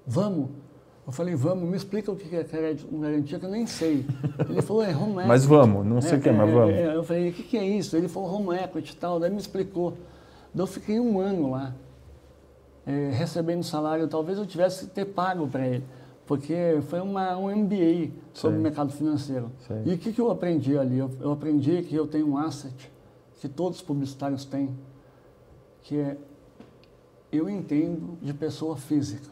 Vamos? 0.05 0.49
Eu 1.05 1.11
falei, 1.11 1.33
vamos, 1.33 1.67
me 1.67 1.75
explica 1.75 2.11
o 2.11 2.15
que 2.15 2.35
é 2.35 2.43
crédito 2.43 2.87
com 2.87 2.99
garantia, 2.99 3.39
que 3.39 3.45
eu 3.45 3.49
nem 3.49 3.65
sei. 3.65 4.05
Ele 4.47 4.61
falou, 4.61 4.83
é 4.83 4.95
home 4.95 5.13
equity. 5.13 5.27
Mas 5.27 5.45
vamos, 5.45 5.85
não 5.85 6.01
sei 6.01 6.13
o 6.13 6.15
é, 6.17 6.19
que 6.19 6.29
é, 6.29 6.31
mas 6.31 6.53
vamos. 6.53 6.75
É, 6.75 6.95
eu 6.95 7.03
falei, 7.03 7.29
o 7.29 7.33
que, 7.33 7.43
que 7.43 7.57
é 7.57 7.65
isso? 7.65 7.97
Ele 7.97 8.07
falou, 8.07 8.35
home 8.35 8.55
equity 8.55 8.93
e 8.93 8.95
tal, 8.95 9.19
daí 9.19 9.31
me 9.31 9.37
explicou. 9.37 9.97
Daí 10.53 10.63
eu 10.63 10.67
fiquei 10.67 10.99
um 10.99 11.19
ano 11.19 11.49
lá, 11.49 11.73
é, 12.85 13.09
recebendo 13.11 13.63
salário, 13.63 14.07
talvez 14.07 14.37
eu 14.37 14.45
tivesse 14.45 14.85
que 14.85 14.91
ter 14.91 15.05
pago 15.05 15.47
para 15.47 15.67
ele 15.67 15.83
porque 16.29 16.53
foi 16.83 17.01
uma, 17.01 17.35
um 17.37 17.47
MBA 17.47 18.11
sobre 18.35 18.59
o 18.59 18.61
mercado 18.61 18.91
financeiro. 18.91 19.51
E 19.83 19.95
o 19.95 19.97
que, 19.97 20.13
que 20.13 20.21
eu 20.21 20.29
aprendi 20.29 20.77
ali? 20.77 20.99
Eu, 20.99 21.09
eu, 21.19 21.31
aprendi 21.31 21.81
que 21.81 21.95
eu 21.95 22.05
tenho 22.05 22.29
um 22.29 22.37
asset 22.37 22.91
que 23.41 23.49
todos 23.49 23.79
os 23.79 23.83
publicitários 23.83 24.45
têm, 24.45 24.69
que 25.81 25.97
é 25.97 26.17
eu 27.31 27.49
entendo 27.49 28.15
de 28.21 28.31
pessoa 28.31 28.77
física. 28.77 29.27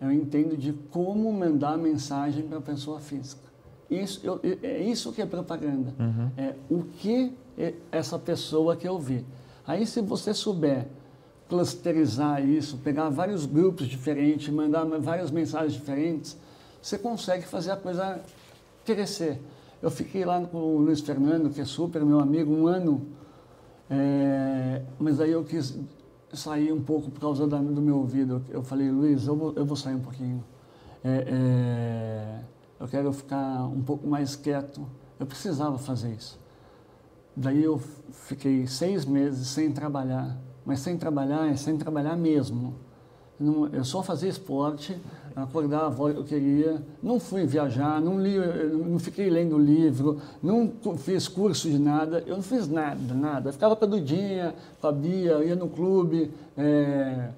Eu 0.00 0.10
entendo 0.10 0.56
de 0.56 0.72
como 0.72 1.30
mandar 1.30 1.76
mensagem 1.76 2.48
para 2.48 2.56
a 2.56 2.62
pessoa 2.62 2.98
física. 2.98 3.42
Isso, 3.90 4.22
eu, 4.24 4.40
é 4.62 4.82
isso 4.82 5.12
que 5.12 5.20
é 5.20 5.26
propaganda. 5.26 5.92
Uhum. 5.98 6.30
É 6.38 6.54
o 6.70 6.82
que 6.82 7.36
é 7.58 7.74
essa 7.92 8.18
pessoa 8.18 8.74
quer 8.74 8.90
ouvir. 8.90 9.22
Aí, 9.66 9.86
se 9.86 10.00
você 10.00 10.32
souber 10.32 10.86
clusterizar 11.48 12.46
isso, 12.46 12.76
pegar 12.78 13.08
vários 13.08 13.46
grupos 13.46 13.86
diferentes, 13.86 14.48
mandar 14.48 14.84
várias 14.84 15.30
mensagens 15.30 15.72
diferentes, 15.72 16.36
você 16.80 16.98
consegue 16.98 17.46
fazer 17.46 17.72
a 17.72 17.76
coisa 17.76 18.20
crescer. 18.84 19.40
Eu 19.80 19.90
fiquei 19.90 20.24
lá 20.24 20.40
com 20.44 20.58
o 20.58 20.78
Luiz 20.78 21.00
Fernando, 21.00 21.50
que 21.50 21.60
é 21.60 21.64
super 21.64 22.04
meu 22.04 22.20
amigo, 22.20 22.52
um 22.52 22.66
ano, 22.66 23.06
é, 23.88 24.82
mas 24.98 25.20
aí 25.20 25.30
eu 25.30 25.44
quis 25.44 25.78
sair 26.32 26.72
um 26.72 26.82
pouco 26.82 27.10
por 27.10 27.20
causa 27.20 27.46
da, 27.46 27.58
do 27.58 27.80
meu 27.80 27.96
ouvido. 27.96 28.44
Eu 28.50 28.62
falei, 28.62 28.90
Luiz, 28.90 29.26
eu 29.26 29.36
vou, 29.36 29.52
eu 29.54 29.64
vou 29.64 29.76
sair 29.76 29.94
um 29.94 30.00
pouquinho. 30.00 30.44
É, 31.02 31.24
é, 31.26 32.40
eu 32.80 32.88
quero 32.88 33.12
ficar 33.12 33.64
um 33.66 33.82
pouco 33.82 34.06
mais 34.06 34.36
quieto. 34.36 34.86
Eu 35.18 35.26
precisava 35.26 35.78
fazer 35.78 36.12
isso. 36.12 36.38
Daí 37.34 37.62
eu 37.62 37.78
fiquei 38.10 38.66
seis 38.66 39.04
meses 39.04 39.48
sem 39.48 39.72
trabalhar 39.72 40.36
mas 40.68 40.80
sem 40.80 40.98
trabalhar 40.98 41.50
é 41.50 41.56
sem 41.56 41.78
trabalhar 41.78 42.14
mesmo. 42.14 42.74
Eu 43.72 43.84
só 43.84 44.02
fazia 44.02 44.28
esporte, 44.28 45.00
acordava 45.34 45.96
a 45.96 46.04
hora 46.04 46.12
que 46.12 46.20
eu 46.20 46.24
queria, 46.24 46.82
não 47.02 47.18
fui 47.18 47.46
viajar, 47.46 48.02
não, 48.02 48.20
li, 48.20 48.36
não 48.36 48.98
fiquei 48.98 49.30
lendo 49.30 49.56
livro, 49.56 50.20
não 50.42 50.70
fiz 50.98 51.26
curso 51.26 51.70
de 51.70 51.78
nada, 51.78 52.22
eu 52.26 52.36
não 52.36 52.42
fiz 52.42 52.68
nada, 52.68 53.14
nada. 53.14 53.48
Eu 53.48 53.52
ficava 53.54 53.74
com 53.74 53.84
a 53.86 53.88
Dudinha, 53.88 54.54
com 54.78 54.88
a 54.88 54.92
Bia, 54.92 55.42
ia 55.42 55.56
no 55.56 55.70
clube. 55.70 56.30
É... 56.54 57.30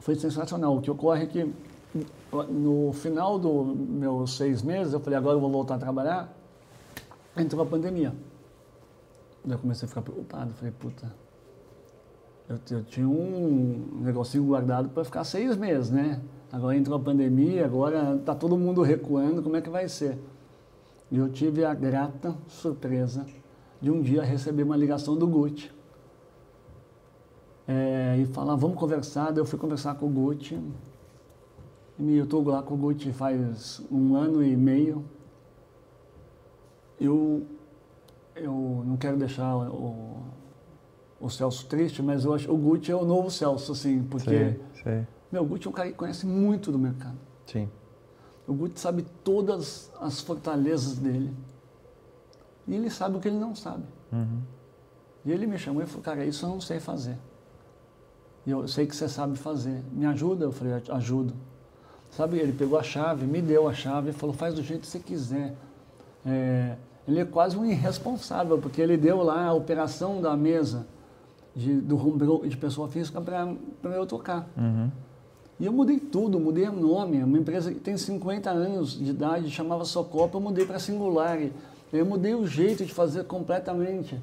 Foi 0.00 0.16
sensacional. 0.16 0.76
O 0.76 0.80
que 0.80 0.90
ocorre 0.90 1.22
é 1.22 1.26
que 1.26 1.52
no 2.50 2.92
final 2.92 3.38
dos 3.38 3.76
meus 3.76 4.36
seis 4.36 4.62
meses, 4.62 4.92
eu 4.92 4.98
falei, 4.98 5.16
agora 5.16 5.36
eu 5.36 5.40
vou 5.40 5.50
voltar 5.50 5.76
a 5.76 5.78
trabalhar, 5.78 6.36
entrou 7.36 7.62
a 7.62 7.66
pandemia. 7.66 8.12
Eu 9.46 9.58
comecei 9.58 9.86
a 9.86 9.88
ficar 9.88 10.02
preocupado. 10.02 10.52
Falei, 10.54 10.72
puta, 10.78 11.14
eu, 12.48 12.58
eu 12.70 12.84
tinha 12.84 13.08
um 13.08 14.00
negocinho 14.00 14.44
guardado 14.44 14.88
para 14.88 15.04
ficar 15.04 15.24
seis 15.24 15.56
meses, 15.56 15.90
né? 15.90 16.20
Agora 16.52 16.76
entrou 16.76 16.96
a 16.96 17.00
pandemia, 17.00 17.64
agora 17.64 18.14
está 18.16 18.34
todo 18.34 18.56
mundo 18.56 18.82
recuando, 18.82 19.42
como 19.42 19.56
é 19.56 19.60
que 19.60 19.70
vai 19.70 19.88
ser? 19.88 20.18
E 21.10 21.18
eu 21.18 21.28
tive 21.28 21.64
a 21.64 21.74
grata 21.74 22.36
surpresa 22.46 23.26
de 23.80 23.90
um 23.90 24.00
dia 24.00 24.22
receber 24.22 24.62
uma 24.62 24.76
ligação 24.76 25.16
do 25.16 25.26
Gucci. 25.26 25.70
É, 27.66 28.18
e 28.18 28.26
falar, 28.26 28.56
vamos 28.56 28.78
conversar. 28.78 29.30
Daí 29.30 29.38
eu 29.38 29.44
fui 29.44 29.58
conversar 29.58 29.94
com 29.94 30.06
o 30.06 30.10
Gucci. 30.10 30.58
E 31.98 32.16
eu 32.16 32.24
estou 32.24 32.46
lá 32.46 32.62
com 32.62 32.74
o 32.74 32.76
Gucci 32.76 33.12
faz 33.12 33.82
um 33.90 34.14
ano 34.16 34.42
e 34.42 34.56
meio. 34.56 35.04
Eu 37.00 37.46
eu 38.36 38.82
não 38.84 38.96
quero 38.96 39.16
deixar 39.16 39.56
o, 39.56 40.24
o 41.20 41.30
Celso 41.30 41.66
triste, 41.66 42.02
mas 42.02 42.24
eu 42.24 42.34
acho 42.34 42.52
o 42.52 42.56
Gucci 42.56 42.90
é 42.90 42.96
o 42.96 43.04
novo 43.04 43.30
Celso, 43.30 43.72
assim, 43.72 44.02
porque 44.02 44.52
sim, 44.52 44.82
sim. 44.82 45.06
meu 45.30 45.42
o 45.42 45.46
Gucci 45.46 45.66
é 45.66 45.70
um 45.70 45.72
cara 45.72 45.88
que 45.90 45.96
conhece 45.96 46.26
muito 46.26 46.72
do 46.72 46.78
mercado. 46.78 47.18
Sim. 47.46 47.68
O 48.46 48.52
Gucci 48.52 48.80
sabe 48.80 49.06
todas 49.22 49.90
as 50.00 50.20
fortalezas 50.20 50.98
dele 50.98 51.34
e 52.66 52.74
ele 52.74 52.90
sabe 52.90 53.16
o 53.16 53.20
que 53.20 53.28
ele 53.28 53.38
não 53.38 53.54
sabe. 53.54 53.84
Uhum. 54.12 54.42
E 55.24 55.32
ele 55.32 55.46
me 55.46 55.58
chamou 55.58 55.82
e 55.82 55.86
falou, 55.86 56.02
cara, 56.02 56.24
isso 56.24 56.44
eu 56.44 56.50
não 56.50 56.60
sei 56.60 56.80
fazer. 56.80 57.16
E 58.46 58.50
eu 58.50 58.68
sei 58.68 58.86
que 58.86 58.94
você 58.94 59.08
sabe 59.08 59.38
fazer. 59.38 59.82
Me 59.90 60.04
ajuda? 60.06 60.44
Eu 60.44 60.52
falei, 60.52 60.74
ajudo. 60.90 61.34
Sabe, 62.10 62.38
ele 62.38 62.52
pegou 62.52 62.78
a 62.78 62.82
chave, 62.82 63.26
me 63.26 63.40
deu 63.40 63.66
a 63.66 63.72
chave 63.72 64.10
e 64.10 64.12
falou, 64.12 64.34
faz 64.34 64.54
do 64.54 64.62
jeito 64.62 64.82
que 64.82 64.86
você 64.86 64.98
quiser. 64.98 65.56
É, 66.24 66.76
ele 67.06 67.20
é 67.20 67.24
quase 67.24 67.56
um 67.56 67.64
irresponsável, 67.64 68.58
porque 68.58 68.80
ele 68.80 68.96
deu 68.96 69.22
lá 69.22 69.46
a 69.46 69.52
operação 69.52 70.20
da 70.20 70.36
mesa 70.36 70.86
de, 71.54 71.74
do 71.80 71.96
home 71.96 72.48
de 72.48 72.56
pessoa 72.56 72.88
física 72.88 73.20
para 73.20 73.94
eu 73.94 74.06
tocar. 74.06 74.48
Uhum. 74.56 74.90
E 75.60 75.66
eu 75.66 75.72
mudei 75.72 76.00
tudo, 76.00 76.40
mudei 76.40 76.68
o 76.68 76.72
nome. 76.72 77.22
Uma 77.22 77.38
empresa 77.38 77.72
que 77.72 77.78
tem 77.78 77.96
50 77.96 78.50
anos 78.50 78.98
de 78.98 79.10
idade, 79.10 79.50
chamava 79.50 79.84
Socopa, 79.84 80.36
eu 80.36 80.40
mudei 80.40 80.66
para 80.66 80.78
Singular. 80.78 81.38
Eu 81.92 82.04
mudei 82.04 82.34
o 82.34 82.46
jeito 82.46 82.84
de 82.84 82.92
fazer 82.92 83.24
completamente. 83.24 84.20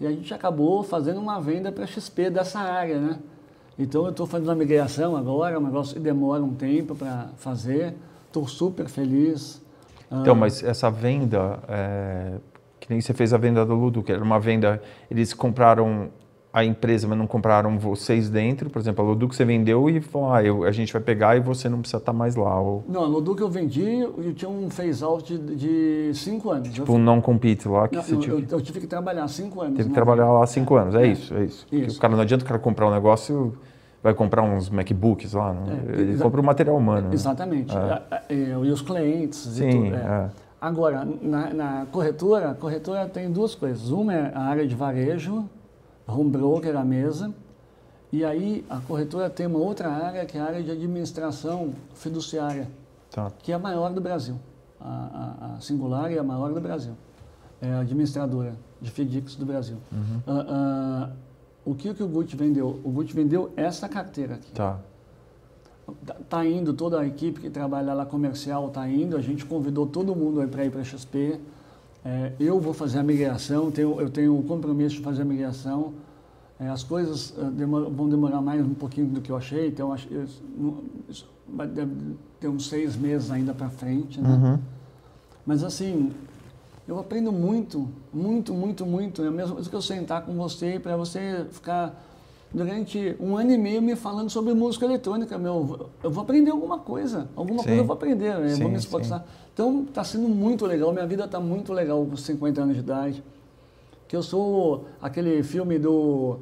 E 0.00 0.06
a 0.06 0.10
gente 0.10 0.32
acabou 0.32 0.84
fazendo 0.84 1.18
uma 1.18 1.40
venda 1.40 1.72
para 1.72 1.84
XP 1.84 2.30
dessa 2.30 2.60
área, 2.60 3.00
né? 3.00 3.18
Então 3.76 4.04
eu 4.04 4.10
estou 4.10 4.26
fazendo 4.26 4.48
uma 4.48 4.54
migração 4.54 5.16
agora, 5.16 5.58
um 5.58 5.62
negócio 5.62 5.94
que 5.94 6.00
demora 6.00 6.42
um 6.42 6.54
tempo 6.54 6.94
para 6.94 7.30
fazer. 7.36 7.94
Estou 8.26 8.46
super 8.46 8.88
feliz. 8.88 9.60
Então, 10.10 10.32
ah. 10.32 10.36
mas 10.36 10.62
essa 10.62 10.90
venda, 10.90 11.58
é, 11.68 12.32
que 12.80 12.88
nem 12.90 13.00
você 13.00 13.12
fez 13.12 13.32
a 13.32 13.38
venda 13.38 13.64
do 13.64 13.74
Ludo, 13.74 14.02
que 14.02 14.12
era 14.12 14.22
uma 14.22 14.40
venda, 14.40 14.82
eles 15.10 15.34
compraram 15.34 16.10
a 16.52 16.64
empresa, 16.64 17.06
mas 17.06 17.18
não 17.18 17.26
compraram 17.26 17.78
vocês 17.78 18.30
dentro, 18.30 18.70
por 18.70 18.78
exemplo, 18.80 19.04
a 19.04 19.08
Luduc 19.08 19.36
você 19.36 19.44
vendeu 19.44 19.88
e 19.88 20.00
falou, 20.00 20.32
ah, 20.32 20.42
eu, 20.42 20.64
a 20.64 20.72
gente 20.72 20.92
vai 20.92 21.02
pegar 21.02 21.36
e 21.36 21.40
você 21.40 21.68
não 21.68 21.80
precisa 21.80 21.98
estar 21.98 22.12
mais 22.12 22.36
lá. 22.36 22.58
Ou... 22.58 22.82
Não, 22.88 23.04
a 23.04 23.06
Luduc 23.06 23.40
eu 23.40 23.48
vendi, 23.48 24.00
eu 24.00 24.32
tinha 24.34 24.50
um 24.50 24.70
phase-out 24.70 25.36
de, 25.36 25.56
de 25.56 26.14
cinco 26.14 26.50
anos. 26.50 26.70
Tipo 26.70 26.94
um 26.94 26.98
non-compete 26.98 27.68
lá 27.68 27.86
que 27.86 27.96
não, 27.96 28.02
você 28.02 28.14
eu, 28.14 28.20
tinha... 28.20 28.34
Eu, 28.34 28.44
eu, 28.50 28.60
tive 28.60 28.80
que 28.80 28.86
trabalhar 28.86 29.28
cinco 29.28 29.60
anos. 29.60 29.76
Teve 29.76 29.90
que 29.90 29.94
trabalhar 29.94 30.32
lá 30.32 30.46
cinco 30.46 30.78
é, 30.78 30.80
anos, 30.80 30.94
é, 30.94 31.02
é, 31.02 31.06
isso, 31.06 31.34
é 31.34 31.44
isso. 31.44 31.66
isso. 31.70 31.98
O 31.98 32.00
cara, 32.00 32.14
não 32.14 32.22
adianta 32.22 32.44
o 32.44 32.48
cara 32.48 32.58
comprar 32.58 32.88
um 32.88 32.92
negócio 32.92 33.54
vai 34.02 34.14
comprar 34.14 34.42
uns 34.42 34.70
MacBooks 34.70 35.32
lá, 35.32 35.54
é, 35.88 36.00
ele 36.00 36.18
compra 36.18 36.40
o 36.40 36.44
material 36.44 36.76
humano. 36.76 37.08
Né? 37.08 37.14
Exatamente. 37.14 37.74
Né? 37.74 38.02
E 38.30 38.70
os 38.70 38.82
clientes 38.82 39.38
Sim. 39.38 39.92
Agora, 40.60 41.06
na, 41.22 41.54
na, 41.54 41.86
corretora, 41.86 42.50
a 42.50 42.54
corretora 42.54 43.06
tem 43.06 43.30
duas 43.30 43.54
coisas. 43.54 43.90
Uma 43.90 44.12
é 44.12 44.32
a 44.34 44.40
área 44.40 44.66
de 44.66 44.74
varejo, 44.74 45.48
home 46.06 46.30
broker, 46.30 46.76
a 46.76 46.84
mesa. 46.84 47.32
E 48.10 48.24
aí 48.24 48.64
a 48.68 48.80
corretora 48.80 49.30
tem 49.30 49.46
uma 49.46 49.58
outra 49.58 49.88
área 49.88 50.24
que 50.24 50.36
é 50.36 50.40
a 50.40 50.44
área 50.44 50.62
de 50.62 50.70
administração 50.70 51.74
fiduciária, 51.94 52.68
tá. 53.10 53.30
que 53.38 53.52
é 53.52 53.54
a 53.54 53.58
maior 53.58 53.92
do 53.92 54.00
Brasil. 54.00 54.36
A, 54.80 54.88
a, 54.88 55.56
a, 55.56 55.60
Singular 55.60 56.10
é 56.10 56.18
a 56.18 56.24
maior 56.24 56.52
do 56.52 56.60
Brasil. 56.60 56.94
É 57.60 57.70
a 57.70 57.80
administradora 57.80 58.54
de 58.80 58.90
FDICs 58.90 59.36
do 59.36 59.44
Brasil. 59.44 59.76
Uhum. 59.92 60.22
Uh, 60.26 60.40
uh, 60.40 61.12
o 61.68 61.74
que, 61.74 61.92
que 61.92 62.02
o 62.02 62.08
Gucci 62.08 62.34
vendeu? 62.34 62.80
O 62.82 62.90
Gucci 62.90 63.14
vendeu 63.14 63.52
essa 63.54 63.86
carteira 63.88 64.36
aqui. 64.36 64.50
Tá. 64.52 64.78
Tá, 66.06 66.16
tá 66.28 66.46
indo, 66.46 66.72
toda 66.72 66.98
a 66.98 67.06
equipe 67.06 67.40
que 67.40 67.50
trabalha 67.50 67.92
lá 67.92 68.06
comercial 68.06 68.68
está 68.68 68.88
indo, 68.88 69.16
a 69.16 69.20
gente 69.20 69.44
convidou 69.44 69.86
todo 69.86 70.14
mundo 70.16 70.46
para 70.48 70.64
ir 70.64 70.70
para 70.70 70.80
a 70.80 70.84
XP. 70.84 71.38
É, 72.04 72.32
eu 72.40 72.58
vou 72.58 72.72
fazer 72.72 72.98
a 72.98 73.02
migração, 73.02 73.70
tenho, 73.70 74.00
eu 74.00 74.08
tenho 74.08 74.38
o 74.38 74.42
compromisso 74.42 74.96
de 74.96 75.02
fazer 75.02 75.22
a 75.22 75.24
migração. 75.26 75.92
É, 76.58 76.68
as 76.68 76.82
coisas 76.82 77.30
uh, 77.36 77.50
demor, 77.50 77.90
vão 77.90 78.08
demorar 78.08 78.40
mais 78.40 78.64
um 78.64 78.74
pouquinho 78.74 79.06
do 79.08 79.20
que 79.20 79.30
eu 79.30 79.36
achei, 79.36 79.68
então 79.68 79.92
acho, 79.92 80.08
eu, 80.10 80.26
vai 81.46 81.68
ter 82.40 82.48
uns 82.48 82.66
seis 82.66 82.96
meses 82.96 83.30
ainda 83.30 83.52
para 83.52 83.68
frente. 83.68 84.20
Né? 84.20 84.28
Uhum. 84.28 84.58
Mas 85.46 85.62
assim, 85.62 86.10
eu 86.88 86.98
aprendo 86.98 87.30
muito, 87.30 87.86
muito, 88.10 88.54
muito, 88.54 88.86
muito. 88.86 89.22
É 89.22 89.30
mesmo 89.30 89.56
que 89.56 89.76
eu 89.76 89.82
sentar 89.82 90.24
com 90.24 90.32
você 90.34 90.80
para 90.80 90.96
você 90.96 91.46
ficar 91.52 92.02
durante 92.50 93.14
um 93.20 93.36
ano 93.36 93.52
e 93.52 93.58
meio 93.58 93.82
me 93.82 93.94
falando 93.94 94.30
sobre 94.30 94.54
música 94.54 94.86
eletrônica, 94.86 95.36
meu, 95.36 95.90
eu 96.02 96.10
vou 96.10 96.22
aprender 96.22 96.50
alguma 96.50 96.78
coisa, 96.78 97.28
alguma 97.36 97.58
sim. 97.58 97.66
coisa 97.66 97.82
eu 97.82 97.84
vou 97.84 97.92
aprender, 97.92 98.34
eu 98.34 98.48
sim, 98.48 98.62
vou 98.62 98.70
me 98.70 98.78
esforçar. 98.78 99.20
Sim. 99.20 99.26
Então 99.52 99.84
está 99.86 100.02
sendo 100.02 100.30
muito 100.30 100.64
legal, 100.64 100.90
minha 100.90 101.06
vida 101.06 101.26
está 101.26 101.38
muito 101.38 101.74
legal 101.74 102.02
com 102.06 102.16
50 102.16 102.62
anos 102.62 102.74
de 102.74 102.80
idade. 102.80 103.22
Que 104.08 104.16
eu 104.16 104.22
sou 104.22 104.86
aquele 105.02 105.42
filme 105.42 105.78
do 105.78 106.38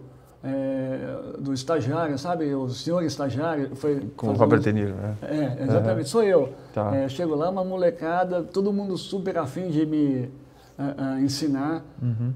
é, 0.47 1.39
do 1.41 1.53
estagiário, 1.53 2.17
sabe? 2.17 2.55
O 2.55 2.69
senhor 2.69 3.03
estagiário. 3.03 3.75
Foi 3.75 4.01
Com 4.17 4.29
o 4.29 4.33
Robert 4.35 4.61
De 4.61 4.73
Niro, 4.73 4.95
né? 4.95 5.17
É, 5.23 5.63
exatamente, 5.65 5.99
uhum. 5.99 6.07
sou 6.07 6.23
eu. 6.23 6.53
Tá. 6.73 6.95
É, 6.95 7.09
chego 7.09 7.35
lá, 7.35 7.51
uma 7.51 7.65
molecada, 7.65 8.43
todo 8.43 8.73
mundo 8.73 8.97
super 8.97 9.39
afim 9.39 9.69
de 9.69 9.85
me 9.85 10.31
uh, 10.79 11.17
uh, 11.17 11.21
ensinar. 11.21 11.85
Uhum. 12.01 12.33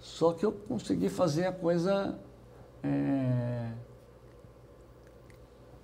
Só 0.00 0.32
que 0.32 0.44
eu 0.44 0.50
consegui 0.50 1.08
fazer 1.08 1.46
a 1.46 1.52
coisa 1.52 2.16
é, 2.82 3.68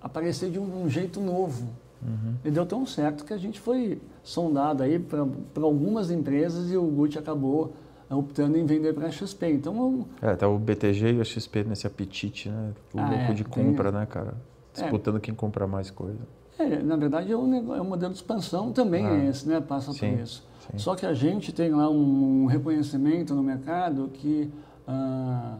aparecer 0.03 0.51
de 0.51 0.59
um, 0.59 0.83
um 0.83 0.91
jeito 0.91 1.21
novo. 1.21 1.69
Uhum. 2.03 2.35
E 2.45 2.51
deu 2.51 2.67
tão 2.67 2.85
certo 2.85 3.25
que 3.25 3.33
a 3.33 3.39
gente 3.39 3.61
foi 3.61 4.01
sondado 4.23 4.83
aí 4.83 4.99
para 4.99 5.63
algumas 5.63 6.11
empresas 6.11 6.71
e 6.71 6.77
o 6.77 6.83
Gucci 6.83 7.19
acabou 7.19 7.75
optando 8.17 8.59
em 8.59 8.67
vender 8.67 8.93
para 8.93 9.07
a 9.07 9.11
XP. 9.11 9.53
Então, 9.53 10.07
é, 10.21 10.35
tá 10.35 10.49
o 10.49 10.59
BTG 10.59 11.15
e 11.15 11.21
a 11.21 11.25
XP 11.25 11.65
nesse 11.65 11.87
apetite, 11.87 12.49
né? 12.49 12.73
O 12.93 12.99
ah, 12.99 13.09
louco 13.09 13.31
é, 13.31 13.35
de 13.35 13.45
compra, 13.45 13.91
tem... 13.91 14.01
né, 14.01 14.07
cara? 14.07 14.35
Disputando 14.73 15.17
é. 15.17 15.21
quem 15.21 15.35
compra 15.35 15.67
mais 15.67 15.91
coisa. 15.91 16.19
É, 16.59 16.83
na 16.83 16.97
verdade 16.97 17.33
é 17.33 17.37
um, 17.37 17.75
é 17.75 17.81
um 17.81 17.85
modelo 17.85 18.13
de 18.13 18.19
expansão 18.19 18.71
também 18.71 19.07
ah, 19.07 19.15
é 19.15 19.29
esse, 19.29 19.49
né? 19.49 19.61
Passa 19.61 19.93
sim, 19.93 19.99
por 19.99 20.21
isso. 20.21 20.47
Sim. 20.71 20.79
Só 20.79 20.95
que 20.95 21.07
a 21.07 21.15
gente 21.15 21.53
tem 21.53 21.71
lá 21.71 21.89
um, 21.89 22.45
reconhecimento 22.47 23.35
no 23.35 23.43
mercado 23.43 24.11
que 24.13 24.53
ah, 24.87 25.57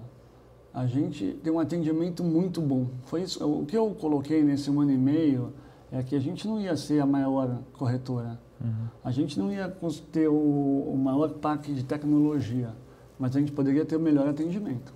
a 0.75 0.87
gente 0.87 1.39
tem 1.43 1.53
um 1.53 1.59
atendimento 1.59 2.23
muito 2.23 2.61
bom. 2.61 2.87
Foi 3.05 3.23
isso. 3.23 3.45
O 3.45 3.65
que 3.65 3.77
eu 3.77 3.91
coloquei 3.99 4.43
nesse 4.43 4.69
ano 4.71 4.91
e 4.91 4.99
meio 4.99 5.53
é 5.91 6.03
que 6.03 6.15
a 6.15 6.21
gente 6.21 6.47
não 6.47 6.61
ia 6.61 6.77
ser 6.77 7.01
a 7.01 7.07
maior 7.07 7.59
corretora. 7.73 8.39
Uhum. 8.63 8.89
A 9.03 9.11
gente 9.11 9.39
não 9.39 9.53
ia 9.53 9.69
ter 10.13 10.29
o, 10.29 10.35
o 10.35 10.97
maior 10.97 11.31
parque 11.31 11.73
de 11.73 11.83
tecnologia, 11.85 12.75
mas 13.19 13.35
a 13.35 13.41
gente 13.41 13.53
poderia 13.53 13.85
ter 13.85 13.97
o 13.97 14.01
melhor 14.01 14.29
atendimento. 14.29 14.93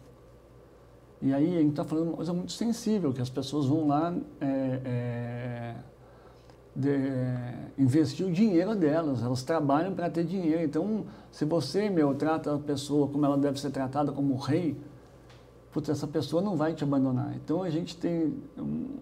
E 1.23 1.33
aí 1.33 1.57
a 1.57 1.61
gente 1.61 1.71
está 1.71 1.85
falando 1.85 2.09
uma 2.09 2.17
coisa 2.17 2.33
muito 2.33 2.53
sensível, 2.53 3.13
que 3.13 3.23
as 3.23 3.31
pessoas 3.31 3.67
vão 3.67 3.87
lá 3.87 4.15
é, 4.41 4.81
é, 4.85 5.75
de, 6.77 7.83
investir 7.83 8.27
o 8.27 8.31
dinheiro 8.31 8.75
delas, 8.75 9.23
elas 9.23 9.43
trabalham 9.43 9.95
para 9.95 10.11
ter 10.11 10.25
dinheiro. 10.25 10.63
Então, 10.63 11.07
se 11.33 11.47
você, 11.47 11.89
meu, 11.89 12.15
trata 12.15 12.55
a 12.55 12.59
pessoa 12.59 13.09
como 13.09 13.25
ela 13.25 13.39
deve 13.39 13.59
ser 13.59 13.71
tratada, 13.71 14.13
como 14.13 14.37
rei, 14.37 14.77
putz, 15.73 15.89
essa 15.89 16.07
pessoa 16.07 16.43
não 16.43 16.57
vai 16.57 16.75
te 16.75 16.85
abandonar. 16.85 17.35
Então 17.35 17.63
a 17.63 17.71
gente 17.71 17.97
tem 17.97 18.35
um, 18.59 18.99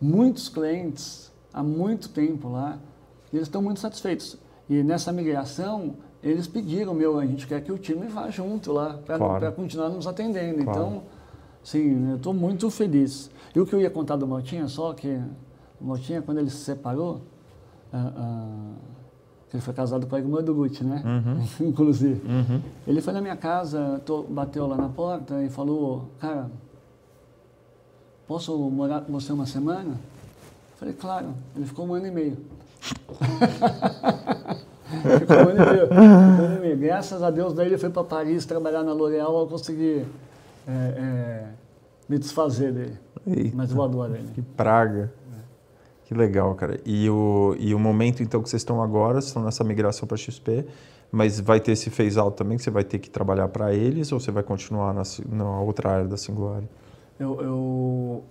muitos 0.00 0.48
clientes 0.48 1.30
há 1.52 1.62
muito 1.62 2.08
tempo 2.08 2.48
lá 2.48 2.78
e 3.32 3.36
eles 3.36 3.48
estão 3.48 3.62
muito 3.62 3.80
satisfeitos. 3.80 4.36
E 4.68 4.82
nessa 4.82 5.12
migração, 5.12 5.94
eles 6.22 6.46
pediram, 6.46 6.94
meu, 6.94 7.18
a 7.18 7.26
gente 7.26 7.46
quer 7.46 7.60
que 7.62 7.72
o 7.72 7.78
time 7.78 8.06
vá 8.06 8.30
junto 8.30 8.72
lá 8.72 8.98
para 9.04 9.18
claro. 9.18 9.52
continuar 9.52 9.88
nos 9.88 10.06
atendendo. 10.06 10.62
Claro. 10.64 10.70
Então, 10.70 11.02
sim, 11.62 12.10
eu 12.10 12.16
estou 12.16 12.34
muito 12.34 12.70
feliz. 12.70 13.30
E 13.54 13.60
o 13.60 13.66
que 13.66 13.74
eu 13.74 13.80
ia 13.80 13.90
contar 13.90 14.16
do 14.16 14.26
Motinha, 14.26 14.68
só 14.68 14.92
que 14.92 15.20
o 15.80 15.84
Motinha, 15.84 16.22
quando 16.22 16.38
ele 16.38 16.50
se 16.50 16.58
separou, 16.58 17.22
uh, 17.92 17.96
uh, 17.96 18.74
ele 19.52 19.62
foi 19.62 19.74
casado 19.74 20.06
com 20.06 20.14
a 20.14 20.18
irmã 20.18 20.42
do 20.42 20.54
Gucci, 20.54 20.84
né? 20.84 21.02
Uhum. 21.04 21.44
Inclusive. 21.68 22.20
Uhum. 22.24 22.60
Ele 22.86 23.00
foi 23.00 23.12
na 23.12 23.20
minha 23.20 23.36
casa, 23.36 24.00
tô, 24.04 24.22
bateu 24.22 24.66
lá 24.66 24.76
na 24.76 24.88
porta 24.88 25.42
e 25.42 25.48
falou, 25.48 26.10
cara, 26.20 26.48
posso 28.28 28.56
morar 28.70 29.00
com 29.00 29.12
você 29.12 29.32
uma 29.32 29.46
semana? 29.46 29.90
Eu 29.90 30.76
falei, 30.76 30.94
claro. 30.94 31.34
Ele 31.56 31.66
ficou 31.66 31.86
um 31.86 31.94
ano 31.94 32.06
e 32.06 32.10
meio. 32.10 32.36
Ficou 35.18 35.50
e 35.50 36.60
meio. 36.60 36.78
Graças 36.78 37.22
a 37.22 37.30
Deus, 37.30 37.52
daí 37.52 37.66
ele 37.66 37.78
foi 37.78 37.90
para 37.90 38.04
Paris 38.04 38.44
trabalhar 38.44 38.82
na 38.82 38.92
L'Oréal, 38.92 39.40
eu 39.40 39.46
consegui 39.46 40.04
é, 40.66 40.72
é, 40.72 41.46
me 42.08 42.18
desfazer 42.18 42.72
dele. 42.72 42.98
Eita, 43.26 43.56
Mas 43.56 43.70
eu 43.70 43.82
adoro 43.82 44.14
ele. 44.14 44.28
Que 44.34 44.42
praga. 44.42 45.12
Que 46.04 46.14
legal, 46.14 46.54
cara. 46.56 46.80
E 46.84 47.08
o, 47.08 47.54
e 47.58 47.72
o 47.72 47.78
momento, 47.78 48.20
então, 48.20 48.42
que 48.42 48.48
vocês 48.48 48.62
estão 48.62 48.82
agora, 48.82 49.20
estão 49.20 49.44
nessa 49.44 49.62
migração 49.62 50.08
para 50.08 50.16
XP, 50.16 50.66
mas 51.12 51.38
vai 51.38 51.60
ter 51.60 51.70
esse 51.70 51.88
phase-out 51.88 52.36
também, 52.36 52.56
que 52.56 52.64
você 52.64 52.70
vai 52.70 52.82
ter 52.82 52.98
que 52.98 53.08
trabalhar 53.08 53.46
para 53.46 53.72
eles, 53.72 54.10
ou 54.10 54.18
você 54.18 54.32
vai 54.32 54.42
continuar 54.42 54.92
na, 54.92 55.02
na 55.28 55.60
outra 55.60 55.90
área 55.90 56.08
da 56.08 56.16
Singular? 56.16 56.62
Eu, 57.18 57.40
eu, 57.40 58.24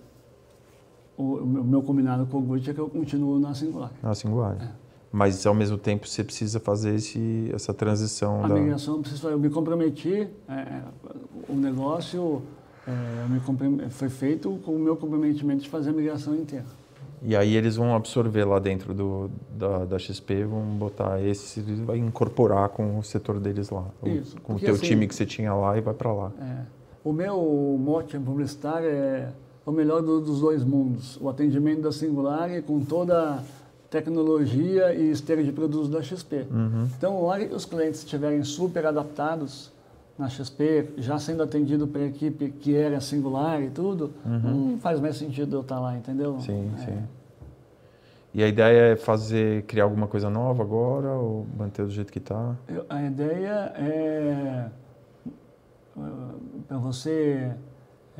o, 1.20 1.46
meu 1.46 1.82
combinado 1.82 2.26
com 2.26 2.38
o 2.38 2.40
Gucci 2.40 2.70
é 2.70 2.74
que 2.74 2.80
eu 2.80 2.88
continuo 2.88 3.38
na 3.38 3.54
Singular. 3.54 3.92
Na 4.02 4.14
Singular. 4.14 4.56
É. 4.60 4.68
Mas, 5.12 5.44
ao 5.44 5.54
mesmo 5.54 5.76
tempo, 5.76 6.06
você 6.06 6.22
precisa 6.22 6.60
fazer 6.60 6.94
esse, 6.94 7.50
essa 7.52 7.74
transição. 7.74 8.44
A 8.44 8.48
da... 8.48 8.54
migração, 8.54 9.02
eu 9.24 9.38
me 9.38 9.50
comprometi, 9.50 10.28
é 10.48 10.82
o 11.48 11.54
negócio 11.54 12.42
é, 12.86 13.90
foi 13.90 14.08
feito 14.08 14.58
com 14.64 14.72
o 14.72 14.78
meu 14.78 14.96
comprometimento 14.96 15.62
de 15.62 15.68
fazer 15.68 15.90
a 15.90 15.92
migração 15.92 16.34
inteira. 16.34 16.64
E 17.22 17.36
aí 17.36 17.54
eles 17.54 17.76
vão 17.76 17.94
absorver 17.94 18.44
lá 18.44 18.58
dentro 18.58 18.94
do, 18.94 19.30
da, 19.54 19.84
da 19.84 19.98
XP, 19.98 20.44
vão 20.44 20.62
botar 20.62 21.20
esse, 21.20 21.60
vai 21.60 21.98
incorporar 21.98 22.70
com 22.70 22.98
o 22.98 23.02
setor 23.02 23.38
deles 23.38 23.68
lá. 23.68 23.84
Isso, 24.04 24.40
com 24.40 24.54
o 24.54 24.58
teu 24.58 24.74
assim, 24.74 24.86
time 24.86 25.06
que 25.06 25.14
você 25.14 25.26
tinha 25.26 25.52
lá 25.52 25.76
e 25.76 25.82
vai 25.82 25.92
para 25.92 26.12
lá. 26.12 26.32
É, 26.40 26.62
o 27.04 27.12
meu 27.12 27.36
mote 27.78 28.18
publicitário 28.18 28.88
é 28.88 29.28
o 29.70 29.72
melhor 29.72 30.02
do, 30.02 30.20
dos 30.20 30.40
dois 30.40 30.64
mundos. 30.64 31.16
O 31.20 31.28
atendimento 31.28 31.82
da 31.82 31.92
Singular 31.92 32.50
com 32.62 32.80
toda 32.80 33.34
a 33.34 33.42
tecnologia 33.88 34.94
e 34.94 35.10
esteira 35.10 35.42
de 35.42 35.52
produtos 35.52 35.88
da 35.88 36.02
XP. 36.02 36.46
Uhum. 36.50 36.88
Então, 36.96 37.22
hora 37.22 37.44
que 37.44 37.54
os 37.54 37.64
clientes 37.64 38.00
estiverem 38.00 38.42
super 38.44 38.86
adaptados 38.86 39.72
na 40.18 40.28
XP, 40.28 40.90
já 40.98 41.18
sendo 41.18 41.42
atendido 41.42 41.86
pela 41.86 42.06
equipe 42.06 42.50
que 42.50 42.76
era 42.76 43.00
singular 43.00 43.62
e 43.62 43.70
tudo, 43.70 44.12
uhum. 44.24 44.70
não 44.72 44.78
faz 44.78 45.00
mais 45.00 45.16
sentido 45.16 45.56
eu 45.56 45.60
estar 45.62 45.80
lá, 45.80 45.96
entendeu? 45.96 46.38
Sim, 46.40 46.70
é. 46.76 46.84
sim. 46.84 46.98
E 48.32 48.44
a 48.44 48.48
ideia 48.48 48.92
é 48.92 48.96
fazer, 48.96 49.62
criar 49.64 49.84
alguma 49.84 50.06
coisa 50.06 50.30
nova 50.30 50.62
agora 50.62 51.08
ou 51.08 51.46
manter 51.58 51.84
do 51.84 51.90
jeito 51.90 52.12
que 52.12 52.18
está? 52.18 52.54
A 52.88 53.02
ideia 53.02 53.72
é 53.76 54.70
para 56.68 56.78
você 56.78 57.50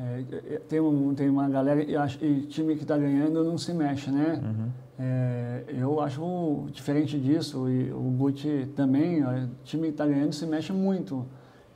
é, 0.01 0.57
tem, 0.67 0.79
um, 0.79 1.13
tem 1.13 1.29
uma 1.29 1.47
galera 1.47 1.83
e, 1.83 1.95
acho, 1.95 2.23
e 2.23 2.41
time 2.47 2.75
que 2.75 2.81
está 2.81 2.97
ganhando 2.97 3.43
não 3.43 3.57
se 3.57 3.71
mexe, 3.73 4.09
né? 4.09 4.41
Uhum. 4.43 4.69
É, 4.97 5.63
eu 5.69 5.99
acho 6.01 6.67
diferente 6.71 7.19
disso 7.19 7.69
e 7.69 7.91
o 7.91 7.99
Gucci 8.17 8.67
também, 8.75 9.23
o 9.23 9.49
time 9.63 9.87
que 9.87 9.93
está 9.93 10.05
ganhando 10.05 10.33
se 10.33 10.45
mexe 10.45 10.73
muito. 10.73 11.25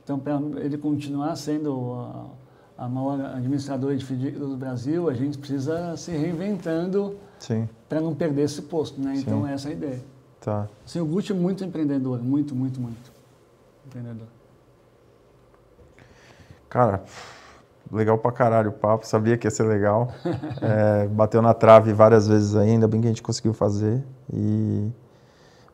Então, 0.02 0.18
para 0.18 0.40
ele 0.60 0.76
continuar 0.78 1.34
sendo 1.36 1.94
a, 1.94 2.84
a 2.84 2.88
maior 2.88 3.20
administradora 3.20 3.96
de 3.96 4.04
FDIC 4.04 4.38
do 4.38 4.56
Brasil, 4.56 5.08
a 5.08 5.14
gente 5.14 5.38
precisa 5.38 5.96
se 5.96 6.10
reinventando 6.12 7.16
para 7.88 8.00
não 8.00 8.14
perder 8.14 8.42
esse 8.42 8.62
posto, 8.62 9.00
né? 9.00 9.14
Então, 9.16 9.44
Sim. 9.44 9.52
essa 9.52 9.68
é 9.68 9.72
a 9.72 9.74
ideia. 9.74 10.04
Tá. 10.40 10.68
Assim, 10.84 11.00
o 11.00 11.06
Gucci 11.06 11.32
é 11.32 11.34
muito 11.34 11.64
empreendedor, 11.64 12.22
muito, 12.22 12.54
muito, 12.54 12.80
muito 12.80 13.12
empreendedor. 13.86 14.28
Cara, 16.68 17.04
legal 17.90 18.18
pra 18.18 18.32
caralho 18.32 18.70
o 18.70 18.72
papo, 18.72 19.06
sabia 19.06 19.36
que 19.36 19.46
ia 19.46 19.50
ser 19.50 19.64
legal. 19.64 20.08
é, 20.60 21.06
bateu 21.08 21.40
na 21.40 21.54
trave 21.54 21.92
várias 21.92 22.26
vezes 22.26 22.54
ainda, 22.56 22.88
bem 22.88 23.00
que 23.00 23.06
a 23.06 23.10
gente 23.10 23.22
conseguiu 23.22 23.52
fazer. 23.52 24.02
E 24.32 24.90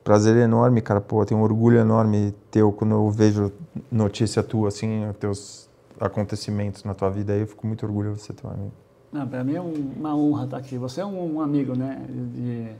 prazer 0.03 0.37
enorme, 0.37 0.81
cara. 0.81 1.01
Pô, 1.01 1.25
tenho 1.25 1.41
um 1.41 1.43
orgulho 1.43 1.79
enorme 1.79 2.35
teu 2.51 2.73
quando 2.73 2.93
eu 2.93 3.11
vejo 3.11 3.53
notícia 3.91 4.43
tua, 4.43 4.69
assim, 4.69 5.05
teus 5.19 5.69
acontecimentos 6.01 6.85
na 6.85 6.95
tua 6.95 7.11
vida 7.11 7.33
aí. 7.33 7.41
Eu 7.41 7.47
fico 7.47 7.67
muito 7.67 7.85
orgulhoso 7.87 8.17
de 8.17 8.23
você 8.23 8.33
ter 8.33 8.47
um 8.47 8.51
amigo. 8.51 8.73
Não, 9.13 9.29
para 9.29 9.45
mim 9.45 9.55
é 9.55 9.61
uma 9.61 10.17
honra 10.17 10.45
estar 10.45 10.57
aqui. 10.57 10.79
Você 10.79 11.01
é 11.01 11.07
um, 11.07 11.41
amigo, 11.41 11.77
né? 11.77 12.03
De 12.09 12.73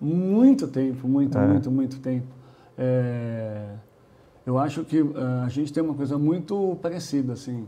muito 0.00 0.66
tempo, 0.66 1.06
muito, 1.06 1.38
é. 1.38 1.46
muito, 1.46 1.70
muito 1.70 2.00
tempo. 2.00 2.26
É, 2.76 3.66
eu 4.44 4.58
acho 4.58 4.84
que 4.84 5.00
uh, 5.00 5.14
a 5.44 5.48
gente 5.48 5.72
tem 5.72 5.82
uma 5.82 5.94
coisa 5.94 6.18
muito 6.18 6.76
parecida, 6.82 7.34
assim. 7.34 7.66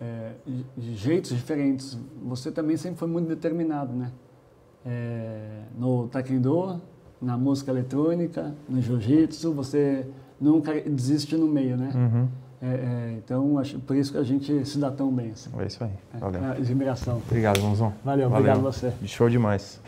É, 0.00 0.32
de 0.76 0.94
jeitos 0.94 1.30
diferentes. 1.30 1.98
Você 2.24 2.50
também 2.50 2.76
sempre 2.76 2.98
foi 2.98 3.08
muito 3.08 3.28
determinado, 3.28 3.92
né? 3.92 4.10
É, 4.84 5.62
no 5.76 6.08
taekwondo, 6.08 6.80
na 7.20 7.36
música 7.36 7.70
eletrônica, 7.70 8.54
no 8.68 8.80
jiu-jitsu, 8.80 9.52
você 9.52 10.06
nunca 10.40 10.72
desiste 10.80 11.36
no 11.36 11.46
meio, 11.46 11.76
né? 11.76 11.90
Uhum. 11.94 12.28
É, 12.62 12.66
é, 12.66 13.14
então, 13.18 13.58
acho, 13.58 13.78
por 13.80 13.96
isso 13.96 14.12
que 14.12 14.18
a 14.18 14.22
gente 14.22 14.64
se 14.64 14.78
dá 14.78 14.90
tão 14.90 15.12
bem. 15.12 15.30
Assim. 15.30 15.50
É 15.58 15.66
isso 15.66 15.82
aí. 15.84 15.90
Valeu. 16.18 16.42
É, 16.42 16.50
admiração. 16.52 17.20
Obrigado, 17.26 17.60
Gonzão. 17.60 17.92
Valeu, 18.04 18.28
Valeu, 18.28 18.52
obrigado 18.52 18.58
a 18.58 18.72
você. 18.72 18.92
Show 19.04 19.28
demais. 19.28 19.80